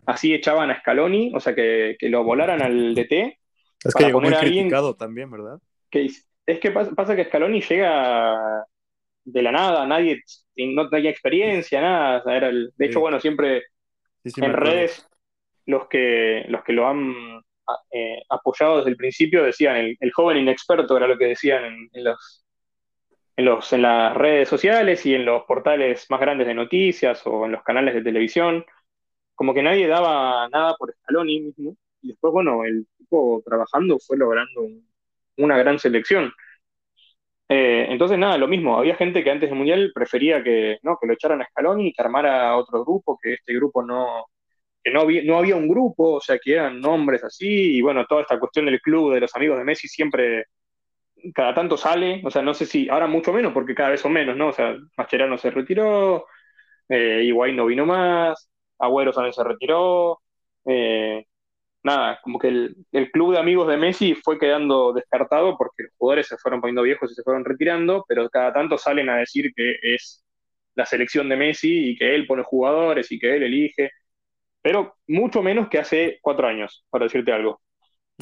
así 0.06 0.32
echaban 0.32 0.70
a 0.70 0.78
Scaloni, 0.78 1.32
o 1.34 1.40
sea, 1.40 1.54
que, 1.54 1.96
que 1.98 2.08
lo 2.08 2.22
volaran 2.22 2.62
al 2.62 2.94
DT 2.94 3.38
Es 3.84 3.94
que 3.94 4.04
llegó 4.04 4.20
muy 4.20 4.32
alguien- 4.32 4.66
criticado 4.66 4.94
también, 4.94 5.30
¿verdad? 5.30 5.58
Que 5.90 6.06
es 6.46 6.60
que 6.60 6.70
pasa, 6.70 6.92
pasa 6.92 7.16
que 7.16 7.24
Scaloni 7.26 7.60
llega 7.60 8.64
de 9.24 9.42
la 9.42 9.52
nada, 9.52 9.86
nadie 9.86 10.22
no 10.56 10.88
tenía 10.88 11.10
experiencia, 11.10 11.80
nada. 11.80 12.18
o 12.20 12.22
sea, 12.24 12.36
era 12.36 12.48
el- 12.48 12.72
de 12.76 12.86
hecho, 12.86 12.98
Sí. 12.98 13.00
bueno, 13.00 13.20
siempre 13.20 13.64
Sí, 14.24 14.30
sí, 14.30 14.40
me 14.40 14.48
en 14.48 14.52
redes 14.54 15.08
los 15.66 15.88
que, 15.88 16.44
los 16.48 16.64
que 16.64 16.72
lo 16.72 16.88
han 16.88 17.14
eh, 17.92 18.22
apoyado 18.30 18.78
desde 18.78 18.90
el 18.90 18.96
principio 18.96 19.42
decían 19.44 19.76
el, 19.76 19.96
el 20.00 20.12
joven 20.12 20.38
inexperto, 20.38 20.96
era 20.96 21.06
lo 21.06 21.18
que 21.18 21.26
decían 21.26 21.64
en, 21.64 21.90
en 21.92 22.04
los, 22.04 22.44
en 23.36 23.44
los, 23.44 23.72
en 23.72 23.82
las 23.82 24.16
redes 24.16 24.48
sociales 24.48 25.04
y 25.06 25.14
en 25.14 25.24
los 25.24 25.44
portales 25.44 26.06
más 26.10 26.20
grandes 26.20 26.46
de 26.46 26.54
noticias 26.54 27.22
o 27.26 27.44
en 27.46 27.52
los 27.52 27.62
canales 27.62 27.94
de 27.94 28.02
televisión. 28.02 28.64
Como 29.34 29.54
que 29.54 29.62
nadie 29.62 29.86
daba 29.86 30.48
nada 30.48 30.74
por 30.76 30.92
Scaloni 30.94 31.40
mismo. 31.40 31.76
Y 32.02 32.08
después, 32.08 32.32
bueno, 32.32 32.64
el 32.64 32.86
tipo 32.96 33.42
trabajando 33.44 33.98
fue 33.98 34.16
logrando 34.16 34.62
un- 34.62 34.88
una 35.38 35.56
gran 35.58 35.78
selección. 35.78 36.32
Eh, 37.48 37.86
entonces, 37.90 38.18
nada, 38.18 38.36
lo 38.38 38.48
mismo. 38.48 38.78
Había 38.78 38.96
gente 38.96 39.24
que 39.24 39.30
antes 39.30 39.48
del 39.48 39.56
Mundial 39.58 39.90
prefería 39.94 40.42
que, 40.42 40.78
no, 40.82 40.98
que 41.00 41.06
lo 41.06 41.14
echaran 41.14 41.40
a 41.42 41.46
Scaloni, 41.46 41.92
que 41.92 42.02
armara 42.02 42.56
otro 42.56 42.84
grupo, 42.84 43.18
que 43.22 43.34
este 43.34 43.54
grupo 43.54 43.82
no, 43.82 44.26
que 44.82 44.90
no 44.90 45.00
había, 45.02 45.22
no 45.24 45.38
había 45.38 45.56
un 45.56 45.68
grupo, 45.68 46.14
o 46.16 46.20
sea, 46.20 46.38
que 46.38 46.54
eran 46.54 46.80
nombres 46.80 47.24
así, 47.24 47.76
y 47.76 47.82
bueno, 47.82 48.04
toda 48.06 48.22
esta 48.22 48.38
cuestión 48.38 48.66
del 48.66 48.80
club, 48.80 49.14
de 49.14 49.20
los 49.20 49.34
amigos 49.34 49.58
de 49.58 49.64
Messi, 49.64 49.88
siempre, 49.88 50.46
cada 51.34 51.54
tanto 51.54 51.76
sale, 51.76 52.22
o 52.24 52.30
sea, 52.30 52.42
no 52.42 52.54
sé 52.54 52.66
si, 52.66 52.88
ahora 52.88 53.06
mucho 53.06 53.32
menos, 53.32 53.52
porque 53.52 53.74
cada 53.74 53.90
vez 53.90 54.00
son 54.00 54.12
menos, 54.12 54.36
¿no? 54.36 54.48
O 54.48 54.52
sea, 54.52 54.76
Mascherano 54.96 55.38
se 55.38 55.50
retiró, 55.50 56.26
eh, 56.88 57.30
no 57.54 57.66
vino 57.66 57.86
más, 57.86 58.50
Agüero 58.78 59.12
también 59.12 59.32
se 59.32 59.44
retiró, 59.44 60.20
eh, 60.66 61.26
nada, 61.82 62.20
como 62.22 62.38
que 62.38 62.48
el, 62.48 62.76
el 62.92 63.10
club 63.10 63.32
de 63.34 63.38
amigos 63.40 63.68
de 63.68 63.76
Messi 63.76 64.14
fue 64.14 64.38
quedando 64.38 64.92
descartado 64.92 65.56
porque 65.56 65.84
los 65.84 65.92
jugadores 65.96 66.26
se 66.28 66.36
fueron 66.38 66.60
poniendo 66.60 66.82
viejos 66.82 67.10
y 67.12 67.14
se 67.14 67.22
fueron 67.22 67.44
retirando, 67.44 68.04
pero 68.08 68.28
cada 68.30 68.52
tanto 68.52 68.78
salen 68.78 69.08
a 69.10 69.18
decir 69.18 69.52
que 69.54 69.76
es 69.82 70.24
la 70.74 70.86
selección 70.86 71.28
de 71.28 71.36
Messi 71.36 71.90
y 71.90 71.96
que 71.96 72.14
él 72.14 72.26
pone 72.26 72.42
jugadores 72.44 73.10
y 73.12 73.18
que 73.18 73.36
él 73.36 73.42
elige, 73.44 73.90
pero 74.62 74.96
mucho 75.08 75.42
menos 75.42 75.68
que 75.68 75.78
hace 75.78 76.18
cuatro 76.22 76.46
años, 76.48 76.86
para 76.90 77.04
decirte 77.06 77.32
algo. 77.32 77.60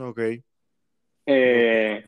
Ok. 0.00 0.20
Eh, 1.26 2.04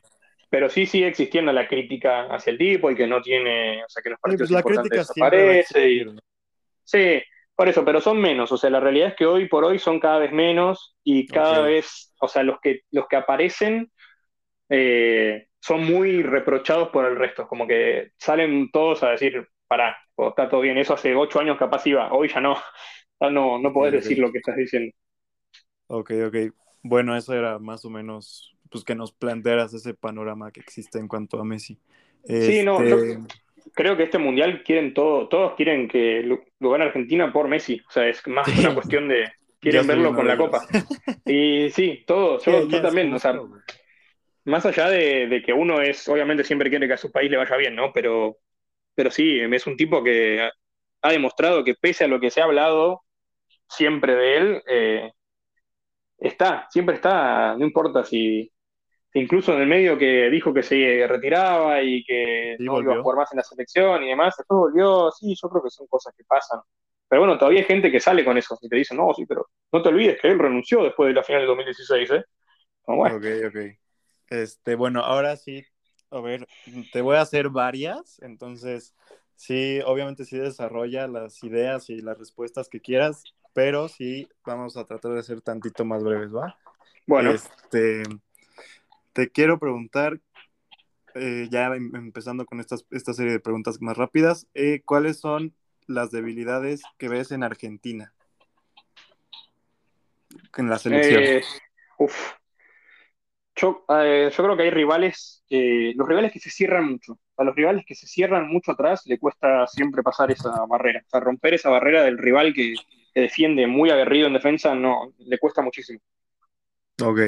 pero 0.49 0.69
sí 0.69 0.85
sigue 0.85 1.07
existiendo 1.07 1.51
la 1.51 1.67
crítica 1.67 2.23
hacia 2.33 2.51
el 2.51 2.57
tipo 2.57 2.89
y 2.91 2.95
que 2.95 3.07
no 3.07 3.21
tiene, 3.21 3.83
o 3.83 3.89
sea, 3.89 4.01
que 4.01 4.09
los 4.11 4.19
Sí, 4.23 4.37
partidos 4.37 4.37
pues 4.37 4.51
la 4.51 4.59
importantes 4.59 4.91
crítica 4.91 5.01
desaparece 5.01 5.89
y. 5.91 6.05
Sí, 6.83 7.21
por 7.59 7.67
eso, 7.67 7.83
pero 7.83 7.99
son 7.99 8.21
menos. 8.21 8.53
O 8.53 8.57
sea, 8.57 8.69
la 8.69 8.79
realidad 8.79 9.09
es 9.09 9.15
que 9.15 9.25
hoy 9.25 9.49
por 9.49 9.65
hoy 9.65 9.79
son 9.79 9.99
cada 9.99 10.17
vez 10.17 10.31
menos 10.31 10.95
y 11.03 11.27
cada 11.27 11.59
vez, 11.59 12.13
o 12.21 12.29
sea, 12.29 12.41
los 12.41 12.57
que, 12.61 12.83
los 12.89 13.05
que 13.09 13.17
aparecen 13.17 13.91
eh, 14.69 15.47
son 15.59 15.83
muy 15.83 16.23
reprochados 16.23 16.87
por 16.87 17.03
el 17.03 17.17
resto. 17.17 17.49
Como 17.49 17.67
que 17.67 18.11
salen 18.17 18.71
todos 18.71 19.03
a 19.03 19.09
decir, 19.09 19.45
pará, 19.67 19.97
o 20.15 20.29
está 20.29 20.47
todo 20.47 20.61
bien. 20.61 20.77
Eso 20.77 20.93
hace 20.93 21.13
ocho 21.13 21.41
años 21.41 21.57
capaz 21.57 21.85
iba, 21.85 22.13
hoy 22.13 22.29
ya 22.29 22.39
no. 22.39 22.55
Ya 23.19 23.29
no, 23.29 23.59
no 23.59 23.73
podés 23.73 23.91
decir 23.91 24.19
lo 24.19 24.31
que 24.31 24.37
estás 24.37 24.55
diciendo. 24.55 24.95
Ok, 25.87 26.11
ok. 26.27 26.35
Bueno, 26.81 27.17
eso 27.17 27.33
era 27.33 27.59
más 27.59 27.83
o 27.83 27.89
menos, 27.89 28.55
pues 28.71 28.85
que 28.85 28.95
nos 28.95 29.11
plantearas 29.11 29.73
ese 29.73 29.93
panorama 29.93 30.49
que 30.53 30.61
existe 30.61 30.97
en 30.97 31.09
cuanto 31.09 31.41
a 31.41 31.43
Messi. 31.43 31.77
Sí, 32.25 32.63
no, 32.63 32.81
yo 32.81 32.95
Este, 32.95 33.19
creo 33.73 33.97
que 33.97 34.03
este 34.03 34.17
mundial 34.17 34.63
quieren 34.63 34.93
todo, 34.93 35.27
todos 35.27 35.55
quieren 35.55 35.87
que 35.87 36.21
lo, 36.23 36.43
lo 36.59 36.71
gane 36.71 36.85
Argentina 36.85 37.31
por 37.31 37.47
Messi. 37.47 37.81
O 37.87 37.91
sea, 37.91 38.07
es 38.07 38.25
más 38.27 38.47
una 38.47 38.69
sí, 38.69 38.75
cuestión 38.75 39.07
de 39.07 39.31
quieren 39.59 39.87
verlo 39.87 40.13
con 40.13 40.27
la 40.27 40.37
copa. 40.37 40.61
Y 41.25 41.69
sí, 41.71 42.03
todo, 42.07 42.39
yo, 42.39 42.67
yo 42.67 42.81
también, 42.81 43.13
o 43.13 43.19
sea, 43.19 43.39
más 44.45 44.65
allá 44.65 44.89
de, 44.89 45.27
de 45.27 45.41
que 45.41 45.53
uno 45.53 45.81
es, 45.81 46.07
obviamente 46.07 46.43
siempre 46.43 46.69
quiere 46.69 46.87
que 46.87 46.93
a 46.93 46.97
su 46.97 47.11
país 47.11 47.29
le 47.29 47.37
vaya 47.37 47.55
bien, 47.57 47.75
¿no? 47.75 47.91
Pero, 47.93 48.37
pero 48.95 49.11
sí, 49.11 49.39
es 49.39 49.67
un 49.67 49.77
tipo 49.77 50.03
que 50.03 50.41
ha, 50.41 50.51
ha 51.01 51.11
demostrado 51.11 51.63
que 51.63 51.75
pese 51.75 52.05
a 52.05 52.07
lo 52.07 52.19
que 52.19 52.31
se 52.31 52.41
ha 52.41 52.45
hablado 52.45 53.03
siempre 53.67 54.15
de 54.15 54.37
él, 54.37 54.63
eh, 54.67 55.11
está, 56.17 56.67
siempre 56.69 56.95
está, 56.95 57.55
no 57.55 57.65
importa 57.65 58.03
si, 58.03 58.51
incluso 59.13 59.53
en 59.53 59.61
el 59.61 59.67
medio 59.67 59.97
que 59.97 60.29
dijo 60.29 60.53
que 60.53 60.63
se 60.63 61.05
retiraba 61.07 61.81
y 61.81 62.03
que 62.03 62.57
Sí, 62.57 62.65
no 62.65 62.81
iba 62.81 62.93
a 62.93 62.97
jugar 62.97 63.17
más 63.19 63.31
en 63.33 63.37
la 63.37 63.43
selección 63.43 64.03
y 64.03 64.09
demás, 64.09 64.35
después 64.37 64.57
volvió, 64.59 65.11
sí, 65.11 65.35
yo 65.41 65.49
creo 65.49 65.63
que 65.63 65.69
son 65.69 65.87
cosas 65.87 66.13
que 66.17 66.23
pasan. 66.25 66.61
Pero 67.07 67.21
bueno, 67.21 67.37
todavía 67.37 67.61
hay 67.61 67.65
gente 67.65 67.91
que 67.91 67.99
sale 67.99 68.23
con 68.23 68.37
eso 68.37 68.57
y 68.61 68.69
te 68.69 68.75
dice, 68.77 68.95
no, 68.95 69.13
sí, 69.15 69.25
pero 69.25 69.47
no 69.71 69.81
te 69.81 69.89
olvides 69.89 70.19
que 70.21 70.27
él 70.29 70.39
renunció 70.39 70.83
después 70.83 71.07
de 71.09 71.13
la 71.15 71.23
final 71.23 71.41
del 71.41 71.47
2016, 71.49 72.11
¿eh? 72.11 72.23
Bueno, 72.87 73.15
Ok, 73.15 73.25
ok. 73.47 73.55
Este, 74.29 74.75
bueno, 74.75 75.01
ahora 75.01 75.35
sí, 75.37 75.63
a 76.11 76.21
ver, 76.21 76.47
te 76.91 77.01
voy 77.01 77.15
a 77.17 77.21
hacer 77.21 77.49
varias, 77.49 78.19
entonces 78.21 78.95
sí, 79.35 79.79
obviamente 79.85 80.25
sí 80.25 80.37
desarrolla 80.37 81.07
las 81.07 81.43
ideas 81.43 81.89
y 81.89 82.01
las 82.01 82.17
respuestas 82.19 82.69
que 82.69 82.81
quieras, 82.81 83.27
pero 83.53 83.87
sí 83.89 84.29
vamos 84.45 84.77
a 84.77 84.85
tratar 84.85 85.13
de 85.13 85.23
ser 85.23 85.41
tantito 85.41 85.85
más 85.85 86.03
breves, 86.03 86.33
¿va? 86.35 86.57
bueno, 87.07 87.33
Este, 87.33 88.03
te 89.19 89.29
quiero 89.29 89.59
preguntar, 89.59 90.21
eh, 91.15 91.49
ya 91.51 91.65
em- 91.75 91.93
empezando 91.93 92.45
con 92.45 92.61
estas, 92.61 92.85
esta 92.89 93.11
serie 93.11 93.33
de 93.33 93.41
preguntas 93.41 93.81
más 93.81 93.97
rápidas, 93.97 94.47
eh, 94.53 94.81
¿cuáles 94.85 95.19
son 95.19 95.53
las 95.87 96.09
debilidades 96.11 96.81
que 96.97 97.09
ves 97.09 97.33
en 97.33 97.43
Argentina, 97.43 98.13
en 100.57 100.69
la 100.69 100.79
selección? 100.79 101.21
eh, 101.25 101.41
uf, 101.97 102.31
yo, 103.57 103.83
yo 103.89 104.43
creo 104.43 104.55
que 104.55 104.63
hay 104.63 104.69
rivales, 104.69 105.43
los 105.49 106.07
rivales 106.07 106.31
que 106.31 106.39
se 106.39 106.49
cierran 106.49 106.89
mucho. 106.89 107.19
A 107.35 107.43
los 107.43 107.53
rivales 107.53 107.83
que 107.85 107.95
se 107.95 108.07
cierran 108.07 108.47
mucho 108.47 108.71
atrás 108.71 109.01
le 109.05 109.19
cuesta 109.19 109.67
siempre 109.67 110.01
pasar 110.01 110.31
esa 110.31 110.65
barrera. 110.65 111.03
O 111.05 111.09
sea, 111.09 111.19
romper 111.19 111.55
esa 111.55 111.69
barrera 111.69 112.03
del 112.03 112.17
rival 112.17 112.53
que, 112.53 112.75
que 113.13 113.19
defiende 113.19 113.67
muy 113.67 113.89
aguerrido 113.89 114.27
en 114.27 114.33
defensa, 114.33 114.73
no, 114.75 115.13
le 115.17 115.37
cuesta 115.39 115.61
muchísimo. 115.61 115.99
Ok. 117.01 117.19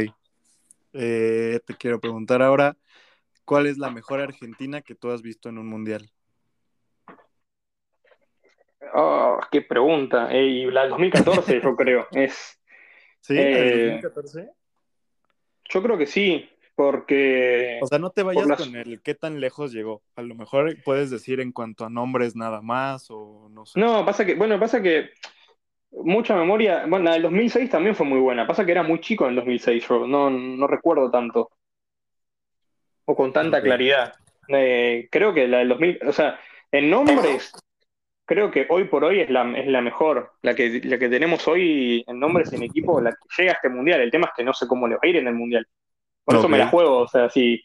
Eh, 0.93 1.59
te 1.65 1.75
quiero 1.75 1.99
preguntar 1.99 2.41
ahora, 2.41 2.75
¿cuál 3.45 3.67
es 3.67 3.77
la 3.77 3.89
mejor 3.89 4.19
Argentina 4.19 4.81
que 4.81 4.95
tú 4.95 5.11
has 5.11 5.21
visto 5.21 5.49
en 5.49 5.57
un 5.57 5.67
mundial? 5.67 6.11
Ah, 8.93 9.39
qué 9.51 9.61
pregunta. 9.61 10.33
Y 10.33 10.65
la 10.65 10.81
del 10.81 10.91
2014, 10.91 11.61
yo 11.61 11.75
creo. 11.75 12.07
Es, 12.11 12.59
¿Sí? 13.21 13.35
¿La 13.35 13.41
del 13.43 13.53
eh, 13.53 13.85
2014? 13.85 14.49
yo 15.71 15.81
creo 15.81 15.97
que 15.97 16.05
sí, 16.05 16.49
porque 16.75 17.79
O 17.81 17.87
sea, 17.87 17.99
no 17.99 18.09
te 18.09 18.23
vayas 18.23 18.47
las, 18.47 18.59
con 18.59 18.75
el 18.75 19.01
qué 19.01 19.15
tan 19.15 19.39
lejos 19.39 19.71
llegó. 19.71 20.03
A 20.15 20.21
lo 20.21 20.35
mejor 20.35 20.75
puedes 20.83 21.09
decir 21.09 21.39
en 21.39 21.51
cuanto 21.51 21.85
a 21.85 21.89
nombres 21.89 22.35
nada 22.35 22.61
más 22.61 23.07
o 23.09 23.49
no 23.49 23.65
sé. 23.65 23.79
no, 23.79 24.05
pasa 24.05 24.25
que, 24.25 24.35
bueno, 24.35 24.59
pasa 24.59 24.81
que 24.81 25.11
mucha 25.91 26.35
memoria, 26.35 26.85
bueno, 26.87 27.05
la 27.05 27.13
del 27.13 27.23
2006 27.23 27.69
también 27.69 27.95
fue 27.95 28.05
muy 28.05 28.19
buena. 28.19 28.47
Pasa 28.47 28.65
que 28.65 28.71
era 28.71 28.83
muy 28.83 28.99
chico 28.99 29.25
en 29.25 29.31
el 29.31 29.35
2006, 29.37 29.87
yo 29.87 30.07
no, 30.07 30.29
no 30.29 30.67
recuerdo 30.67 31.11
tanto, 31.11 31.51
o 33.05 33.15
con 33.15 33.33
tanta 33.33 33.61
claridad. 33.61 34.13
Eh, 34.47 35.07
creo 35.11 35.33
que 35.33 35.47
la 35.47 35.59
del 35.59 35.69
2000, 35.69 35.99
o 36.07 36.13
sea, 36.13 36.39
en 36.71 36.89
nombres, 36.89 37.53
creo 38.25 38.51
que 38.51 38.65
hoy 38.69 38.85
por 38.85 39.03
hoy 39.03 39.19
es 39.19 39.29
la, 39.29 39.57
es 39.57 39.67
la 39.67 39.81
mejor. 39.81 40.33
La 40.41 40.55
que, 40.55 40.81
la 40.83 40.97
que 40.97 41.09
tenemos 41.09 41.47
hoy 41.47 42.03
en 42.07 42.19
nombres 42.19 42.51
en 42.53 42.63
equipo, 42.63 43.01
la 43.01 43.11
que 43.11 43.17
llega 43.37 43.51
a 43.51 43.55
este 43.55 43.69
mundial. 43.69 44.01
El 44.01 44.11
tema 44.11 44.27
es 44.27 44.33
que 44.35 44.43
no 44.43 44.53
sé 44.53 44.67
cómo 44.67 44.87
le 44.87 44.95
va 44.95 45.01
a 45.03 45.07
ir 45.07 45.17
en 45.17 45.27
el 45.27 45.33
mundial. 45.33 45.67
Por 46.23 46.37
eso 46.37 46.47
me 46.47 46.57
la 46.57 46.67
juego, 46.67 46.99
o 46.99 47.07
sea, 47.07 47.29
si, 47.29 47.61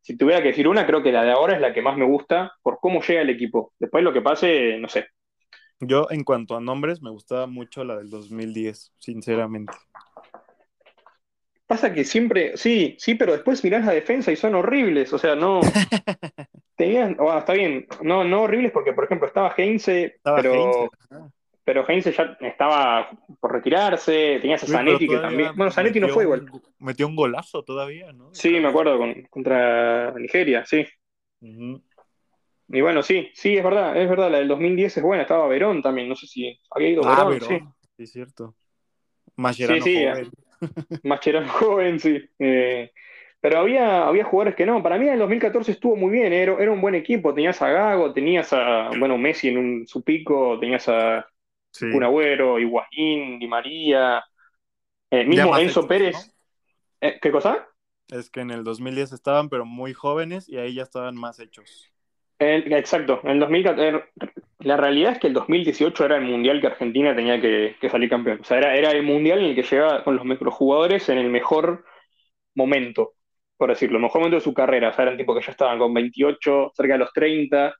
si 0.00 0.16
tuviera 0.16 0.42
que 0.42 0.48
decir 0.48 0.66
una, 0.66 0.84
creo 0.86 1.02
que 1.02 1.12
la 1.12 1.22
de 1.24 1.30
ahora 1.30 1.54
es 1.54 1.60
la 1.60 1.72
que 1.72 1.82
más 1.82 1.96
me 1.96 2.04
gusta 2.04 2.52
por 2.62 2.78
cómo 2.80 3.00
llega 3.00 3.22
el 3.22 3.30
equipo. 3.30 3.72
Después 3.78 4.02
lo 4.02 4.12
que 4.12 4.20
pase, 4.20 4.76
no 4.78 4.88
sé. 4.88 5.06
Yo 5.84 6.06
en 6.10 6.22
cuanto 6.22 6.56
a 6.56 6.60
nombres 6.60 7.02
me 7.02 7.10
gustaba 7.10 7.48
mucho 7.48 7.82
la 7.82 7.96
del 7.96 8.08
2010, 8.08 8.92
sinceramente. 8.98 9.72
Pasa 11.66 11.92
que 11.92 12.04
siempre, 12.04 12.56
sí, 12.56 12.94
sí, 13.00 13.16
pero 13.16 13.32
después 13.32 13.64
mirás 13.64 13.84
la 13.84 13.92
defensa 13.92 14.30
y 14.30 14.36
son 14.36 14.54
horribles, 14.54 15.12
o 15.12 15.18
sea, 15.18 15.34
no, 15.34 15.60
tenían, 16.76 17.16
bueno, 17.16 17.38
está 17.38 17.54
bien, 17.54 17.86
no, 18.00 18.22
no 18.22 18.42
horribles 18.42 18.70
porque, 18.70 18.92
por 18.92 19.04
ejemplo, 19.04 19.26
estaba 19.26 19.52
Heinze, 19.56 20.04
Estaba 20.04 20.36
Heinze. 20.38 20.50
pero, 20.50 20.90
ajá. 21.10 21.30
pero 21.64 21.88
Heinze 21.88 22.12
ya 22.12 22.36
estaba 22.42 23.10
por 23.40 23.52
retirarse, 23.52 24.38
tenías 24.40 24.62
a 24.62 24.66
Zanetti 24.68 25.08
que 25.08 25.16
también, 25.16 25.50
bueno, 25.56 25.72
Zanetti 25.72 25.98
no 25.98 26.10
fue 26.10 26.22
igual, 26.24 26.42
un, 26.42 26.62
metió 26.78 27.08
un 27.08 27.16
golazo 27.16 27.64
todavía, 27.64 28.12
¿no? 28.12 28.32
Sí, 28.32 28.50
me 28.60 28.68
acuerdo, 28.68 28.98
con- 28.98 29.22
contra 29.30 30.12
Nigeria, 30.12 30.64
sí. 30.64 30.86
Ujú. 31.40 31.82
Y 32.72 32.80
bueno, 32.80 33.02
sí, 33.02 33.30
sí, 33.34 33.56
es 33.56 33.62
verdad, 33.62 33.96
es 33.96 34.08
verdad, 34.08 34.30
la 34.30 34.38
del 34.38 34.48
2010 34.48 34.96
es 34.96 35.02
buena, 35.02 35.22
estaba 35.22 35.46
Verón 35.46 35.82
también, 35.82 36.08
no 36.08 36.16
sé 36.16 36.26
si 36.26 36.58
había 36.70 36.88
ido 36.88 37.02
Ah, 37.04 37.24
Verón, 37.24 37.40
sí. 37.40 37.52
Verón, 37.52 37.74
sí, 37.96 38.02
es 38.02 38.12
cierto. 38.12 38.54
Sí, 38.56 39.32
Mascherano 39.36 39.84
sí, 39.84 40.04
joven. 40.04 40.30
Mascherano 41.04 41.48
joven, 41.48 42.00
sí. 42.00 42.20
Eh, 42.38 42.90
pero 43.40 43.58
había, 43.58 44.06
había 44.06 44.24
jugadores 44.24 44.54
que 44.54 44.66
no. 44.66 44.82
Para 44.82 44.98
mí 44.98 45.06
en 45.06 45.14
el 45.14 45.18
2014 45.18 45.72
estuvo 45.72 45.96
muy 45.96 46.10
bien, 46.10 46.32
era, 46.32 46.54
era 46.54 46.70
un 46.70 46.80
buen 46.80 46.94
equipo. 46.94 47.34
Tenías 47.34 47.60
a 47.60 47.68
Gago, 47.70 48.12
tenías 48.12 48.52
a, 48.52 48.90
bueno, 48.98 49.18
Messi 49.18 49.48
en 49.48 49.58
un, 49.58 49.86
su 49.86 50.02
pico, 50.02 50.58
tenías 50.60 50.88
a 50.88 51.26
Sí. 51.72 51.90
Kun 51.90 52.04
Agüero, 52.04 52.58
Higuaín, 52.58 53.38
Di 53.38 53.48
María, 53.48 54.22
eh, 55.10 55.24
mismo 55.24 55.56
Enzo 55.56 55.88
Pérez. 55.88 56.34
Eh, 57.00 57.18
¿qué 57.20 57.32
cosa? 57.32 57.66
Es 58.08 58.30
que 58.30 58.40
en 58.40 58.50
el 58.50 58.62
2010 58.62 59.12
estaban, 59.12 59.48
pero 59.48 59.64
muy 59.64 59.94
jóvenes 59.94 60.48
y 60.48 60.58
ahí 60.58 60.74
ya 60.74 60.82
estaban 60.82 61.16
más 61.16 61.40
hechos. 61.40 61.91
Exacto, 62.42 63.20
en 63.24 63.30
el 63.30 63.40
2014, 63.40 64.04
la 64.60 64.76
realidad 64.76 65.12
es 65.12 65.18
que 65.18 65.26
el 65.28 65.32
2018 65.34 66.04
era 66.04 66.16
el 66.16 66.24
mundial 66.24 66.60
que 66.60 66.68
Argentina 66.68 67.14
tenía 67.14 67.40
que, 67.40 67.76
salir 67.90 68.08
campeón. 68.08 68.40
O 68.40 68.44
sea, 68.44 68.58
era, 68.58 68.76
era 68.76 68.90
el 68.92 69.02
mundial 69.02 69.40
en 69.40 69.46
el 69.46 69.54
que 69.54 69.62
llegaba 69.62 70.04
con 70.04 70.16
los, 70.16 70.24
me- 70.24 70.36
los 70.40 70.54
jugadores 70.54 71.08
en 71.08 71.18
el 71.18 71.30
mejor 71.30 71.84
momento, 72.54 73.14
por 73.56 73.70
decirlo, 73.70 73.98
el 73.98 74.02
mejor 74.04 74.20
momento 74.20 74.36
de 74.36 74.42
su 74.42 74.54
carrera. 74.54 74.90
O 74.90 74.92
sea, 74.92 75.04
eran 75.04 75.18
tipo 75.18 75.34
que 75.34 75.42
ya 75.42 75.52
estaban 75.52 75.78
con 75.78 75.94
28, 75.94 76.72
cerca 76.74 76.94
de 76.94 76.98
los 77.00 77.12
30, 77.12 77.74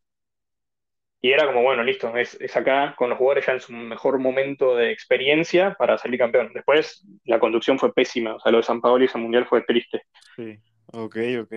y 1.25 1.31
era 1.31 1.47
como, 1.47 1.63
bueno, 1.63 1.85
listo, 1.85 2.17
es, 2.17 2.37
es 2.41 2.57
acá 2.57 2.97
con 2.99 3.09
los 3.09 3.17
jugadores 3.17 3.47
ya 3.47 3.53
en 3.53 3.61
su 3.61 3.73
mejor 3.73 4.19
momento 4.19 4.75
de 4.75 4.91
experiencia 4.91 5.75
para 5.79 5.97
salir 5.97 6.19
campeón. 6.19 6.51
Después 6.53 7.07
la 7.25 7.39
conducción 7.39 7.79
fue 7.79 7.93
pésima, 7.93 8.35
o 8.35 8.41
sea, 8.41 8.51
lo 8.51 8.59
de 8.59 8.65
San 8.65 8.81
Paolo 8.81 9.05
y 9.05 9.07
ese 9.07 9.19
mundial 9.19 9.47
fue 9.47 9.63
triste. 9.63 10.03
Sí, 10.37 10.59
ok, 10.93 11.17
ok. 11.43 11.55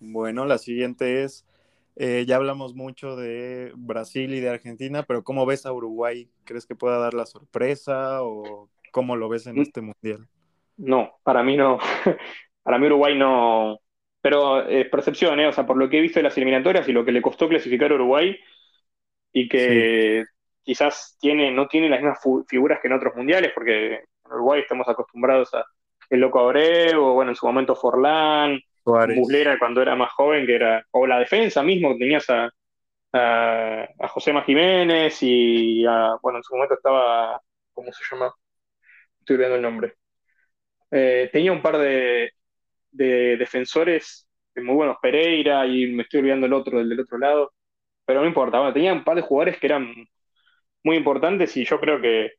Bueno, 0.00 0.46
la 0.46 0.56
siguiente 0.56 1.22
es, 1.22 1.46
eh, 1.96 2.24
ya 2.26 2.36
hablamos 2.36 2.74
mucho 2.74 3.16
de 3.16 3.72
Brasil 3.76 4.34
y 4.34 4.40
de 4.40 4.50
Argentina, 4.50 5.04
pero 5.04 5.22
¿cómo 5.22 5.46
ves 5.46 5.64
a 5.66 5.72
Uruguay? 5.72 6.28
¿Crees 6.44 6.66
que 6.66 6.74
pueda 6.74 6.98
dar 6.98 7.14
la 7.14 7.26
sorpresa 7.26 8.22
o 8.22 8.68
cómo 8.90 9.16
lo 9.16 9.28
ves 9.28 9.46
en 9.46 9.58
este 9.58 9.80
mundial? 9.80 10.28
No, 10.76 11.12
para 11.22 11.42
mí 11.42 11.56
no. 11.56 11.78
Para 12.62 12.78
mí 12.78 12.86
Uruguay 12.86 13.16
no. 13.16 13.78
Pero 14.20 14.66
es 14.66 14.88
percepción, 14.88 15.38
¿eh? 15.38 15.46
O 15.46 15.52
sea, 15.52 15.66
por 15.66 15.76
lo 15.76 15.88
que 15.90 15.98
he 15.98 16.00
visto 16.00 16.18
de 16.18 16.22
las 16.22 16.36
eliminatorias 16.36 16.88
y 16.88 16.92
lo 16.92 17.04
que 17.04 17.12
le 17.12 17.20
costó 17.20 17.46
clasificar 17.46 17.92
a 17.92 17.96
Uruguay 17.96 18.34
y 19.32 19.48
que 19.48 20.24
quizás 20.62 21.18
tiene, 21.20 21.50
no 21.52 21.68
tiene 21.68 21.90
las 21.90 22.00
mismas 22.00 22.20
figuras 22.48 22.80
que 22.80 22.88
en 22.88 22.94
otros 22.94 23.14
mundiales, 23.14 23.52
porque 23.54 23.96
en 23.96 24.32
Uruguay 24.32 24.62
estamos 24.62 24.88
acostumbrados 24.88 25.52
a 25.52 25.64
el 26.08 26.20
Loco 26.20 26.40
Abreu, 26.40 27.04
o 27.04 27.12
bueno, 27.14 27.32
en 27.32 27.36
su 27.36 27.46
momento 27.46 27.76
Forlán, 27.76 28.58
Suárez. 28.84 29.18
Cuando 29.58 29.82
era 29.82 29.96
más 29.96 30.12
joven, 30.12 30.46
que 30.46 30.54
era, 30.56 30.84
o 30.92 31.06
la 31.06 31.18
defensa 31.18 31.62
mismo, 31.62 31.96
tenías 31.96 32.28
a, 32.30 32.50
a, 33.12 33.88
a 34.00 34.08
José 34.08 34.32
Jiménez 34.46 35.18
y 35.22 35.84
a, 35.86 36.16
bueno, 36.22 36.38
en 36.38 36.44
su 36.44 36.54
momento 36.54 36.74
estaba, 36.74 37.40
¿cómo 37.74 37.92
se 37.92 38.04
llama? 38.10 38.32
Estoy 39.20 39.36
olvidando 39.36 39.56
el 39.56 39.62
nombre. 39.62 39.94
Eh, 40.90 41.30
tenía 41.32 41.52
un 41.52 41.62
par 41.62 41.78
de, 41.78 42.30
de 42.92 43.36
defensores 43.38 44.28
muy 44.56 44.74
buenos, 44.74 44.98
Pereira, 45.02 45.66
y 45.66 45.86
me 45.88 46.04
estoy 46.04 46.20
olvidando 46.20 46.46
el 46.46 46.52
otro, 46.54 46.78
del 46.78 46.88
del 46.90 47.00
otro 47.00 47.18
lado, 47.18 47.52
pero 48.06 48.20
no 48.20 48.26
importa, 48.28 48.72
tenía 48.74 48.92
un 48.92 49.04
par 49.04 49.16
de 49.16 49.22
jugadores 49.22 49.58
que 49.58 49.66
eran 49.66 49.94
muy 50.84 50.96
importantes 50.96 51.56
y 51.56 51.64
yo 51.64 51.80
creo 51.80 52.00
que 52.00 52.32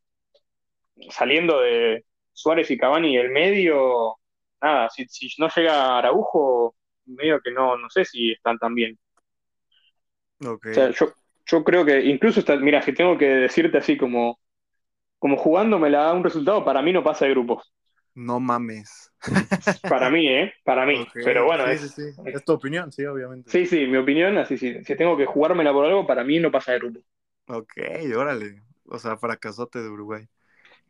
saliendo 1.09 1.59
de 1.61 2.05
Suárez 2.33 2.69
y 2.71 2.77
Cavani 2.77 3.17
el 3.17 3.29
medio, 3.31 4.17
nada, 4.61 4.89
si, 4.89 5.05
si 5.07 5.29
no 5.37 5.49
llega 5.49 5.97
Araujo, 5.97 6.75
medio 7.05 7.39
que 7.41 7.51
no, 7.51 7.77
no 7.77 7.89
sé 7.89 8.05
si 8.05 8.31
están 8.31 8.57
tan 8.57 8.73
bien. 8.73 8.97
Ok. 10.45 10.67
O 10.71 10.73
sea, 10.73 10.89
yo, 10.91 11.13
yo 11.45 11.63
creo 11.63 11.85
que 11.85 12.01
incluso, 12.01 12.39
está, 12.39 12.55
mira, 12.57 12.81
si 12.81 12.93
tengo 12.93 13.17
que 13.17 13.25
decirte 13.25 13.77
así 13.77 13.97
como, 13.97 14.39
como 15.19 15.37
jugando 15.37 15.79
me 15.79 15.89
la 15.89 16.03
da 16.03 16.13
un 16.13 16.23
resultado, 16.23 16.63
para 16.65 16.81
mí 16.81 16.91
no 16.91 17.03
pasa 17.03 17.25
de 17.25 17.31
grupos. 17.31 17.71
No 18.15 18.39
mames. 18.39 19.11
Para 19.89 20.09
mí, 20.09 20.27
¿eh? 20.27 20.53
Para 20.63 20.85
mí. 20.85 21.05
Pero 21.13 21.45
bueno, 21.45 21.65
sí, 21.65 21.71
es, 21.71 21.81
sí, 21.81 22.13
sí. 22.13 22.21
Es 22.25 22.45
tu 22.45 22.53
opinión, 22.53 22.89
sí, 22.91 23.03
obviamente. 23.05 23.51
sí, 23.51 23.65
sí, 23.65 23.87
mi 23.87 23.97
opinión, 23.97 24.37
así 24.37 24.57
sí. 24.57 24.83
Si 24.85 24.95
tengo 24.95 25.17
que 25.17 25.25
jugármela 25.25 25.73
por 25.73 25.85
algo, 25.85 26.07
para 26.07 26.23
mí 26.23 26.39
no 26.39 26.49
pasa 26.49 26.71
de 26.71 26.79
grupo. 26.79 27.01
Ok, 27.47 27.73
órale. 28.15 28.61
O 28.85 28.97
sea, 28.99 29.17
fracasote 29.17 29.81
de 29.81 29.89
Uruguay. 29.89 30.27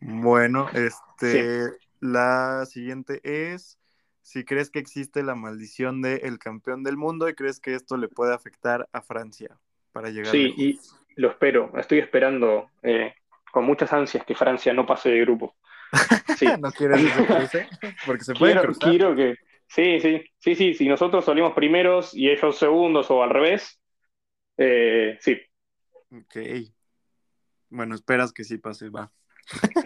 Bueno, 0.01 0.67
este, 0.73 1.71
la 1.99 2.65
siguiente 2.65 3.19
es 3.23 3.79
si 4.21 4.43
crees 4.43 4.69
que 4.71 4.79
existe 4.79 5.21
la 5.23 5.35
maldición 5.35 6.01
del 6.01 6.39
campeón 6.39 6.83
del 6.83 6.97
mundo 6.97 7.29
y 7.29 7.35
crees 7.35 7.59
que 7.59 7.75
esto 7.75 7.95
le 7.97 8.07
puede 8.07 8.33
afectar 8.33 8.89
a 8.91 9.01
Francia 9.01 9.57
para 9.91 10.09
llegar 10.09 10.31
Sí, 10.31 10.53
y 10.57 10.79
lo 11.15 11.29
espero. 11.29 11.71
Estoy 11.77 11.99
esperando 11.99 12.69
eh, 12.81 13.13
con 13.51 13.65
muchas 13.65 13.93
ansias 13.93 14.25
que 14.25 14.35
Francia 14.35 14.73
no 14.73 14.85
pase 14.85 15.09
de 15.09 15.21
grupo. 15.21 15.55
Sí. 16.37 16.47
¿No 16.59 16.69
quieres 16.71 17.01
que 17.01 17.09
se 17.11 17.25
cruce? 17.27 17.67
Porque 18.05 18.23
se 18.25 18.33
puede 18.33 18.53
Quiero, 18.53 18.61
cruzar. 18.63 18.89
quiero 18.89 19.15
que. 19.15 19.35
Sí, 19.67 19.99
sí, 20.01 20.23
sí, 20.39 20.55
sí. 20.55 20.73
Si 20.73 20.87
nosotros 20.87 21.23
salimos 21.23 21.53
primeros 21.53 22.13
y 22.13 22.29
ellos 22.29 22.57
segundos 22.57 23.09
o 23.09 23.23
al 23.23 23.29
revés, 23.29 23.79
eh, 24.57 25.17
sí. 25.21 25.39
Ok. 26.11 26.35
Bueno, 27.69 27.95
esperas 27.95 28.33
que 28.33 28.43
sí 28.43 28.57
pase, 28.57 28.89
va. 28.89 29.11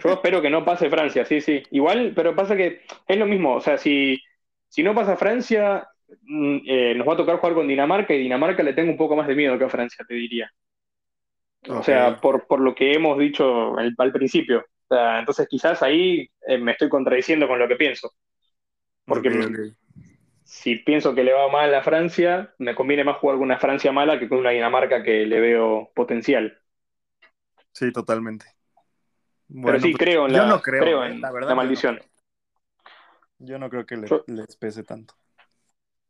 Yo 0.02 0.12
espero 0.12 0.40
que 0.42 0.50
no 0.50 0.64
pase 0.64 0.88
Francia, 0.90 1.24
sí, 1.24 1.40
sí. 1.40 1.62
Igual, 1.70 2.12
pero 2.14 2.34
pasa 2.34 2.56
que 2.56 2.82
es 3.06 3.18
lo 3.18 3.26
mismo. 3.26 3.54
O 3.56 3.60
sea, 3.60 3.76
si, 3.78 4.18
si 4.68 4.82
no 4.82 4.94
pasa 4.94 5.16
Francia, 5.16 5.88
mm, 6.22 6.58
eh, 6.66 6.94
nos 6.96 7.06
va 7.08 7.14
a 7.14 7.16
tocar 7.16 7.36
jugar 7.38 7.54
con 7.54 7.68
Dinamarca 7.68 8.14
y 8.14 8.18
Dinamarca 8.20 8.62
le 8.62 8.72
tengo 8.74 8.90
un 8.92 8.98
poco 8.98 9.16
más 9.16 9.26
de 9.28 9.34
miedo 9.34 9.58
que 9.58 9.64
a 9.64 9.68
Francia, 9.68 10.04
te 10.08 10.14
diría. 10.14 10.50
O 11.68 11.82
sea, 11.82 12.20
por, 12.20 12.46
por 12.46 12.60
lo 12.60 12.74
que 12.74 12.92
hemos 12.94 13.18
dicho 13.18 13.76
al, 13.78 13.94
al 13.98 14.12
principio. 14.12 14.60
O 14.60 14.94
sea, 14.94 15.20
entonces 15.20 15.46
quizás 15.48 15.82
ahí 15.82 16.28
eh, 16.46 16.58
me 16.58 16.72
estoy 16.72 16.88
contradiciendo 16.88 17.46
con 17.48 17.58
lo 17.58 17.68
que 17.68 17.76
pienso. 17.76 18.12
Porque 19.06 19.30
si 20.44 20.76
pienso 20.76 21.14
que 21.14 21.24
le 21.24 21.32
va 21.32 21.48
mal 21.48 21.74
a 21.74 21.82
Francia, 21.82 22.54
me 22.58 22.74
conviene 22.74 23.04
más 23.04 23.18
jugar 23.18 23.36
con 23.36 23.44
una 23.46 23.58
Francia 23.58 23.92
mala 23.92 24.18
que 24.18 24.28
con 24.28 24.38
una 24.38 24.50
Dinamarca 24.50 25.02
que 25.02 25.26
le 25.26 25.40
veo 25.40 25.90
potencial. 25.94 26.58
Sí, 27.72 27.90
totalmente. 27.92 28.46
Pero 29.64 29.80
sí, 29.80 29.90
pues, 29.90 29.96
creo 29.96 30.26
en 30.26 30.32
yo 30.32 30.44
la, 30.46 30.46
no 30.46 30.62
creo, 30.62 30.76
creo 30.76 31.04
eh, 31.04 31.04
en 31.04 31.20
la 31.20 31.32
verdad, 31.32 31.54
la 31.54 31.54
yo 31.60 31.72
no 31.72 31.84
maldición. 31.84 31.98
creo. 31.98 32.04
Yo 33.38 33.58
no 33.58 33.68
creo 33.68 33.84
que 33.86 33.96
le- 33.96 34.10
Yo- 34.10 34.26
les 34.26 34.54
pese 34.56 34.84
tanto. 34.84 35.14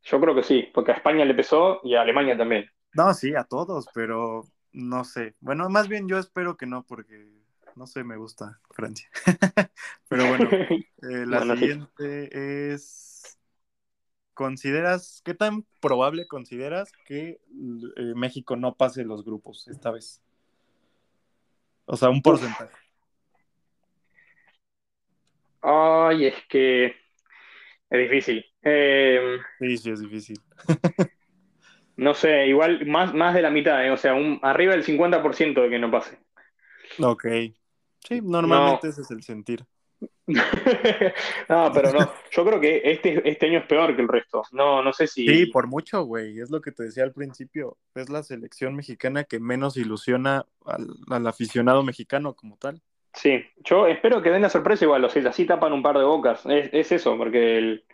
Yo 0.03 0.21
creo 0.21 0.35
que 0.35 0.43
sí, 0.43 0.69
porque 0.75 0.93
a 0.93 0.97
España 0.97 1.25
le 1.25 1.33
pesó 1.35 1.81
y 1.83 1.95
a 1.95 2.03
Alemania 2.03 2.37
también. 2.37 2.71
No, 2.93 3.15
sí, 3.15 3.35
a 3.37 3.45
todos, 3.45 3.89
pero 3.89 4.43
no 4.73 5.05
sé. 5.05 5.37
Bueno, 5.41 5.69
más 5.69 5.89
bien 5.89 6.09
yo 6.09 6.19
espero 6.19 6.57
que 6.57 6.67
no, 6.67 6.85
porque 6.85 7.29
no 7.75 7.87
sé, 7.87 8.03
me 8.05 8.17
gusta 8.17 8.61
Francia. 8.71 9.09
Pero 10.09 10.27
bueno, 10.27 10.59
eh, 11.03 11.25
la 11.27 11.41
Bueno, 11.41 11.57
sí. 11.57 11.71
siguiente 11.71 12.73
es, 12.73 13.39
¿consideras, 14.35 15.23
qué 15.25 15.35
tan 15.35 15.65
probable 15.81 16.29
consideras 16.29 16.93
que 17.05 17.41
eh, 17.97 18.15
México 18.17 18.57
no 18.57 18.77
pase 18.77 19.05
los 19.05 19.25
grupos 19.25 19.69
esta 19.69 19.91
vez? 19.93 20.23
O 21.87 21.97
sea, 21.97 22.09
un 22.11 22.23
porcentaje. 22.23 22.75
Ay, 25.63 26.27
es 26.27 26.35
que 26.49 26.87
es 26.87 27.99
difícil. 28.11 28.45
Eh, 28.63 29.39
Sí, 29.59 29.77
sí, 29.77 29.91
es 29.91 30.01
difícil. 30.01 30.41
no 31.97 32.15
sé, 32.15 32.47
igual 32.47 32.87
más, 32.87 33.13
más 33.15 33.35
de 33.35 33.43
la 33.43 33.51
mitad, 33.51 33.85
eh, 33.85 33.91
o 33.91 33.97
sea, 33.97 34.15
un, 34.15 34.39
arriba 34.43 34.73
del 34.73 34.85
50% 34.85 35.63
de 35.63 35.71
que 35.71 35.79
no 35.79 35.91
pase. 35.91 36.19
Ok. 36.99 37.25
Sí, 38.07 38.21
normalmente 38.23 38.87
No. 38.87 38.91
ese 38.91 39.03
es 39.03 39.11
el 39.11 39.23
sentir. 39.23 39.65
No, 41.49 41.71
pero 41.75 41.93
no. 41.93 42.13
Yo 42.31 42.45
creo 42.47 42.61
que 42.61 42.81
este, 42.85 43.29
este 43.29 43.47
año 43.47 43.59
es 43.59 43.67
peor 43.67 43.95
que 43.97 44.03
el 44.03 44.09
resto. 44.09 44.43
No, 44.53 44.83
no 44.83 44.93
sé 44.93 45.07
si. 45.09 45.27
Sí, 45.27 45.47
por 45.47 45.67
mucho, 45.67 46.05
güey. 46.05 46.39
Es 46.39 46.51
lo 46.51 46.61
que 46.61 46.71
te 46.73 46.85
decía 46.85 47.03
al 47.03 47.13
principio. 47.13 47.77
Es 47.95 48.09
la 48.09 48.23
selección 48.23 48.77
mexicana 48.77 49.25
que 49.25 49.41
menos 49.41 49.77
ilusiona 49.77 50.47
al, 50.65 50.87
al 51.09 51.27
aficionado 51.27 51.83
mexicano 51.83 52.35
como 52.35 52.57
tal. 52.57 52.81
Sí, 53.13 53.45
yo 53.65 53.87
espero 53.87 54.23
que 54.23 54.31
den 54.31 54.43
la 54.43 54.51
sorpresa 54.51 54.85
igual, 54.85 55.05
o 55.05 55.09
sea, 55.09 55.29
así 55.29 55.45
tapan 55.45 55.73
un 55.73 55.83
par 55.83 55.99
de 55.99 56.05
bocas. 56.05 56.45
Es, 56.47 56.71
es 56.73 56.93
eso, 56.93 57.17
porque 57.17 57.59
el. 57.59 57.85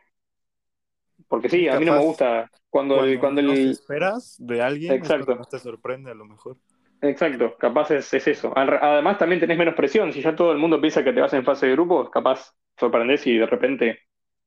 Porque 1.28 1.48
sí, 1.48 1.68
a 1.68 1.78
mí 1.78 1.86
no 1.86 1.94
me 1.94 2.05
gusta 2.05 2.51
cuando 2.68 3.05
el, 3.05 3.18
cuando 3.18 3.40
el. 3.40 3.70
esperas 3.70 4.36
de 4.38 4.62
alguien, 4.62 4.93
Exacto. 4.93 5.26
cuando 5.26 5.44
te 5.44 5.59
sorprende 5.59 6.10
a 6.10 6.14
lo 6.14 6.26
mejor. 6.26 6.56
Exacto, 7.01 7.56
capaz 7.59 7.90
es, 7.90 8.12
es 8.14 8.26
eso. 8.26 8.52
Además, 8.56 9.18
también 9.18 9.40
tenés 9.40 9.59
menos 9.59 9.74
presión. 9.74 10.12
Si 10.12 10.22
ya 10.22 10.34
todo 10.34 10.52
el 10.52 10.59
mundo 10.59 10.80
piensa 10.80 11.05
que 11.05 11.12
te 11.12 11.20
vas 11.20 11.32
en 11.34 11.44
fase 11.44 11.66
de 11.66 11.72
grupo, 11.72 12.10
capaz 12.10 12.55
sorprendés 12.78 13.26
y 13.26 13.36
de 13.36 13.47
repente 13.47 14.01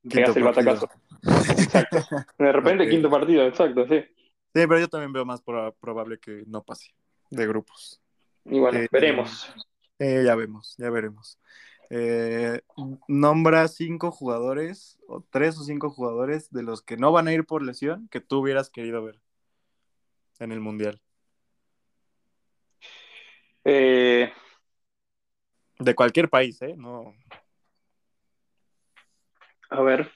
pegás 0.09 0.35
el 0.35 0.43
batacazo. 0.43 0.89
Exacto. 1.23 2.05
De 2.37 2.51
repente, 2.51 2.89
quinto 2.89 3.09
partido, 3.09 3.45
exacto, 3.45 3.87
sí. 3.87 4.03
Sí, 4.53 4.65
pero 4.67 4.79
yo 4.79 4.87
también 4.87 5.13
veo 5.13 5.25
más 5.25 5.43
proba- 5.45 5.73
probable 5.79 6.17
que 6.17 6.43
no 6.47 6.63
pase 6.63 6.91
de 7.29 7.45
grupos. 7.47 8.01
Y 8.45 8.59
bueno, 8.59 8.79
Eh, 8.79 8.87
veremos. 8.91 9.53
Eh, 9.99 10.23
ya 10.25 10.35
vemos, 10.35 10.75
ya 10.77 10.89
veremos. 10.89 11.39
Eh, 11.89 12.61
nombra 13.07 13.67
cinco 13.67 14.11
jugadores, 14.11 14.99
o 15.07 15.23
tres 15.29 15.57
o 15.57 15.63
cinco 15.63 15.89
jugadores 15.89 16.51
de 16.51 16.63
los 16.63 16.81
que 16.81 16.97
no 16.97 17.11
van 17.11 17.27
a 17.27 17.33
ir 17.33 17.45
por 17.45 17.63
lesión 17.63 18.07
que 18.09 18.21
tú 18.21 18.39
hubieras 18.39 18.69
querido 18.69 19.03
ver 19.03 19.19
en 20.39 20.51
el 20.51 20.59
Mundial. 20.59 21.01
Eh, 23.65 24.31
De 25.79 25.95
cualquier 25.95 26.29
país, 26.29 26.61
¿eh? 26.61 26.75
No. 26.77 27.13
a 29.69 29.81
ver, 29.81 30.11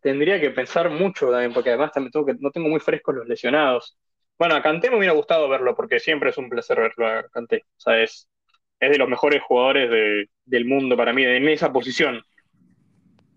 tendría 0.00 0.40
que 0.40 0.50
pensar 0.50 0.90
mucho 0.90 1.30
también, 1.30 1.52
porque 1.52 1.70
además 1.70 1.92
también 1.92 2.12
tengo 2.12 2.26
que, 2.26 2.34
no 2.34 2.50
tengo 2.50 2.68
muy 2.68 2.80
frescos 2.80 3.14
los 3.14 3.26
lesionados. 3.28 3.96
Bueno, 4.38 4.56
a 4.56 4.62
Kanté 4.62 4.90
me 4.90 4.98
hubiera 4.98 5.14
gustado 5.14 5.48
verlo, 5.48 5.74
porque 5.76 6.00
siempre 6.00 6.30
es 6.30 6.38
un 6.38 6.48
placer 6.48 6.80
verlo 6.80 7.06
a 7.06 7.28
Kanté. 7.28 7.64
O 7.76 7.80
sea, 7.80 8.02
es, 8.02 8.28
es 8.80 8.90
de 8.90 8.98
los 8.98 9.08
mejores 9.08 9.42
jugadores 9.42 9.90
de- 9.90 10.28
del 10.44 10.64
mundo 10.66 10.96
para 10.96 11.12
mí, 11.12 11.24
en 11.24 11.48
esa 11.48 11.72
posición. 11.72 12.22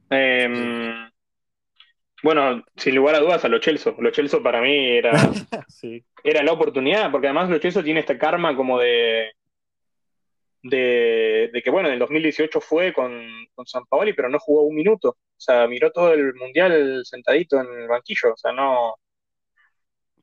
Eh, 0.09 1.09
bueno, 2.23 2.64
sin 2.76 2.95
lugar 2.95 3.15
a 3.15 3.19
dudas, 3.19 3.45
a 3.45 3.47
Lo 3.47 3.61
Celso. 3.61 3.95
Lo 3.99 4.14
Celso 4.14 4.41
para 4.41 4.61
mí 4.61 4.97
era, 4.97 5.11
sí. 5.68 6.03
era 6.23 6.43
la 6.43 6.53
oportunidad, 6.53 7.11
porque 7.11 7.27
además 7.27 7.49
Lo 7.49 7.59
Celso 7.59 7.84
tiene 7.84 7.99
este 8.01 8.18
karma 8.18 8.55
como 8.55 8.80
de, 8.80 9.31
de, 10.64 11.49
de 11.53 11.61
que, 11.61 11.69
bueno, 11.69 11.88
en 11.88 11.93
el 11.93 11.99
2018 11.99 12.59
fue 12.59 12.91
con, 12.91 13.11
con 13.53 13.65
San 13.68 13.85
Paoli, 13.85 14.14
pero 14.14 14.30
no 14.30 14.39
jugó 14.39 14.64
un 14.64 14.76
minuto. 14.76 15.09
O 15.09 15.39
sea, 15.39 15.68
miró 15.68 15.91
todo 15.91 16.14
el 16.14 16.34
Mundial 16.34 17.01
sentadito 17.05 17.61
en 17.61 17.81
el 17.81 17.88
banquillo. 17.88 18.34
O 18.34 18.38
sea, 18.38 18.51
no... 18.51 18.95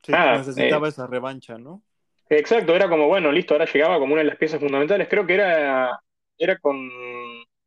Sí, 0.03 0.11
necesitaba 0.11 0.87
esa 0.87 1.07
revancha, 1.07 1.57
¿no? 1.57 1.81
Exacto, 2.29 2.75
era 2.75 2.89
como, 2.89 3.07
bueno, 3.07 3.31
listo, 3.31 3.53
ahora 3.53 3.65
llegaba 3.71 3.99
como 3.99 4.13
una 4.13 4.21
de 4.23 4.27
las 4.29 4.37
piezas 4.37 4.59
fundamentales. 4.59 5.07
Creo 5.09 5.25
que 5.27 5.35
era, 5.35 5.99
era 6.37 6.57
con, 6.59 6.89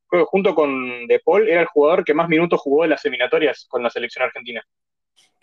creo 0.08 0.24
que 0.24 0.28
junto 0.30 0.54
con 0.54 1.06
De 1.06 1.20
Paul, 1.24 1.48
era 1.48 1.60
el 1.62 1.66
jugador 1.68 2.04
que 2.04 2.14
más 2.14 2.28
minutos 2.28 2.60
jugó 2.60 2.84
en 2.84 2.90
las 2.90 3.04
eliminatorias 3.04 3.66
con 3.68 3.82
la 3.82 3.90
selección 3.90 4.24
argentina. 4.24 4.62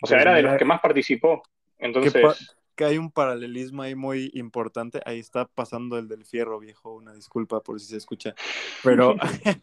O 0.02 0.06
sea, 0.06 0.18
Pues 0.18 0.22
era 0.22 0.34
de 0.34 0.42
los 0.42 0.56
que 0.56 0.64
más 0.64 0.80
participó. 0.80 1.42
que, 2.00 2.12
Entonces, 2.12 2.12
pa- 2.12 2.36
que 2.74 2.84
hay 2.84 2.98
un 2.98 3.10
paralelismo 3.10 3.82
ahí 3.82 3.94
muy 3.94 4.30
importante. 4.34 5.00
Ahí 5.04 5.18
está 5.18 5.46
pasando 5.46 5.98
el 5.98 6.08
del 6.08 6.24
fierro, 6.24 6.58
viejo. 6.58 6.94
Una 6.94 7.14
disculpa 7.14 7.62
por 7.62 7.80
si 7.80 7.86
se 7.86 7.96
escucha. 7.96 8.34
Pero 8.82 9.16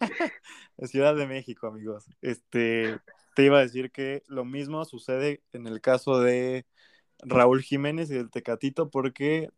Ciudad 0.84 1.16
de 1.16 1.28
México, 1.28 1.68
amigos. 1.68 2.06
Este, 2.22 3.00
te 3.36 3.44
iba 3.46 3.58
a 3.60 3.62
decir 3.62 3.92
que 3.92 4.24
lo 4.28 4.46
mismo 4.46 4.84
sucede 4.86 5.44
en 5.54 5.68
el 5.68 5.82
caso 5.82 6.20
de 6.20 6.66
Raúl 7.26 7.62
Jiménez 7.62 8.10
y 8.12 8.16
del 8.16 8.30
Tecatito, 8.32 8.90
porque 8.90 9.50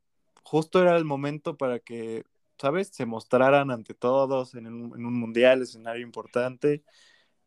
justo 0.44 0.82
era 0.82 0.96
el 0.98 1.06
momento 1.06 1.58
para 1.58 1.80
que, 1.80 2.24
¿sabes? 2.60 2.90
Se 2.90 3.06
mostraran 3.06 3.72
ante 3.72 3.94
todos 3.94 4.56
en 4.56 4.68
un, 4.68 4.98
en 4.98 5.06
un 5.06 5.14
mundial, 5.20 5.62
escenario 5.62 6.04
importante. 6.04 6.84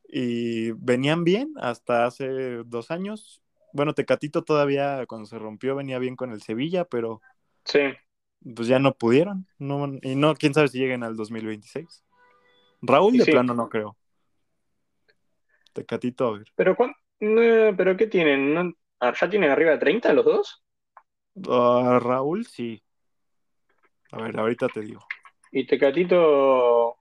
Y 0.09 0.73
venían 0.73 1.24
bien 1.24 1.53
hasta 1.57 2.07
hace 2.07 2.62
dos 2.65 2.90
años. 2.90 3.43
Bueno, 3.73 3.95
Tecatito 3.95 4.43
todavía 4.43 5.05
cuando 5.07 5.27
se 5.27 5.39
rompió 5.39 5.77
venía 5.77 5.99
bien 5.99 6.16
con 6.16 6.32
el 6.32 6.43
Sevilla, 6.43 6.85
pero 6.85 7.20
sí. 7.65 7.81
pues 8.55 8.69
ya 8.69 8.78
no 8.78 8.95
pudieron. 8.95 9.47
No, 9.59 9.86
y 10.03 10.15
no, 10.16 10.35
quién 10.35 10.55
sabe 10.55 10.69
si 10.69 10.78
lleguen 10.78 11.03
al 11.03 11.16
2026. 11.16 12.05
Raúl 12.81 13.19
de 13.19 13.24
sí. 13.24 13.32
plano 13.32 13.55
no 13.55 13.69
creo. 13.69 13.97
Tecatito, 15.73 16.27
a 16.27 16.39
ver. 16.39 16.53
Pero, 16.57 16.77
¿cuán- 16.77 16.95
no, 17.20 17.77
¿pero 17.77 17.97
qué 17.97 18.07
tienen? 18.07 18.55
¿No- 18.55 18.73
¿Ya 19.01 19.31
tienen 19.31 19.51
arriba 19.51 19.73
de 19.73 19.79
30 19.79 20.12
los 20.12 20.25
dos? 20.25 20.65
Ah, 21.49 21.99
Raúl 22.03 22.47
sí. 22.47 22.83
A 24.11 24.23
ver, 24.23 24.39
ahorita 24.39 24.69
te 24.69 24.81
digo. 24.81 25.07
Y 25.53 25.66
Tecatito. 25.66 26.97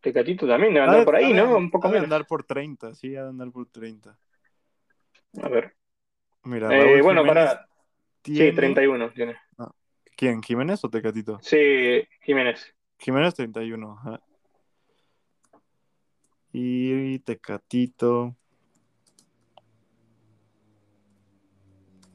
Tecatito 0.00 0.46
también 0.46 0.72
debe 0.74 0.86
andar 0.86 1.04
por 1.04 1.16
ahí, 1.16 1.32
¿no? 1.32 1.56
Un 1.56 1.70
poco 1.70 1.88
menos. 1.88 2.04
andar 2.04 2.26
por 2.26 2.44
30, 2.44 2.94
sí, 2.94 3.16
ha 3.16 3.24
de 3.24 3.28
andar 3.30 3.50
por 3.50 3.66
30. 3.68 4.16
A 5.42 5.48
ver. 5.48 5.74
Mira, 6.44 6.68
Eh, 6.72 6.84
Raúl 6.84 7.02
bueno, 7.02 7.22
Jiménez 7.22 7.44
para. 7.48 7.68
tiene- 8.22 8.50
Sí, 8.50 8.56
31 8.56 9.10
tiene. 9.12 9.36
¿Quién? 10.16 10.42
¿Jiménez 10.42 10.82
o 10.84 10.88
Tecatito? 10.88 11.38
Sí, 11.42 12.06
Jiménez. 12.22 12.74
Jiménez 12.98 13.34
31, 13.34 13.98
ajá. 13.98 14.20
Y 16.52 17.18
Tecatito. 17.20 18.34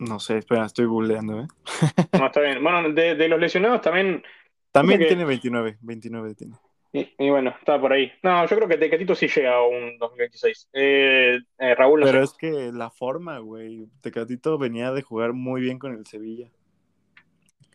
No 0.02 0.20
sé, 0.20 0.40
espera, 0.40 0.66
estoy 0.66 0.86
googleando, 0.86 1.42
¿eh? 1.42 1.48
No, 2.20 2.26
está 2.26 2.42
bien. 2.42 2.64
Bueno, 2.64 2.90
de, 2.92 3.16
de 3.16 3.28
los 3.28 3.40
lesionados 3.40 3.82
también. 3.82 4.24
También 4.72 5.00
que- 5.00 5.06
tiene 5.08 5.26
29, 5.26 5.78
29 5.82 6.36
tiene. 6.36 6.56
Y, 6.94 7.08
y 7.18 7.30
bueno, 7.30 7.54
está 7.58 7.80
por 7.80 7.94
ahí. 7.94 8.12
No, 8.22 8.46
yo 8.48 8.56
creo 8.58 8.68
que 8.68 8.78
Tecatito 8.78 9.16
sí 9.16 9.28
llega 9.28 9.56
a 9.56 9.66
un 9.66 9.98
2026. 9.98 10.70
Eh, 10.74 11.38
eh, 11.60 11.76
Raúl, 11.76 12.02
no 12.02 12.06
Pero 12.06 12.18
sé. 12.20 12.24
es 12.26 12.34
que 12.34 12.72
la 12.74 12.90
forma, 12.90 13.40
güey. 13.40 13.88
Tecatito 14.02 14.58
venía 14.58 14.92
de 14.92 15.02
jugar 15.02 15.32
muy 15.34 15.62
bien 15.62 15.80
con 15.80 15.94
el 15.94 16.06
Sevilla. 16.06 16.50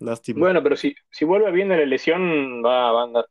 Lástima. 0.01 0.41
Bueno, 0.41 0.63
pero 0.63 0.77
si, 0.77 0.95
si 1.11 1.25
vuelve 1.25 1.51
bien 1.53 1.69
de 1.71 1.79
la 1.79 1.87
lesión, 1.87 2.63
va, 2.63 2.93
va 2.93 3.01
a 3.01 3.05
andar. 3.05 3.27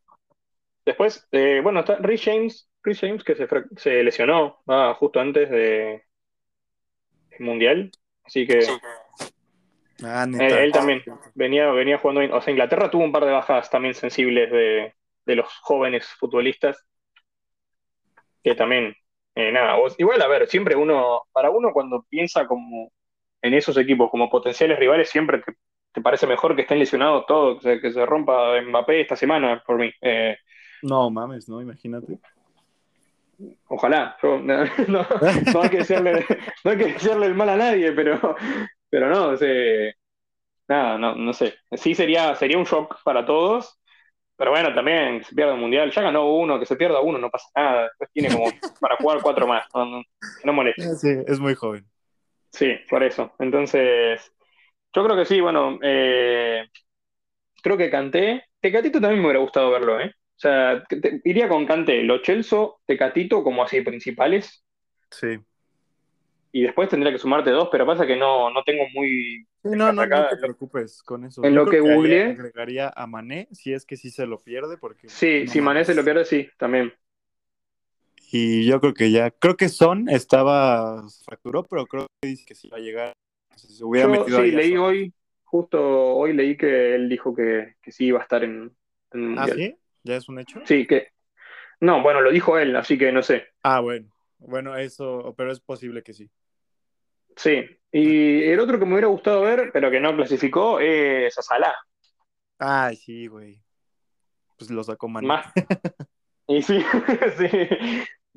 Después, 0.86 1.28
eh, 1.32 1.60
bueno, 1.62 1.82
está 1.82 1.98
Rhys 1.98 2.24
James, 2.24 2.70
Rhys 2.82 3.02
James 3.02 3.24
que 3.24 3.36
se, 3.36 3.48
se 3.78 4.04
lesionó 4.04 4.64
va, 4.70 4.94
justo 4.96 5.20
antes 5.20 5.50
de 5.52 6.04
Mundial. 7.40 7.92
Así 8.26 8.46
que 8.48 8.80
ah, 10.40 10.64
él 10.64 10.72
también 10.74 11.04
venía, 11.34 11.72
venía 11.72 11.98
jugando 12.00 12.22
bien. 12.22 12.34
O 12.34 12.42
sea, 12.42 12.52
Inglaterra 12.52 12.90
tuvo 12.90 13.04
un 13.04 13.12
par 13.12 13.26
de 13.26 13.32
bajas 13.32 13.70
también 13.70 13.94
sensibles 13.94 14.52
de, 14.52 14.94
de 15.26 15.36
los 15.36 15.48
jóvenes 15.62 16.08
futbolistas. 16.20 16.86
Que 18.44 18.56
también, 18.56 18.94
eh, 19.36 19.52
nada, 19.52 19.76
vos- 19.78 19.96
igual 19.98 20.22
a 20.22 20.28
ver, 20.28 20.48
siempre 20.48 20.76
uno, 20.76 21.24
para 21.32 21.50
uno 21.50 21.72
cuando 21.74 22.06
piensa 22.10 22.46
como 22.48 22.92
en 23.42 23.54
esos 23.54 23.78
equipos 23.78 24.10
como 24.12 24.30
potenciales 24.30 24.78
rivales, 24.80 25.10
siempre 25.10 25.40
te, 25.40 25.54
te 25.94 26.02
parece 26.02 26.28
mejor 26.28 26.56
que 26.56 26.62
estén 26.64 26.80
lesionados 26.80 27.26
todos, 27.28 27.62
que 27.62 27.76
se, 27.76 27.82
que 27.82 27.92
se 27.92 28.06
rompa 28.06 28.62
Mbappé 28.62 29.02
esta 29.02 29.16
semana, 29.16 29.64
por 29.66 29.78
mí. 29.80 29.92
Eh, 30.02 30.38
No 30.82 31.10
mames, 31.10 31.50
¿no? 31.50 31.62
Imagínate. 31.62 32.20
Ojalá, 33.68 34.18
yo- 34.22 34.40
no, 34.40 34.64
no- 34.88 35.08
no 35.54 35.62
hay 35.62 35.70
que 35.70 35.78
decirle, 35.78 36.26
no 36.64 36.72
hay 36.72 36.78
que 36.78 36.86
decirle 36.94 37.26
el 37.28 37.36
mal 37.36 37.50
a 37.50 37.58
nadie, 37.58 37.92
pero, 37.94 38.36
pero 38.90 39.10
no, 39.10 39.28
o 39.30 39.38
sea, 39.38 39.94
nada, 40.68 40.98
no, 40.98 41.16
no 41.16 41.34
sé. 41.34 41.56
Sí 41.74 41.96
sería, 41.96 42.36
sería 42.36 42.58
un 42.58 42.66
shock 42.66 42.98
para 43.04 43.26
todos, 43.26 43.80
pero 44.38 44.52
bueno, 44.52 44.74
también 44.74 45.20
que 45.20 45.26
se 45.26 45.36
pierda 45.36 45.54
el 45.54 45.60
mundial, 45.60 45.92
ya 45.92 46.02
ganó 46.02 46.34
uno, 46.34 46.60
que 46.60 46.66
se 46.66 46.76
pierda 46.76 47.02
uno, 47.02 47.18
no 47.18 47.30
pasa 47.30 47.48
nada, 47.56 47.84
después 47.84 48.10
tiene 48.14 48.30
como 48.32 48.52
para 48.80 48.98
jugar 48.98 49.20
cuatro 49.22 49.48
más, 49.48 49.66
no. 49.74 50.00
Eh, 50.00 50.04
Sí, 50.98 51.10
es 51.28 51.40
muy 51.40 51.56
joven. 51.56 51.86
Sí, 52.52 52.74
por 52.90 53.04
eso. 53.04 53.34
Entonces, 53.40 54.32
yo 54.94 55.04
creo 55.04 55.18
que 55.18 55.26
sí, 55.26 55.42
bueno, 55.42 55.78
eh, 55.82 56.66
creo 57.62 57.78
que 57.78 57.90
Kanté, 57.90 58.46
Tecatito 58.62 59.02
también 59.02 59.20
me 59.22 59.28
hubiera 59.28 59.42
gustado 59.42 59.72
verlo, 59.72 60.00
¿eh? 60.00 60.14
O 60.36 60.40
sea, 60.40 60.84
te- 60.90 61.22
iría 61.24 61.48
con 61.48 61.66
Kanté, 61.66 62.04
Lo 62.04 62.20
Celso, 62.24 62.82
Tecatito 62.86 63.44
como 63.44 63.64
así 63.64 63.82
principales. 63.82 64.64
Sí. 65.12 65.40
Y 66.52 66.64
después 66.64 66.90
tendría 66.90 67.12
que 67.12 67.20
sumarte 67.20 67.52
dos, 67.52 67.70
pero 67.72 67.86
pasa 67.86 68.06
que 68.06 68.16
no, 68.16 68.50
no 68.50 68.64
tengo 68.64 68.84
muy. 68.94 69.46
Sí, 69.64 69.70
no, 69.72 69.92
no, 69.92 70.06
no 70.06 70.28
te 70.28 70.38
preocupes 70.38 71.04
con 71.04 71.26
eso. 71.26 71.44
en 71.44 71.54
Yo 71.54 71.66
lo 71.66 71.72
que 71.72 71.82
googleé- 71.82 72.32
agregaría 72.32 72.92
a 72.96 73.08
Mané 73.08 73.48
si 73.52 73.74
es 73.74 73.86
que 73.86 73.98
sí 73.98 74.10
se 74.10 74.26
lo 74.26 74.40
pierde, 74.40 74.78
porque. 74.78 75.08
Sí, 75.08 75.46
no 75.46 75.52
si 75.52 75.62
Mané 75.62 75.84
se 75.86 75.96
lo 75.96 76.04
pierde, 76.04 76.26
sí, 76.26 76.48
también. 76.58 76.94
Y 78.32 78.66
yo 78.66 78.80
creo 78.82 78.94
que 78.94 79.12
ya, 79.12 79.32
creo 79.32 79.56
que 79.56 79.70
Son 79.70 80.10
estaba, 80.10 81.04
fracturó, 81.24 81.64
pero 81.64 81.86
creo 81.86 82.08
que 82.22 82.30
dice 82.30 82.46
que 82.46 82.56
sí 82.56 82.68
va 82.70 82.78
a 82.78 82.82
llegar. 82.82 83.14
Si 83.56 83.68
se 83.74 83.84
hubiera 83.84 84.08
Yo 84.08 84.14
metido 84.14 84.42
sí, 84.42 84.52
leí 84.52 84.70
Son. 84.72 84.80
hoy, 84.80 85.14
justo 85.44 86.16
hoy 86.16 86.34
leí 86.34 86.58
que 86.58 86.96
él 86.96 87.08
dijo 87.08 87.34
que, 87.36 87.76
que 87.82 87.92
sí 87.92 88.06
iba 88.08 88.20
a 88.20 88.24
estar 88.24 88.44
en, 88.44 88.76
en 89.12 89.20
el 89.22 89.22
¿Ah, 89.38 89.48
Mundial. 89.48 89.58
sí? 89.58 89.78
¿Ya 90.06 90.18
es 90.18 90.30
un 90.30 90.40
hecho? 90.40 90.62
Sí, 90.66 90.86
que. 90.86 91.10
No, 91.82 92.02
bueno, 92.04 92.22
lo 92.22 92.32
dijo 92.32 92.60
él, 92.60 92.76
así 92.76 92.96
que 92.96 93.12
no 93.12 93.24
sé. 93.24 93.48
Ah, 93.64 93.80
bueno. 93.80 94.08
Bueno, 94.38 94.78
eso, 94.78 95.34
pero 95.36 95.52
es 95.52 95.60
posible 95.60 96.04
que 96.04 96.14
sí. 96.14 96.30
Sí. 97.36 97.66
Y 97.92 98.44
el 98.44 98.60
otro 98.60 98.78
que 98.78 98.86
me 98.86 98.94
hubiera 98.94 99.08
gustado 99.08 99.42
ver, 99.42 99.72
pero 99.74 99.90
que 99.90 100.00
no 100.00 100.16
clasificó, 100.16 100.80
es 100.80 101.36
a 101.38 101.42
Salah. 101.42 101.76
Ay, 102.60 102.96
sí, 102.98 103.26
güey. 103.26 103.60
Pues 104.58 104.70
lo 104.70 104.84
sacó 104.84 105.08
Mané. 105.08 105.28
Más. 105.28 105.52
Y 106.48 106.62
sí, 106.62 106.80
sí, 107.38 107.50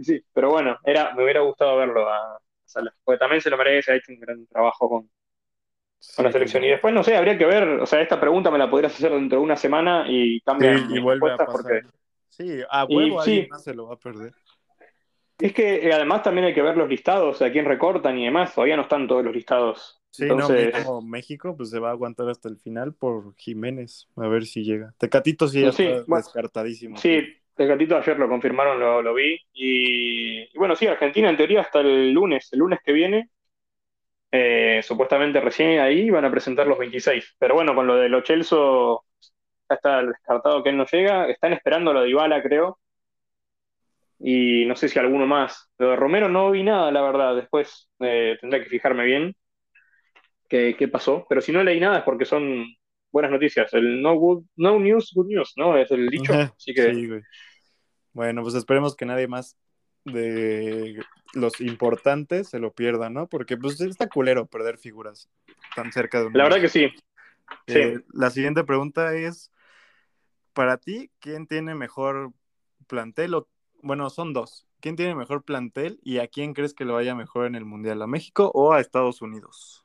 sí. 0.03 0.25
Pero 0.33 0.51
bueno, 0.51 0.79
era, 0.83 1.15
me 1.15 1.23
hubiera 1.23 1.41
gustado 1.41 1.77
verlo 1.77 2.09
a 2.09 2.41
Salah. 2.65 2.95
Porque 3.05 3.19
también 3.19 3.43
se 3.43 3.51
lo 3.51 3.59
merece, 3.59 3.93
ha 3.93 3.97
hecho 3.97 4.11
un 4.11 4.21
gran 4.21 4.47
trabajo 4.47 4.89
con, 4.89 5.11
con 6.15 6.25
la 6.25 6.33
Sí, 6.33 6.33
selección. 6.33 6.65
Y 6.65 6.69
después, 6.69 6.95
no 6.95 7.03
sé, 7.05 7.17
habría 7.17 7.39
que 7.39 7.45
ver, 7.47 7.65
o 7.81 7.87
sea, 7.87 8.01
esta 8.01 8.21
pregunta 8.21 8.51
me 8.51 8.59
la 8.59 8.71
podrías 8.71 8.95
hacer 8.95 9.13
dentro 9.13 9.39
de 9.39 9.45
una 9.45 9.57
semana 9.57 10.05
y 10.09 10.41
Sí, 10.41 10.43
cambian 10.43 10.77
y 10.91 10.95
mis 10.95 11.03
vuelve 11.03 11.31
a 11.31 11.39
respuestas 11.39 11.47
pasar. 11.47 11.73
porque 11.73 11.89
Sí, 12.29 12.61
a 12.71 12.87
Y 12.89 12.95
huevo 12.95 13.21
sí. 13.21 13.31
alguien 13.31 13.49
más 13.51 13.65
se 13.65 13.75
lo 13.75 13.89
va 13.89 13.95
a 13.95 13.99
perder. 13.99 14.35
es 15.39 15.53
que 15.53 15.87
eh, 15.87 15.93
además 15.93 16.23
también 16.23 16.47
hay 16.47 16.55
que 16.55 16.63
ver 16.63 16.77
los 16.77 16.89
listados, 16.89 17.41
a 17.43 17.51
quién 17.53 17.65
recortan 17.65 18.19
y 18.19 18.25
demás. 18.25 18.55
Todavía 18.55 18.77
no 18.77 18.83
están 18.83 19.07
todos 19.09 19.25
los 19.25 19.35
listados. 19.35 20.01
Sí, 20.11 20.25
Entonces, 20.25 20.73
no, 20.75 20.85
como 20.85 21.03
México, 21.03 21.57
pues 21.57 21.71
se 21.71 21.79
va 21.79 21.89
a 21.89 21.93
aguantar 21.93 22.29
hasta 22.29 22.49
el 22.49 22.57
final 22.57 22.93
por 22.95 23.35
Jiménez, 23.37 24.09
a 24.17 24.27
ver 24.27 24.47
si 24.47 24.65
llega. 24.65 24.95
Tecatito 24.99 25.47
sí 25.47 25.63
ya 25.63 25.71
Sí, 25.71 25.85
está 25.85 26.05
bueno, 26.07 26.25
descartadísimo. 26.25 26.97
sí, 26.99 27.23
Tecatito 27.55 27.97
ayer 27.97 28.19
lo 28.19 28.29
confirmaron, 28.29 28.81
lo, 28.81 29.03
lo 29.03 29.15
vi. 29.15 29.39
Y, 29.53 30.43
y 30.43 30.59
bueno, 30.59 30.75
sí, 30.77 30.87
Argentina 30.87 31.29
en 31.31 31.37
teoría 31.37 31.61
hasta 31.61 31.81
el 31.81 32.13
lunes, 32.13 32.49
el 32.53 32.59
lunes 32.61 32.81
que 32.85 32.93
viene, 32.93 33.31
eh, 34.31 34.81
supuestamente 34.83 35.41
recién 35.41 35.81
ahí 35.81 36.11
van 36.11 36.25
a 36.25 36.31
presentar 36.31 36.67
los 36.67 36.79
26. 36.79 37.37
Pero 37.39 37.55
bueno, 37.55 37.75
con 37.75 37.87
lo 37.87 37.97
de 37.97 38.09
Lo 38.09 38.25
Celso 38.25 39.05
ya 39.69 39.77
está 39.77 40.03
descartado 40.03 40.63
que 40.63 40.71
él 40.71 40.77
no 40.77 40.87
llega. 40.87 41.29
Están 41.29 41.53
esperando 41.53 41.93
lo 41.93 42.03
de 42.03 42.11
Ibala, 42.11 42.43
creo. 42.43 42.79
Y 44.19 44.65
no 44.67 44.75
sé 44.77 44.89
si 44.89 44.99
alguno 44.99 45.27
más. 45.27 45.71
Lo 45.79 45.91
de 45.91 45.97
Romero 45.97 46.29
no 46.29 46.51
vi 46.51 46.63
nada, 46.63 46.91
la 46.91 47.03
verdad. 47.03 47.37
Después 47.37 47.89
eh, 48.01 48.37
tendré 48.41 48.63
que 48.63 48.71
fijarme 48.71 49.05
bien 49.05 49.35
qué, 50.49 50.75
qué 50.79 50.89
pasó. 50.89 51.25
Pero 51.29 51.41
si 51.41 51.53
no 51.53 51.63
leí 51.63 51.81
nada 51.81 51.99
es 51.99 52.05
porque 52.05 52.25
son 52.25 52.67
buenas 53.11 53.31
noticias. 53.31 53.73
El 53.75 54.03
no, 54.03 54.17
good, 54.17 54.45
no 54.57 54.79
news, 54.79 55.13
good 55.15 55.29
news, 55.29 55.53
¿no? 55.57 55.77
Es 55.77 55.91
el 55.91 56.09
dicho. 56.09 56.33
Así 56.33 56.75
que 56.75 56.95
sí, 56.95 57.07
güey. 57.07 57.23
Bueno, 58.13 58.43
pues 58.43 58.55
esperemos 58.55 58.97
que 58.97 59.07
nadie 59.07 59.29
más 59.29 59.57
de 60.05 61.03
los 61.35 61.61
importantes 61.61 62.49
se 62.49 62.59
lo 62.59 62.73
pierda, 62.73 63.11
¿no? 63.11 63.29
Porque 63.29 63.57
pues 63.57 63.81
está 63.81 64.09
culero 64.09 64.47
perder 64.47 64.79
figuras 64.79 65.29
tan 65.75 65.93
cerca 65.93 66.21
de 66.21 66.27
un 66.27 66.33
la 66.33 66.45
verdad 66.45 66.61
que 66.61 66.69
sí. 66.69 66.89
Sí. 67.67 67.79
Eh, 67.79 68.01
la 68.13 68.31
siguiente 68.31 68.65
pregunta 68.65 69.15
es, 69.15 69.51
para 70.53 70.77
ti, 70.77 71.11
¿quién 71.21 71.47
tiene 71.47 71.75
mejor 71.75 72.33
plantel? 72.87 73.35
O, 73.35 73.49
bueno, 73.83 74.11
son 74.11 74.33
dos. 74.33 74.67
¿Quién 74.81 74.97
tiene 74.97 75.15
mejor 75.15 75.43
plantel 75.43 75.99
y 76.03 76.19
a 76.19 76.29
quién 76.29 76.55
crees 76.55 76.73
que 76.75 76.85
le 76.85 76.93
vaya 76.93 77.15
mejor 77.15 77.47
en 77.47 77.55
el 77.55 77.65
Mundial? 77.65 78.01
¿A 78.03 78.07
México 78.07 78.51
o 78.55 78.73
a 78.73 78.81
Estados 78.81 79.23
Unidos? 79.23 79.85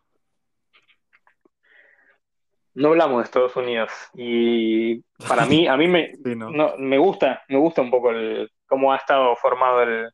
No 2.76 2.90
hablamos 2.90 3.18
de 3.18 3.24
Estados 3.24 3.56
Unidos. 3.56 3.92
Y 4.14 5.02
para 5.28 5.46
mí, 5.46 5.68
a 5.68 5.78
mí 5.78 5.88
me, 5.88 6.14
Sí, 6.24 6.36
¿no? 6.36 6.50
no, 6.50 6.78
me 6.78 6.98
gusta, 6.98 7.44
me 7.50 7.58
gusta 7.58 7.82
un 7.82 7.92
poco 7.92 8.12
el, 8.12 8.52
cómo 8.74 8.92
ha 8.92 8.98
estado 8.98 9.36
formado 9.36 9.84
el, 9.84 10.10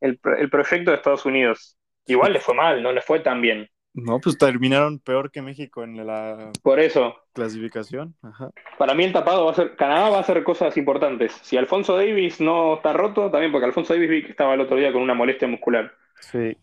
el, 0.00 0.18
el 0.38 0.48
proyecto 0.48 0.90
de 0.90 0.96
Estados 0.96 1.26
Unidos. 1.26 1.76
Igual 2.06 2.32
le 2.32 2.40
fue 2.40 2.54
mal, 2.54 2.82
no 2.82 2.92
le 2.92 3.02
fue 3.02 3.20
tan 3.20 3.42
bien. 3.42 3.68
No, 3.92 4.18
pues 4.20 4.38
terminaron 4.38 5.00
peor 5.00 5.30
que 5.30 5.42
México 5.42 5.82
en 5.82 6.06
la 6.06 6.50
Por 6.62 6.80
eso, 6.80 7.14
clasificación. 7.34 8.14
Ajá. 8.22 8.50
para 8.78 8.94
mí 8.94 9.04
el 9.04 9.12
tapado 9.12 9.44
va 9.44 9.50
a 9.50 9.54
ser, 9.54 9.76
Canadá 9.76 10.08
va 10.08 10.16
a 10.16 10.20
hacer 10.20 10.42
cosas 10.44 10.76
importantes. 10.78 11.32
Si 11.42 11.58
Alfonso 11.58 11.94
Davis 11.94 12.40
no 12.40 12.76
está 12.76 12.94
roto, 12.94 13.30
también 13.30 13.52
porque 13.52 13.66
Alfonso 13.66 13.92
Davis 13.92 14.08
vi 14.08 14.22
que 14.22 14.30
estaba 14.30 14.54
el 14.54 14.60
otro 14.60 14.76
día 14.78 14.92
con 14.92 15.02
una 15.02 15.14
molestia 15.14 15.46
muscular. 15.48 15.92
Sí. 16.20 16.56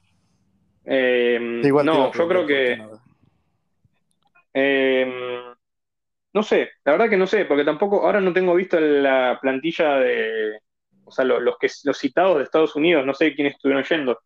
Eh, 0.85 1.61
Igual 1.63 1.85
no, 1.85 2.11
yo 2.13 2.27
creo 2.27 2.47
que, 2.47 2.79
eh, 4.53 5.05
no 6.33 6.43
sé, 6.43 6.69
la 6.83 6.91
verdad 6.93 7.09
que 7.09 7.17
no 7.17 7.27
sé, 7.27 7.45
porque 7.45 7.63
tampoco, 7.63 8.05
ahora 8.05 8.21
no 8.21 8.33
tengo 8.33 8.55
visto 8.55 8.79
la 8.79 9.37
plantilla 9.41 9.95
de, 9.97 10.59
o 11.05 11.11
sea, 11.11 11.25
lo- 11.25 11.39
los, 11.39 11.57
que, 11.57 11.67
los 11.83 11.97
citados 11.97 12.37
de 12.37 12.43
Estados 12.43 12.75
Unidos, 12.75 13.05
no 13.05 13.13
sé 13.13 13.33
quiénes 13.35 13.53
estuvieron 13.55 13.83
yendo. 13.83 14.19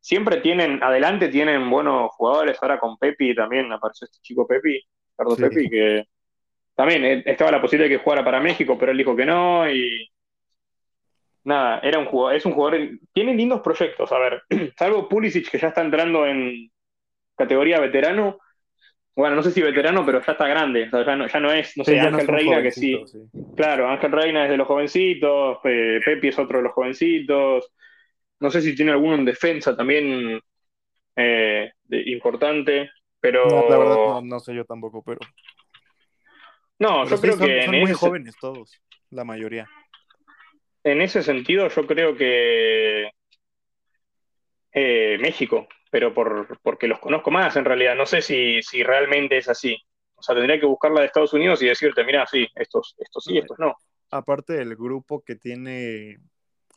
Siempre 0.00 0.38
tienen, 0.40 0.82
adelante 0.82 1.28
tienen 1.28 1.68
buenos 1.70 2.10
jugadores, 2.12 2.58
ahora 2.62 2.78
con 2.78 2.96
Pepi 2.98 3.34
también 3.34 3.72
apareció 3.72 4.04
este 4.06 4.18
chico 4.22 4.46
Pepi, 4.46 4.80
Ricardo 5.10 5.36
Sí. 5.36 5.42
Pepi, 5.42 5.70
que 5.70 6.04
también 6.74 7.04
eh, 7.04 7.22
estaba 7.26 7.50
la 7.50 7.60
posibilidad 7.60 7.90
de 7.90 7.96
que 7.98 8.04
jugara 8.04 8.24
para 8.24 8.40
México, 8.40 8.76
pero 8.78 8.92
él 8.92 8.98
dijo 8.98 9.16
que 9.16 9.26
no 9.26 9.68
y 9.70 10.08
nada, 11.44 11.80
era 11.80 11.98
un 11.98 12.06
jugador, 12.06 12.36
es 12.36 12.44
un 12.46 12.52
jugador, 12.52 12.78
tiene 13.12 13.34
lindos 13.34 13.60
proyectos, 13.60 14.10
a 14.12 14.18
ver, 14.18 14.42
salvo 14.78 15.08
Pulisic 15.08 15.50
que 15.50 15.58
ya 15.58 15.68
está 15.68 15.80
entrando 15.82 16.26
en 16.26 16.70
categoría 17.36 17.80
veterano, 17.80 18.38
bueno, 19.18 19.34
no 19.34 19.42
sé 19.42 19.50
si 19.50 19.60
veterano, 19.60 20.06
pero 20.06 20.22
ya 20.24 20.30
está 20.30 20.46
grande. 20.46 20.84
O 20.84 20.90
sea, 20.90 21.04
ya, 21.04 21.16
no, 21.16 21.26
ya 21.26 21.40
no 21.40 21.52
es, 21.52 21.76
no 21.76 21.82
sé, 21.82 21.98
Ángel 21.98 22.28
Reina, 22.28 22.62
que 22.62 22.70
sí. 22.70 23.04
Claro, 23.56 23.88
Ángel 23.88 24.12
Reina 24.12 24.44
es 24.44 24.50
de 24.50 24.56
los 24.56 24.68
jovencitos, 24.68 25.58
eh, 25.64 26.00
Pepi 26.04 26.28
es 26.28 26.38
otro 26.38 26.58
de 26.58 26.64
los 26.64 26.72
jovencitos. 26.72 27.72
No 28.38 28.48
sé 28.48 28.62
si 28.62 28.76
tiene 28.76 28.92
alguno 28.92 29.16
en 29.16 29.24
defensa 29.24 29.76
también 29.76 30.40
eh, 31.16 31.72
de- 31.82 32.02
importante, 32.12 32.90
pero 33.20 33.44
No, 33.48 33.68
la 33.68 33.78
verdad 33.78 33.96
no, 34.06 34.22
no 34.22 34.38
sé 34.38 34.54
yo 34.54 34.64
tampoco, 34.64 35.02
pero, 35.02 35.18
no, 36.78 37.02
pero 37.02 37.08
yo 37.08 37.16
sí, 37.16 37.22
creo 37.22 37.36
son, 37.38 37.48
que 37.48 37.64
son 37.64 37.74
en 37.74 37.80
muy 37.80 37.90
ese, 37.90 38.06
jóvenes 38.06 38.36
todos, 38.40 38.80
la 39.10 39.24
mayoría. 39.24 39.68
en 40.84 41.02
ese 41.02 41.24
sentido 41.24 41.66
yo 41.68 41.86
creo 41.88 42.16
que 42.16 43.10
eh, 44.72 45.18
México, 45.20 45.66
pero 45.90 46.14
por, 46.14 46.58
porque 46.62 46.86
los 46.86 46.98
conozco 46.98 47.30
más 47.30 47.56
en 47.56 47.64
realidad. 47.64 47.94
No 47.94 48.06
sé 48.06 48.22
si, 48.22 48.62
si 48.62 48.82
realmente 48.82 49.36
es 49.38 49.48
así. 49.48 49.76
O 50.14 50.22
sea, 50.22 50.34
tendría 50.34 50.58
que 50.58 50.66
buscarla 50.66 51.00
de 51.00 51.06
Estados 51.06 51.32
Unidos 51.32 51.62
y 51.62 51.66
decirte, 51.66 52.04
mira, 52.04 52.26
sí, 52.26 52.46
estos, 52.54 52.94
estos 52.98 53.24
sí, 53.24 53.38
estos 53.38 53.58
no. 53.58 53.76
aparte 54.10 54.54
del 54.54 54.74
grupo 54.74 55.22
que 55.22 55.36
tiene 55.36 56.18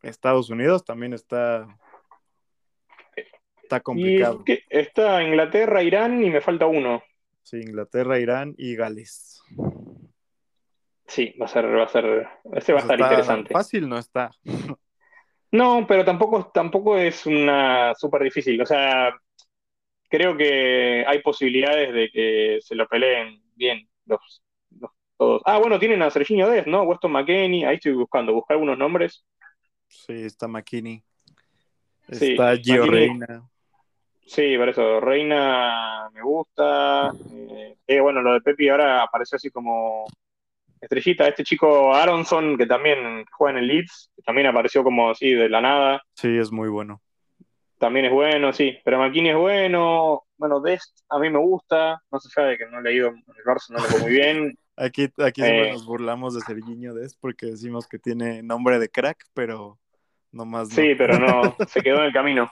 Estados 0.03 0.49
Unidos, 0.49 0.85
también 0.85 1.13
está, 1.13 1.67
está 3.63 3.79
complicado. 3.79 4.43
está 4.69 5.23
Inglaterra, 5.23 5.81
Irán 5.81 6.23
y 6.23 6.29
me 6.29 6.41
falta 6.41 6.67
uno. 6.67 7.01
Sí, 7.41 7.57
Inglaterra, 7.57 8.19
Irán 8.19 8.53
y 8.57 8.75
Gales. 8.75 9.41
Sí, 11.07 11.35
va 11.41 11.45
a 11.45 11.49
ser, 11.49 11.65
va 11.65 11.83
a 11.83 11.87
ser, 11.87 12.27
ese 12.53 12.73
va 12.73 12.79
a 12.79 12.81
estar 12.83 12.99
está 12.99 13.11
interesante. 13.11 13.53
fácil, 13.53 13.89
no 13.89 13.97
está. 13.97 14.31
No, 15.51 15.85
pero 15.87 16.05
tampoco, 16.05 16.49
tampoco 16.53 16.97
es 16.97 17.25
una 17.25 17.93
súper 17.95 18.23
difícil. 18.23 18.61
O 18.61 18.65
sea, 18.65 19.13
creo 20.09 20.35
que 20.37 21.05
hay 21.05 21.21
posibilidades 21.21 21.93
de 21.93 22.09
que 22.11 22.59
se 22.61 22.75
lo 22.75 22.87
peleen 22.87 23.41
bien 23.55 23.87
los, 24.05 24.41
los 24.79 24.91
todos. 25.17 25.41
Ah, 25.45 25.59
bueno, 25.59 25.77
tienen 25.77 26.01
a 26.01 26.09
Serginho 26.09 26.49
Dest, 26.49 26.67
¿no? 26.67 26.83
Weston 26.83 27.11
McKennie, 27.11 27.65
ahí 27.65 27.75
estoy 27.75 27.93
buscando, 27.93 28.33
buscar 28.33 28.55
algunos 28.55 28.77
nombres. 28.77 29.25
Sí, 29.87 30.13
está 30.13 30.47
McKinney. 30.47 31.03
Sí, 32.11 32.31
Está 32.31 32.55
Gio 32.57 32.85
McKinney, 32.85 33.07
Reina. 33.07 33.49
sí, 34.25 34.57
por 34.57 34.69
eso, 34.69 34.99
Reina 34.99 36.09
me 36.13 36.21
gusta. 36.23 37.11
Eh, 37.31 37.77
eh, 37.87 37.99
bueno, 37.99 38.21
lo 38.21 38.33
de 38.33 38.41
Pepi 38.41 38.69
ahora 38.69 39.03
apareció 39.03 39.35
así 39.35 39.51
como 39.51 40.05
estrellita. 40.81 41.27
Este 41.27 41.43
chico 41.43 41.93
Aronson, 41.93 42.57
que 42.57 42.65
también 42.65 43.23
juega 43.31 43.57
en 43.57 43.63
el 43.63 43.67
Leeds, 43.67 44.11
también 44.25 44.47
apareció 44.47 44.83
como 44.83 45.09
así 45.11 45.31
de 45.31 45.47
la 45.49 45.61
nada. 45.61 46.01
Sí, 46.15 46.37
es 46.37 46.51
muy 46.51 46.69
bueno. 46.69 47.01
También 47.77 48.05
es 48.05 48.11
bueno, 48.11 48.53
sí. 48.53 48.77
Pero 48.83 48.99
McKinney 48.99 49.31
es 49.31 49.37
bueno. 49.37 50.23
Bueno, 50.37 50.59
Dest 50.59 50.99
a 51.09 51.17
mí 51.19 51.29
me 51.29 51.39
gusta. 51.39 52.01
No 52.11 52.19
sé 52.19 52.29
ya 52.35 52.43
de 52.43 52.57
que 52.57 52.65
no 52.67 52.79
he 52.79 52.83
leído 52.83 53.07
en 53.09 53.15
el 53.17 53.43
Barça, 53.45 53.69
no 53.69 53.77
le 53.79 53.83
fue 53.85 53.99
muy 54.01 54.11
bien. 54.11 54.57
Aquí, 54.77 55.03
aquí 55.19 55.41
siempre 55.41 55.69
Eh, 55.69 55.71
nos 55.73 55.85
burlamos 55.85 56.33
de 56.33 56.41
Serginho 56.41 56.95
Dest 56.95 57.19
porque 57.19 57.45
decimos 57.47 57.87
que 57.87 57.99
tiene 57.99 58.41
nombre 58.41 58.79
de 58.79 58.89
crack, 58.89 59.25
pero 59.33 59.77
nomás 60.31 60.69
no. 60.69 60.75
sí, 60.75 60.95
pero 60.97 61.19
no, 61.19 61.55
se 61.67 61.81
quedó 61.81 61.97
en 61.99 62.05
el 62.05 62.13
camino. 62.13 62.49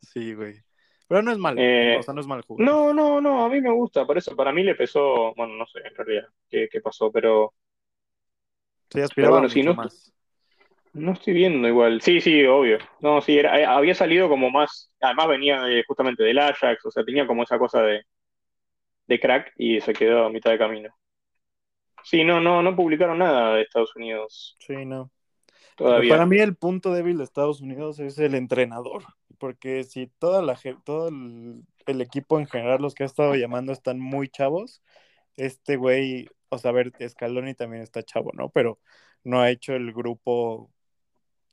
Sí, 0.00 0.34
güey. 0.34 0.60
Pero 1.08 1.22
no 1.22 1.32
es 1.32 1.38
malo. 1.38 1.60
Eh, 1.60 1.96
O 1.98 2.02
sea, 2.02 2.14
no 2.14 2.20
es 2.20 2.26
mal 2.26 2.42
jugador. 2.42 2.64
no, 2.72 2.92
no, 2.94 3.20
no, 3.20 3.44
a 3.44 3.48
mí 3.48 3.60
me 3.60 3.72
gusta. 3.72 4.06
Por 4.06 4.16
eso, 4.18 4.36
para 4.36 4.52
mí 4.52 4.62
le 4.62 4.74
pesó. 4.76 5.34
Bueno, 5.34 5.54
no 5.54 5.66
sé 5.66 5.80
en 5.80 5.94
realidad 5.96 6.28
qué, 6.48 6.68
qué 6.70 6.80
pasó, 6.80 7.10
pero. 7.10 7.54
Pero 9.14 9.30
bueno, 9.30 9.48
sí, 9.48 9.62
no, 9.62 9.74
más. 9.74 10.12
no 10.92 11.12
estoy 11.12 11.34
viendo 11.34 11.66
igual. 11.68 12.00
Sí, 12.02 12.20
sí, 12.20 12.44
obvio. 12.44 12.78
No, 13.00 13.20
sí, 13.20 13.38
era, 13.38 13.58
eh, 13.60 13.64
había 13.64 13.94
salido 13.94 14.28
como 14.28 14.50
más. 14.50 14.92
Además, 15.00 15.28
venía 15.28 15.62
justamente 15.86 16.22
del 16.22 16.38
Ajax, 16.38 16.84
o 16.84 16.90
sea, 16.90 17.04
tenía 17.04 17.26
como 17.26 17.42
esa 17.42 17.58
cosa 17.58 17.82
de, 17.82 18.02
de 19.06 19.20
crack 19.20 19.52
y 19.56 19.80
se 19.80 19.92
quedó 19.92 20.24
a 20.24 20.30
mitad 20.30 20.50
de 20.50 20.58
camino. 20.58 20.94
Sí, 22.04 22.24
no, 22.24 22.40
no, 22.40 22.62
no 22.62 22.74
publicaron 22.74 23.18
nada 23.18 23.54
de 23.54 23.62
Estados 23.62 23.94
Unidos 23.94 24.56
Sí, 24.58 24.84
no. 24.84 25.10
Todavía. 25.76 26.14
para 26.14 26.26
mí 26.26 26.38
el 26.38 26.56
punto 26.56 26.92
débil 26.92 27.16
de 27.18 27.24
Estados 27.24 27.60
Unidos 27.60 27.98
es 27.98 28.18
el 28.18 28.34
entrenador, 28.34 29.04
porque 29.38 29.84
si 29.84 30.06
toda 30.18 30.42
la 30.42 30.58
todo 30.84 31.08
el, 31.08 31.62
el 31.86 32.00
equipo 32.02 32.38
en 32.38 32.46
general, 32.46 32.82
los 32.82 32.94
que 32.94 33.04
ha 33.04 33.06
estado 33.06 33.34
llamando 33.36 33.72
están 33.72 33.98
muy 33.98 34.28
chavos, 34.28 34.82
este 35.36 35.76
güey, 35.76 36.28
o 36.52 36.58
sea, 36.58 36.70
a 36.70 36.74
ver, 36.74 36.92
Scaloni 37.08 37.54
también 37.54 37.82
está 37.82 38.02
chavo, 38.02 38.30
¿no? 38.34 38.50
Pero 38.50 38.78
no 39.24 39.40
ha 39.40 39.50
hecho 39.50 39.74
el 39.74 39.92
grupo, 39.92 40.70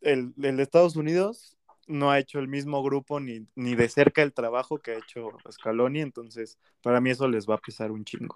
el, 0.01 0.33
el 0.43 0.57
de 0.57 0.63
Estados 0.63 0.97
Unidos 0.97 1.57
no 1.87 2.11
ha 2.11 2.19
hecho 2.19 2.39
el 2.39 2.49
mismo 2.49 2.83
grupo 2.83 3.19
ni, 3.21 3.47
ni 3.55 3.75
de 3.75 3.87
cerca 3.87 4.21
el 4.23 4.33
trabajo 4.33 4.77
que 4.79 4.91
ha 4.91 4.97
hecho 4.97 5.31
Scaloni, 5.49 6.01
entonces 6.01 6.59
para 6.83 6.99
mí 6.99 7.11
eso 7.11 7.29
les 7.29 7.49
va 7.49 7.55
a 7.55 7.59
pesar 7.59 7.91
un 7.91 8.03
chingo, 8.03 8.35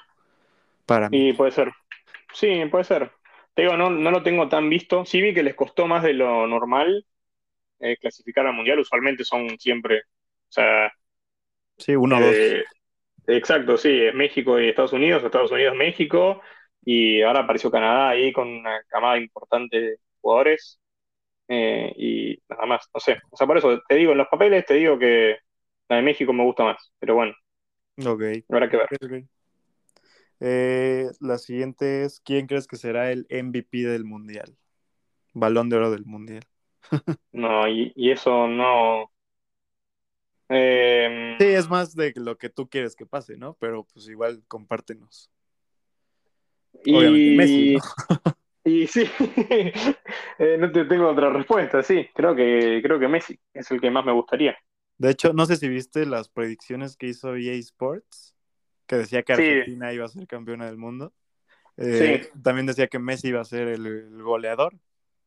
para 0.86 1.10
mí. 1.10 1.30
Y 1.30 1.34
puede 1.34 1.52
ser. 1.52 1.72
Sí, 2.34 2.64
puede 2.72 2.86
ser. 2.86 3.12
Te 3.54 3.64
digo, 3.64 3.76
no, 3.76 3.90
no 3.90 4.10
lo 4.10 4.24
tengo 4.24 4.48
tan 4.48 4.70
visto. 4.70 5.06
Sí 5.06 5.22
vi 5.22 5.34
que 5.34 5.44
les 5.44 5.54
costó 5.56 5.86
más 5.86 6.02
de 6.02 6.14
lo 6.14 6.48
normal 6.48 7.06
eh, 7.80 7.98
clasificar 7.98 8.48
al 8.48 8.54
Mundial. 8.54 8.80
Usualmente 8.80 9.26
son 9.26 9.60
siempre, 9.60 10.00
o 10.00 10.52
sea, 10.52 10.92
Sí, 11.78 11.96
uno 11.96 12.18
o 12.18 12.22
dos. 12.22 12.36
Exacto, 13.28 13.78
sí, 13.78 13.90
es 14.06 14.14
México 14.16 14.60
y 14.60 14.70
Estados 14.70 14.94
Unidos, 14.94 15.24
Estados 15.24 15.52
Unidos, 15.52 15.76
México, 15.76 16.42
y 16.84 17.22
ahora 17.22 17.42
apareció 17.42 17.72
Canadá 17.72 18.10
ahí 18.10 18.32
con 18.34 18.48
una 18.50 18.84
camada 18.88 19.18
importante 19.18 19.80
de 19.80 19.98
jugadores, 20.22 20.80
eh, 21.50 21.94
y 21.98 22.40
nada 22.50 22.66
más, 22.68 22.90
no 22.94 23.00
sé. 23.02 23.20
O 23.32 23.38
sea, 23.38 23.48
por 23.48 23.58
eso 23.58 23.82
te 23.88 23.96
digo, 23.96 24.14
en 24.14 24.20
los 24.20 24.28
papeles 24.30 24.66
te 24.66 24.76
digo 24.76 25.00
que 25.00 25.38
la 25.90 25.98
de 25.98 26.02
México 26.04 26.34
me 26.34 26.44
gusta 26.46 26.64
más, 26.66 26.94
pero 27.00 27.16
bueno, 27.16 27.34
Ok. 28.06 28.22
habrá 28.50 28.70
que 28.70 28.78
ver. 28.78 28.90
Ok, 28.90 29.04
ok. 29.04 29.14
Eh, 30.40 31.10
la 31.20 31.38
siguiente 31.38 32.04
es, 32.04 32.20
¿quién 32.22 32.48
crees 32.48 32.68
que 32.68 32.76
será 32.78 33.12
el 33.12 33.26
MVP 33.30 33.80
del 33.84 34.04
Mundial? 34.06 34.58
Balón 35.34 35.70
de 35.70 35.78
oro 35.78 35.92
del 35.92 36.06
Mundial. 36.06 36.44
No, 37.32 37.68
y, 37.68 37.92
y 37.96 38.12
eso 38.12 38.48
no. 38.48 39.12
Eh, 40.54 41.36
Sí, 41.40 41.46
es 41.46 41.70
más 41.70 41.96
de 41.96 42.14
lo 42.16 42.38
que 42.38 42.50
tú 42.50 42.68
quieres 42.70 42.96
que 42.96 43.06
pase, 43.06 43.38
¿no? 43.38 43.56
Pero 43.60 43.86
pues 43.94 44.08
igual 44.08 44.44
compártenos. 44.48 45.30
Obviamente 46.86 47.36
Messi, 47.36 47.72
y, 47.72 47.74
¿no? 47.74 47.82
y 48.66 48.88
sí, 48.88 49.10
eh, 50.40 50.58
no 50.60 50.72
te 50.72 50.86
tengo 50.86 51.10
otra 51.10 51.30
respuesta, 51.30 51.84
sí, 51.84 52.08
creo 52.14 52.36
que, 52.36 52.82
creo 52.84 53.00
que 53.00 53.08
Messi 53.08 53.40
es 53.54 53.70
el 53.72 53.80
que 53.80 53.92
más 53.92 54.06
me 54.06 54.12
gustaría. 54.12 54.58
De 54.98 55.10
hecho, 55.12 55.34
no 55.34 55.46
sé 55.46 55.58
si 55.58 55.68
viste 55.68 56.06
las 56.06 56.30
predicciones 56.30 56.98
que 56.98 57.08
hizo 57.08 57.36
EA 57.36 57.54
Sports, 57.54 58.36
que 58.88 58.98
decía 58.98 59.24
que 59.24 59.36
Sí, 59.36 59.42
Argentina 59.42 59.94
iba 59.94 60.06
a 60.06 60.10
ser 60.10 60.28
campeona 60.28 60.66
del 60.66 60.78
mundo. 60.78 61.14
Eh, 61.78 62.22
sí. 62.24 62.30
también 62.44 62.68
decía 62.68 62.88
que 62.88 63.00
Messi 63.00 63.30
iba 63.30 63.42
a 63.42 63.46
ser 63.46 63.68
el, 63.68 63.86
el 63.86 64.22
goleador, 64.22 64.74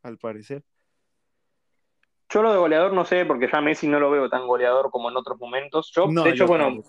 al 0.03 0.19
parecer. 0.19 0.63
Yo 2.29 2.43
lo 2.43 2.53
de 2.53 2.59
goleador 2.59 2.93
no 2.93 3.05
sé, 3.05 3.25
porque 3.25 3.49
ya 3.53 3.61
Messi 3.61 3.87
no 3.89 4.01
lo 4.01 4.11
veo 4.11 4.29
tan 4.29 4.47
goleador 4.47 4.91
como 4.91 5.11
en 5.11 5.17
otros 5.17 5.39
momentos. 5.39 5.93
Yo, 5.95 6.09
No, 6.09 6.23
de 6.23 6.31
hecho, 6.33 6.47
bueno, 6.47 6.83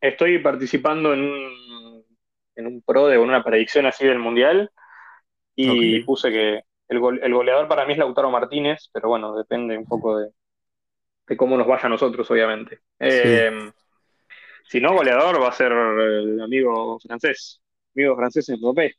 estoy 0.00 0.38
participando 0.40 1.12
en 1.14 1.20
un, 1.22 2.04
en 2.56 2.66
un 2.66 2.82
pro 2.82 3.06
de 3.08 3.18
una 3.18 3.44
predicción 3.44 3.86
así 3.86 4.06
del 4.06 4.18
Mundial 4.18 4.70
y 5.56 6.00
puse 6.02 6.30
que 6.30 6.62
el, 6.88 7.00
gol- 7.00 7.20
el 7.22 7.34
goleador 7.34 7.68
para 7.68 7.86
mí 7.86 7.92
es 7.94 7.98
Lautaro 7.98 8.30
Martínez, 8.30 8.90
pero 8.92 9.08
bueno, 9.10 9.36
depende 9.36 9.78
un 9.78 9.86
poco 9.86 10.18
de, 10.18 10.30
de 11.28 11.36
cómo 11.36 11.56
nos 11.56 11.66
vaya 11.66 11.86
a 11.86 11.88
nosotros, 11.90 12.30
obviamente. 12.30 12.80
Sí, 13.08 13.28
Eh, 13.28 13.50
si 14.68 14.80
no, 14.80 14.94
goleador 14.94 15.40
va 15.42 15.48
a 15.48 15.52
ser 15.52 15.72
el 15.72 16.40
amigo 16.40 16.98
francés, 17.00 17.60
amigo 17.94 18.16
francés 18.16 18.48
en 18.48 18.60
Mbappé. 18.60 18.94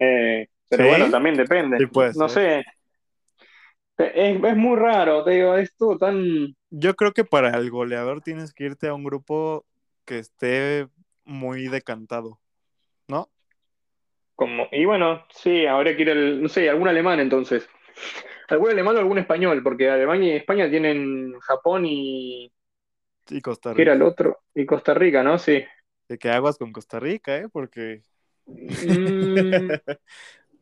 Eh, 0.00 0.48
pero 0.68 0.86
bueno, 0.86 1.10
también 1.10 1.36
Sí 1.36 1.38
depende. 1.38 1.84
No 2.14 2.28
sé, 2.28 2.64
es, 3.98 4.44
es 4.44 4.56
muy 4.56 4.76
raro, 4.76 5.24
te 5.24 5.32
digo, 5.32 5.54
es 5.56 5.74
todo 5.76 5.98
tan... 5.98 6.54
Yo 6.70 6.94
creo 6.94 7.12
que 7.12 7.24
para 7.24 7.56
el 7.58 7.70
goleador 7.70 8.22
tienes 8.22 8.52
que 8.52 8.64
irte 8.64 8.88
a 8.88 8.94
un 8.94 9.04
grupo 9.04 9.64
que 10.04 10.18
esté 10.18 10.88
muy 11.24 11.68
decantado, 11.68 12.40
¿no? 13.08 13.30
Como, 14.34 14.66
y 14.72 14.84
bueno, 14.84 15.24
sí, 15.30 15.66
habría 15.66 15.96
que 15.96 16.02
ir 16.02 16.10
al, 16.10 16.42
no 16.42 16.48
sé, 16.48 16.68
algún 16.68 16.88
alemán 16.88 17.20
entonces. 17.20 17.68
Algún 18.48 18.70
alemán 18.70 18.96
o 18.96 18.98
algún 18.98 19.18
español, 19.18 19.62
porque 19.62 19.88
Alemania 19.88 20.34
y 20.34 20.36
España 20.36 20.68
tienen 20.68 21.38
Japón 21.40 21.84
y... 21.86 22.52
Sí, 23.26 23.40
Costa 23.40 23.74
¿Qué 23.74 23.82
era 23.82 23.92
el 23.92 24.00
Rica. 24.00 24.10
otro? 24.10 24.40
Y 24.54 24.66
Costa 24.66 24.94
Rica, 24.94 25.22
¿no? 25.22 25.38
Sí. 25.38 25.64
De 26.08 26.18
que 26.18 26.30
aguas 26.30 26.58
con 26.58 26.72
Costa 26.72 26.98
Rica, 26.98 27.36
¿eh? 27.36 27.48
Porque... 27.50 28.02
Mm, 28.46 29.70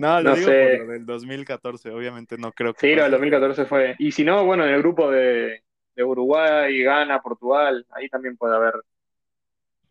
No, 0.04 0.20
lo 0.22 0.30
no 0.30 0.34
digo 0.34 0.56
por 0.58 0.72
sé. 0.72 0.78
lo 0.78 0.86
del 0.86 1.06
2014, 1.06 1.90
obviamente 1.90 2.36
no 2.38 2.52
creo 2.52 2.76
que 2.76 2.86
Sí, 2.86 2.94
lo 2.94 3.02
del 3.02 3.10
pase, 3.10 3.22
pero 3.22 3.30
2014 3.30 3.66
fue. 3.66 3.94
Y 3.98 4.12
si 4.12 4.24
no, 4.24 4.44
bueno, 4.46 4.64
en 4.64 4.72
el 4.74 4.80
grupo 4.80 5.10
de, 5.10 5.62
de 5.94 6.04
Uruguay, 6.04 6.82
Ghana, 6.82 7.20
Portugal, 7.22 7.86
ahí 7.90 8.08
también 8.08 8.36
puede 8.36 8.56
haber. 8.56 8.74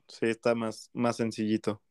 sí 0.07 0.25
está 0.27 0.55
más, 0.55 0.89
más 0.93 1.17
sencillito. 1.17 1.81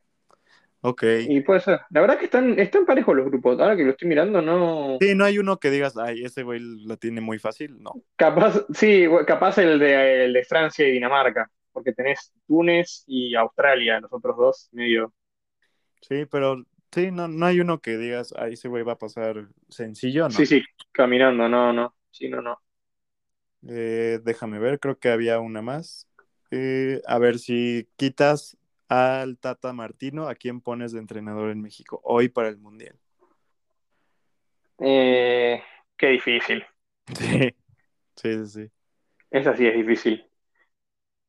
Ok. 0.83 1.05
Y 1.25 1.41
puede 1.43 1.61
ser. 1.61 1.81
La 1.91 2.01
verdad 2.01 2.19
que 2.19 2.25
están, 2.27 2.59
están 2.59 2.87
parejos 2.87 3.15
los 3.17 3.27
grupos. 3.27 3.59
Ahora 3.61 3.77
que 3.77 3.85
lo 3.85 3.91
estoy 3.91 4.09
mirando, 4.09 4.41
no. 4.43 5.01
Sí, 5.01 5.15
no 5.15 5.25
hay 5.25 5.39
uno 5.39 5.59
que 5.59 5.71
digas, 5.71 5.97
ay, 5.97 6.25
ese 6.25 6.43
güey 6.45 6.61
lo 6.61 6.97
tiene 6.97 7.21
muy 7.21 7.39
fácil, 7.39 7.81
no. 7.83 8.01
Capaz, 8.17 8.65
sí, 8.75 9.07
capaz 9.27 9.59
el 9.59 9.79
de, 9.79 10.25
el 10.27 10.33
de 10.33 10.45
Francia 10.45 10.87
y 10.87 10.93
Dinamarca. 10.93 11.51
porque 11.73 11.93
tenés 11.93 12.33
Túnez 12.47 13.05
y 13.07 13.35
Australia, 13.37 14.01
los 14.01 14.13
otros 14.13 14.37
dos 14.37 14.69
medio. 14.73 15.13
Sí, 16.01 16.27
pero 16.27 16.65
sí, 16.93 17.11
no, 17.11 17.29
no 17.29 17.47
hay 17.47 17.61
uno 17.61 17.81
que 17.81 17.97
digas, 17.97 18.35
ahí 18.37 18.55
ese 18.55 18.69
güey 18.69 18.83
va 18.83 18.93
a 18.93 18.99
pasar 18.99 19.49
sencillo, 19.69 20.25
¿no? 20.25 20.31
Sí, 20.31 20.47
sí, 20.47 20.63
caminando, 20.93 21.49
no, 21.49 21.73
no, 21.73 21.95
sí, 22.11 22.29
no, 22.29 22.43
no. 22.43 22.61
Eh, 23.69 24.21
déjame 24.23 24.59
ver, 24.59 24.79
creo 24.79 24.99
que 24.99 25.11
había 25.11 25.41
una 25.41 25.63
más. 25.63 26.09
Eh, 26.51 27.03
a 27.07 27.19
ver 27.19 27.39
si 27.39 27.89
quitas 27.97 28.57
al 28.89 29.39
Tata 29.39 29.73
Martino, 29.73 30.29
¿a 30.29 30.35
quién 30.35 30.61
pones 30.61 30.93
de 30.93 31.01
entrenador 31.01 31.51
en 31.51 31.61
México 31.61 32.01
hoy 32.05 32.29
para 32.29 32.49
el 32.49 32.59
Mundial? 32.59 32.97
Eh, 34.79 35.63
qué 35.97 36.07
difícil. 36.09 36.65
Sí, 38.17 38.45
sí, 38.45 38.47
sí. 38.47 38.71
Esa 39.31 39.57
sí 39.57 39.67
es 39.67 39.75
difícil. 39.75 40.29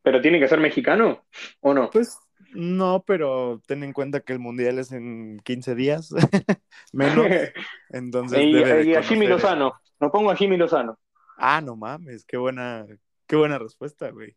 ¿Pero 0.01 0.21
tiene 0.21 0.39
que 0.39 0.47
ser 0.47 0.59
mexicano 0.59 1.25
o 1.61 1.73
no? 1.73 1.89
Pues 1.89 2.17
no, 2.53 3.03
pero 3.05 3.61
ten 3.67 3.83
en 3.83 3.93
cuenta 3.93 4.21
que 4.21 4.33
el 4.33 4.39
Mundial 4.39 4.79
es 4.79 4.91
en 4.91 5.39
15 5.43 5.75
días, 5.75 6.09
menos. 6.93 7.25
Entonces 7.89 8.39
y, 8.39 8.53
debe 8.53 8.73
de 8.83 8.83
y 8.89 8.95
a 8.95 9.03
Jimmy 9.03 9.27
Lozano. 9.27 9.73
Nos 9.99 10.11
pongo 10.11 10.31
a 10.31 10.35
Jimmy 10.35 10.57
Lozano. 10.57 10.97
Ah, 11.37 11.61
no 11.61 11.75
mames, 11.75 12.25
qué 12.25 12.37
buena, 12.37 12.85
qué 13.27 13.35
buena 13.35 13.57
respuesta, 13.59 14.09
güey. 14.11 14.35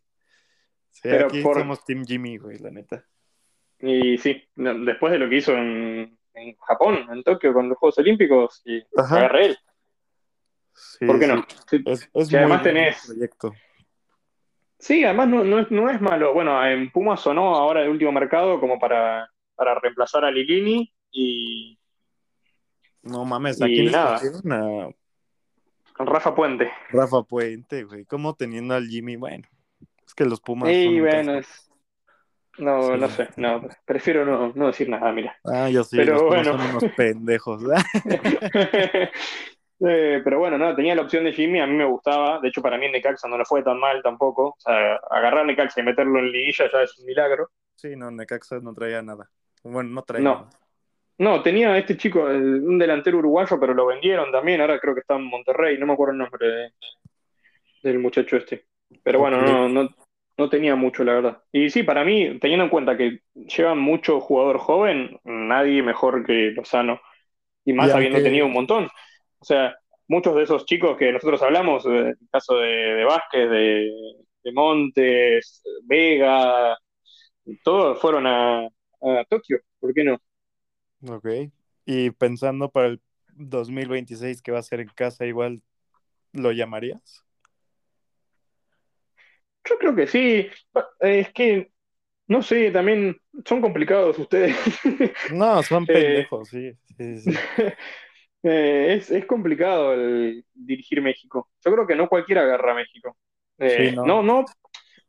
Sí, 0.90 1.01
Pero 1.05 1.26
aquí 1.26 1.40
por- 1.43 1.59
somos 1.59 1.84
Team 1.84 2.05
Jimmy, 2.05 2.36
güey, 2.36 2.59
la 2.59 2.70
neta. 2.70 3.05
Y 3.80 4.18
sí, 4.18 4.43
no, 4.56 4.78
después 4.84 5.12
de 5.12 5.18
lo 5.18 5.28
que 5.28 5.36
hizo 5.36 5.52
en, 5.56 6.16
en 6.34 6.56
Japón, 6.59 7.06
en 7.10 7.22
Tokio, 7.24 7.52
con 7.52 7.68
los 7.68 7.78
Juegos 7.78 7.98
Olímpicos, 7.98 8.62
y 8.64 8.80
agarré 8.97 9.47
él. 9.47 9.59
Sí, 10.74 11.05
¿Por 11.06 11.18
qué 11.18 11.26
sí. 11.26 11.32
no? 11.32 11.93
Es, 11.93 12.09
es 12.12 12.28
Si 12.28 12.34
muy 12.34 12.39
además 12.44 12.62
tenés- 12.62 13.06
proyecto. 13.06 13.52
Sí, 14.83 15.05
además 15.05 15.29
no, 15.29 15.45
no 15.45 15.61
es, 15.61 15.71
no 15.71 15.89
es 15.89 16.01
malo. 16.01 16.35
Bueno, 16.35 16.67
en 16.67 16.91
Pumas 16.91 17.21
sonó 17.21 17.55
ahora 17.55 17.83
el 17.83 17.89
último 17.89 18.11
mercado 18.11 18.59
como 18.59 18.81
para, 18.81 19.31
para 19.55 19.79
reemplazar 19.79 20.25
a 20.25 20.31
Lilini 20.33 20.93
y 21.13 21.79
No 23.03 23.25
mames, 23.25 23.63
¿a 23.63 23.69
Y 23.69 23.75
quién 23.77 23.93
nada. 23.93 24.91
Rafa 25.99 26.35
Puente. 26.35 26.73
Rafa 26.91 27.23
Puente, 27.23 27.85
güey. 27.85 28.05
¿Cómo 28.07 28.35
teniendo 28.35 28.75
al 28.75 28.89
Jimmy? 28.89 29.15
Bueno, 29.15 29.47
es 30.05 30.15
que 30.15 30.25
los 30.25 30.41
Pumas 30.41 30.69
un 30.71 31.01
bueno, 31.01 31.35
es- 31.39 31.71
no, 32.59 32.83
Sí. 32.83 32.99
no 32.99 33.09
sé, 33.09 33.29
no, 33.37 33.69
prefiero 33.85 34.25
no, 34.25 34.53
no 34.53 34.67
decir 34.67 34.89
nada, 34.89 35.13
mira. 35.13 35.39
Ah, 35.45 35.71
yo 35.71 35.85
sí, 35.85 35.97
Pero 35.97 36.15
los 36.15 36.23
bueno. 36.25 36.45
son 36.59 36.61
unos 36.61 36.85
pendejos. 36.97 37.63
Eh, 39.85 40.21
pero 40.23 40.39
bueno, 40.39 40.57
no, 40.59 40.75
tenía 40.77 40.95
la 40.95 41.03
opción 41.03 41.25
de 41.25 41.33
Jimmy, 41.33 41.61
a 41.61 41.67
mí 41.67 41.75
me 41.75 41.85
gustaba. 41.85 42.39
De 42.41 42.49
hecho, 42.49 42.63
para 42.63 42.79
mí 42.79 42.87
en 42.87 42.93
Necaxa 42.93 43.27
no 43.29 43.37
le 43.37 43.45
fue 43.45 43.63
tan 43.63 43.79
mal 43.81 44.01
tampoco. 44.03 44.49
O 44.51 44.57
sea, 44.59 44.97
agarrar 45.11 45.41
a 45.41 45.45
Necaxa 45.45 45.81
y 45.81 45.85
meterlo 45.85 46.19
en 46.21 46.31
liguilla 46.31 46.71
ya 46.73 46.83
es 46.83 46.99
un 46.99 47.07
milagro. 47.07 47.49
sí, 47.75 47.97
no, 47.97 48.11
Necaxa 48.11 48.61
no 48.61 48.73
traía 48.75 49.03
nada. 49.03 49.29
Bueno, 49.65 49.91
no 49.91 50.03
traía 50.03 50.23
No. 50.25 50.35
nada. 50.35 50.51
No, 51.19 51.43
tenía 51.43 51.77
este 51.79 51.97
chico, 51.97 52.23
un 52.25 52.79
delantero 52.79 53.19
uruguayo, 53.19 53.59
pero 53.61 53.75
lo 53.75 53.87
vendieron 53.87 54.31
también. 54.33 54.61
Ahora 54.61 54.79
creo 54.81 54.95
que 54.95 55.01
está 55.01 55.17
en 55.17 55.25
Monterrey, 55.25 55.79
no 55.79 55.87
me 55.87 55.93
acuerdo 55.93 56.13
el 56.13 56.19
nombre 56.19 56.47
de- 56.49 56.71
del 57.83 57.99
muchacho 57.99 58.37
este. 58.37 58.65
Pero 59.03 59.19
bueno, 59.21 59.41
no, 59.43 59.69
no, 59.69 59.89
no 60.39 60.49
tenía 60.49 60.75
mucho, 60.75 61.05
la 61.05 61.15
verdad. 61.15 61.43
Y 61.53 61.71
sí, 61.71 61.83
para 61.83 62.05
mí, 62.05 62.39
teniendo 62.41 62.65
en 62.65 62.71
cuenta 62.71 62.97
que 62.97 63.21
llevan 63.35 63.79
mucho 63.79 64.21
jugador 64.21 64.59
joven, 64.59 65.19
nadie 65.25 65.83
mejor 65.83 66.25
que 66.25 66.53
Lozano. 66.53 67.01
Y 67.65 67.73
más 67.73 67.89
Y 67.89 67.93
habiendo 67.93 68.17
aunque- 68.19 68.29
tenido 68.31 68.47
un 68.47 68.53
montón. 68.53 68.89
O 69.43 69.44
sea, 69.44 69.74
muchos 70.06 70.36
de 70.36 70.44
esos 70.44 70.64
chicos 70.66 70.97
que 70.97 71.10
nosotros 71.12 71.43
hablamos, 71.43 71.85
eh, 71.86 72.10
el 72.10 72.28
caso 72.31 72.55
de, 72.59 72.69
de 72.69 73.05
Vázquez, 73.05 73.51
de, 73.51 73.90
de 74.44 74.52
Montes, 74.52 75.62
Vega, 75.82 76.78
todos 77.64 78.01
fueron 78.01 78.28
a, 78.28 78.60
a 78.66 79.24
Tokio, 79.28 79.59
¿por 79.81 79.93
qué 79.93 80.05
no? 80.05 80.16
Ok. 81.09 81.27
Y 81.85 82.10
pensando 82.12 82.70
para 82.70 82.86
el 82.86 83.01
2026 83.35 84.43
que 84.43 84.52
va 84.52 84.60
a 84.60 84.62
ser 84.62 84.78
en 84.78 84.89
casa, 84.89 85.27
igual 85.27 85.60
lo 86.32 86.52
llamarías. 86.52 87.24
Yo 89.69 89.77
creo 89.78 89.97
que 89.97 90.06
sí. 90.06 90.20
Eh, 90.20 90.51
Es 91.01 91.32
que, 91.32 91.73
no 92.28 92.43
sé, 92.43 92.70
también 92.70 93.16
son 93.44 93.60
complicados 93.60 94.16
ustedes. 94.20 94.56
No, 95.32 95.62
son 95.64 95.85
Eh, 95.89 96.24
pendejos, 96.24 96.48
sí. 96.48 96.73
sí, 96.97 97.19
sí. 97.19 97.31
Eh, 98.43 98.94
es, 98.98 99.10
es 99.10 99.24
complicado 99.27 99.93
el 99.94 100.44
dirigir 100.55 101.01
México. 101.02 101.48
Yo 101.64 101.73
creo 101.73 101.86
que 101.86 101.94
no 101.97 102.09
cualquiera 102.09 102.43
agarra 102.43 102.73
a 102.73 102.77
México. 102.77 103.16
Eh, 103.59 103.90
Sí, 103.90 103.97
no. 103.97 104.05
no, 104.05 104.23
no, 104.23 104.44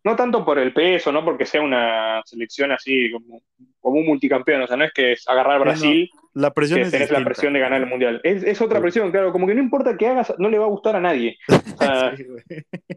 no 0.03 0.15
tanto 0.15 0.43
por 0.45 0.59
el 0.59 0.73
peso, 0.73 1.11
no 1.11 1.23
porque 1.25 1.45
sea 1.45 1.61
una 1.61 2.21
selección 2.25 2.71
así 2.71 3.11
como, 3.11 3.41
como 3.79 3.99
un 3.99 4.05
multicampeón. 4.05 4.61
O 4.61 4.67
sea, 4.67 4.77
no 4.77 4.85
es 4.85 4.93
que 4.93 5.13
es 5.13 5.27
agarrar 5.27 5.59
no. 5.59 5.65
Brasil 5.65 6.09
La 6.35 6.51
presión 6.53 6.79
que 6.79 6.85
es 6.85 6.91
tenés 6.91 7.09
la 7.11 7.23
presión 7.23 7.53
de 7.53 7.59
ganar 7.59 7.81
el 7.81 7.87
mundial. 7.87 8.19
Es, 8.23 8.43
es 8.43 8.61
otra 8.61 8.77
Sí. 8.79 8.81
presión, 8.83 9.11
claro. 9.11 9.31
Como 9.31 9.47
que 9.47 9.55
no 9.55 9.61
importa 9.61 9.97
qué 9.97 10.07
hagas, 10.07 10.33
no 10.37 10.49
le 10.49 10.59
va 10.59 10.65
a 10.65 10.69
gustar 10.69 10.95
a 10.95 10.99
nadie. 10.99 11.37
O 11.75 11.85
sea, 11.85 12.15
Sí. 12.15 12.25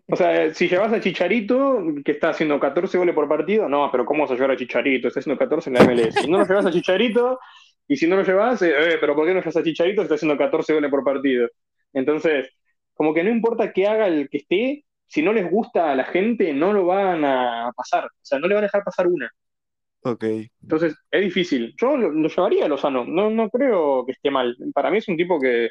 O 0.09 0.17
sea, 0.17 0.55
si 0.55 0.69
llevas 0.69 0.93
a 0.93 1.01
Chicharito, 1.01 1.83
que 2.05 2.13
está 2.13 2.29
haciendo 2.31 2.61
14 2.61 2.97
goles 2.99 3.15
por 3.15 3.29
partido, 3.29 3.69
no, 3.69 3.89
pero 3.91 4.05
¿cómo 4.07 4.23
vas 4.23 4.31
a 4.31 4.35
llevar 4.35 4.53
a 4.53 4.57
Chicharito? 4.57 5.09
Está 5.09 5.21
haciendo 5.21 5.39
14 5.39 5.71
en 5.71 5.75
la 5.75 5.85
MLS. 5.85 6.15
Si 6.21 6.31
no 6.31 6.39
lo 6.39 6.47
llevas 6.47 6.67
a 6.67 6.71
Chicharito, 6.71 7.39
y 7.89 7.97
si 7.97 8.07
no 8.07 8.17
lo 8.17 8.23
llevas, 8.25 8.63
eh, 8.63 8.71
eh, 8.95 8.99
pero 9.01 9.15
¿por 9.15 9.27
qué 9.27 9.35
no 9.35 9.41
llevas 9.41 9.57
a 9.57 9.63
Chicharito? 9.63 10.03
Está 10.03 10.15
haciendo 10.17 10.37
14 10.37 10.75
goles 10.75 10.91
por 10.91 11.05
partido. 11.05 11.49
Entonces, 11.93 12.51
como 12.95 13.15
que 13.15 13.25
no 13.25 13.31
importa 13.31 13.73
qué 13.73 13.87
haga 13.87 14.07
el 14.09 14.29
que 14.29 14.39
esté, 14.39 14.85
si 15.07 15.23
no 15.23 15.33
les 15.33 15.51
gusta 15.51 15.93
a 15.93 15.95
la 15.97 16.05
gente, 16.05 16.53
no 16.53 16.73
lo 16.73 16.87
van 16.87 17.25
a 17.25 17.73
pasar. 17.77 18.07
O 18.07 18.11
sea, 18.23 18.39
no 18.39 18.49
le 18.49 18.55
van 18.55 18.65
a 18.65 18.67
dejar 18.67 18.83
pasar 18.85 19.07
una. 19.07 19.31
Ok. 20.03 20.25
Entonces, 20.63 20.95
es 21.11 21.21
difícil. 21.23 21.75
Yo 21.81 21.97
lo, 21.97 22.11
lo 22.11 22.29
llevaría 22.29 22.65
a 22.67 22.69
Lozano. 22.69 23.05
No, 23.05 23.31
no 23.31 23.49
creo 23.51 24.05
que 24.07 24.13
esté 24.13 24.31
mal. 24.31 24.57
Para 24.75 24.91
mí 24.91 24.99
es 24.99 25.09
un 25.09 25.17
tipo 25.17 25.41
que 25.41 25.69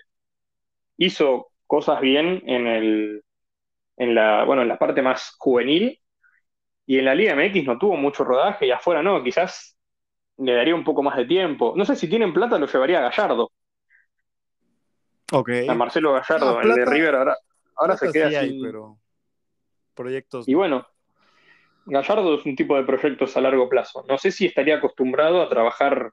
hizo 0.97 1.47
cosas 1.67 2.01
bien 2.01 2.43
en 2.47 2.67
el, 2.67 3.23
en 3.97 4.15
la, 4.15 4.45
bueno, 4.45 4.63
en 4.63 4.69
la 4.69 4.79
parte 4.79 5.01
más 5.01 5.35
juvenil. 5.39 5.99
Y 6.85 6.99
en 6.99 7.05
la 7.05 7.15
Liga 7.15 7.33
MX 7.33 7.65
no 7.65 7.77
tuvo 7.79 7.97
mucho 7.97 8.23
rodaje 8.23 8.67
y 8.67 8.71
afuera 8.71 9.03
no, 9.03 9.23
quizás 9.23 9.74
le 10.37 10.53
daría 10.53 10.75
un 10.75 10.83
poco 10.83 11.03
más 11.03 11.17
de 11.17 11.25
tiempo. 11.25 11.73
No 11.75 11.85
sé 11.85 11.95
si 11.95 12.09
tienen 12.09 12.33
plata, 12.33 12.59
lo 12.59 12.67
llevaría 12.67 12.99
a 12.99 13.09
Gallardo, 13.09 13.51
Ok. 15.33 15.49
a 15.67 15.73
Marcelo 15.75 16.13
Gallardo, 16.13 16.55
No, 16.55 16.61
el 16.61 16.75
de 16.75 16.85
River. 16.85 17.15
Ahora, 17.15 17.37
ahora 17.75 17.97
se 17.97 18.11
queda 18.11 18.29
sí 18.29 18.35
hay, 18.35 18.49
sin. 18.51 18.61
pero 18.63 18.99
proyectos. 19.93 20.47
Y 20.47 20.53
bueno, 20.53 20.87
Gallardo 21.85 22.35
es 22.35 22.45
un 22.45 22.55
tipo 22.55 22.75
de 22.75 22.83
proyectos 22.83 23.35
a 23.37 23.41
largo 23.41 23.69
plazo. 23.69 24.03
No 24.07 24.17
sé 24.17 24.31
si 24.31 24.45
estaría 24.45 24.77
acostumbrado 24.77 25.41
a 25.41 25.49
trabajar 25.49 26.11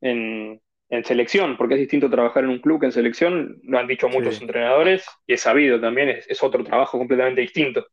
en, 0.00 0.60
en 0.90 1.04
selección, 1.04 1.56
porque 1.56 1.74
es 1.74 1.80
distinto 1.80 2.10
trabajar 2.10 2.44
en 2.44 2.50
un 2.50 2.60
club 2.60 2.80
que 2.80 2.86
en 2.86 2.92
selección, 2.92 3.60
lo 3.64 3.78
han 3.78 3.86
dicho 3.88 4.08
muchos 4.08 4.36
Sí. 4.36 4.42
entrenadores, 4.42 5.06
y 5.26 5.34
es 5.34 5.42
sabido 5.42 5.80
también, 5.80 6.10
es, 6.10 6.26
es 6.28 6.42
otro 6.42 6.64
trabajo 6.64 6.98
completamente 6.98 7.42
distinto. 7.42 7.86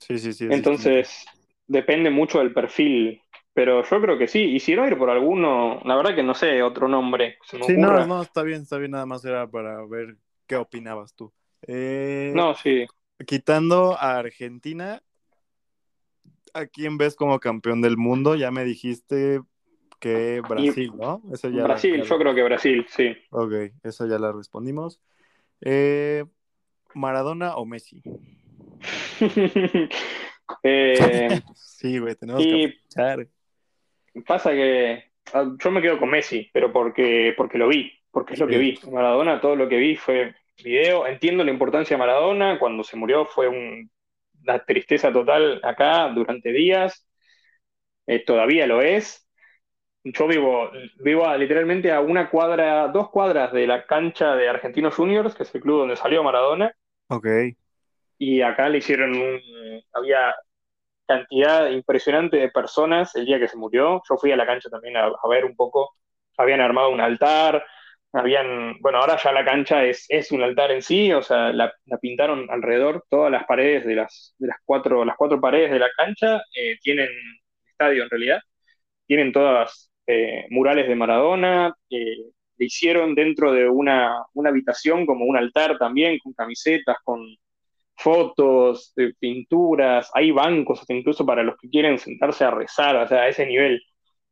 Sí, 0.00 0.18
sí, 0.18 0.32
sí. 0.32 0.44
es 0.46 0.52
Entonces, 0.52 1.26
depende 1.66 2.10
mucho 2.10 2.38
del 2.38 2.52
perfil, 2.54 3.20
pero 3.58 3.82
yo 3.82 4.00
creo 4.00 4.16
que 4.16 4.28
sí. 4.28 4.54
Y 4.54 4.60
si 4.60 4.76
no 4.76 4.86
ir 4.86 4.96
por 4.96 5.10
alguno, 5.10 5.80
la 5.84 5.96
verdad 5.96 6.14
que 6.14 6.22
no 6.22 6.32
sé 6.32 6.62
otro 6.62 6.86
nombre 6.86 7.38
se 7.42 7.58
me. 7.58 7.64
Sí, 7.64 7.72
ocurra. 7.72 8.04
no, 8.04 8.06
no, 8.06 8.22
está 8.22 8.44
bien, 8.44 8.62
está 8.62 8.78
bien. 8.78 8.92
Nada 8.92 9.04
más 9.04 9.24
era 9.24 9.50
para 9.50 9.84
ver 9.84 10.16
qué 10.46 10.54
opinabas 10.54 11.12
tú. 11.14 11.32
Eh, 11.62 12.30
No, 12.36 12.54
sí. 12.54 12.86
Quitando 13.26 13.98
a 13.98 14.18
Argentina, 14.18 15.02
¿a 16.54 16.66
quién 16.66 16.98
ves 16.98 17.16
como 17.16 17.40
campeón 17.40 17.82
del 17.82 17.96
mundo? 17.96 18.36
Ya 18.36 18.52
me 18.52 18.62
dijiste 18.62 19.40
que 19.98 20.40
Brasil, 20.48 20.92
¿no? 20.96 21.20
Eso 21.32 21.48
ya 21.48 21.64
Brasil, 21.64 22.04
yo 22.04 22.16
creo 22.16 22.36
que 22.36 22.42
Brasil, 22.44 22.86
sí. 22.88 23.08
Ok, 23.30 23.52
eso 23.82 24.06
ya 24.06 24.20
la 24.20 24.30
respondimos. 24.30 25.00
Eh, 25.62 26.24
¿Maradona 26.94 27.56
o 27.56 27.66
Messi? 27.66 28.04
Eh, 30.62 31.28
Sí, 31.54 31.98
güey, 31.98 32.14
tenemos 32.14 32.44
y 32.44 32.48
que 32.48 32.54
aprovechar. 32.96 33.28
Pasa 34.26 34.50
que 34.52 35.04
ah, 35.32 35.46
yo 35.58 35.70
me 35.70 35.82
quedo 35.82 35.98
con 35.98 36.10
Messi, 36.10 36.50
pero 36.52 36.72
porque, 36.72 37.34
porque 37.36 37.58
lo 37.58 37.68
vi, 37.68 37.92
porque 38.10 38.34
es 38.34 38.40
lo 38.40 38.48
que 38.48 38.58
vi. 38.58 38.78
Maradona, 38.90 39.40
todo 39.40 39.56
lo 39.56 39.68
que 39.68 39.76
vi 39.76 39.96
fue 39.96 40.34
video. 40.62 41.06
Entiendo 41.06 41.44
la 41.44 41.50
importancia 41.50 41.96
de 41.96 41.98
Maradona, 41.98 42.58
cuando 42.58 42.82
se 42.84 42.96
murió 42.96 43.24
fue 43.26 43.48
un- 43.48 43.90
una 44.44 44.64
tristeza 44.64 45.12
total 45.12 45.60
acá 45.64 46.08
durante 46.08 46.52
días, 46.52 47.04
Eh, 48.06 48.24
todavía 48.24 48.66
lo 48.66 48.80
es. 48.82 49.26
Yo 50.04 50.28
vivo, 50.28 50.70
vivo 51.00 51.26
a- 51.26 51.36
literalmente 51.38 51.92
a 51.92 52.00
una 52.00 52.30
cuadra, 52.30 52.88
dos 52.88 53.10
cuadras 53.10 53.52
de 53.52 53.66
la 53.66 53.86
cancha 53.86 54.36
de 54.36 54.48
Argentinos 54.48 54.94
Juniors, 54.96 55.34
que 55.34 55.44
es 55.44 55.54
el 55.54 55.60
club 55.62 55.80
donde 55.80 55.96
salió 55.96 56.22
Maradona. 56.22 56.74
Ok, 57.08 57.26
y 58.18 58.40
acá 58.42 58.68
le 58.68 58.78
hicieron 58.78 59.12
un, 59.14 59.40
había 59.92 60.34
cantidad 61.08 61.70
impresionante 61.70 62.36
de 62.36 62.50
personas 62.50 63.14
el 63.16 63.26
día 63.26 63.40
que 63.40 63.48
se 63.48 63.56
murió. 63.56 64.02
Yo 64.08 64.16
fui 64.18 64.30
a 64.32 64.36
la 64.36 64.46
cancha 64.46 64.68
también 64.70 64.96
a, 64.96 65.10
ver 65.28 65.44
un 65.44 65.56
poco, 65.56 65.96
habían 66.36 66.60
armado 66.60 66.90
un 66.90 67.00
altar, 67.00 67.64
habían, 68.12 68.78
bueno, 68.80 68.98
ahora 68.98 69.18
ya 69.22 69.32
la 69.32 69.44
cancha 69.44 69.84
es, 69.84 70.06
es 70.08 70.30
un 70.32 70.42
altar 70.42 70.70
en 70.70 70.82
sí, 70.82 71.12
o 71.12 71.22
sea, 71.22 71.52
la, 71.52 71.72
la 71.86 71.98
pintaron 71.98 72.50
alrededor, 72.50 73.04
todas 73.10 73.32
las 73.32 73.44
paredes 73.46 73.86
de 73.86 73.96
las, 73.96 74.34
de 74.38 74.48
las 74.48 74.58
cuatro, 74.64 75.04
las 75.04 75.16
cuatro 75.16 75.40
paredes 75.40 75.70
de 75.72 75.78
la 75.78 75.90
cancha 75.96 76.42
eh, 76.54 76.78
tienen 76.82 77.08
estadio 77.70 78.04
en 78.04 78.10
realidad, 78.10 78.40
tienen 79.06 79.32
todas 79.32 79.90
eh, 80.06 80.46
murales 80.50 80.88
de 80.88 80.94
Maradona, 80.96 81.74
eh, 81.90 82.16
le 82.58 82.66
hicieron 82.66 83.14
dentro 83.14 83.52
de 83.52 83.68
una, 83.68 84.24
una 84.34 84.50
habitación 84.50 85.06
como 85.06 85.24
un 85.24 85.36
altar 85.36 85.78
también, 85.78 86.18
con 86.18 86.32
camisetas, 86.34 86.96
con 87.04 87.24
fotos, 87.98 88.92
de 88.96 89.12
pinturas, 89.18 90.10
hay 90.14 90.30
bancos 90.30 90.80
hasta 90.80 90.94
incluso 90.94 91.26
para 91.26 91.42
los 91.42 91.56
que 91.58 91.68
quieren 91.68 91.98
sentarse 91.98 92.44
a 92.44 92.50
rezar, 92.50 92.96
o 92.96 93.08
sea, 93.08 93.22
a 93.22 93.28
ese 93.28 93.46
nivel. 93.46 93.82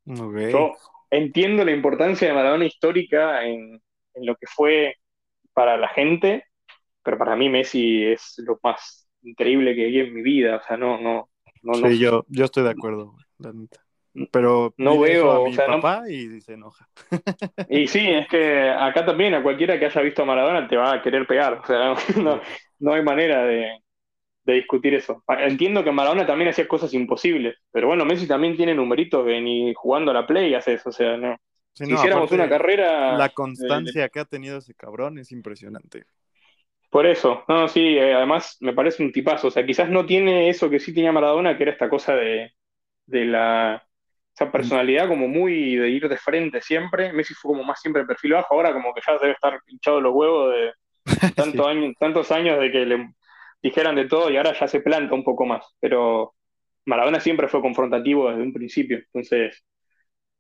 Yo 0.05 0.73
entiendo 1.11 1.65
la 1.65 1.73
importancia 1.73 2.29
de 2.29 2.35
Maradona 2.35 2.65
histórica 2.65 3.45
en, 3.45 3.81
en 4.15 4.27
lo 4.27 4.37
que 4.37 4.47
fue 4.47 4.95
para 5.53 5.77
la 5.77 5.89
gente, 5.89 6.45
pero 7.03 7.19
para 7.19 7.37
mí 7.37 7.49
Messi 7.49 8.05
es 8.05 8.35
lo 8.39 8.59
más 8.63 9.09
increíble 9.23 9.75
que 9.75 9.87
vi 9.87 10.01
en 10.01 10.15
mi 10.15 10.23
vida, 10.23 10.57
o 10.57 10.63
sea, 10.63 10.77
no, 10.77 11.01
no, 11.01 11.29
no, 11.63 11.73
no, 11.73 11.89
Sí, 11.89 11.99
yo, 11.99 12.25
yo 12.29 12.45
estoy 12.45 12.63
de 12.63 12.71
acuerdo, 12.71 13.17
la 13.39 13.53
neta. 13.53 13.86
Pero 14.31 14.75
No 14.79 14.99
veo, 15.01 15.31
a 15.33 15.41
o 15.47 15.51
mi 15.51 15.59
sea, 15.59 15.69
no- 15.69 15.85
papá 15.85 16.05
y 16.11 16.41
se 16.41 16.55
enoja. 16.55 16.89
Y 17.69 17.89
sí, 17.89 17.99
es 18.09 18.29
que 18.29 18.71
acá 18.71 19.05
también 19.05 19.35
a 19.35 19.43
cualquiera 19.43 19.79
que 19.79 19.87
haya 19.87 20.01
visto 20.03 20.23
a 20.23 20.25
Maradona 20.25 20.69
te 20.69 20.77
va 20.77 20.93
a 20.95 21.03
querer 21.03 21.27
pegar, 21.27 21.55
o 21.55 21.67
sea, 21.67 21.95
no, 22.17 22.23
no, 22.23 22.41
no 22.79 22.93
hay 22.95 23.03
manera 23.03 23.45
de, 23.45 23.81
de 24.45 24.55
discutir 24.55 24.95
eso. 24.95 25.25
Entiendo 25.29 25.85
que 25.85 25.93
Maradona 25.93 26.27
también 26.27 26.51
hacía 26.51 26.69
cosas 26.69 26.95
imposibles, 26.95 27.57
pero 27.73 27.89
bueno, 27.89 28.05
Messi 28.07 28.29
también 28.29 28.57
tiene 28.57 28.75
numeritos 28.75 29.27
que 29.27 29.41
ni 29.41 29.75
jugando 29.75 30.13
a 30.13 30.15
la 30.15 30.27
Play 30.27 30.55
hace 30.55 30.75
eso, 30.75 30.91
o 30.91 30.93
sea, 30.93 31.17
no. 31.19 31.37
Sí, 31.75 31.87
Si 31.87 31.95
no, 31.95 31.97
hiciéramos 31.97 32.33
una 32.33 32.49
carrera... 32.49 33.21
La 33.21 33.29
eh, 33.29 33.29
constancia 33.31 34.09
que 34.11 34.21
ha 34.21 34.25
tenido 34.27 34.59
ese 34.59 34.75
cabrón 34.75 35.19
es 35.19 35.33
impresionante. 35.33 36.07
por 36.91 37.07
eso, 37.07 37.45
no, 37.49 37.69
sí, 37.69 37.81
eh, 37.99 38.15
además 38.15 38.57
me 38.61 38.73
parece 38.73 39.03
un 39.03 39.13
tipazo, 39.13 39.49
o 39.49 39.51
sea, 39.51 39.67
quizás 39.67 39.91
no 39.91 40.07
tiene 40.07 40.49
eso 40.49 40.71
que 40.71 40.81
sí 40.81 40.95
tenía 40.95 41.13
Maradona, 41.13 41.57
que 41.57 41.65
era 41.65 41.73
esta 41.73 41.91
cosa 41.91 42.15
de, 42.15 42.53
de 43.07 43.27
la... 43.27 43.86
Esa 44.37 44.53
personalidad 44.53 45.09
como 45.09 45.29
muy 45.29 45.77
de 45.77 45.91
ir 45.91 46.09
de 46.09 46.19
frente 46.19 46.61
siempre. 46.63 47.13
Messi 47.13 47.35
fue 47.35 47.53
como 47.53 47.65
más 47.65 47.81
siempre 47.81 48.05
perfil 48.07 48.35
bajo, 48.35 48.55
ahora 48.55 48.73
como 48.75 48.95
que 48.95 49.01
ya 49.07 49.19
debe 49.19 49.33
estar 49.33 49.61
hinchado 49.67 50.01
los 50.01 50.15
huevos 50.15 50.55
de, 50.55 50.73
tanto 51.37 51.73
Sí. 51.73 51.95
tantos 51.99 52.31
años 52.33 52.61
de 52.61 52.71
que 52.73 52.87
le 52.87 53.11
dijeran 53.63 53.97
de 53.97 54.07
todo 54.09 54.31
y 54.31 54.37
ahora 54.37 54.55
ya 54.59 54.69
se 54.69 54.81
planta 54.81 55.15
un 55.15 55.25
poco 55.25 55.47
más. 55.47 55.65
Pero 55.81 56.35
Maradona 56.87 57.21
siempre 57.21 57.49
fue 57.49 57.63
confrontativo 57.63 58.31
desde 58.31 58.43
un 58.43 58.53
principio. 58.53 58.99
Entonces, 58.99 59.65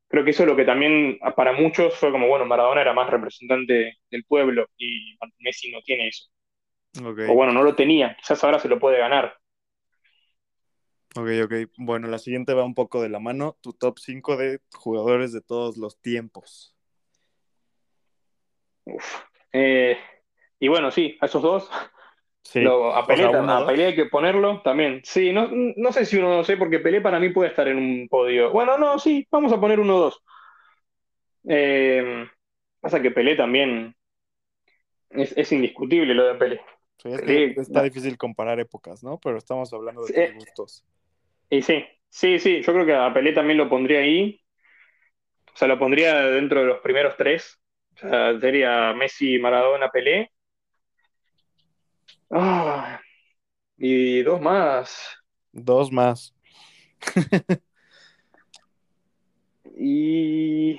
creo 0.09 0.25
que 0.25 0.31
eso 0.31 0.43
es 0.45 0.49
lo 0.49 0.57
que 0.57 0.65
también 0.65 1.19
para 1.37 1.53
muchos 1.53 1.97
fue 1.99 2.13
como, 2.13 2.29
bueno, 2.29 2.47
Maradona 2.47 2.83
era 2.83 2.93
más 2.95 3.11
representante 3.11 3.99
del 4.11 4.25
pueblo 4.25 4.67
y 4.77 5.17
Messi 5.41 5.71
no 5.73 5.81
tiene 5.83 6.09
eso. 6.09 6.27
O 7.29 7.35
bueno, 7.35 7.53
no 7.53 7.63
lo 7.63 7.75
tenía, 7.75 8.17
quizás 8.17 8.43
ahora 8.45 8.59
se 8.59 8.69
lo 8.69 8.79
puede 8.79 8.99
ganar. 8.99 9.37
Ok, 11.17 11.29
ok. 11.45 11.71
Bueno, 11.79 12.09
la 12.09 12.19
siguiente 12.19 12.55
va 12.55 12.65
un 12.65 12.75
poco 12.75 13.03
de 13.03 13.09
la 13.09 13.19
mano. 13.21 13.57
Tu 13.61 13.73
top 13.73 13.99
5 13.99 14.37
de 14.37 14.61
jugadores 14.75 15.33
de 15.33 15.41
todos 15.41 15.77
los 15.77 15.99
tiempos. 16.01 16.75
Uf. 18.85 19.23
Eh, 19.53 19.99
y 20.61 20.69
bueno, 20.69 20.91
sí, 20.91 21.17
a 21.21 21.27
esos 21.27 21.43
dos, 21.43 21.71
Sí. 22.43 22.61
lo- 22.61 22.95
a 22.95 23.01
O 23.01 23.07
Pelé, 23.07 23.23
sea, 23.23 23.33
tam- 23.33 23.43
uno, 23.45 23.53
a. 23.59 23.67
Pelé 23.67 23.87
hay 23.87 23.95
que 23.97 24.07
ponerlo 24.07 24.63
también. 24.63 25.01
Sí, 25.05 25.33
no, 25.33 25.49
no 25.51 25.93
sé 25.93 26.05
si 26.07 26.17
uno 26.17 26.31
o 26.31 26.37
dos, 26.37 26.51
¿eh? 26.51 26.57
porque 26.57 26.79
Pelé 26.79 27.01
para 27.01 27.19
mí 27.19 27.31
puede 27.31 27.51
estar 27.51 27.67
en 27.69 27.77
un 27.79 28.09
podio. 28.09 28.53
Bueno, 28.53 28.79
no, 28.79 28.99
sí, 28.99 29.27
vamos 29.31 29.53
a 29.53 29.61
poner 29.61 29.81
uno 29.81 29.97
o 29.97 30.01
dos. 30.01 30.23
Eh, 31.49 32.27
pasa 32.81 33.01
que 33.03 33.11
Pelé 33.11 33.37
también 33.37 33.95
es, 35.11 35.37
es 35.37 35.53
indiscutible 35.53 36.15
lo 36.15 36.27
de 36.27 36.35
Pelé. 36.35 36.61
Sí, 36.99 37.09
es 37.11 37.21
que 37.21 37.27
Pelé, 37.27 37.55
está 37.61 37.81
no. 37.81 37.85
difícil 37.85 38.17
comparar 38.17 38.59
épocas, 38.61 39.03
¿no? 39.03 39.19
Pero 39.19 39.39
estamos 39.39 39.73
hablando 39.73 40.03
de 40.03 40.09
Sí, 40.13 40.21
eh, 40.21 40.33
gustos. 40.35 40.85
Y 41.51 41.63
sí, 41.63 41.85
sí, 42.09 42.39
sí, 42.39 42.63
yo 42.63 42.73
creo 42.73 42.87
que 42.87 42.95
a 42.95 43.13
Pelé 43.13 43.33
también 43.33 43.59
lo 43.59 43.69
pondría 43.69 44.01
ahí. 44.01 44.41
O 45.55 45.57
sea, 45.57 45.69
lo 45.69 45.79
pondría 45.79 46.15
dentro 46.27 46.61
de 46.61 46.67
los 46.67 46.81
primeros 46.81 47.17
tres. 47.17 47.59
O 47.95 47.99
sea, 47.99 48.39
sería 48.41 48.93
Messi, 48.93 49.39
Maradona, 49.39 49.91
Pelé. 49.91 50.31
Ah, 52.31 53.01
y 53.77 54.23
dos 54.23 54.41
más. 54.41 55.17
Dos 55.53 55.91
más. 55.93 56.35
Y 59.79 60.79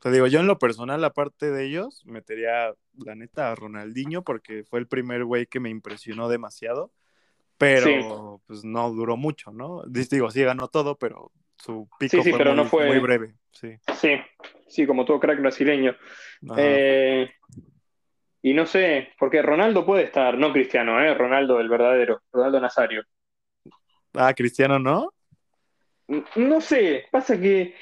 Te 0.00 0.10
digo, 0.10 0.26
yo 0.26 0.40
en 0.40 0.46
lo 0.46 0.58
personal, 0.58 1.04
aparte 1.04 1.50
de 1.50 1.66
ellos, 1.66 2.04
metería, 2.06 2.74
la 3.04 3.14
neta, 3.14 3.50
a 3.50 3.54
Ronaldinho, 3.54 4.22
porque 4.24 4.64
fue 4.64 4.80
el 4.80 4.88
primer 4.88 5.24
güey 5.24 5.46
que 5.46 5.60
me 5.60 5.70
impresionó 5.70 6.28
demasiado, 6.28 6.92
pero 7.58 8.40
pues 8.46 8.64
no 8.64 8.90
duró 8.90 9.16
mucho, 9.16 9.50
¿no? 9.52 9.82
Digo, 9.86 10.30
sí 10.30 10.42
ganó 10.42 10.68
todo, 10.68 10.96
pero 10.96 11.32
su 11.56 11.88
pico 11.98 12.16
Sí, 12.16 12.22
sí, 12.22 12.30
fue 12.30 12.38
pero 12.38 12.50
muy, 12.50 12.56
no 12.56 12.64
fue- 12.64 12.86
muy 12.86 12.98
breve, 13.00 13.34
sí. 13.50 13.76
sí, 13.94 14.10
sí, 14.68 14.86
como 14.86 15.04
todo 15.04 15.18
crack 15.20 15.40
brasileño. 15.40 15.96
Eh, 16.56 17.28
y 18.42 18.54
no 18.54 18.64
sé, 18.66 19.08
porque 19.18 19.42
Ronaldo 19.42 19.84
puede 19.84 20.04
estar, 20.04 20.38
no 20.38 20.52
Cristiano, 20.52 21.00
eh, 21.00 21.12
Ronaldo 21.14 21.58
el 21.60 21.68
verdadero, 21.68 22.22
Ronaldo 22.32 22.60
Nazario. 22.60 23.02
Ah, 24.14 24.32
Cristiano, 24.34 24.78
¿no? 24.78 25.12
No 26.36 26.60
sé, 26.60 27.04
pasa 27.10 27.38
que. 27.38 27.74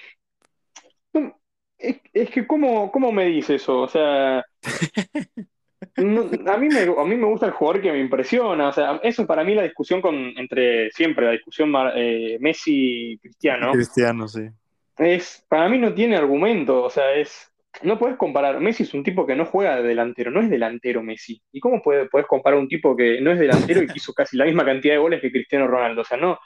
Es, 1.78 2.01
es 2.12 2.31
que, 2.31 2.47
¿cómo, 2.47 2.90
¿cómo 2.90 3.12
me 3.12 3.27
dice 3.27 3.57
eso? 3.57 3.82
O 3.82 3.89
sea. 3.89 4.44
no- 5.97 6.31
a 6.53 6.57
mí 6.59 6.69
me, 6.69 6.81
a 6.82 7.05
mí 7.05 7.16
me 7.16 7.27
gusta 7.27 7.47
el 7.47 7.53
jugador 7.53 7.82
que 7.82 7.93
me 7.93 8.01
impresiona. 8.01 8.69
O 8.69 8.73
sea, 8.73 9.01
eso 9.03 9.23
es 9.23 9.28
para 9.28 9.44
mí 9.44 9.55
la 9.55 9.62
discusión 9.62 10.01
con, 10.01 10.15
entre 10.36 10.90
siempre, 10.90 11.27
la 11.27 11.32
discusión 11.32 11.73
eh, 11.94 12.39
Messi-Cristiano. 12.40 13.73
Cristiano, 13.73 14.28
sí. 14.28 14.43
Es, 14.98 15.44
para 15.48 15.69
mí 15.69 15.78
no 15.78 15.93
tiene 15.93 16.16
argumento. 16.16 16.82
O 16.82 16.90
sea, 16.90 17.12
es. 17.15 17.53
No 17.82 17.98
puedes 17.98 18.16
comparar. 18.16 18.59
Messi 18.59 18.85
es 18.85 18.94
un 18.94 19.03
tipo 19.03 19.27
que 19.27 19.36
no 19.36 19.44
juega 19.44 19.77
de 19.77 19.82
delantero, 19.89 20.31
no 20.31 20.40
es 20.40 20.48
delantero 20.48 21.03
Messi. 21.03 21.43
¿Y 21.53 21.61
cómo 21.61 21.82
puede- 21.82 22.09
puedes 22.09 22.27
comparar 22.27 22.59
un 22.59 22.69
tipo 22.69 22.97
que 22.97 23.20
no 23.20 23.31
es 23.32 23.39
delantero 23.39 23.82
y 23.82 23.86
que 23.86 23.97
hizo 23.97 24.15
casi 24.15 24.36
la 24.39 24.47
misma 24.47 24.65
cantidad 24.65 24.94
de 24.94 24.98
goles 25.01 25.20
que 25.20 25.31
Cristiano 25.31 25.66
Ronaldo? 25.66 26.01
O 26.01 26.05
sea, 26.05 26.16
no, 26.16 26.39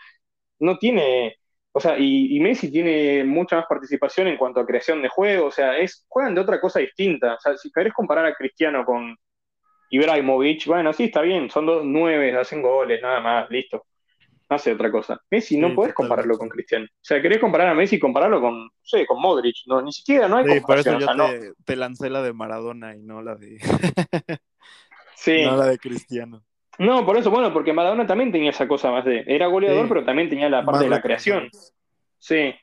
no 0.59 0.77
tiene. 0.79 1.37
O 1.73 1.81
sea, 1.81 1.99
y, 1.99 2.37
y 2.37 2.41
Messi 2.41 2.71
tiene 2.71 3.25
mucha 3.25 3.57
más 3.57 3.67
participación 3.69 4.27
en 4.29 4.37
cuanto 4.37 4.61
a 4.61 4.67
creación 4.67 5.03
de 5.03 5.09
juego. 5.09 5.47
O 5.47 5.51
sea, 5.53 5.79
es, 5.79 6.05
juegan 6.09 6.35
de 6.35 6.41
otra 6.41 6.61
cosa 6.61 6.81
distinta. 6.81 7.35
O 7.35 7.41
sea, 7.41 7.57
si 7.57 7.71
querés 7.73 7.93
comparar 7.95 8.27
a 8.27 8.35
Cristiano 8.35 8.85
con 8.85 9.17
Ibrahimovic, 9.91 10.67
bueno, 10.67 10.93
sí, 10.93 11.05
está 11.05 11.23
bien, 11.23 11.51
son 11.51 11.67
dos 11.67 11.83
nueve, 11.85 12.37
hacen 12.37 12.63
goles, 12.63 13.01
nada 13.03 13.21
más, 13.21 13.51
listo. 13.51 13.87
No 14.51 14.57
hace 14.57 14.73
otra 14.73 14.91
cosa. 14.93 15.21
Messi 15.31 15.59
no 15.59 15.71
Sí, 15.71 15.75
podés 15.75 15.95
compararlo 15.95 16.39
con 16.39 16.49
Cristiano. 16.49 16.87
O 16.87 16.99
sea, 17.03 17.23
querés 17.23 17.39
comparar 17.41 17.69
a 17.69 17.75
Messi, 17.75 17.99
compararlo 18.01 18.41
con, 18.41 18.65
no 18.65 18.71
sé, 18.83 19.07
con 19.07 19.21
Modric. 19.21 19.57
No, 19.67 19.83
ni 19.83 19.93
siquiera, 19.93 20.29
no 20.29 20.39
hay 20.39 20.45
Sí, 20.45 20.61
por 20.67 20.79
eso 20.79 20.95
comparación. 20.95 20.99
yo 20.99 21.07
o 21.07 21.09
sea, 21.09 21.15
no. 21.15 21.39
te, 21.39 21.53
te 21.65 21.77
lancé 21.77 22.11
la 22.11 22.23
de 22.23 22.33
Maradona 22.33 22.97
y 22.97 23.03
no 23.03 23.23
la 23.23 23.37
de, 23.37 23.59
Sí. 25.15 25.33
no 25.37 25.57
la 25.57 25.67
de 25.67 25.79
Cristiano. 25.79 26.45
No, 26.81 27.05
por 27.05 27.19
eso, 27.19 27.31
bueno, 27.31 27.53
porque 27.53 27.75
Maradona 27.75 28.07
también 28.07 28.33
tenía 28.33 28.51
esa 28.51 28.67
cosa 28.67 28.91
más 28.91 29.05
de. 29.05 29.23
Era 29.27 29.49
goleador, 29.49 29.83
Sí. 29.83 29.89
pero 29.91 30.03
también 30.03 30.31
tenía 30.31 30.49
la 30.49 30.65
parte 30.65 30.73
Más 30.73 30.81
de 30.81 30.89
la 30.89 31.03
creación. 31.03 31.51
Sí. 32.19 32.55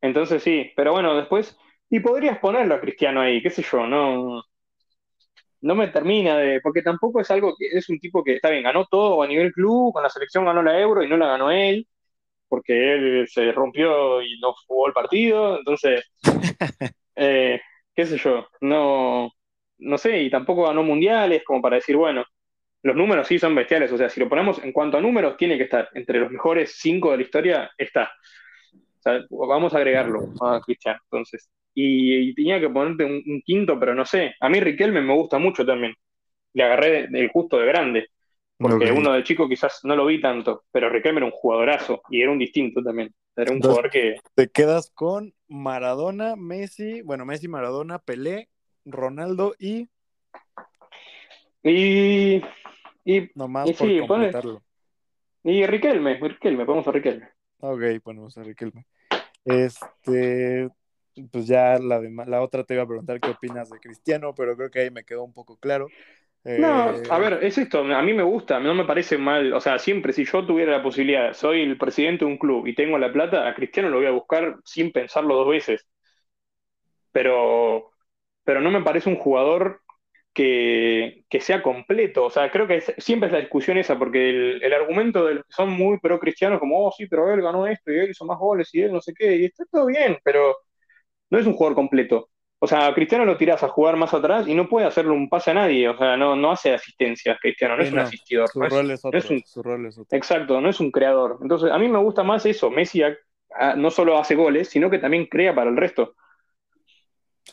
Entonces 0.00 0.42
sí. 0.42 0.72
Pero 0.74 0.92
bueno, 0.92 1.14
después. 1.14 1.56
Y 1.88 2.00
podrías 2.00 2.38
ponerlo 2.40 2.74
a 2.74 2.80
Cristiano 2.80 3.20
ahí, 3.20 3.40
qué 3.40 3.48
sé 3.50 3.62
yo, 3.62 3.86
no. 3.86 4.42
No 5.60 5.74
me 5.76 5.86
termina 5.86 6.36
de. 6.36 6.60
Porque 6.60 6.82
tampoco 6.82 7.20
es 7.20 7.30
algo 7.30 7.54
que. 7.56 7.66
Es 7.68 7.88
un 7.88 8.00
tipo 8.00 8.24
que, 8.24 8.34
está 8.34 8.50
bien, 8.50 8.64
ganó 8.64 8.86
todo 8.86 9.22
a 9.22 9.28
nivel 9.28 9.52
club, 9.52 9.92
con 9.92 10.02
la 10.02 10.10
selección 10.10 10.44
ganó 10.44 10.64
la 10.64 10.80
Euro 10.80 11.04
y 11.04 11.08
no 11.08 11.16
la 11.16 11.26
ganó 11.28 11.52
él, 11.52 11.86
porque 12.48 12.94
él 12.94 13.28
se 13.28 13.52
rompió 13.52 14.20
y 14.20 14.36
no 14.40 14.52
jugó 14.66 14.88
el 14.88 14.92
partido. 14.92 15.56
Entonces. 15.58 16.10
eh, 17.14 17.60
qué 17.94 18.04
sé 18.06 18.18
yo, 18.18 18.48
no. 18.62 19.30
No 19.78 19.96
sé, 19.96 20.22
y 20.22 20.28
tampoco 20.30 20.64
ganó 20.64 20.82
mundiales, 20.82 21.44
como 21.44 21.62
para 21.62 21.76
decir, 21.76 21.96
bueno. 21.96 22.24
Los 22.82 22.96
números 22.96 23.26
sí 23.26 23.38
son 23.38 23.54
bestiales, 23.54 23.92
o 23.92 23.98
sea, 23.98 24.08
si 24.08 24.20
lo 24.20 24.28
ponemos 24.28 24.62
en 24.64 24.72
cuanto 24.72 24.96
a 24.96 25.00
números, 25.00 25.36
tiene 25.36 25.58
que 25.58 25.64
estar 25.64 25.88
entre 25.94 26.18
los 26.18 26.30
mejores 26.30 26.76
cinco 26.78 27.10
de 27.10 27.18
la 27.18 27.22
historia, 27.22 27.70
está. 27.76 28.10
O 28.74 29.02
sea, 29.02 29.20
vamos 29.30 29.74
a 29.74 29.78
agregarlo 29.78 30.32
a 30.40 30.60
Cristiano, 30.60 30.98
entonces. 31.04 31.50
Y, 31.74 32.30
y 32.30 32.34
tenía 32.34 32.58
que 32.58 32.68
ponerte 32.68 33.04
un, 33.04 33.22
un 33.26 33.42
quinto, 33.44 33.78
pero 33.78 33.94
no 33.94 34.04
sé. 34.04 34.34
A 34.40 34.48
mí 34.48 34.60
Riquelme 34.60 35.00
me 35.02 35.14
gusta 35.14 35.38
mucho 35.38 35.64
también. 35.64 35.94
Le 36.54 36.62
agarré 36.62 37.08
el 37.12 37.28
justo 37.28 37.58
de 37.58 37.66
grande, 37.66 38.08
porque 38.58 38.90
uno 38.92 39.12
de 39.12 39.22
chico 39.24 39.48
quizás 39.48 39.80
no 39.84 39.94
lo 39.94 40.06
vi 40.06 40.20
tanto, 40.20 40.64
pero 40.72 40.90
Riquelme 40.90 41.18
era 41.18 41.26
un 41.26 41.32
jugadorazo 41.32 42.02
y 42.10 42.22
era 42.22 42.30
un 42.30 42.38
distinto 42.38 42.82
también. 42.82 43.14
Era 43.36 43.52
un 43.52 43.60
jugador 43.60 43.90
que... 43.90 44.16
Te 44.34 44.48
quedas 44.50 44.90
con 44.90 45.32
Maradona, 45.48 46.34
Messi, 46.36 47.02
bueno, 47.02 47.24
Messi, 47.24 47.46
Maradona, 47.46 47.98
Pelé, 47.98 48.48
Ronaldo 48.84 49.54
y 49.58 49.88
Y, 51.62 52.42
y, 53.04 53.30
nomás 53.34 53.68
Y 53.68 53.74
por 53.74 53.88
sí, 53.88 53.98
completarlo. 54.00 54.62
y 55.44 55.66
Riquelme, 55.66 56.18
Riquelme, 56.18 56.64
vamos 56.64 56.86
a 56.86 56.92
Riquelme. 56.92 57.28
Ok, 57.60 57.82
ponemos 58.02 58.36
a 58.38 58.42
Riquelme. 58.42 58.86
Este, 59.44 60.68
pues 61.30 61.46
ya 61.46 61.78
la, 61.78 62.00
la 62.26 62.42
otra 62.42 62.64
te 62.64 62.74
iba 62.74 62.82
a 62.82 62.86
preguntar 62.86 63.20
qué 63.20 63.30
opinas 63.30 63.70
de 63.70 63.78
Cristiano, 63.78 64.34
pero 64.34 64.56
creo 64.56 64.70
que 64.70 64.80
ahí 64.80 64.90
me 64.90 65.04
quedó 65.04 65.24
un 65.24 65.32
poco 65.32 65.56
claro. 65.56 65.88
No, 66.42 66.90
a 67.10 67.18
ver, 67.18 67.44
es 67.44 67.58
esto, 67.58 67.80
a 67.80 68.02
mí 68.02 68.14
me 68.14 68.22
gusta, 68.22 68.60
no 68.60 68.74
me 68.74 68.86
parece 68.86 69.18
mal, 69.18 69.52
o 69.52 69.60
sea, 69.60 69.78
siempre 69.78 70.14
si 70.14 70.24
yo 70.24 70.46
tuviera 70.46 70.72
la 70.72 70.82
posibilidad, 70.82 71.34
soy 71.34 71.60
el 71.60 71.76
presidente 71.76 72.24
de 72.24 72.30
un 72.30 72.38
club 72.38 72.66
y 72.66 72.74
tengo 72.74 72.96
la 72.96 73.12
plata, 73.12 73.46
a 73.46 73.54
Cristiano 73.54 73.90
lo 73.90 73.98
voy 73.98 74.06
a 74.06 74.10
buscar 74.10 74.56
sin 74.64 74.90
pensarlo 74.90 75.34
dos 75.34 75.48
veces. 75.48 75.86
Pero, 77.12 77.90
pero 78.44 78.62
no 78.62 78.70
me 78.70 78.82
parece 78.82 79.10
un 79.10 79.16
jugador 79.16 79.79
que, 80.32 81.24
sea 81.40 81.62
completo, 81.62 82.24
o 82.24 82.30
sea, 82.30 82.50
creo 82.50 82.66
que 82.66 82.80
siempre 82.98 83.28
es 83.28 83.32
la 83.32 83.40
discusión 83.40 83.78
esa, 83.78 83.98
porque 83.98 84.30
el, 84.30 84.72
argumento 84.72 85.26
de 85.26 85.34
los 85.34 85.44
que 85.44 85.52
son 85.52 85.70
muy 85.70 85.98
pro 85.98 86.18
cristianos, 86.20 86.60
como, 86.60 86.86
oh, 86.86 86.92
sí, 86.96 87.06
pero 87.06 87.32
él 87.32 87.42
ganó 87.42 87.66
esto 87.66 87.92
y 87.92 87.98
él 87.98 88.10
hizo 88.10 88.24
más 88.24 88.38
goles 88.38 88.68
y 88.72 88.82
él 88.82 88.92
no 88.92 89.00
sé 89.00 89.12
qué, 89.14 89.36
y 89.36 89.44
está 89.46 89.64
todo 89.70 89.86
bien, 89.86 90.18
pero 90.22 90.56
no 91.30 91.38
es 91.38 91.46
un 91.46 91.54
jugador 91.54 91.74
completo. 91.76 92.30
O 92.62 92.66
sea, 92.66 92.92
Cristiano 92.92 93.24
lo 93.24 93.38
tiras 93.38 93.62
a 93.62 93.68
jugar 93.68 93.96
más 93.96 94.12
atrás 94.12 94.46
y 94.46 94.54
no 94.54 94.68
puede 94.68 94.86
hacerle 94.86 95.12
un 95.12 95.30
pase 95.30 95.50
a 95.50 95.54
nadie. 95.54 95.88
O 95.88 95.96
sea, 95.96 96.18
no, 96.18 96.36
no 96.36 96.50
hace 96.50 96.74
asistencias 96.74 97.38
Cristiano, 97.40 97.74
no 97.74 97.82
es 97.82 97.90
un 97.90 98.00
asistidor. 98.00 98.50
Su, 98.50 98.60
rol 98.60 98.90
es 98.90 99.02
otro, 99.02 99.20
su 99.46 99.62
rol 99.62 99.86
es 99.86 99.96
otro. 99.96 100.18
Exacto, 100.18 100.60
no 100.60 100.68
es 100.68 100.78
un 100.78 100.90
creador. 100.90 101.38
Entonces, 101.40 101.70
a 101.72 101.78
mí 101.78 101.88
me 101.88 101.96
gusta 101.96 102.22
más 102.22 102.44
eso. 102.44 102.70
Messi 102.70 103.02
no 103.76 103.90
solo 103.90 104.18
hace 104.18 104.34
goles, 104.34 104.68
sino 104.68 104.90
que 104.90 104.98
también 104.98 105.24
crea 105.24 105.54
para 105.54 105.70
el 105.70 105.76
resto. 105.78 106.14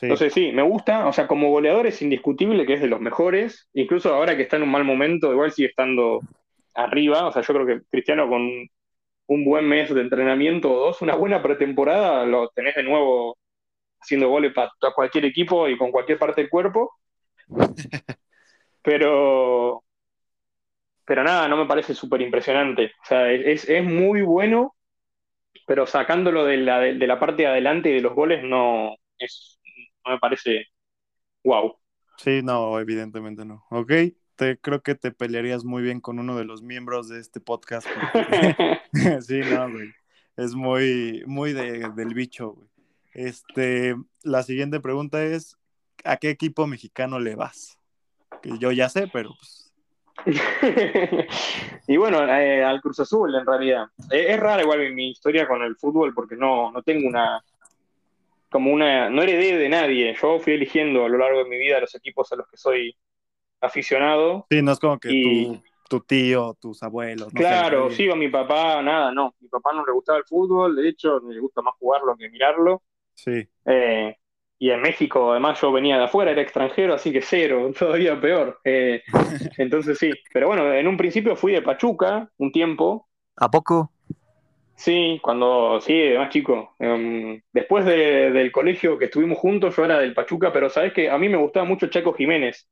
Entonces, 0.01 0.33
sí, 0.33 0.51
me 0.51 0.61
gusta. 0.61 1.07
O 1.07 1.13
sea, 1.13 1.27
como 1.27 1.49
goleador 1.49 1.87
es 1.87 2.01
indiscutible 2.01 2.65
que 2.65 2.73
es 2.73 2.81
de 2.81 2.87
los 2.87 3.01
mejores. 3.01 3.69
Incluso 3.73 4.13
ahora 4.13 4.35
que 4.35 4.43
está 4.43 4.57
en 4.57 4.63
un 4.63 4.71
mal 4.71 4.83
momento, 4.83 5.31
igual 5.31 5.51
sigue 5.51 5.69
estando 5.69 6.21
arriba. 6.73 7.27
O 7.27 7.31
sea, 7.31 7.41
yo 7.41 7.53
creo 7.53 7.65
que 7.65 7.81
Cristiano 7.89 8.27
con 8.29 8.49
un 9.27 9.45
buen 9.45 9.67
mes 9.67 9.93
de 9.93 10.01
entrenamiento 10.01 10.71
o 10.71 10.79
dos, 10.79 11.01
una 11.01 11.15
buena 11.15 11.41
pretemporada, 11.41 12.25
lo 12.25 12.49
tenés 12.49 12.75
de 12.75 12.83
nuevo 12.83 13.37
haciendo 13.99 14.29
goles 14.29 14.53
para 14.53 14.71
cualquier 14.95 15.25
equipo 15.25 15.67
y 15.67 15.77
con 15.77 15.91
cualquier 15.91 16.19
parte 16.19 16.41
del 16.41 16.49
cuerpo. 16.49 16.93
Pero, 18.83 19.83
pero 21.03 21.23
nada, 21.23 21.49
no 21.49 21.57
me 21.57 21.65
parece 21.65 21.93
súper 21.93 22.21
impresionante. 22.21 22.93
O 23.03 23.05
sea, 23.05 23.29
es, 23.31 23.67
muy 23.83 24.21
bueno, 24.21 24.75
pero 25.65 25.85
sacándolo 25.85 26.45
de 26.45 26.55
la, 26.55 26.79
de, 26.79 27.07
la 27.07 27.19
parte 27.19 27.43
de 27.43 27.47
adelante 27.47 27.89
y 27.89 27.95
de 27.95 28.01
los 28.01 28.13
goles, 28.13 28.43
no, 28.43 28.95
es, 29.17 29.56
no 30.07 30.13
me 30.13 30.19
parece 30.19 30.65
wow. 31.43 31.75
Sí, 32.17 32.41
no, 32.43 32.79
evidentemente 32.79 33.45
no. 33.45 33.65
Ok, 33.69 33.91
te, 34.35 34.57
creo 34.59 34.81
que 34.81 34.95
te 34.95 35.11
pelearías 35.11 35.63
muy 35.63 35.83
bien 35.83 36.01
con 36.01 36.19
uno 36.19 36.35
de 36.35 36.45
los 36.45 36.61
miembros 36.61 37.09
de 37.09 37.19
este 37.19 37.39
podcast. 37.39 37.87
sí, 39.21 39.41
no, 39.51 39.71
güey. 39.71 39.93
Es 40.35 40.55
muy, 40.55 41.23
muy 41.25 41.53
de, 41.53 41.89
del 41.95 42.13
bicho, 42.13 42.51
güey. 42.51 42.69
Este, 43.13 43.95
la 44.21 44.43
siguiente 44.43 44.79
pregunta 44.79 45.23
es, 45.23 45.57
¿a 46.03 46.17
qué 46.17 46.29
equipo 46.29 46.67
mexicano 46.67 47.19
le 47.19 47.35
vas? 47.35 47.79
Que 48.43 48.57
yo 48.59 48.71
ya 48.71 48.89
sé, 48.89 49.09
pero 49.11 49.31
pues... 49.35 49.73
y 51.87 51.97
bueno, 51.97 52.23
eh, 52.27 52.63
al 52.63 52.81
Cruz 52.81 52.99
Azul 52.99 53.33
en 53.35 53.45
realidad. 53.45 53.85
Eh, 54.11 54.27
es 54.29 54.39
rara 54.39 54.61
igual 54.61 54.93
mi, 54.93 55.11
historia 55.11 55.47
con 55.47 55.61
el 55.61 55.75
fútbol 55.75 56.13
porque 56.13 56.35
no, 56.35 56.71
no 56.71 56.81
tengo 56.81 57.07
una, 57.07 57.43
como 58.49 58.71
una, 58.71 59.09
no 59.09 59.21
heredé 59.21 59.57
de 59.57 59.69
nadie. 59.69 60.15
Yo 60.21 60.39
fui 60.39 60.53
eligiendo 60.53 61.05
a 61.05 61.09
lo 61.09 61.17
largo 61.17 61.43
de 61.43 61.49
mi 61.49 61.57
vida 61.57 61.79
los 61.79 61.93
equipos 61.95 62.31
a 62.31 62.35
los 62.35 62.47
que 62.47 62.57
soy 62.57 62.95
aficionado. 63.61 64.45
Sí, 64.49 64.61
no 64.61 64.71
es 64.71 64.79
como 64.79 64.99
que 64.99 65.61
tu, 65.89 66.01
tío, 66.01 66.55
tus 66.59 66.83
abuelos. 66.83 67.31
claro, 67.33 67.89
sí, 67.89 68.09
o 68.09 68.15
mi 68.15 68.29
papá, 68.29 68.81
nada, 68.81 69.11
no. 69.11 69.33
Mi 69.39 69.47
papá 69.47 69.71
no 69.73 69.85
le 69.85 69.91
gustaba 69.91 70.17
el 70.17 70.25
fútbol, 70.25 70.75
de 70.75 70.89
hecho, 70.89 71.19
le 71.19 71.39
gusta 71.39 71.61
más 71.61 71.75
jugarlo 71.79 72.15
que 72.15 72.29
mirarlo. 72.29 72.83
Sí. 73.13 73.47
Eh, 73.65 74.15
y 74.59 74.71
en 74.71 74.81
México, 74.81 75.31
además, 75.31 75.61
yo 75.61 75.71
venía 75.71 75.97
de 75.97 76.05
afuera, 76.05 76.31
era 76.31 76.41
extranjero, 76.41 76.93
así 76.93 77.11
que 77.11 77.21
cero, 77.21 77.71
todavía 77.77 78.19
peor. 78.19 78.59
Eh, 78.63 79.03
entonces 79.57 79.97
sí. 79.97 80.11
Pero 80.33 80.47
bueno, 80.47 80.71
en 80.73 80.87
un 80.87 80.97
principio 80.97 81.35
fui 81.35 81.53
de 81.53 81.61
Pachuca 81.61 82.29
un 82.37 82.51
tiempo. 82.51 83.07
¿A 83.35 83.49
poco? 83.49 83.91
Sí, 84.77 85.19
cuando, 85.23 85.81
sí, 85.81 85.97
de 85.97 86.19
más 86.19 86.29
chico. 86.29 86.75
Em, 86.77 87.41
después 87.51 87.83
del 87.83 88.51
colegio 88.51 88.97
que 88.97 89.05
estuvimos 89.05 89.39
juntos, 89.39 89.75
yo 89.75 89.83
era 89.83 89.97
del 89.97 90.13
Pachuca, 90.13 90.53
pero 90.53 90.69
sabes 90.69 90.93
que 90.93 91.09
a 91.09 91.17
mí 91.17 91.27
me 91.27 91.37
gustaba 91.37 91.65
mucho 91.65 91.87
Chaco 91.87 92.13
Jiménez. 92.13 92.69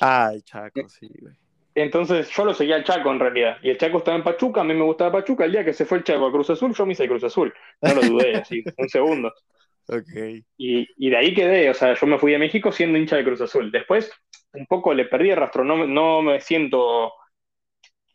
Ay, 0.00 0.42
Chaco, 0.42 0.86
sí, 0.88 1.08
güey. 1.18 1.34
Entonces 1.74 2.28
yo 2.28 2.44
lo 2.44 2.52
seguía 2.52 2.76
al 2.76 2.84
Chaco 2.84 3.10
en 3.10 3.18
realidad. 3.18 3.56
Y 3.62 3.70
el 3.70 3.78
Chaco 3.78 3.98
estaba 3.98 4.18
en 4.18 4.24
Pachuca, 4.24 4.60
a 4.60 4.64
mí 4.64 4.74
me 4.74 4.84
gustaba 4.84 5.12
Pachuca. 5.12 5.46
El 5.46 5.52
día 5.52 5.64
que 5.64 5.72
se 5.72 5.86
fue 5.86 5.98
el 5.98 6.04
Chaco 6.04 6.26
a 6.26 6.32
Cruz 6.32 6.50
Azul, 6.50 6.74
yo 6.74 6.84
me 6.84 6.92
hice 6.92 7.08
Cruz 7.08 7.24
Azul. 7.24 7.54
No 7.80 7.94
lo 7.94 8.02
dudé, 8.02 8.36
así, 8.36 8.62
un 8.76 8.88
segundo. 8.88 9.32
Okay. 9.90 10.44
Y, 10.58 11.08
de 11.08 11.16
ahí 11.16 11.32
quedé, 11.32 11.70
o 11.70 11.72
sea, 11.72 11.94
yo 11.94 12.06
me 12.06 12.18
fui 12.18 12.34
a 12.34 12.38
México 12.38 12.70
siendo 12.70 12.98
hincha 12.98 13.16
de 13.16 13.24
Cruz 13.24 13.40
Azul. 13.40 13.72
Después, 13.72 14.12
un 14.52 14.66
poco 14.66 14.92
le 14.92 15.06
perdí 15.06 15.30
el 15.30 15.36
rastro, 15.36 15.64
no, 15.64 15.86
no 15.86 16.20
me 16.20 16.42
siento 16.42 17.14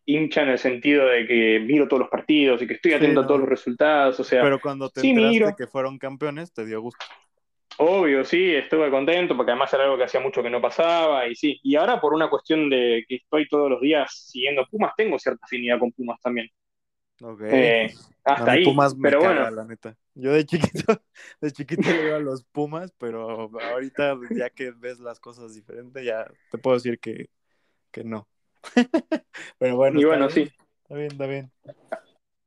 hincha 0.06 0.42
en 0.42 0.50
el 0.50 0.60
sentido 0.60 1.06
de 1.08 1.26
que 1.26 1.60
miro 1.60 1.88
todos 1.88 2.02
los 2.02 2.10
partidos 2.10 2.62
y 2.62 2.68
que 2.68 2.74
estoy 2.74 2.94
atento 2.94 3.22
a 3.22 3.28
todos 3.28 3.42
los 3.42 3.50
resultados, 3.50 4.20
o 4.20 4.24
sea... 4.24 4.42
Pero 4.42 4.60
cuando 4.60 4.90
te 4.90 5.02
enteraste 5.02 5.56
que 5.58 5.68
fueron 5.68 5.98
campeones, 5.98 6.54
te 6.54 6.66
dio 6.66 6.82
gusto. 6.82 7.06
Obvio, 7.78 8.24
sí, 8.24 8.54
estuve 8.54 8.92
contento 8.92 9.36
porque 9.36 9.52
además 9.52 9.74
era 9.74 9.84
algo 9.84 9.98
que 9.98 10.04
hacía 10.04 10.20
mucho 10.20 10.44
que 10.44 10.50
no 10.50 10.62
pasaba 10.62 11.28
y 11.28 11.36
sí. 11.36 11.60
Y 11.64 11.76
ahora 11.76 12.00
por 12.00 12.14
una 12.14 12.30
cuestión 12.30 12.70
de 12.70 13.04
que 13.08 13.16
estoy 13.16 13.48
todos 13.48 13.70
los 13.70 13.82
días 13.82 14.28
siguiendo 14.30 14.68
Pumas, 14.70 14.94
tengo 14.96 15.18
cierta 15.18 15.46
afinidad 15.46 15.80
con 15.80 15.92
Pumas 15.92 16.20
también. 16.22 16.50
Okay. 17.20 17.50
Eh, 17.52 17.94
hasta 18.24 18.52
ahí. 18.52 18.64
Pumas 18.64 18.96
pero 19.02 19.20
bueno. 19.20 19.50
la 19.50 19.66
neta. 19.66 19.98
Yo 20.14 20.32
de 20.32 20.46
chiquito, 20.46 21.02
de 21.42 21.52
chiquito 21.52 21.90
le 21.90 22.08
iba 22.08 22.18
a 22.18 22.20
los 22.20 22.44
Pumas, 22.44 22.94
pero 22.98 23.50
ahorita 23.72 24.18
ya 24.32 24.50
que 24.50 24.72
ves 24.72 25.00
las 25.00 25.20
cosas 25.20 25.56
diferentes, 25.56 26.04
ya 26.06 26.30
te 26.52 26.58
puedo 26.60 26.76
decir 26.76 27.00
que, 27.00 27.30
que 27.92 28.04
no. 28.04 28.28
pero 29.58 29.76
bueno. 29.76 30.00
Y 30.00 30.06
bueno, 30.06 30.30
sí. 30.30 30.50
Está 30.84 30.96
bien, 30.96 31.12
está 31.12 31.26
bien. 31.28 31.52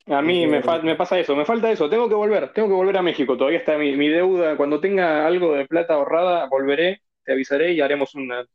A 0.09 0.23
mí 0.23 0.47
me, 0.47 0.61
me, 0.61 0.95
pasa 0.95 1.19
eso, 1.19 1.35
me 1.35 1.45
falta 1.45 1.69
eso, 1.69 1.91
tengo 1.91 2.09
que 2.09 2.15
volver, 2.15 2.53
tengo 2.53 2.69
que 2.69 2.75
volver 2.75 2.97
a 2.97 3.03
México, 3.03 3.37
todavía 3.37 3.59
está 3.59 3.77
mi, 3.77 3.97
mi 3.97 4.09
deuda, 4.09 4.57
cuando 4.57 4.79
tenga 4.79 5.27
algo 5.27 5.55
de 5.55 5.67
plata 5.67 5.95
ahorrada, 5.95 6.47
volveré, 6.47 7.03
te 7.25 7.33
avisaré 7.33 7.73
y 7.73 7.81
haremos 7.81 8.15
una, 8.15 8.47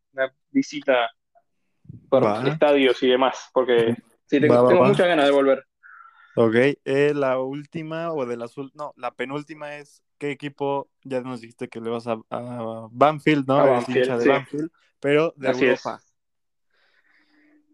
visita 0.49 1.09
por 2.07 2.47
estadios 2.47 3.03
y 3.03 3.09
demás, 3.09 3.49
porque 3.53 3.97
sí, 4.27 4.39
tengo, 4.39 4.65
tengo 4.65 4.85
muchas 4.85 5.07
ganas 5.07 5.25
de 5.25 5.31
volver. 5.31 5.65
Ok, 6.35 6.55
eh, 6.85 7.11
la 7.13 7.37
última 7.39 8.13
o 8.13 8.25
de 8.25 8.37
las 8.37 8.55
no, 8.73 8.93
la 8.95 9.11
penúltima 9.11 9.75
es 9.75 10.01
qué 10.17 10.31
equipo, 10.31 10.89
ya 11.03 11.19
nos 11.19 11.41
dijiste 11.41 11.67
que 11.67 11.81
le 11.81 11.89
vas 11.89 12.07
a, 12.07 12.17
Banfield, 12.91 13.45
¿no? 13.45 13.57
A 13.57 13.65
Banfield, 13.65 14.19
de 14.19 14.29
Banfield, 14.29 14.71
pero 15.01 15.33
de 15.35 15.49
Europa. 15.49 15.99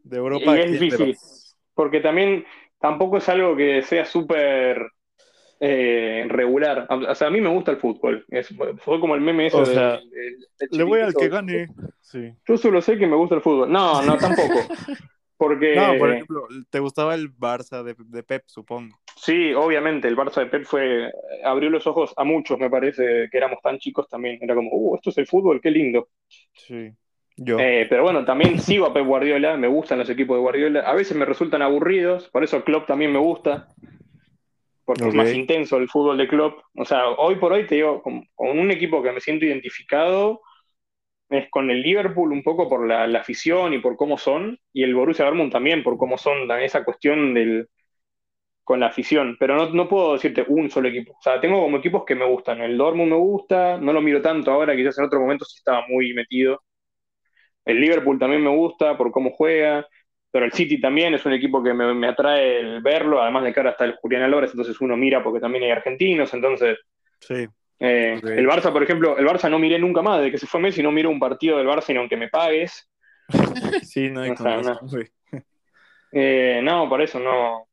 De 0.08 0.18
Europa. 0.18 0.58
Y 0.58 0.62
es 0.62 0.72
difícil, 0.72 1.16
porque 1.74 2.00
también 2.00 2.46
tampoco 2.80 3.18
es 3.18 3.30
algo 3.30 3.56
que 3.56 3.82
sea 3.82 4.06
súper 4.06 4.92
eh, 5.60 6.26
regular. 6.30 6.88
O 6.90 7.16
sea, 7.16 7.28
a 7.28 7.32
mí 7.32 7.42
me 7.42 7.50
gusta 7.50 7.72
el 7.72 7.78
fútbol. 7.78 8.26
Es, 8.30 8.54
fue 8.80 9.00
como 9.00 9.16
el 9.16 9.22
meme 9.22 9.48
ese. 9.48 9.58
O 9.58 9.66
sea, 9.66 10.00
le 10.72 10.84
voy 10.84 11.02
al 11.02 11.14
que 11.14 11.30
gane. 11.30 11.68
Sí. 12.02 12.34
Yo 12.48 12.58
solo 12.58 12.82
sé 12.82 12.98
que 12.98 13.08
me 13.08 13.16
gusta 13.16 13.36
el 13.36 13.42
fútbol. 13.42 13.72
No, 13.72 14.02
no, 14.04 14.18
tampoco. 14.18 14.60
Porque... 15.38 15.76
No, 15.76 15.98
por 16.00 16.12
ejemplo, 16.12 16.48
¿te 16.70 16.80
gustaba 16.80 17.14
el 17.14 17.32
Barça 17.32 17.84
de, 17.84 18.24
Pep, 18.24 18.44
supongo? 18.48 18.98
Sí, 19.16 19.54
obviamente, 19.54 20.08
el 20.08 20.18
Barça 20.18 20.42
de 20.42 20.48
Pep 20.48 20.66
fue, 20.66 21.12
abrió 21.44 21.70
los 21.70 21.86
ojos 21.86 22.12
a 22.18 22.24
muchos, 22.24 22.58
me 22.58 22.72
parece, 22.72 23.28
que 23.32 23.38
éramos 23.38 23.60
tan 23.62 23.78
chicos 23.78 24.08
también. 24.10 24.40
Era 24.42 24.56
como, 24.56 24.72
uh, 24.72 24.96
esto 24.96 25.12
es 25.12 25.18
el 25.20 25.28
fútbol, 25.28 25.62
qué 25.62 25.70
lindo. 25.70 26.10
Sí, 26.54 26.92
yo. 27.38 27.60
Eh, 27.60 27.86
pero 27.90 28.04
bueno, 28.04 28.26
también 28.26 28.60
sigo 28.60 28.86
a 28.86 28.94
Pep 28.94 29.06
Guardiola, 29.06 29.58
me 29.58 29.68
gustan 29.68 30.00
los 30.00 30.10
equipos 30.10 30.36
de 30.38 30.42
Guardiola. 30.42 30.82
A 30.82 30.94
veces 30.94 31.16
me 31.16 31.26
resultan 31.26 31.62
aburridos, 31.62 32.30
por 32.30 32.44
eso 32.44 32.64
Klopp 32.64 32.88
también 32.88 33.14
me 33.14 33.20
gusta, 33.20 33.68
porque 34.86 35.08
es 35.08 35.14
más 35.14 35.34
intenso 35.34 35.78
el 35.78 35.90
fútbol 35.90 36.18
de 36.18 36.28
Klopp. 36.28 36.60
O 36.76 36.86
sea, 36.86 37.10
hoy 37.10 37.36
por 37.36 37.54
hoy 37.54 37.66
te 37.66 37.76
digo, 37.76 38.02
con 38.02 38.28
un 38.38 38.72
equipo 38.72 39.02
que 39.02 39.12
me 39.12 39.22
siento 39.22 39.46
identificado 39.46 40.42
es 41.30 41.50
con 41.50 41.70
el 41.70 41.82
Liverpool 41.82 42.32
un 42.32 42.44
poco 42.44 42.70
por 42.70 42.88
la, 42.88 43.04
afición 43.20 43.74
y 43.74 43.80
por 43.80 43.96
cómo 43.96 44.18
son, 44.18 44.60
y 44.74 44.84
el 44.84 44.96
Borussia 44.96 45.26
Dortmund 45.26 45.52
también 45.52 45.84
por 45.84 45.98
cómo 45.98 46.18
son, 46.18 46.50
esa 46.62 46.84
cuestión 46.84 47.34
del, 47.34 47.68
con 48.64 48.80
la 48.80 48.88
afición, 48.88 49.36
pero 49.40 49.56
no, 49.56 49.70
no, 49.72 49.90
puedo 49.90 50.14
decirte 50.14 50.46
un 50.48 50.70
solo 50.70 50.90
equipo. 50.90 51.14
O 51.14 51.22
sea, 51.22 51.40
tengo 51.42 51.62
como 51.62 51.78
equipos 51.78 52.06
que 52.06 52.16
me 52.16 52.26
gustan. 52.26 52.62
El 52.62 52.78
Dortmund 52.78 53.12
me 53.12 53.18
gusta, 53.18 53.78
no 53.78 53.94
lo 53.94 54.02
miro 54.02 54.22
tanto 54.22 54.52
ahora, 54.52 54.76
quizás 54.76 54.98
en 55.00 55.06
otro 55.06 55.20
momento 55.20 55.46
sí 55.46 55.58
estaba 55.58 55.86
muy 55.88 56.14
metido. 56.14 56.62
El 57.68 57.82
Liverpool 57.82 58.18
también 58.18 58.44
me 58.44 58.50
gusta 58.50 58.98
por 58.98 59.12
cómo 59.12 59.32
juega, 59.32 59.86
pero 60.32 60.46
el 60.46 60.54
City 60.54 60.80
también 60.80 61.14
es 61.14 61.26
un 61.26 61.34
equipo 61.34 61.62
que 61.62 61.74
me, 61.74 62.08
atrae 62.08 62.60
el 62.60 62.82
verlo, 62.82 63.22
además 63.22 63.44
de 63.44 63.54
cara 63.54 63.72
hasta 63.72 63.86
el 63.86 63.96
Julián 63.96 64.24
Álvarez, 64.24 64.52
entonces 64.52 64.80
uno 64.82 64.96
mira 64.96 65.22
porque 65.22 65.40
también 65.40 65.66
hay 65.66 65.72
argentinos, 65.72 66.34
entonces... 66.34 66.78
Sí. 67.20 67.48
Eh, 67.80 68.20
el 68.24 68.48
Barça, 68.48 68.72
por 68.72 68.82
ejemplo, 68.82 69.18
el 69.18 69.28
Barça 69.28 69.52
no 69.52 69.60
miré 69.60 69.78
nunca 69.78 70.02
más, 70.02 70.22
de 70.22 70.32
que 70.32 70.38
se 70.38 70.48
fue 70.48 70.60
Messi 70.60 70.82
no 70.82 70.92
miro 70.92 71.10
un 71.10 71.20
partido 71.20 71.58
del 71.58 71.68
Barça 71.68 71.90
ni 71.90 71.98
aunque 71.98 72.18
me 72.18 72.30
pagues. 72.30 72.90
sí, 73.84 74.10
no 74.10 74.22
hay 74.22 74.32
no, 74.32 74.74
eh, 76.12 76.62
no, 76.64 76.88
por 76.88 77.02
eso 77.02 77.20
no. 77.20 77.67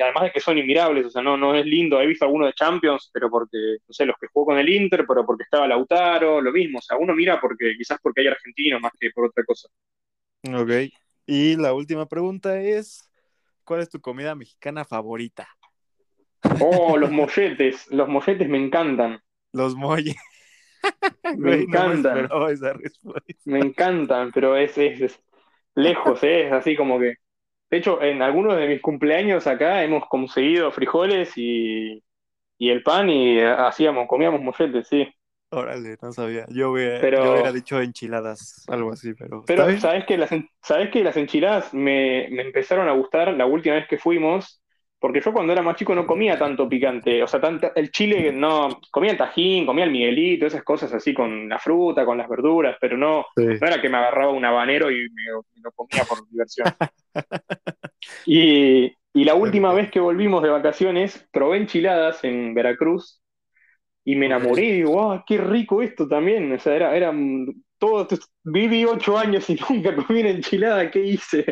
Y 0.00 0.02
además 0.02 0.22
de 0.22 0.30
que 0.30 0.40
son 0.40 0.56
inmirables, 0.56 1.04
o 1.04 1.10
sea, 1.10 1.20
no, 1.20 1.36
no 1.36 1.54
es 1.54 1.66
lindo, 1.66 2.00
he 2.00 2.06
visto 2.06 2.24
algunos 2.24 2.48
de 2.48 2.54
Champions, 2.54 3.10
pero 3.12 3.28
porque, 3.28 3.58
no 3.86 3.92
sé, 3.92 4.06
los 4.06 4.16
que 4.18 4.28
jugó 4.32 4.46
con 4.46 4.58
el 4.58 4.66
Inter, 4.66 5.04
pero 5.06 5.26
porque 5.26 5.42
estaba 5.42 5.68
Lautaro, 5.68 6.40
lo 6.40 6.50
mismo, 6.50 6.78
o 6.78 6.80
sea, 6.80 6.96
uno 6.96 7.14
mira 7.14 7.38
porque 7.38 7.74
quizás 7.76 7.98
porque 8.02 8.22
hay 8.22 8.28
argentinos 8.28 8.80
más 8.80 8.92
que 8.98 9.10
por 9.10 9.26
otra 9.26 9.44
cosa. 9.44 9.68
Ok, 10.54 10.90
y 11.26 11.54
la 11.56 11.74
última 11.74 12.08
pregunta 12.08 12.58
es, 12.58 13.12
¿cuál 13.62 13.80
es 13.80 13.90
tu 13.90 14.00
comida 14.00 14.34
mexicana 14.34 14.86
favorita? 14.86 15.46
Oh, 16.62 16.96
los 16.96 17.10
molletes, 17.10 17.86
los 17.90 18.08
molletes 18.08 18.48
me 18.48 18.56
encantan. 18.56 19.20
Los 19.52 19.74
molles. 19.76 20.16
Me 21.36 21.56
encantan. 21.56 22.26
me, 23.44 23.58
encantan, 23.58 24.32
pero 24.32 24.56
es, 24.56 24.78
es, 24.78 25.20
lejos, 25.74 26.24
¿eh? 26.24 26.46
es 26.46 26.52
así 26.52 26.74
como 26.74 26.98
que. 26.98 27.16
De 27.70 27.78
hecho, 27.78 28.02
en 28.02 28.20
algunos 28.20 28.56
de 28.56 28.66
mis 28.66 28.82
cumpleaños 28.82 29.46
acá 29.46 29.84
hemos 29.84 30.06
conseguido 30.08 30.72
frijoles 30.72 31.32
y, 31.36 32.02
el 32.58 32.82
pan 32.82 33.08
y 33.08 33.40
hacíamos, 33.40 34.08
comíamos 34.08 34.42
molletes, 34.42 34.88
sí. 34.88 35.08
Órale, 35.52 35.96
no 36.00 36.12
sabía. 36.12 36.46
Yo 36.48 36.72
hubiera, 36.72 37.52
dicho 37.52 37.80
enchiladas, 37.80 38.64
algo 38.68 38.92
así, 38.92 39.14
pero. 39.14 39.44
Pero, 39.46 39.78
¿sabes 39.78 40.04
que, 40.04 40.16
las, 40.16 40.30
¿sabes 40.62 40.90
que 40.90 41.02
las 41.02 41.16
enchiladas 41.16 41.72
me, 41.74 42.28
me 42.30 42.42
empezaron 42.42 42.88
a 42.88 42.92
gustar 42.92 43.32
la 43.34 43.46
última 43.46 43.76
vez 43.76 43.88
que 43.88 43.98
fuimos? 43.98 44.60
Porque 45.00 45.22
yo 45.22 45.32
cuando 45.32 45.54
era 45.54 45.62
más 45.62 45.76
chico 45.76 45.94
no 45.94 46.06
comía 46.06 46.38
tanto 46.38 46.68
picante, 46.68 47.22
o 47.22 47.26
sea, 47.26 47.40
tanto, 47.40 47.74
el 47.74 47.90
chile 47.90 48.32
no, 48.32 48.68
comía 48.90 49.12
el 49.12 49.16
tajín, 49.16 49.64
comía 49.64 49.84
el 49.84 49.90
miguelito, 49.90 50.44
esas 50.44 50.62
cosas 50.62 50.92
así 50.92 51.14
con 51.14 51.48
la 51.48 51.58
fruta, 51.58 52.04
con 52.04 52.18
las 52.18 52.28
verduras, 52.28 52.76
pero 52.78 52.98
no, 52.98 53.24
no 53.34 53.66
era 53.66 53.80
que 53.80 53.88
me 53.88 53.96
agarraba 53.96 54.30
un 54.30 54.44
habanero 54.44 54.90
y 54.90 55.08
me, 55.10 55.22
lo 55.62 55.72
comía 55.72 56.04
por 56.04 56.28
diversión. 56.28 56.66
y, 58.26 58.94
la 59.14 59.34
última 59.34 59.72
vez 59.72 59.90
que 59.90 60.00
volvimos 60.00 60.42
de 60.42 60.50
vacaciones, 60.50 61.26
probé 61.32 61.58
enchiladas 61.58 62.22
en 62.24 62.54
Veracruz 62.54 63.20
y 64.04 64.16
me 64.16 64.26
enamoré 64.26 64.64
y 64.64 64.72
digo, 64.72 64.92
wow, 64.92 65.22
qué 65.26 65.36
rico 65.38 65.82
esto 65.82 66.06
también. 66.08 66.52
O 66.52 66.58
sea, 66.58 66.76
era, 66.76 66.96
era 66.96 67.12
todo, 67.78 68.06
viví 68.44 68.84
ocho 68.84 69.18
años 69.18 69.48
y 69.50 69.58
nunca 69.68 69.94
comí 69.96 70.20
una 70.20 70.30
enchilada, 70.30 70.90
¿qué 70.90 71.04
hice? 71.04 71.44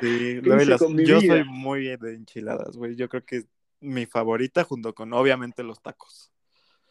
Sí, 0.00 0.40
yo 1.04 1.20
soy 1.20 1.44
muy 1.44 1.96
de 1.96 2.14
enchiladas, 2.14 2.76
güey. 2.76 2.96
Yo 2.96 3.08
creo 3.08 3.24
que 3.24 3.36
es 3.36 3.48
mi 3.80 4.04
favorita 4.06 4.64
junto 4.64 4.94
con, 4.94 5.12
obviamente, 5.12 5.62
los 5.62 5.80
tacos. 5.80 6.30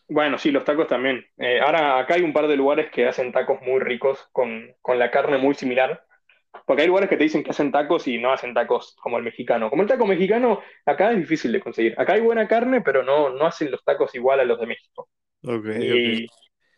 Bueno, 0.08 0.40
sí, 0.40 0.50
los 0.50 0.66
tacos 0.66 0.88
también. 0.88 1.24
Eh, 1.38 1.60
ahora 1.60 2.00
acá 2.00 2.16
hay 2.16 2.24
un 2.24 2.34
par 2.34 2.48
de 2.48 2.56
lugares 2.56 2.90
que 2.92 3.08
hacen 3.08 3.32
tacos 3.32 3.62
muy 3.62 3.80
ricos 3.80 4.28
con, 4.32 4.74
con, 4.82 4.98
la 4.98 5.12
carne 5.12 5.38
muy 5.38 5.54
similar. 5.54 6.04
Porque 6.66 6.84
hay 6.84 6.88
lugares 6.88 7.10
que 7.10 7.18
te 7.18 7.24
dicen 7.24 7.44
que 7.44 7.52
hacen 7.52 7.72
tacos 7.72 8.08
y 8.08 8.18
no 8.18 8.32
hacen 8.32 8.54
tacos 8.54 8.96
como 9.02 9.18
el 9.18 9.24
mexicano. 9.24 9.70
Como 9.70 9.84
el 9.84 9.88
taco 9.88 10.06
mexicano, 10.06 10.62
acá 10.86 11.12
es 11.12 11.18
difícil 11.18 11.52
de 11.52 11.60
conseguir. 11.60 11.96
Acá 11.98 12.14
hay 12.14 12.22
buena 12.22 12.48
carne, 12.48 12.82
pero 12.82 13.04
no, 13.04 13.30
no 13.30 13.46
hacen 13.46 13.72
los 13.72 13.84
tacos 13.84 14.14
igual 14.16 14.40
a 14.40 14.46
los 14.46 14.60
de 14.60 14.68
México. 14.68 15.10
Okay, 15.44 16.28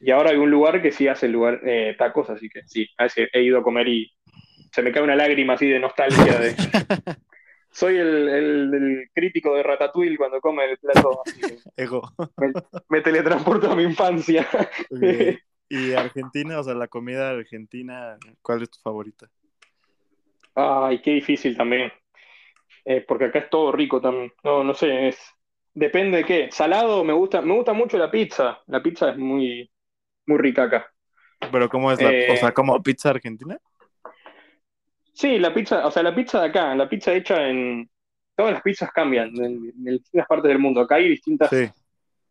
y 0.03 0.10
ahora 0.10 0.31
hay 0.31 0.38
un 0.38 0.49
lugar 0.49 0.81
que 0.81 0.91
sí 0.91 1.07
hace 1.07 1.27
lugar, 1.27 1.61
eh, 1.64 1.95
tacos, 1.98 2.30
así 2.30 2.49
que 2.49 2.61
sí, 2.65 2.88
a 2.98 3.03
veces 3.03 3.30
he 3.34 3.43
ido 3.43 3.60
a 3.60 3.64
comer 3.64 3.88
y 3.88 4.11
se 4.72 4.81
me 4.81 4.91
cae 4.91 5.03
una 5.03 5.15
lágrima 5.15 5.53
así 5.53 5.68
de 5.68 5.80
nostalgia 5.80 6.39
de... 6.39 6.56
Soy 7.73 7.95
el, 7.98 9.10
crítico 9.14 9.56
de 9.56 9.64
Ratatouille 9.64 10.18
cuando 10.18 10.41
come 10.41 10.72
el 10.72 10.77
plato. 10.77 11.22
Me, 12.38 12.52
me, 12.89 13.02
teletransporto 13.02 13.72
a 13.72 13.76
mi 13.77 13.84
infancia. 13.84 14.45
¿Y 15.69 15.93
Argentina? 15.93 16.60
O 16.60 16.64
sea, 16.64 16.73
la 16.73 16.89
comida 16.89 17.30
argentina, 17.30 18.18
¿cuál 18.41 18.64
es 18.64 18.72
tu 18.72 18.80
favorita? 18.81 19.30
Ay, 20.56 21.02
qué 21.02 21.11
difícil 21.11 21.56
también. 21.56 21.91
Eh, 22.86 23.03
porque 23.07 23.26
acá 23.26 23.40
es 23.40 23.49
todo 23.49 23.72
rico 23.72 24.02
también. 24.02 24.32
No, 24.44 24.64
no 24.64 24.73
sé, 24.73 25.10
es... 25.10 25.19
Depende 25.73 26.18
de 26.18 26.23
qué. 26.26 26.49
Salado 26.52 27.03
me 27.03 27.14
gusta, 27.14 27.41
me 27.41 27.53
gusta 27.53 27.72
mucho 27.72 27.98
la 27.98 28.11
pizza. 28.11 28.60
La 28.68 28.84
pizza 28.84 29.11
es 29.11 29.18
muy, 29.18 29.72
muy 30.26 30.38
rica 30.38 30.64
acá. 30.64 30.91
¿Pero 31.52 31.69
cómo 31.69 31.91
es 31.91 32.02
la, 32.02 32.10
o 32.10 32.36
sea, 32.36 32.49
eh, 32.49 32.53
como 32.53 32.82
pizza 32.84 33.10
argentina? 33.10 33.57
Sí, 35.14 35.40
la 35.40 35.53
pizza, 35.53 35.86
o 35.86 35.91
sea, 35.91 36.03
la 36.03 36.15
pizza 36.15 36.41
de 36.41 36.48
acá, 36.48 36.76
la 36.76 36.90
pizza 36.90 37.14
hecha 37.14 37.48
en... 37.48 37.90
Todas 38.36 38.53
las 38.53 38.61
pizzas 38.61 38.91
cambian 38.91 39.30
en, 39.36 39.72
distintas 39.76 40.28
partes 40.28 40.49
del 40.49 40.60
mundo. 40.60 40.82
Acá 40.82 40.95
hay 40.95 41.10
distintos 41.10 41.49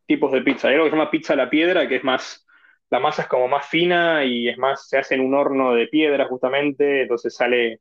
tipos 0.07 0.33
de 0.33 0.43
pizza. 0.43 0.69
Hay 0.69 0.75
algo 0.75 0.87
que 0.87 0.91
se 0.91 0.97
llama 0.97 1.11
pizza 1.11 1.35
a 1.35 1.37
la 1.37 1.51
piedra, 1.51 1.87
que 1.87 1.97
es 1.97 2.05
más, 2.05 2.47
la 2.91 2.99
masa 2.99 3.23
es 3.23 3.29
como 3.29 3.49
más 3.49 3.69
fina 3.69 4.25
y 4.25 4.49
es 4.49 4.59
más, 4.59 4.89
se 4.89 4.99
hace 4.99 5.15
en 5.15 5.21
un 5.21 5.35
horno 5.35 5.75
de 5.75 5.87
piedra 5.87 6.27
justamente, 6.27 7.03
entonces 7.03 7.35
sale... 7.35 7.81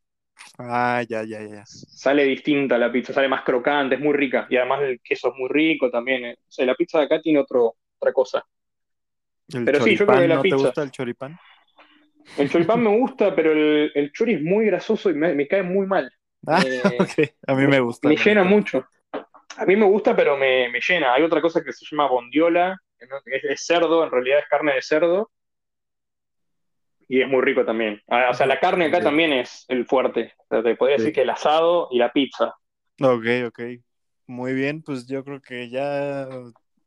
Ah, 0.58 1.04
ya, 1.08 1.24
ya, 1.24 1.42
ya. 1.42 1.66
Sale 1.66 2.24
distinta 2.24 2.78
la 2.78 2.92
pizza, 2.92 3.14
sale 3.14 3.28
más 3.28 3.44
crocante, 3.44 3.96
es 3.96 4.02
muy 4.02 4.14
rica. 4.14 4.48
Y 4.50 4.58
además 4.58 4.82
el 4.82 5.00
queso 5.02 5.30
es 5.30 5.36
muy 5.38 5.50
rico 5.50 5.90
también. 5.90 6.26
Eh. 6.26 6.38
O 6.40 6.52
sea, 6.52 6.66
la 6.66 6.76
pizza 6.76 7.00
de 7.00 7.06
acá 7.06 7.22
tiene 7.22 7.40
otro, 7.40 7.76
otra 7.98 8.14
cosa. 8.14 8.46
pero 9.48 9.82
sí, 9.84 9.96
yo 9.96 10.06
creo 10.06 10.20
que 10.20 10.28
la 10.28 10.36
¿no 10.36 10.42
te 10.42 10.56
gusta 10.56 10.84
el 10.84 10.92
choripán? 10.92 11.40
El 12.38 12.50
choripán 12.50 12.84
me 12.84 12.96
gusta, 12.98 13.34
pero 13.36 13.52
el, 13.52 13.92
el 13.96 14.12
chori 14.12 14.34
es 14.34 14.42
muy 14.42 14.66
grasoso 14.66 15.10
y 15.10 15.14
me, 15.14 15.48
cae 15.48 15.64
muy 15.64 15.88
mal. 15.88 16.12
Ah, 16.46 16.62
eh, 16.66 16.82
A 17.48 17.56
mí 17.56 17.68
me 17.68 17.80
gusta. 17.80 18.08
Me 18.08 18.16
llena 18.16 18.44
mucho. 18.44 18.86
A 19.58 19.66
mí 19.66 19.76
me 19.76 19.86
gusta, 19.86 20.16
pero 20.16 20.38
me, 20.38 20.70
llena. 20.88 21.14
Hay 21.14 21.24
otra 21.24 21.42
cosa 21.42 21.64
que 21.64 21.74
se 21.74 21.86
llama 21.90 22.08
bondiola, 22.08 22.78
que 22.98 23.08
es 23.54 23.66
cerdo, 23.66 24.04
en 24.04 24.12
realidad 24.12 24.40
es 24.40 24.46
carne 24.50 24.74
de 24.74 24.82
cerdo. 24.82 25.32
Y 27.10 27.22
es 27.22 27.28
muy 27.28 27.42
rico 27.42 27.66
también. 27.66 28.02
Ah, 28.08 28.28
o 28.30 28.34
sea, 28.34 28.46
la 28.46 28.60
carne 28.60 28.86
acá 28.86 29.02
también 29.02 29.34
es 29.34 29.66
el 29.68 29.86
fuerte. 29.86 30.34
te 30.48 30.76
podría 30.76 30.98
decir 30.98 31.12
que 31.12 31.24
el 31.24 31.30
asado 31.30 31.90
y 31.92 31.98
la 31.98 32.14
pizza. 32.14 32.56
Ok, 33.02 33.26
ok. 33.48 33.60
Muy 34.28 34.54
bien, 34.54 34.82
pues 34.84 35.08
yo 35.08 35.24
creo 35.26 35.42
que 35.42 35.70
ya 35.70 36.30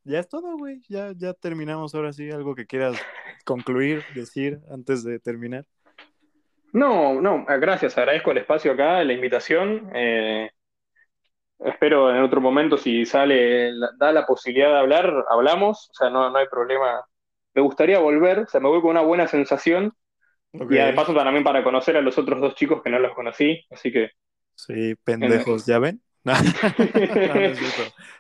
ya 0.05 0.19
es 0.19 0.29
todo, 0.29 0.57
güey. 0.57 0.81
Ya, 0.89 1.13
ya 1.17 1.33
terminamos 1.33 1.95
ahora 1.95 2.13
sí. 2.13 2.31
¿Algo 2.31 2.55
que 2.55 2.67
quieras 2.67 3.01
concluir, 3.45 4.03
decir 4.15 4.61
antes 4.71 5.05
de 5.05 5.19
terminar? 5.19 5.65
No, 6.73 7.21
no, 7.21 7.45
gracias. 7.45 7.97
Agradezco 7.99 8.31
el 8.31 8.39
espacio 8.39 8.73
acá, 8.73 9.05
la 9.05 9.13
invitación. 9.13 9.91
Eh, 9.95 10.51
espero 11.61 12.15
en 12.15 12.23
otro 12.23 12.41
momento, 12.41 12.77
si 12.77 13.05
sale, 13.05 13.73
da 13.99 14.13
la 14.13 14.27
posibilidad 14.27 14.71
de 14.71 14.79
hablar, 14.79 15.25
hablamos. 15.29 15.91
O 15.91 15.95
sea, 15.95 16.11
no, 16.11 16.31
no 16.31 16.39
hay 16.39 16.47
problema. 16.49 17.05
Me 17.55 17.63
gustaría 17.63 17.99
volver, 17.99 18.41
o 18.41 18.47
sea, 18.47 18.61
me 18.61 18.69
voy 18.69 18.81
con 18.81 18.91
una 18.91 19.03
buena 19.03 19.29
sensación. 19.29 19.95
Y 20.53 20.75
de 20.75 20.93
paso 20.93 21.15
también 21.15 21.45
para 21.45 21.65
conocer 21.65 21.97
a 21.97 22.03
los 22.03 22.19
otros 22.19 22.41
dos 22.41 22.55
chicos 22.55 22.83
que 22.83 22.91
no 22.91 22.99
los 22.99 23.15
conocí. 23.15 23.65
Así 23.71 23.91
que. 23.91 24.11
Sí, 24.55 24.95
pendejos, 25.03 25.65
¿ya 25.67 25.79
ven? 25.79 26.03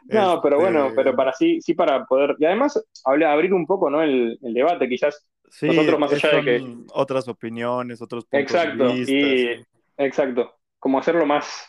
no, 0.05 0.41
pero 0.43 0.59
bueno, 0.59 0.87
este, 0.87 0.97
pero 0.97 1.15
para 1.15 1.33
sí, 1.33 1.61
sí 1.61 1.75
para 1.75 2.05
poder. 2.05 2.35
Y 2.39 2.47
además, 2.47 2.83
abrir 3.05 3.53
un 3.53 3.67
poco, 3.67 3.91
¿no? 3.91 4.03
El, 4.03 4.39
debate, 4.41 4.89
quizás. 4.89 5.29
nosotros 5.61 6.01
más 6.01 6.13
allá 6.13 6.37
de 6.37 6.43
que. 6.43 6.65
Otras 6.95 7.29
opiniones, 7.29 8.01
otros 8.01 8.25
puntos 8.25 8.41
exacto, 8.41 8.89
de 8.89 8.95
vista. 8.95 9.13
Y, 9.13 9.65
Exacto. 9.99 10.55
Como 10.79 10.99
hacerlo 10.99 11.27
más. 11.27 11.69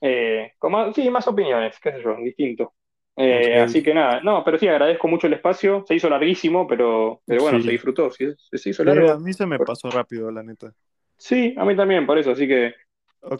Eh, 0.00 0.52
como, 0.58 0.92
sí, 0.94 1.10
más 1.10 1.28
opiniones, 1.28 1.78
qué 1.80 1.92
sé 1.92 2.02
yo, 2.02 2.16
distinto. 2.16 2.72
Eh, 3.16 3.60
así 3.60 3.82
que 3.82 3.92
nada, 3.92 4.20
no, 4.22 4.42
pero 4.44 4.58
sí, 4.58 4.66
agradezco 4.66 5.08
mucho 5.08 5.26
el 5.26 5.34
espacio. 5.34 5.84
Se 5.86 5.94
hizo 5.94 6.08
larguísimo, 6.08 6.66
pero, 6.66 7.20
pero 7.26 7.42
bueno, 7.42 7.60
se 7.60 7.70
disfrutó. 7.70 8.10
Sí, 8.10 8.26
se 8.52 8.70
hizo 8.70 8.84
largo. 8.84 9.10
a 9.10 9.18
mí 9.18 9.32
se 9.32 9.46
me 9.46 9.58
pasó 9.58 9.90
rápido, 9.90 10.30
la 10.30 10.42
neta. 10.42 10.72
Sí, 11.16 11.54
a 11.58 11.64
mí 11.64 11.76
también, 11.76 12.06
por 12.06 12.18
eso, 12.18 12.30
así 12.30 12.48
que 12.48 12.74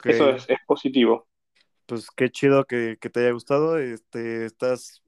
eso 0.04 0.30
es 0.30 0.58
positivo 0.66 1.26
pues 1.90 2.08
qué 2.12 2.30
chido 2.30 2.64
que, 2.66 2.96
te 2.96 3.20
haya 3.20 3.32
gustado. 3.32 3.76
Este, 3.76 4.44
estás, 4.44 5.02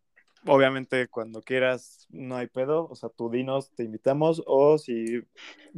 obviamente, 0.46 1.06
cuando 1.06 1.40
quieras, 1.40 2.08
no 2.10 2.36
hay 2.36 2.48
pedo. 2.48 2.88
O 2.88 2.96
sea, 2.96 3.08
tú 3.08 3.30
dinos, 3.30 3.70
te 3.76 3.84
invitamos. 3.84 4.42
O 4.46 4.78
si, 4.78 5.22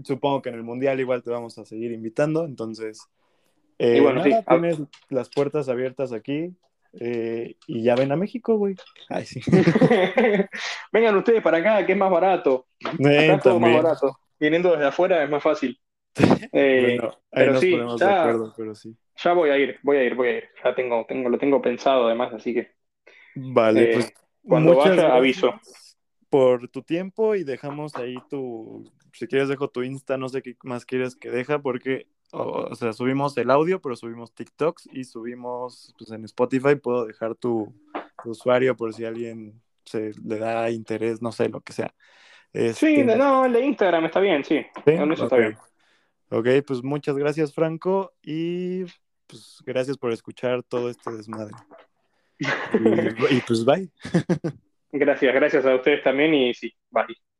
supongo 0.02 0.40
que 0.40 0.48
en 0.48 0.54
el 0.54 0.62
Mundial 0.62 0.98
igual 1.00 1.22
te 1.22 1.30
vamos 1.30 1.58
a 1.58 1.66
seguir 1.66 1.92
invitando. 1.92 2.46
Entonces, 2.46 3.06
eh, 3.78 4.00
bueno, 4.00 4.22
tienes 4.22 4.80
las 5.10 5.28
puertas 5.28 5.68
abiertas 5.68 6.14
aquí. 6.14 6.56
Eh, 7.00 7.56
y 7.66 7.82
ya 7.82 7.94
ven 7.94 8.12
a 8.12 8.16
México, 8.16 8.56
güey. 8.56 8.76
Ay, 9.08 9.24
sí. 9.26 9.40
Vengan 10.92 11.16
ustedes 11.16 11.42
para 11.42 11.58
acá, 11.58 11.84
que 11.84 11.92
es 11.92 11.98
más 11.98 12.10
barato. 12.10 12.66
Eh, 12.98 13.30
acá 13.30 13.40
todo 13.42 13.60
más 13.60 13.74
barato. 13.74 14.18
Viniendo 14.38 14.72
desde 14.72 14.86
afuera 14.86 15.22
es 15.22 15.30
más 15.30 15.42
fácil. 15.42 15.78
Eh, 16.52 16.96
bueno, 17.00 17.18
ahí 17.32 17.46
nos 17.46 17.60
ponemos 17.60 18.00
de 18.00 18.06
acuerdo, 18.06 18.54
pero 18.56 18.74
sí. 18.76 18.96
Ya 19.16 19.32
voy 19.32 19.50
a 19.50 19.58
ir, 19.58 19.78
voy 19.82 19.96
a 19.96 20.04
ir, 20.04 20.14
voy 20.14 20.28
a 20.28 20.36
ir. 20.38 20.44
Ya 20.62 20.74
tengo, 20.74 21.04
tengo, 21.08 21.28
lo 21.28 21.38
tengo 21.38 21.60
pensado 21.60 22.06
además, 22.06 22.32
así 22.32 22.54
que. 22.54 22.72
Vale, 23.34 23.82
eh, 23.82 23.94
pues. 23.94 24.14
Cuando 24.42 24.76
vaya, 24.76 25.14
aviso. 25.14 25.52
Por 26.28 26.68
tu 26.68 26.82
tiempo 26.82 27.34
y 27.34 27.42
dejamos 27.42 27.96
ahí 27.96 28.16
tu. 28.30 28.88
Si 29.12 29.26
quieres, 29.26 29.48
dejo 29.48 29.68
tu 29.68 29.82
Insta, 29.82 30.16
no 30.16 30.28
sé 30.28 30.42
qué 30.42 30.56
más 30.62 30.84
quieres 30.84 31.16
que 31.16 31.30
deja, 31.30 31.60
porque. 31.60 32.06
O, 32.36 32.74
sea, 32.74 32.92
subimos 32.92 33.36
el 33.36 33.50
audio, 33.50 33.80
pero 33.80 33.96
subimos 33.96 34.34
TikToks 34.34 34.88
y 34.92 35.04
subimos 35.04 35.94
pues, 35.96 36.10
en 36.10 36.24
Spotify. 36.24 36.74
Puedo 36.74 37.06
dejar 37.06 37.34
tu, 37.34 37.72
usuario 38.24 38.76
por 38.76 38.92
si 38.94 39.04
alguien 39.04 39.60
se 39.84 40.12
le 40.24 40.38
da 40.38 40.70
interés, 40.70 41.20
no 41.22 41.30
sé, 41.30 41.48
lo 41.48 41.60
que 41.60 41.72
sea. 41.72 41.94
sí, 42.52 42.60
este, 42.60 43.04
no, 43.16 43.44
el 43.44 43.52
de 43.52 43.64
Instagram 43.66 44.06
está 44.06 44.20
bien, 44.20 44.44
sí. 44.44 44.64
¿Sí? 44.84 44.92
Eso 44.92 45.24
está 45.24 45.36
bien. 45.36 45.56
Ok, 46.30 46.48
pues 46.66 46.82
muchas 46.82 47.16
gracias, 47.16 47.52
Franco, 47.52 48.14
y 48.22 48.84
pues 49.26 49.62
gracias 49.64 49.96
por 49.98 50.10
escuchar 50.10 50.62
todo 50.62 50.90
este 50.90 51.10
desmadre. 51.10 51.54
Y, 52.40 53.36
y 53.36 53.40
pues 53.46 53.64
bye. 53.64 53.88
Gracias, 54.96 55.34
gracias 55.34 55.66
a 55.66 55.74
ustedes 55.74 56.04
también 56.04 56.34
y 56.34 56.54
sí, 56.54 56.72
bye. 56.90 57.33